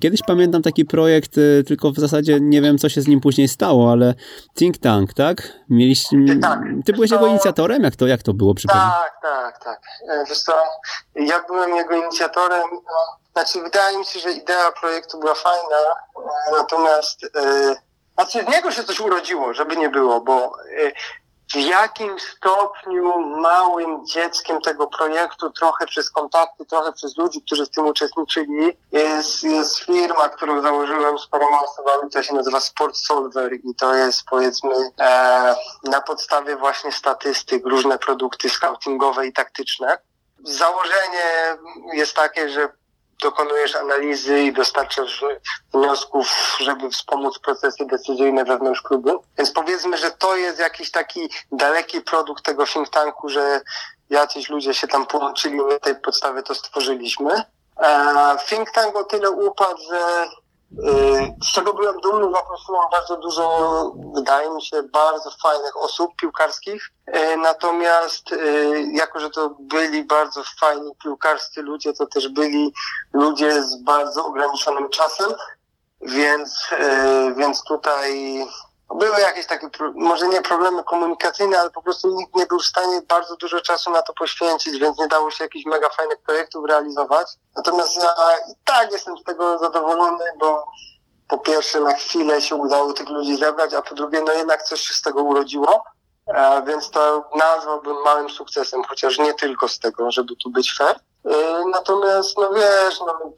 kiedyś 0.00 0.20
pamiętam 0.26 0.62
taki 0.62 0.84
projekt, 0.84 1.34
tylko 1.66 1.92
w 1.92 1.96
zasadzie 1.96 2.38
nie 2.40 2.62
wiem, 2.62 2.78
co 2.78 2.88
się 2.88 3.00
z 3.00 3.08
nim 3.08 3.20
później 3.20 3.48
stało, 3.48 3.92
ale 3.92 4.14
Think 4.54 4.78
Tank, 4.78 5.14
tak? 5.14 5.52
Mieliście, 5.70 6.16
tak. 6.42 6.60
Ty 6.84 6.92
byłeś 6.92 7.10
jego 7.10 7.26
inicjatorem? 7.26 7.82
Jak 7.82 7.96
to, 7.96 8.06
jak 8.06 8.22
to 8.22 8.34
było? 8.34 8.54
Tak, 8.68 9.12
tak, 9.22 9.64
tak. 9.64 9.80
Wiesz 10.28 10.38
co, 10.38 10.52
ja 11.16 11.42
byłem 11.48 11.76
jego 11.76 11.96
inicjatorem 11.96 12.45
no, 12.48 13.16
znaczy 13.32 13.62
wydaje 13.62 13.98
mi 13.98 14.06
się, 14.06 14.20
że 14.20 14.32
idea 14.32 14.72
projektu 14.72 15.18
była 15.18 15.34
fajna, 15.34 15.76
natomiast 16.52 17.24
e, 17.24 17.76
znaczy 18.14 18.44
z 18.44 18.48
niego 18.54 18.70
się 18.72 18.84
coś 18.84 19.00
urodziło, 19.00 19.54
żeby 19.54 19.76
nie 19.76 19.88
było, 19.88 20.20
bo 20.20 20.52
e, 20.78 20.92
w 21.52 21.56
jakim 21.56 22.20
stopniu 22.20 23.20
małym 23.20 24.06
dzieckiem 24.06 24.60
tego 24.60 24.86
projektu, 24.86 25.50
trochę 25.50 25.86
przez 25.86 26.10
kontakty, 26.10 26.66
trochę 26.66 26.92
przez 26.92 27.16
ludzi, 27.16 27.42
którzy 27.42 27.66
w 27.66 27.70
tym 27.70 27.86
uczestniczyli, 27.86 28.78
jest, 28.92 29.42
jest 29.42 29.78
firma, 29.78 30.28
którą 30.28 30.62
założyłem 30.62 31.18
z 31.18 31.26
paroma 31.26 31.60
osobami, 31.60 32.08
która 32.08 32.24
się 32.24 32.34
nazywa 32.34 32.60
Sport 32.60 32.96
Solver 32.96 33.52
i 33.52 33.74
to 33.74 33.94
jest 33.94 34.22
powiedzmy 34.30 34.74
e, 35.00 35.56
na 35.84 36.00
podstawie 36.00 36.56
właśnie 36.56 36.92
statystyk 36.92 37.66
różne 37.66 37.98
produkty 37.98 38.50
scoutingowe 38.50 39.26
i 39.26 39.32
taktyczne 39.32 39.98
założenie 40.46 41.56
jest 41.92 42.14
takie, 42.14 42.48
że 42.48 42.68
dokonujesz 43.22 43.76
analizy 43.76 44.42
i 44.42 44.52
dostarczasz 44.52 45.24
wniosków, 45.74 46.56
żeby 46.60 46.90
wspomóc 46.90 47.38
procesy 47.38 47.86
decyzyjne 47.86 48.44
wewnątrz 48.44 48.82
klubu. 48.82 49.24
Więc 49.38 49.50
powiedzmy, 49.50 49.96
że 49.96 50.10
to 50.10 50.36
jest 50.36 50.58
jakiś 50.58 50.90
taki 50.90 51.30
daleki 51.52 52.00
produkt 52.00 52.44
tego 52.44 52.66
think 52.66 52.90
tanku, 52.90 53.28
że 53.28 53.60
jacyś 54.10 54.48
ludzie 54.48 54.74
się 54.74 54.88
tam 54.88 55.06
połączyli, 55.06 55.56
na 55.56 55.78
tej 55.78 56.00
podstawie 56.00 56.42
to 56.42 56.54
stworzyliśmy. 56.54 57.42
E, 57.82 58.36
think 58.48 58.70
tank 58.70 58.96
o 58.96 59.04
tyle 59.04 59.30
upadł, 59.30 59.78
że 59.90 60.26
z 61.42 61.52
czego 61.52 61.74
byłem 61.74 62.00
dumny, 62.00 62.32
zaprosiłem 62.32 62.82
bardzo 62.90 63.16
dużo, 63.16 63.92
wydaje 64.14 64.50
mi 64.50 64.62
się, 64.62 64.82
bardzo 64.82 65.30
fajnych 65.42 65.76
osób 65.76 66.16
piłkarskich. 66.16 66.90
Y, 67.08 67.36
natomiast 67.36 68.32
y, 68.32 68.90
jako, 68.92 69.20
że 69.20 69.30
to 69.30 69.56
byli 69.60 70.04
bardzo 70.04 70.42
fajni 70.60 70.90
piłkarscy 71.02 71.62
ludzie, 71.62 71.92
to 71.92 72.06
też 72.06 72.28
byli 72.28 72.72
ludzie 73.12 73.62
z 73.62 73.82
bardzo 73.82 74.26
ograniczonym 74.26 74.88
czasem, 74.88 75.32
więc, 76.00 76.66
więc 77.36 77.64
tutaj 77.64 78.38
były 78.94 79.20
jakieś 79.20 79.46
takie, 79.46 79.68
może 79.94 80.28
nie 80.28 80.42
problemy 80.42 80.84
komunikacyjne, 80.84 81.60
ale 81.60 81.70
po 81.70 81.82
prostu 81.82 82.08
nikt 82.08 82.36
nie 82.36 82.46
był 82.46 82.58
w 82.58 82.66
stanie 82.66 83.02
bardzo 83.08 83.36
dużo 83.36 83.60
czasu 83.60 83.90
na 83.90 84.02
to 84.02 84.12
poświęcić, 84.12 84.78
więc 84.78 84.98
nie 84.98 85.08
dało 85.08 85.30
się 85.30 85.44
jakichś 85.44 85.66
mega 85.66 85.88
fajnych 85.88 86.18
projektów 86.18 86.64
realizować. 86.68 87.28
Natomiast 87.56 87.96
ja 87.96 88.14
i 88.50 88.54
tak 88.64 88.92
jestem 88.92 89.18
z 89.18 89.24
tego 89.24 89.58
zadowolony, 89.58 90.24
bo 90.38 90.66
po 91.28 91.38
pierwsze 91.38 91.80
na 91.80 91.94
chwilę 91.94 92.42
się 92.42 92.54
udało 92.54 92.92
tych 92.92 93.08
ludzi 93.08 93.36
zebrać, 93.36 93.74
a 93.74 93.82
po 93.82 93.94
drugie 93.94 94.22
no 94.26 94.32
jednak 94.32 94.62
coś 94.62 94.80
się 94.80 94.94
z 94.94 95.02
tego 95.02 95.22
urodziło. 95.22 95.84
Więc 96.66 96.90
to 96.90 97.30
nazwałbym 97.36 97.96
małym 98.04 98.30
sukcesem, 98.30 98.84
chociaż 98.84 99.18
nie 99.18 99.34
tylko 99.34 99.68
z 99.68 99.78
tego, 99.78 100.10
żeby 100.10 100.36
tu 100.36 100.50
być 100.50 100.74
fair. 100.78 100.96
E, 101.24 101.64
natomiast, 101.72 102.38
no 102.38 102.50
wiesz, 102.54 103.00
no, 103.00 103.32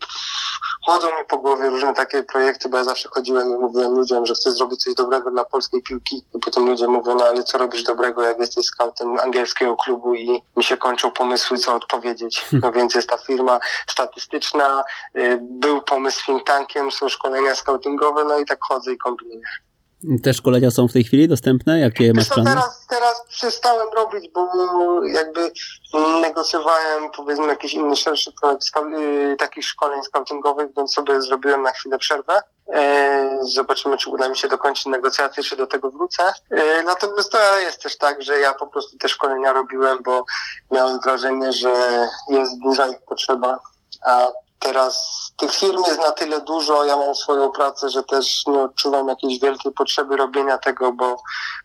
chodzą 0.86 1.06
mi 1.06 1.24
po 1.28 1.38
głowie 1.38 1.70
różne 1.70 1.94
takie 1.94 2.22
projekty, 2.22 2.68
bo 2.68 2.76
ja 2.76 2.84
zawsze 2.84 3.08
chodziłem 3.08 3.50
i 3.50 3.54
mówiłem 3.54 3.94
ludziom, 3.94 4.26
że 4.26 4.34
chcę 4.34 4.52
zrobić 4.52 4.82
coś 4.82 4.94
dobrego 4.94 5.30
dla 5.30 5.44
polskiej 5.44 5.82
piłki. 5.82 6.24
I 6.34 6.38
potem 6.38 6.66
ludzie 6.66 6.88
mówią, 6.88 7.14
no 7.14 7.24
ale 7.24 7.44
co 7.44 7.58
robisz 7.58 7.82
dobrego, 7.82 8.22
jak 8.22 8.38
jesteś 8.38 8.66
scoutem 8.66 9.18
angielskiego 9.18 9.76
klubu 9.76 10.14
i 10.14 10.42
mi 10.56 10.64
się 10.64 10.76
kończą 10.76 11.10
pomysły, 11.10 11.58
co 11.58 11.74
odpowiedzieć. 11.74 12.46
No 12.62 12.72
więc 12.72 12.94
jest 12.94 13.08
ta 13.08 13.18
firma 13.18 13.60
statystyczna, 13.90 14.84
y, 15.16 15.38
był 15.40 15.82
pomysł 15.82 16.24
think 16.24 16.44
tankiem, 16.44 16.90
są 16.90 17.08
szkolenia 17.08 17.54
scoutingowe, 17.54 18.24
no 18.24 18.38
i 18.38 18.46
tak 18.46 18.58
chodzę 18.68 18.92
i 18.92 18.98
kombinuję. 18.98 19.40
Te 20.22 20.34
szkolenia 20.34 20.70
są 20.70 20.88
w 20.88 20.92
tej 20.92 21.04
chwili 21.04 21.28
dostępne? 21.28 21.80
Jakie 21.80 22.12
masz 22.12 22.28
plany? 22.28 22.50
Teraz, 22.50 22.86
teraz 22.88 23.24
przestałem 23.28 23.88
robić, 23.96 24.30
bo 24.34 24.48
jakby 25.04 25.52
negocjowałem 26.20 27.10
powiedzmy 27.16 27.46
jakiś 27.46 27.74
inny 27.74 27.96
szerszy 27.96 28.32
projekt 28.40 28.64
y, 28.92 29.36
takich 29.38 29.64
szkoleń 29.64 30.02
scoutingowych, 30.02 30.68
więc 30.76 30.92
sobie 30.92 31.22
zrobiłem 31.22 31.62
na 31.62 31.72
chwilę 31.72 31.98
przerwę. 31.98 32.42
E, 32.72 33.38
zobaczymy, 33.42 33.98
czy 33.98 34.10
uda 34.10 34.28
mi 34.28 34.36
się 34.36 34.48
dokończyć 34.48 34.86
negocjacje, 34.86 35.42
czy 35.42 35.56
do 35.56 35.66
tego 35.66 35.90
wrócę. 35.90 36.32
E, 36.50 36.82
natomiast 36.82 37.32
to 37.32 37.58
jest 37.58 37.82
też 37.82 37.98
tak, 37.98 38.22
że 38.22 38.38
ja 38.38 38.54
po 38.54 38.66
prostu 38.66 38.98
te 38.98 39.08
szkolenia 39.08 39.52
robiłem, 39.52 39.98
bo 40.02 40.24
miałem 40.70 41.00
wrażenie, 41.00 41.52
że 41.52 42.08
jest 42.28 42.58
duża 42.62 42.88
ich 42.88 43.02
potrzeba, 43.08 43.60
a 44.02 44.28
Teraz 44.58 45.18
tych 45.36 45.54
firm 45.54 45.82
jest 45.86 45.98
na 45.98 46.12
tyle 46.12 46.40
dużo, 46.40 46.84
ja 46.84 46.96
mam 46.96 47.14
swoją 47.14 47.50
pracę, 47.50 47.88
że 47.90 48.02
też 48.02 48.46
nie 48.46 48.62
odczuwam 48.62 49.08
jakiejś 49.08 49.40
wielkiej 49.40 49.72
potrzeby 49.72 50.16
robienia 50.16 50.58
tego, 50.58 50.92
bo, 50.92 51.22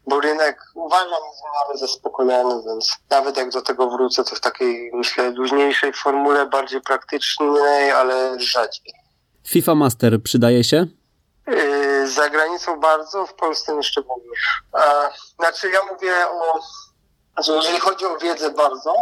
bo 0.07 0.19
rynek 0.21 0.57
uważam 0.75 1.21
mamy 1.67 1.79
zaspokojony, 1.79 2.63
więc 2.65 2.97
nawet 3.09 3.37
jak 3.37 3.49
do 3.49 3.61
tego 3.61 3.89
wrócę, 3.89 4.23
to 4.23 4.35
w 4.35 4.39
takiej, 4.39 4.91
myślę, 4.93 5.29
luźniejszej 5.29 5.93
formule, 5.93 6.45
bardziej 6.45 6.81
praktycznej, 6.81 7.91
ale 7.91 8.39
rzadziej. 8.39 8.93
FIFA 9.47 9.75
Master 9.75 10.23
przydaje 10.23 10.63
się? 10.63 10.87
Yy, 11.47 12.07
za 12.07 12.29
granicą 12.29 12.79
bardzo, 12.79 13.25
w 13.25 13.33
Polsce 13.33 13.75
nie 13.75 13.83
szczególnie. 13.83 14.29
Znaczy 15.39 15.69
ja 15.69 15.79
mówię 15.93 16.13
o, 16.27 16.59
jeżeli 17.55 17.79
chodzi 17.79 18.05
o 18.05 18.17
wiedzę 18.17 18.49
bardzo, 18.49 18.95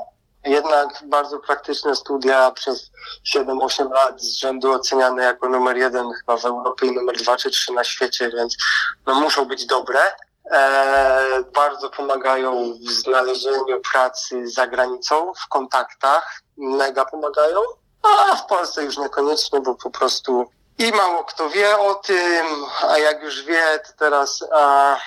jednak 0.46 1.04
bardzo 1.04 1.40
praktyczne 1.40 1.96
studia 1.96 2.52
przez 2.52 2.92
7-8 3.36 3.92
lat 3.92 4.22
z 4.22 4.40
rzędu 4.40 4.72
oceniane 4.72 5.24
jako 5.24 5.50
numer 5.50 5.78
jeden 5.78 6.12
chyba 6.14 6.38
w 6.38 6.46
Europie 6.46 6.88
i 6.88 6.92
numer 6.92 7.18
dwa 7.18 7.38
czy 7.38 7.52
trzy 7.52 7.74
na 7.74 7.84
świecie, 7.84 8.30
więc 8.30 8.58
no, 9.06 9.16
muszą 9.16 9.46
być 9.46 9.66
dobre. 9.66 10.00
E, 10.52 11.44
bardzo 11.54 11.90
pomagają 11.90 12.74
w 12.74 12.92
znalezieniu 12.92 13.82
pracy 13.92 14.48
za 14.48 14.68
granicą, 14.68 15.34
w 15.34 15.48
kontaktach, 15.48 16.42
mega 16.58 17.06
pomagają, 17.06 17.60
a 18.04 18.36
w 18.36 18.46
Polsce 18.46 18.84
już 18.84 18.98
niekoniecznie, 18.98 19.62
bo 19.62 19.76
po 19.76 19.90
prostu 19.90 20.46
i 20.88 20.92
mało 20.92 21.24
kto 21.24 21.50
wie 21.50 21.80
o 21.80 21.96
tym, 21.96 22.46
a 22.90 22.98
jak 22.98 23.24
już 23.24 23.44
wie, 23.44 23.80
to 23.88 23.94
teraz, 24.00 24.46
a, 24.54 24.98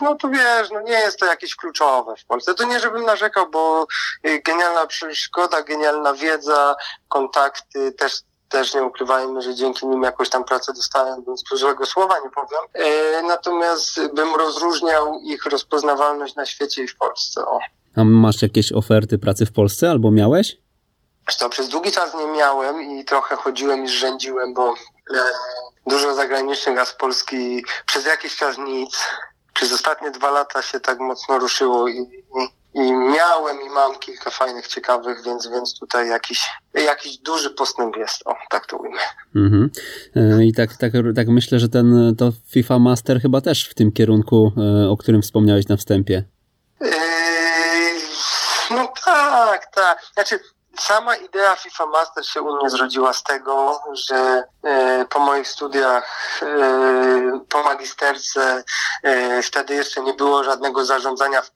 no 0.00 0.14
to 0.14 0.28
wiesz, 0.28 0.70
no 0.70 0.80
nie 0.80 0.92
jest 0.92 1.18
to 1.18 1.26
jakieś 1.26 1.56
kluczowe 1.56 2.14
w 2.16 2.24
Polsce. 2.24 2.54
To 2.54 2.64
nie, 2.64 2.80
żebym 2.80 3.04
narzekał, 3.04 3.50
bo 3.50 3.86
y, 4.26 4.42
genialna 4.42 4.86
przygoda, 4.86 5.62
genialna 5.62 6.14
wiedza, 6.14 6.74
kontakty, 7.08 7.92
też 7.92 8.12
też 8.48 8.74
nie 8.74 8.82
ukrywajmy, 8.82 9.42
że 9.42 9.54
dzięki 9.54 9.86
nim 9.86 10.02
jakoś 10.02 10.28
tam 10.28 10.44
pracę 10.44 10.72
dostałem, 10.72 11.24
więc 11.26 11.42
tu 11.44 11.56
złego 11.56 11.86
słowa 11.86 12.14
nie 12.24 12.30
powiem. 12.30 12.60
E, 12.74 13.22
natomiast 13.22 14.00
bym 14.14 14.34
rozróżniał 14.34 15.20
ich 15.24 15.46
rozpoznawalność 15.46 16.34
na 16.34 16.46
świecie 16.46 16.82
i 16.82 16.88
w 16.88 16.96
Polsce. 16.96 17.46
O. 17.46 17.58
A 17.96 18.04
masz 18.04 18.42
jakieś 18.42 18.72
oferty 18.72 19.18
pracy 19.18 19.46
w 19.46 19.52
Polsce 19.52 19.90
albo 19.90 20.10
miałeś? 20.10 20.56
To 21.38 21.48
przez 21.48 21.68
długi 21.68 21.92
czas 21.92 22.14
nie 22.14 22.26
miałem 22.26 22.82
i 22.82 23.04
trochę 23.04 23.36
chodziłem 23.36 23.84
i 23.84 23.88
zrzędziłem, 23.88 24.54
bo 24.54 24.74
dużo 25.86 26.14
zagranicznych, 26.14 26.78
a 26.78 26.84
z 26.84 26.94
Polski 26.94 27.64
przez 27.86 28.06
jakiś 28.06 28.36
czas 28.36 28.58
nic. 28.58 28.98
Przez 29.54 29.72
ostatnie 29.72 30.10
dwa 30.10 30.30
lata 30.30 30.62
się 30.62 30.80
tak 30.80 30.98
mocno 30.98 31.38
ruszyło 31.38 31.88
i, 31.88 32.24
i, 32.74 32.92
miałem 32.92 33.62
i 33.66 33.68
mam 33.68 33.98
kilka 33.98 34.30
fajnych, 34.30 34.66
ciekawych, 34.66 35.24
więc, 35.24 35.48
więc 35.48 35.78
tutaj 35.78 36.08
jakiś, 36.08 36.50
jakiś 36.74 37.18
duży 37.18 37.50
postęp 37.50 37.96
jest. 37.96 38.22
O, 38.24 38.34
tak 38.50 38.66
to 38.66 38.76
ujmę. 38.76 39.00
Mhm. 39.36 39.70
E, 40.16 40.44
I 40.44 40.52
tak, 40.52 40.76
tak, 40.76 40.92
tak 41.16 41.28
myślę, 41.28 41.58
że 41.58 41.68
ten 41.68 42.16
to 42.18 42.32
FIFA 42.48 42.78
Master 42.78 43.20
chyba 43.20 43.40
też 43.40 43.68
w 43.68 43.74
tym 43.74 43.92
kierunku, 43.92 44.52
e, 44.56 44.90
o 44.90 44.96
którym 44.96 45.22
wspomniałeś 45.22 45.68
na 45.68 45.76
wstępie. 45.76 46.24
Yy, 46.80 46.90
no 48.70 48.92
tak, 49.04 49.74
tak. 49.74 49.98
Znaczy, 50.14 50.40
Sama 50.78 51.16
idea 51.16 51.56
FIFA 51.56 51.86
Master 51.86 52.26
się 52.26 52.42
u 52.42 52.56
mnie 52.56 52.70
zrodziła 52.70 53.12
z 53.12 53.22
tego, 53.22 53.80
że 53.92 54.44
e, 54.64 55.04
po 55.10 55.18
moich 55.18 55.48
studiach, 55.48 56.40
e, 56.42 57.40
po 57.48 57.62
magisterce, 57.62 58.64
e, 59.02 59.42
wtedy 59.42 59.74
jeszcze 59.74 60.02
nie 60.02 60.14
było 60.14 60.44
żadnego 60.44 60.84
zarządzania 60.84 61.42
w 61.42 61.50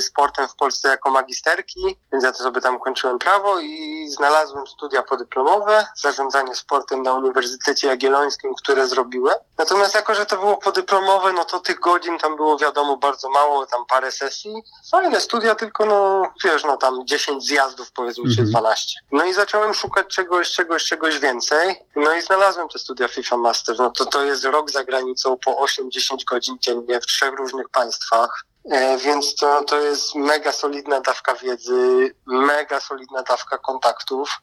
sportem 0.00 0.48
w 0.48 0.54
Polsce 0.54 0.88
jako 0.88 1.10
magisterki, 1.10 1.96
więc 2.12 2.24
ja 2.24 2.32
to 2.32 2.38
sobie 2.38 2.60
tam 2.60 2.78
kończyłem 2.78 3.18
prawo 3.18 3.60
i 3.60 4.06
znalazłem 4.08 4.66
studia 4.66 5.02
podyplomowe, 5.02 5.86
zarządzanie 5.96 6.54
sportem 6.54 7.02
na 7.02 7.12
Uniwersytecie 7.14 7.88
Jagiellońskim, 7.88 8.54
które 8.54 8.86
zrobiłem. 8.86 9.36
Natomiast 9.58 9.94
jako, 9.94 10.14
że 10.14 10.26
to 10.26 10.36
było 10.36 10.56
podyplomowe, 10.56 11.32
no 11.32 11.44
to 11.44 11.60
tych 11.60 11.80
godzin 11.80 12.18
tam 12.18 12.36
było 12.36 12.58
wiadomo 12.58 12.96
bardzo 12.96 13.30
mało, 13.30 13.66
tam 13.66 13.84
parę 13.86 14.12
sesji. 14.12 14.62
Fajne 14.90 15.20
studia, 15.20 15.54
tylko 15.54 15.86
no 15.86 16.22
wiesz, 16.44 16.64
no 16.64 16.76
tam 16.76 17.06
10 17.06 17.46
zjazdów 17.46 17.92
powiedzmy, 17.92 18.24
czy 18.44 18.50
12. 18.50 19.00
No 19.12 19.24
i 19.24 19.32
zacząłem 19.32 19.74
szukać 19.74 20.06
czegoś, 20.06 20.50
czegoś, 20.50 20.84
czegoś 20.84 21.18
więcej. 21.18 21.76
No 21.96 22.14
i 22.14 22.22
znalazłem 22.22 22.68
te 22.68 22.78
studia 22.78 23.08
FIFA 23.08 23.36
Master. 23.36 23.76
No 23.78 23.90
to 23.90 24.06
to 24.06 24.24
jest 24.24 24.44
rok 24.44 24.70
za 24.70 24.84
granicą 24.84 25.36
po 25.44 25.66
8-10 25.66 26.24
godzin 26.30 26.56
dziennie 26.60 27.00
w 27.00 27.06
trzech 27.06 27.34
różnych 27.34 27.68
państwach. 27.68 28.44
E, 28.70 28.98
więc 28.98 29.34
to, 29.34 29.64
to 29.64 29.80
jest 29.80 30.14
mega 30.14 30.52
solidna 30.52 31.00
dawka 31.00 31.34
wiedzy, 31.34 32.14
mega 32.26 32.80
solidna 32.80 33.22
dawka 33.22 33.58
kontaktów. 33.58 34.40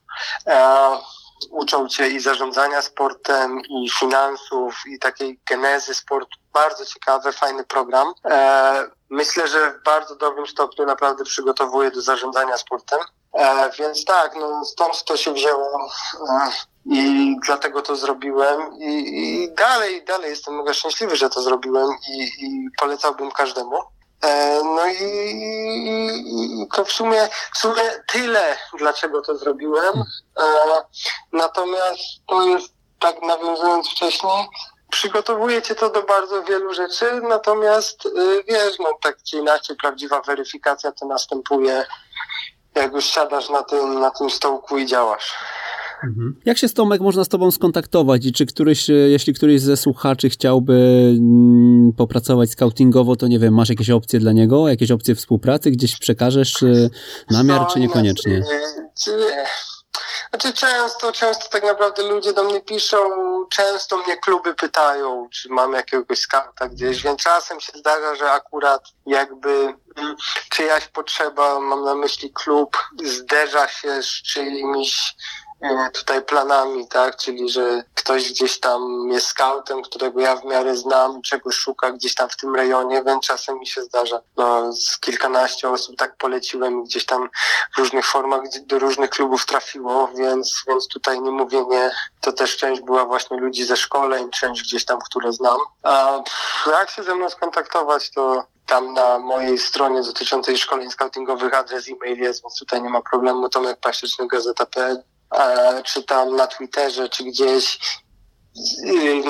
E, 0.48 0.90
uczą 1.50 1.88
cię 1.88 2.08
i 2.08 2.20
zarządzania 2.20 2.82
sportem, 2.82 3.62
i 3.62 3.90
finansów, 4.00 4.76
i 4.88 5.00
takiej 5.00 5.40
genezy 5.50 5.94
sportu. 5.94 6.40
Bardzo 6.54 6.86
ciekawy, 6.86 7.32
fajny 7.32 7.64
program. 7.64 8.14
Myślę, 9.10 9.48
że 9.48 9.72
w 9.72 9.84
bardzo 9.84 10.16
dobrym 10.16 10.48
stopniu 10.48 10.86
naprawdę 10.86 11.24
przygotowuje 11.24 11.92
do 11.92 12.02
zarządzania 12.02 12.58
sportem. 12.58 13.00
E, 13.34 13.72
więc 13.80 14.06
tak, 14.06 14.36
no 14.36 14.66
stąd 14.66 15.04
to 15.04 15.18
się 15.18 15.34
wzięło 15.34 15.90
e, 16.30 16.52
i 16.86 17.36
dlatego 17.46 17.82
to 17.82 17.96
zrobiłem 17.96 18.74
I, 18.80 19.44
i 19.44 19.54
dalej, 19.54 20.06
dalej 20.06 20.30
jestem 20.30 20.58
mega 20.58 20.74
szczęśliwy, 20.74 21.16
że 21.16 21.30
to 21.30 21.42
zrobiłem 21.42 21.90
i, 22.10 22.46
i 22.46 22.70
polecałbym 22.80 23.32
każdemu. 23.32 23.78
E, 24.24 24.60
no 24.64 24.88
i, 24.88 25.04
i, 26.62 26.68
to 26.76 26.86
w 26.86 26.92
sumie, 26.92 27.30
w 27.54 27.58
sumie 27.58 27.84
tyle, 28.08 28.58
dlaczego 28.78 29.22
to 29.22 29.38
zrobiłem. 29.38 30.04
E, 30.40 30.44
natomiast 31.32 32.02
to 32.28 32.48
jest, 32.48 32.74
tak 33.00 33.22
nawiązując 33.22 33.90
wcześniej, 33.90 34.48
przygotowuje 35.00 35.62
cię 35.62 35.76
to 35.76 35.90
do 35.90 36.04
bardzo 36.04 36.44
wielu 36.44 36.74
rzeczy, 36.74 37.06
natomiast 37.30 38.06
y, 38.06 38.10
wiesz, 38.48 38.80
no 38.80 38.86
tak 39.02 39.18
czy 39.24 39.38
inaczej 39.38 39.76
prawdziwa 39.76 40.22
weryfikacja 40.22 40.92
to 40.92 41.08
następuje 41.08 41.86
jak 42.76 42.94
już 42.94 43.06
siadasz 43.06 43.50
na 43.50 43.64
tym, 43.64 44.00
na 44.00 44.12
tym 44.12 44.30
stołku 44.30 44.78
i 44.78 44.86
działasz. 44.86 45.34
Mhm. 46.04 46.36
Jak 46.46 46.58
się 46.58 46.68
z 46.68 46.74
Tomek 46.74 47.02
można 47.02 47.24
z 47.24 47.28
Tobą 47.28 47.52
skontaktować 47.52 48.26
i 48.26 48.32
czy 48.32 48.46
któryś, 48.46 48.90
e, 48.90 48.94
jeśli 48.94 49.34
któryś 49.34 49.62
ze 49.62 49.78
słuchaczy 49.78 50.30
chciałby 50.30 50.74
mm, 51.18 51.92
popracować 51.98 52.50
scoutingowo, 52.50 53.16
to 53.16 53.28
nie 53.28 53.40
wiem, 53.40 53.54
masz 53.54 53.70
jakieś 53.70 53.90
opcje 53.90 54.20
dla 54.20 54.32
niego, 54.32 54.68
jakieś 54.68 54.92
opcje 54.92 55.16
współpracy, 55.16 55.72
gdzieś 55.72 56.00
przekażesz 56.00 56.64
e, 56.64 56.90
namiar, 57.32 57.68
czy 57.74 57.80
niekoniecznie? 57.80 58.44
Czy, 59.04 59.12
znaczy 60.30 60.54
często, 60.54 61.12
często 61.12 61.50
tak 61.50 61.64
naprawdę 61.64 62.04
ludzie 62.04 62.34
do 62.34 62.44
mnie 62.44 62.62
piszą, 62.62 62.98
często 63.50 63.98
mnie 63.98 64.18
kluby 64.18 64.56
pytają, 64.56 65.30
czy 65.32 65.50
mam 65.50 65.74
jakiegoś 65.74 66.20
skauta 66.20 66.68
gdzieś, 66.68 67.04
więc 67.04 67.22
czasem 67.22 67.60
się 67.60 67.72
zdarza, 67.76 68.16
że 68.16 68.32
akurat 68.32 68.84
jakby 69.06 69.74
mm, 69.96 70.16
czyjaś 70.50 70.88
potrzeba, 70.88 71.60
mam 71.60 71.84
na 71.84 71.96
myśli 71.96 72.32
klub, 72.34 72.78
zderza 73.04 73.68
się 73.68 74.04
z 74.04 74.08
czyimiś 74.08 75.16
tutaj 75.94 76.22
planami, 76.22 76.88
tak? 76.88 77.18
Czyli, 77.18 77.50
że 77.50 77.84
ktoś 77.96 78.30
gdzieś 78.30 78.60
tam 78.60 79.10
jest 79.12 79.28
scoutem, 79.28 79.82
którego 79.82 80.22
ja 80.22 80.36
w 80.36 80.46
miarę 80.46 80.76
znam, 80.76 81.22
czegoś 81.22 81.56
szuka 81.56 81.92
gdzieś 81.92 82.16
tam 82.16 82.30
w 82.30 82.38
tym 82.38 82.56
rejonie, 82.56 83.04
więc 83.04 83.26
czasem 83.26 83.60
mi 83.60 83.68
się 83.68 83.82
zdarza. 83.82 84.22
No, 84.38 84.74
z 84.74 85.00
kilkanaście 85.00 85.70
osób 85.70 85.96
tak 85.98 86.18
poleciłem 86.18 86.84
gdzieś 86.84 87.06
tam 87.06 87.30
w 87.76 87.78
różnych 87.78 88.06
formach 88.06 88.42
do 88.66 88.80
różnych 88.80 89.10
klubów 89.10 89.46
trafiło, 89.46 90.08
więc, 90.08 90.64
więc 90.68 90.88
tutaj 90.88 91.22
nie 91.22 91.32
mówię 91.32 91.66
nie. 91.70 91.92
To 92.22 92.34
też 92.34 92.58
część 92.58 92.82
była 92.82 93.06
właśnie 93.06 93.38
ludzi 93.38 93.66
ze 93.66 93.78
szkoleń, 93.78 94.30
część 94.30 94.64
gdzieś 94.64 94.86
tam, 94.86 95.00
które 95.00 95.34
znam. 95.34 95.58
A 95.84 96.24
jak 96.68 96.90
się 96.90 97.04
ze 97.04 97.16
mną 97.16 97.30
skontaktować, 97.30 98.12
to 98.12 98.44
tam 98.68 98.94
na 98.94 99.20
mojej 99.20 99.58
stronie 99.58 100.02
dotyczącej 100.02 100.58
szkoleń 100.58 100.92
scoutingowych 100.92 101.54
adres 101.54 101.90
e-mail 101.90 102.20
jest, 102.20 102.44
więc 102.44 102.60
tutaj 102.60 102.82
nie 102.82 102.90
ma 102.90 103.02
problemu. 103.02 103.50
Tomek 103.50 103.80
Pasieczny, 103.80 104.28
Gazeta.pl 104.28 105.04
czy 105.86 106.04
tam 106.04 106.36
na 106.36 106.48
Twitterze, 106.48 107.10
czy 107.10 107.24
gdzieś 107.24 107.80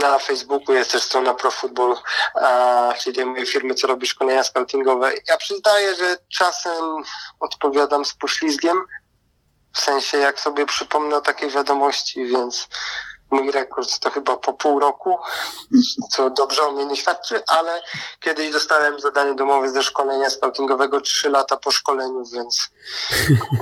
na 0.01 0.19
Facebooku 0.19 0.76
jest 0.76 0.91
też 0.91 1.03
strona 1.03 1.34
ProFootball, 1.34 1.95
czyli 2.99 3.15
tej 3.15 3.26
mojej 3.26 3.45
firmy, 3.45 3.76
co 3.76 3.88
robi 3.88 4.07
szkolenia 4.07 4.43
scoutingowe. 4.43 5.11
Ja 5.27 5.38
przyznaję, 5.38 5.95
że 5.95 6.17
czasem 6.38 6.84
odpowiadam 7.39 8.05
z 8.05 8.13
poślizgiem, 8.13 8.77
w 9.73 9.80
sensie 9.80 10.17
jak 10.17 10.39
sobie 10.39 10.65
przypomnę 10.65 11.15
o 11.15 11.21
takiej 11.21 11.49
wiadomości, 11.49 12.26
więc 12.26 12.67
mój 13.31 13.51
rekord 13.51 13.99
to 13.99 14.10
chyba 14.10 14.38
po 14.38 14.53
pół 14.53 14.80
roku, 14.80 15.18
co 16.11 16.30
dobrze 16.30 16.61
o 16.64 16.72
mnie 16.72 16.85
nie 16.85 16.97
świadczy, 16.97 17.43
ale 17.47 17.81
kiedyś 18.19 18.51
dostałem 18.51 18.99
zadanie 18.99 19.34
domowe 19.34 19.69
ze 19.69 19.84
szkolenia 19.84 20.30
scoutingowego 20.30 21.01
trzy 21.01 21.30
lata 21.30 21.57
po 21.57 21.72
szkoleniu, 21.72 22.23
więc 22.34 22.69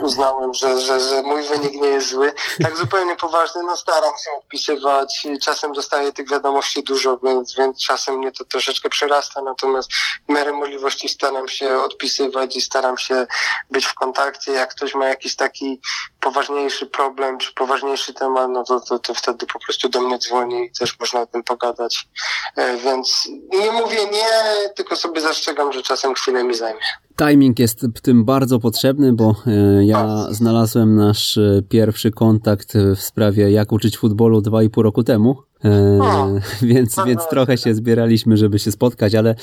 uznałem, 0.04 0.54
że, 0.54 0.82
że, 0.82 1.00
że 1.00 1.22
mój 1.22 1.44
wynik 1.44 1.74
nie 1.74 1.88
jest 1.88 2.10
zły. 2.10 2.34
Tak 2.64 2.78
zupełnie 2.78 3.16
poważny, 3.16 3.64
no 3.64 3.78
staram 3.78 4.14
się 4.26 4.32
odpisywać, 4.38 5.28
czasem 5.42 5.74
dostaję 5.74 6.14
tych 6.14 6.30
wiadomości 6.30 6.84
dużo, 6.84 7.18
więc, 7.24 7.56
więc 7.56 7.86
czasem 7.86 8.16
mnie 8.16 8.32
to 8.32 8.46
troszeczkę 8.46 8.90
przerasta, 8.90 9.42
natomiast 9.42 9.90
w 10.30 10.32
miarę 10.32 10.52
możliwości 10.54 11.10
staram 11.10 11.48
się 11.48 11.78
odpisywać 11.78 12.56
i 12.56 12.62
staram 12.62 12.98
się 12.98 13.28
być 13.72 13.86
w 13.86 13.94
kontakcie. 13.94 14.52
Jak 14.52 14.76
ktoś 14.76 14.96
ma 14.96 15.08
jakiś 15.08 15.36
taki 15.36 15.82
poważniejszy 16.20 16.86
problem, 16.86 17.38
czy 17.38 17.54
poważniejszy 17.54 18.14
temat, 18.14 18.50
no 18.50 18.64
to, 18.64 18.80
to, 18.80 19.00
to 19.00 19.14
wtedy 19.14 19.46
po 19.46 19.57
prostu 19.66 19.90
do 19.90 20.02
mnie 20.02 20.18
dzwoni 20.18 20.66
i 20.66 20.72
też 20.80 21.00
można 21.00 21.22
o 21.22 21.26
tym 21.26 21.44
pogadać. 21.44 22.10
E, 22.56 22.78
więc 22.78 23.28
nie 23.50 23.72
mówię 23.72 23.98
nie, 24.12 24.70
tylko 24.76 24.96
sobie 24.96 25.22
zastrzegam, 25.22 25.74
że 25.74 25.82
czasem 25.82 26.14
chwilę 26.14 26.44
mi 26.44 26.56
zajmie. 26.56 26.80
Timing 27.18 27.60
jest 27.60 27.82
w 27.96 28.02
tym 28.02 28.26
bardzo 28.26 28.60
potrzebny, 28.60 29.14
bo 29.14 29.36
e, 29.48 29.86
ja 29.86 30.28
znalazłem 30.30 30.96
nasz 30.96 31.38
e, 31.38 31.62
pierwszy 31.70 32.12
kontakt 32.12 32.74
w 32.96 33.02
sprawie 33.02 33.52
jak 33.52 33.72
uczyć 33.72 33.98
futbolu 33.98 34.42
dwa 34.42 34.64
i 34.64 34.70
pół 34.70 34.84
roku 34.84 35.04
temu. 35.04 35.36
Więc, 36.62 36.96
więc 37.06 37.22
trochę 37.30 37.58
się 37.58 37.76
zbieraliśmy, 37.76 38.38
żeby 38.38 38.60
się 38.60 38.72
spotkać, 38.72 39.16
ale 39.16 39.36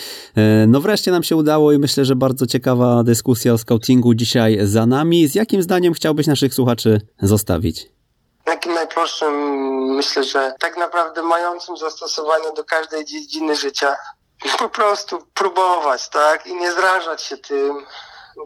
no 0.66 0.81
wreszcie 0.81 1.11
nam 1.11 1.23
się 1.23 1.36
udało 1.36 1.73
i 1.73 1.78
myślę, 1.78 2.05
że 2.05 2.16
bardzo 2.16 2.47
ciekawa 2.47 3.05
dyskusja 3.05 3.53
o 3.53 3.59
scoutingu 3.59 4.15
dzisiaj 4.15 4.59
za 4.62 4.86
nami. 4.86 5.28
Z 5.28 5.35
jakim 5.35 5.62
zdaniem 5.62 5.93
chciałbyś 5.93 6.27
naszych 6.27 6.55
słuchaczy 6.55 7.01
zostawić? 7.23 7.94
Najprostszym, 8.95 9.35
myślę, 9.95 10.25
że 10.25 10.55
tak 10.61 10.77
naprawdę 10.77 11.23
mającym 11.23 11.77
zastosowanie 11.77 12.53
do 12.57 12.65
każdej 12.65 13.05
dziedziny 13.05 13.57
życia. 13.57 13.97
Po 14.59 14.69
prostu 14.69 15.19
próbować, 15.35 16.09
tak? 16.09 16.47
I 16.47 16.55
nie 16.55 16.73
zrażać 16.73 17.23
się 17.23 17.37
tym, 17.37 17.87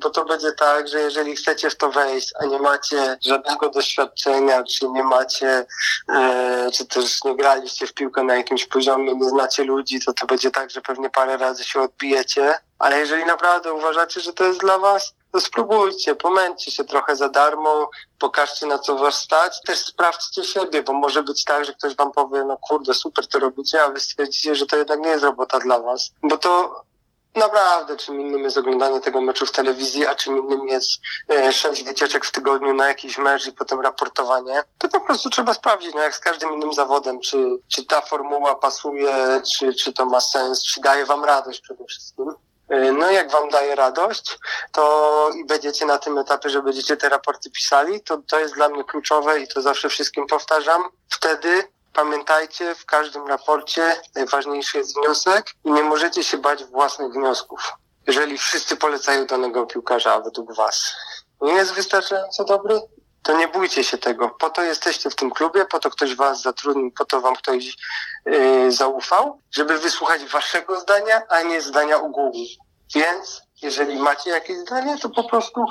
bo 0.02 0.10
to 0.10 0.24
będzie 0.24 0.52
tak, 0.52 0.88
że 0.88 1.00
jeżeli 1.00 1.36
chcecie 1.36 1.70
w 1.70 1.76
to 1.76 1.90
wejść, 1.90 2.32
a 2.40 2.46
nie 2.46 2.58
macie 2.58 3.18
żadnego 3.24 3.70
doświadczenia, 3.70 4.64
czy 4.64 4.88
nie 4.88 5.04
macie, 5.04 5.66
e, 6.08 6.70
czy 6.74 6.86
też 6.86 7.24
nie 7.24 7.36
graliście 7.36 7.86
w 7.86 7.94
piłkę 7.94 8.22
na 8.22 8.36
jakimś 8.36 8.66
poziomie, 8.66 9.14
nie 9.14 9.28
znacie 9.28 9.64
ludzi, 9.64 10.00
to 10.06 10.12
to 10.12 10.26
będzie 10.26 10.50
tak, 10.50 10.70
że 10.70 10.80
pewnie 10.80 11.10
parę 11.10 11.36
razy 11.36 11.64
się 11.64 11.80
odbijecie, 11.80 12.58
ale 12.78 12.98
jeżeli 12.98 13.24
naprawdę 13.24 13.72
uważacie, 13.72 14.20
że 14.20 14.32
to 14.32 14.44
jest 14.44 14.60
dla 14.60 14.78
was, 14.78 15.14
to 15.32 15.40
spróbujcie, 15.40 16.14
pomęczcie 16.14 16.70
się 16.70 16.84
trochę 16.84 17.16
za 17.16 17.28
darmo, 17.28 17.90
pokażcie 18.18 18.66
na 18.66 18.78
co 18.78 18.96
was 18.96 19.14
stać, 19.14 19.62
też 19.62 19.78
sprawdźcie 19.78 20.44
siebie, 20.44 20.82
bo 20.82 20.92
może 20.92 21.22
być 21.22 21.44
tak, 21.44 21.64
że 21.64 21.74
ktoś 21.74 21.96
wam 21.96 22.12
powie, 22.12 22.44
no 22.44 22.56
kurde, 22.56 22.94
super 22.94 23.26
to 23.26 23.38
robicie, 23.38 23.82
a 23.82 23.88
wy 23.88 24.00
stwierdzicie, 24.00 24.54
że 24.54 24.66
to 24.66 24.76
jednak 24.76 25.00
nie 25.00 25.08
jest 25.08 25.24
robota 25.24 25.58
dla 25.58 25.80
was, 25.80 26.10
bo 26.22 26.38
to 26.38 26.82
naprawdę 27.34 27.96
czym 27.96 28.20
innym 28.20 28.42
jest 28.42 28.56
oglądanie 28.56 29.00
tego 29.00 29.20
meczu 29.20 29.46
w 29.46 29.52
telewizji, 29.52 30.06
a 30.06 30.14
czym 30.14 30.38
innym 30.38 30.68
jest 30.68 30.90
e, 31.30 31.52
sześć 31.52 31.84
wycieczek 31.84 32.24
w 32.24 32.32
tygodniu 32.32 32.74
na 32.74 32.88
jakiś 32.88 33.18
mecz 33.18 33.46
i 33.46 33.52
potem 33.52 33.80
raportowanie. 33.80 34.62
To 34.78 34.88
po 34.88 35.00
prostu 35.00 35.30
trzeba 35.30 35.54
sprawdzić, 35.54 35.94
no 35.94 36.02
jak 36.02 36.14
z 36.14 36.20
każdym 36.20 36.54
innym 36.54 36.72
zawodem, 36.72 37.20
czy, 37.20 37.58
czy 37.68 37.84
ta 37.84 38.00
formuła 38.00 38.54
pasuje, 38.54 39.42
czy, 39.52 39.74
czy 39.74 39.92
to 39.92 40.06
ma 40.06 40.20
sens, 40.20 40.64
czy 40.64 40.80
daje 40.80 41.06
wam 41.06 41.24
radość 41.24 41.60
przede 41.60 41.84
wszystkim. 41.84 42.34
E, 42.68 42.92
no 42.92 43.10
jak 43.10 43.30
wam 43.30 43.48
daje 43.48 43.74
radość, 43.74 44.38
to 44.72 45.30
i 45.36 45.44
będziecie 45.44 45.86
na 45.86 45.98
tym 45.98 46.18
etapie, 46.18 46.50
że 46.50 46.62
będziecie 46.62 46.96
te 46.96 47.08
raporty 47.08 47.50
pisali, 47.50 48.00
to 48.00 48.18
to 48.26 48.38
jest 48.38 48.54
dla 48.54 48.68
mnie 48.68 48.84
kluczowe 48.84 49.40
i 49.40 49.48
to 49.48 49.62
zawsze 49.62 49.88
wszystkim 49.88 50.26
powtarzam. 50.26 50.82
Wtedy 51.10 51.68
pamiętajcie, 51.92 52.74
w 52.74 52.86
każdym 52.86 53.26
raporcie 53.26 53.96
najważniejszy 54.14 54.78
jest 54.78 54.94
wniosek 54.94 55.50
i 55.64 55.72
nie 55.72 55.82
możecie 55.82 56.24
się 56.24 56.38
bać 56.38 56.64
własnych 56.64 57.12
wniosków. 57.12 57.72
Jeżeli 58.06 58.38
wszyscy 58.38 58.76
polecają 58.76 59.26
danego 59.26 59.66
piłkarza 59.66 60.20
według 60.20 60.54
was, 60.54 60.92
nie 61.40 61.52
jest 61.52 61.72
wystarczająco 61.72 62.44
dobry, 62.44 62.80
to 63.22 63.36
nie 63.36 63.48
bójcie 63.48 63.84
się 63.84 63.98
tego. 63.98 64.28
Po 64.28 64.50
to 64.50 64.62
jesteście 64.62 65.10
w 65.10 65.14
tym 65.14 65.30
klubie, 65.30 65.64
po 65.64 65.78
to 65.78 65.90
ktoś 65.90 66.14
was 66.14 66.42
zatrudnił, 66.42 66.90
po 66.90 67.04
to 67.04 67.20
wam 67.20 67.36
ktoś 67.36 67.76
yy, 68.26 68.72
zaufał, 68.72 69.40
żeby 69.50 69.78
wysłuchać 69.78 70.24
waszego 70.24 70.80
zdania, 70.80 71.22
a 71.28 71.42
nie 71.42 71.60
zdania 71.60 71.96
ogółu. 71.96 72.46
Więc 72.94 73.42
jeżeli 73.62 73.96
macie 73.96 74.30
jakieś 74.30 74.56
zdanie, 74.56 74.98
to 74.98 75.08
po 75.08 75.24
prostu 75.24 75.66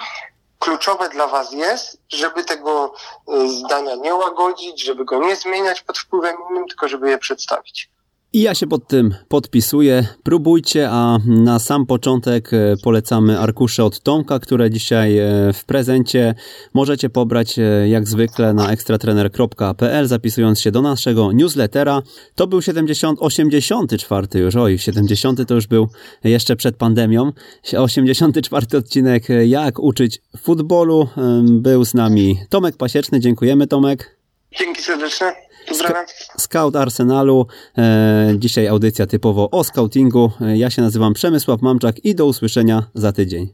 kluczowe 0.59 1.09
dla 1.09 1.27
Was 1.27 1.51
jest, 1.51 1.97
żeby 2.09 2.43
tego 2.43 2.93
y, 3.33 3.49
zdania 3.49 3.95
nie 3.95 4.15
łagodzić, 4.15 4.83
żeby 4.83 5.05
go 5.05 5.19
nie 5.19 5.35
zmieniać 5.35 5.81
pod 5.81 5.97
wpływem 5.97 6.35
innym, 6.49 6.67
tylko 6.67 6.87
żeby 6.87 7.09
je 7.09 7.17
przedstawić. 7.17 7.89
I 8.33 8.41
ja 8.41 8.55
się 8.55 8.67
pod 8.67 8.87
tym 8.87 9.15
podpisuję. 9.27 10.07
Próbujcie, 10.23 10.89
a 10.91 11.17
na 11.25 11.59
sam 11.59 11.85
początek 11.85 12.53
e, 12.53 12.75
polecamy 12.83 13.39
arkusze 13.39 13.83
od 13.83 13.99
Tomka, 13.99 14.39
które 14.39 14.69
dzisiaj 14.69 15.17
e, 15.17 15.53
w 15.53 15.65
prezencie 15.65 16.35
możecie 16.73 17.09
pobrać 17.09 17.59
e, 17.59 17.89
jak 17.89 18.07
zwykle 18.07 18.53
na 18.53 18.71
ekstratrener.pl 18.71 20.07
zapisując 20.07 20.61
się 20.61 20.71
do 20.71 20.81
naszego 20.81 21.31
newslettera. 21.31 22.01
To 22.35 22.47
był 22.47 22.61
70, 22.61 23.19
84 23.21 24.27
już, 24.39 24.55
oj, 24.55 24.79
70 24.79 25.47
to 25.47 25.53
już 25.55 25.67
był 25.67 25.87
jeszcze 26.23 26.55
przed 26.55 26.77
pandemią. 26.77 27.31
84 27.77 28.77
odcinek 28.77 29.23
Jak 29.45 29.79
uczyć 29.79 30.21
futbolu. 30.37 31.07
Był 31.43 31.85
z 31.85 31.93
nami 31.93 32.39
Tomek 32.49 32.77
Pasieczny. 32.77 33.19
Dziękujemy 33.19 33.67
Tomek. 33.67 34.17
Dzięki 34.59 34.81
serdecznie. 34.81 35.46
Scout 36.37 36.75
Arsenalu. 36.75 37.47
E, 37.77 38.33
dzisiaj 38.37 38.67
audycja 38.67 39.07
typowo 39.07 39.49
o 39.51 39.63
scoutingu. 39.63 40.31
E, 40.41 40.57
ja 40.57 40.69
się 40.69 40.81
nazywam 40.81 41.13
Przemysław 41.13 41.61
Mamczak 41.61 42.05
i 42.05 42.15
do 42.15 42.25
usłyszenia 42.25 42.83
za 42.93 43.11
tydzień. 43.11 43.53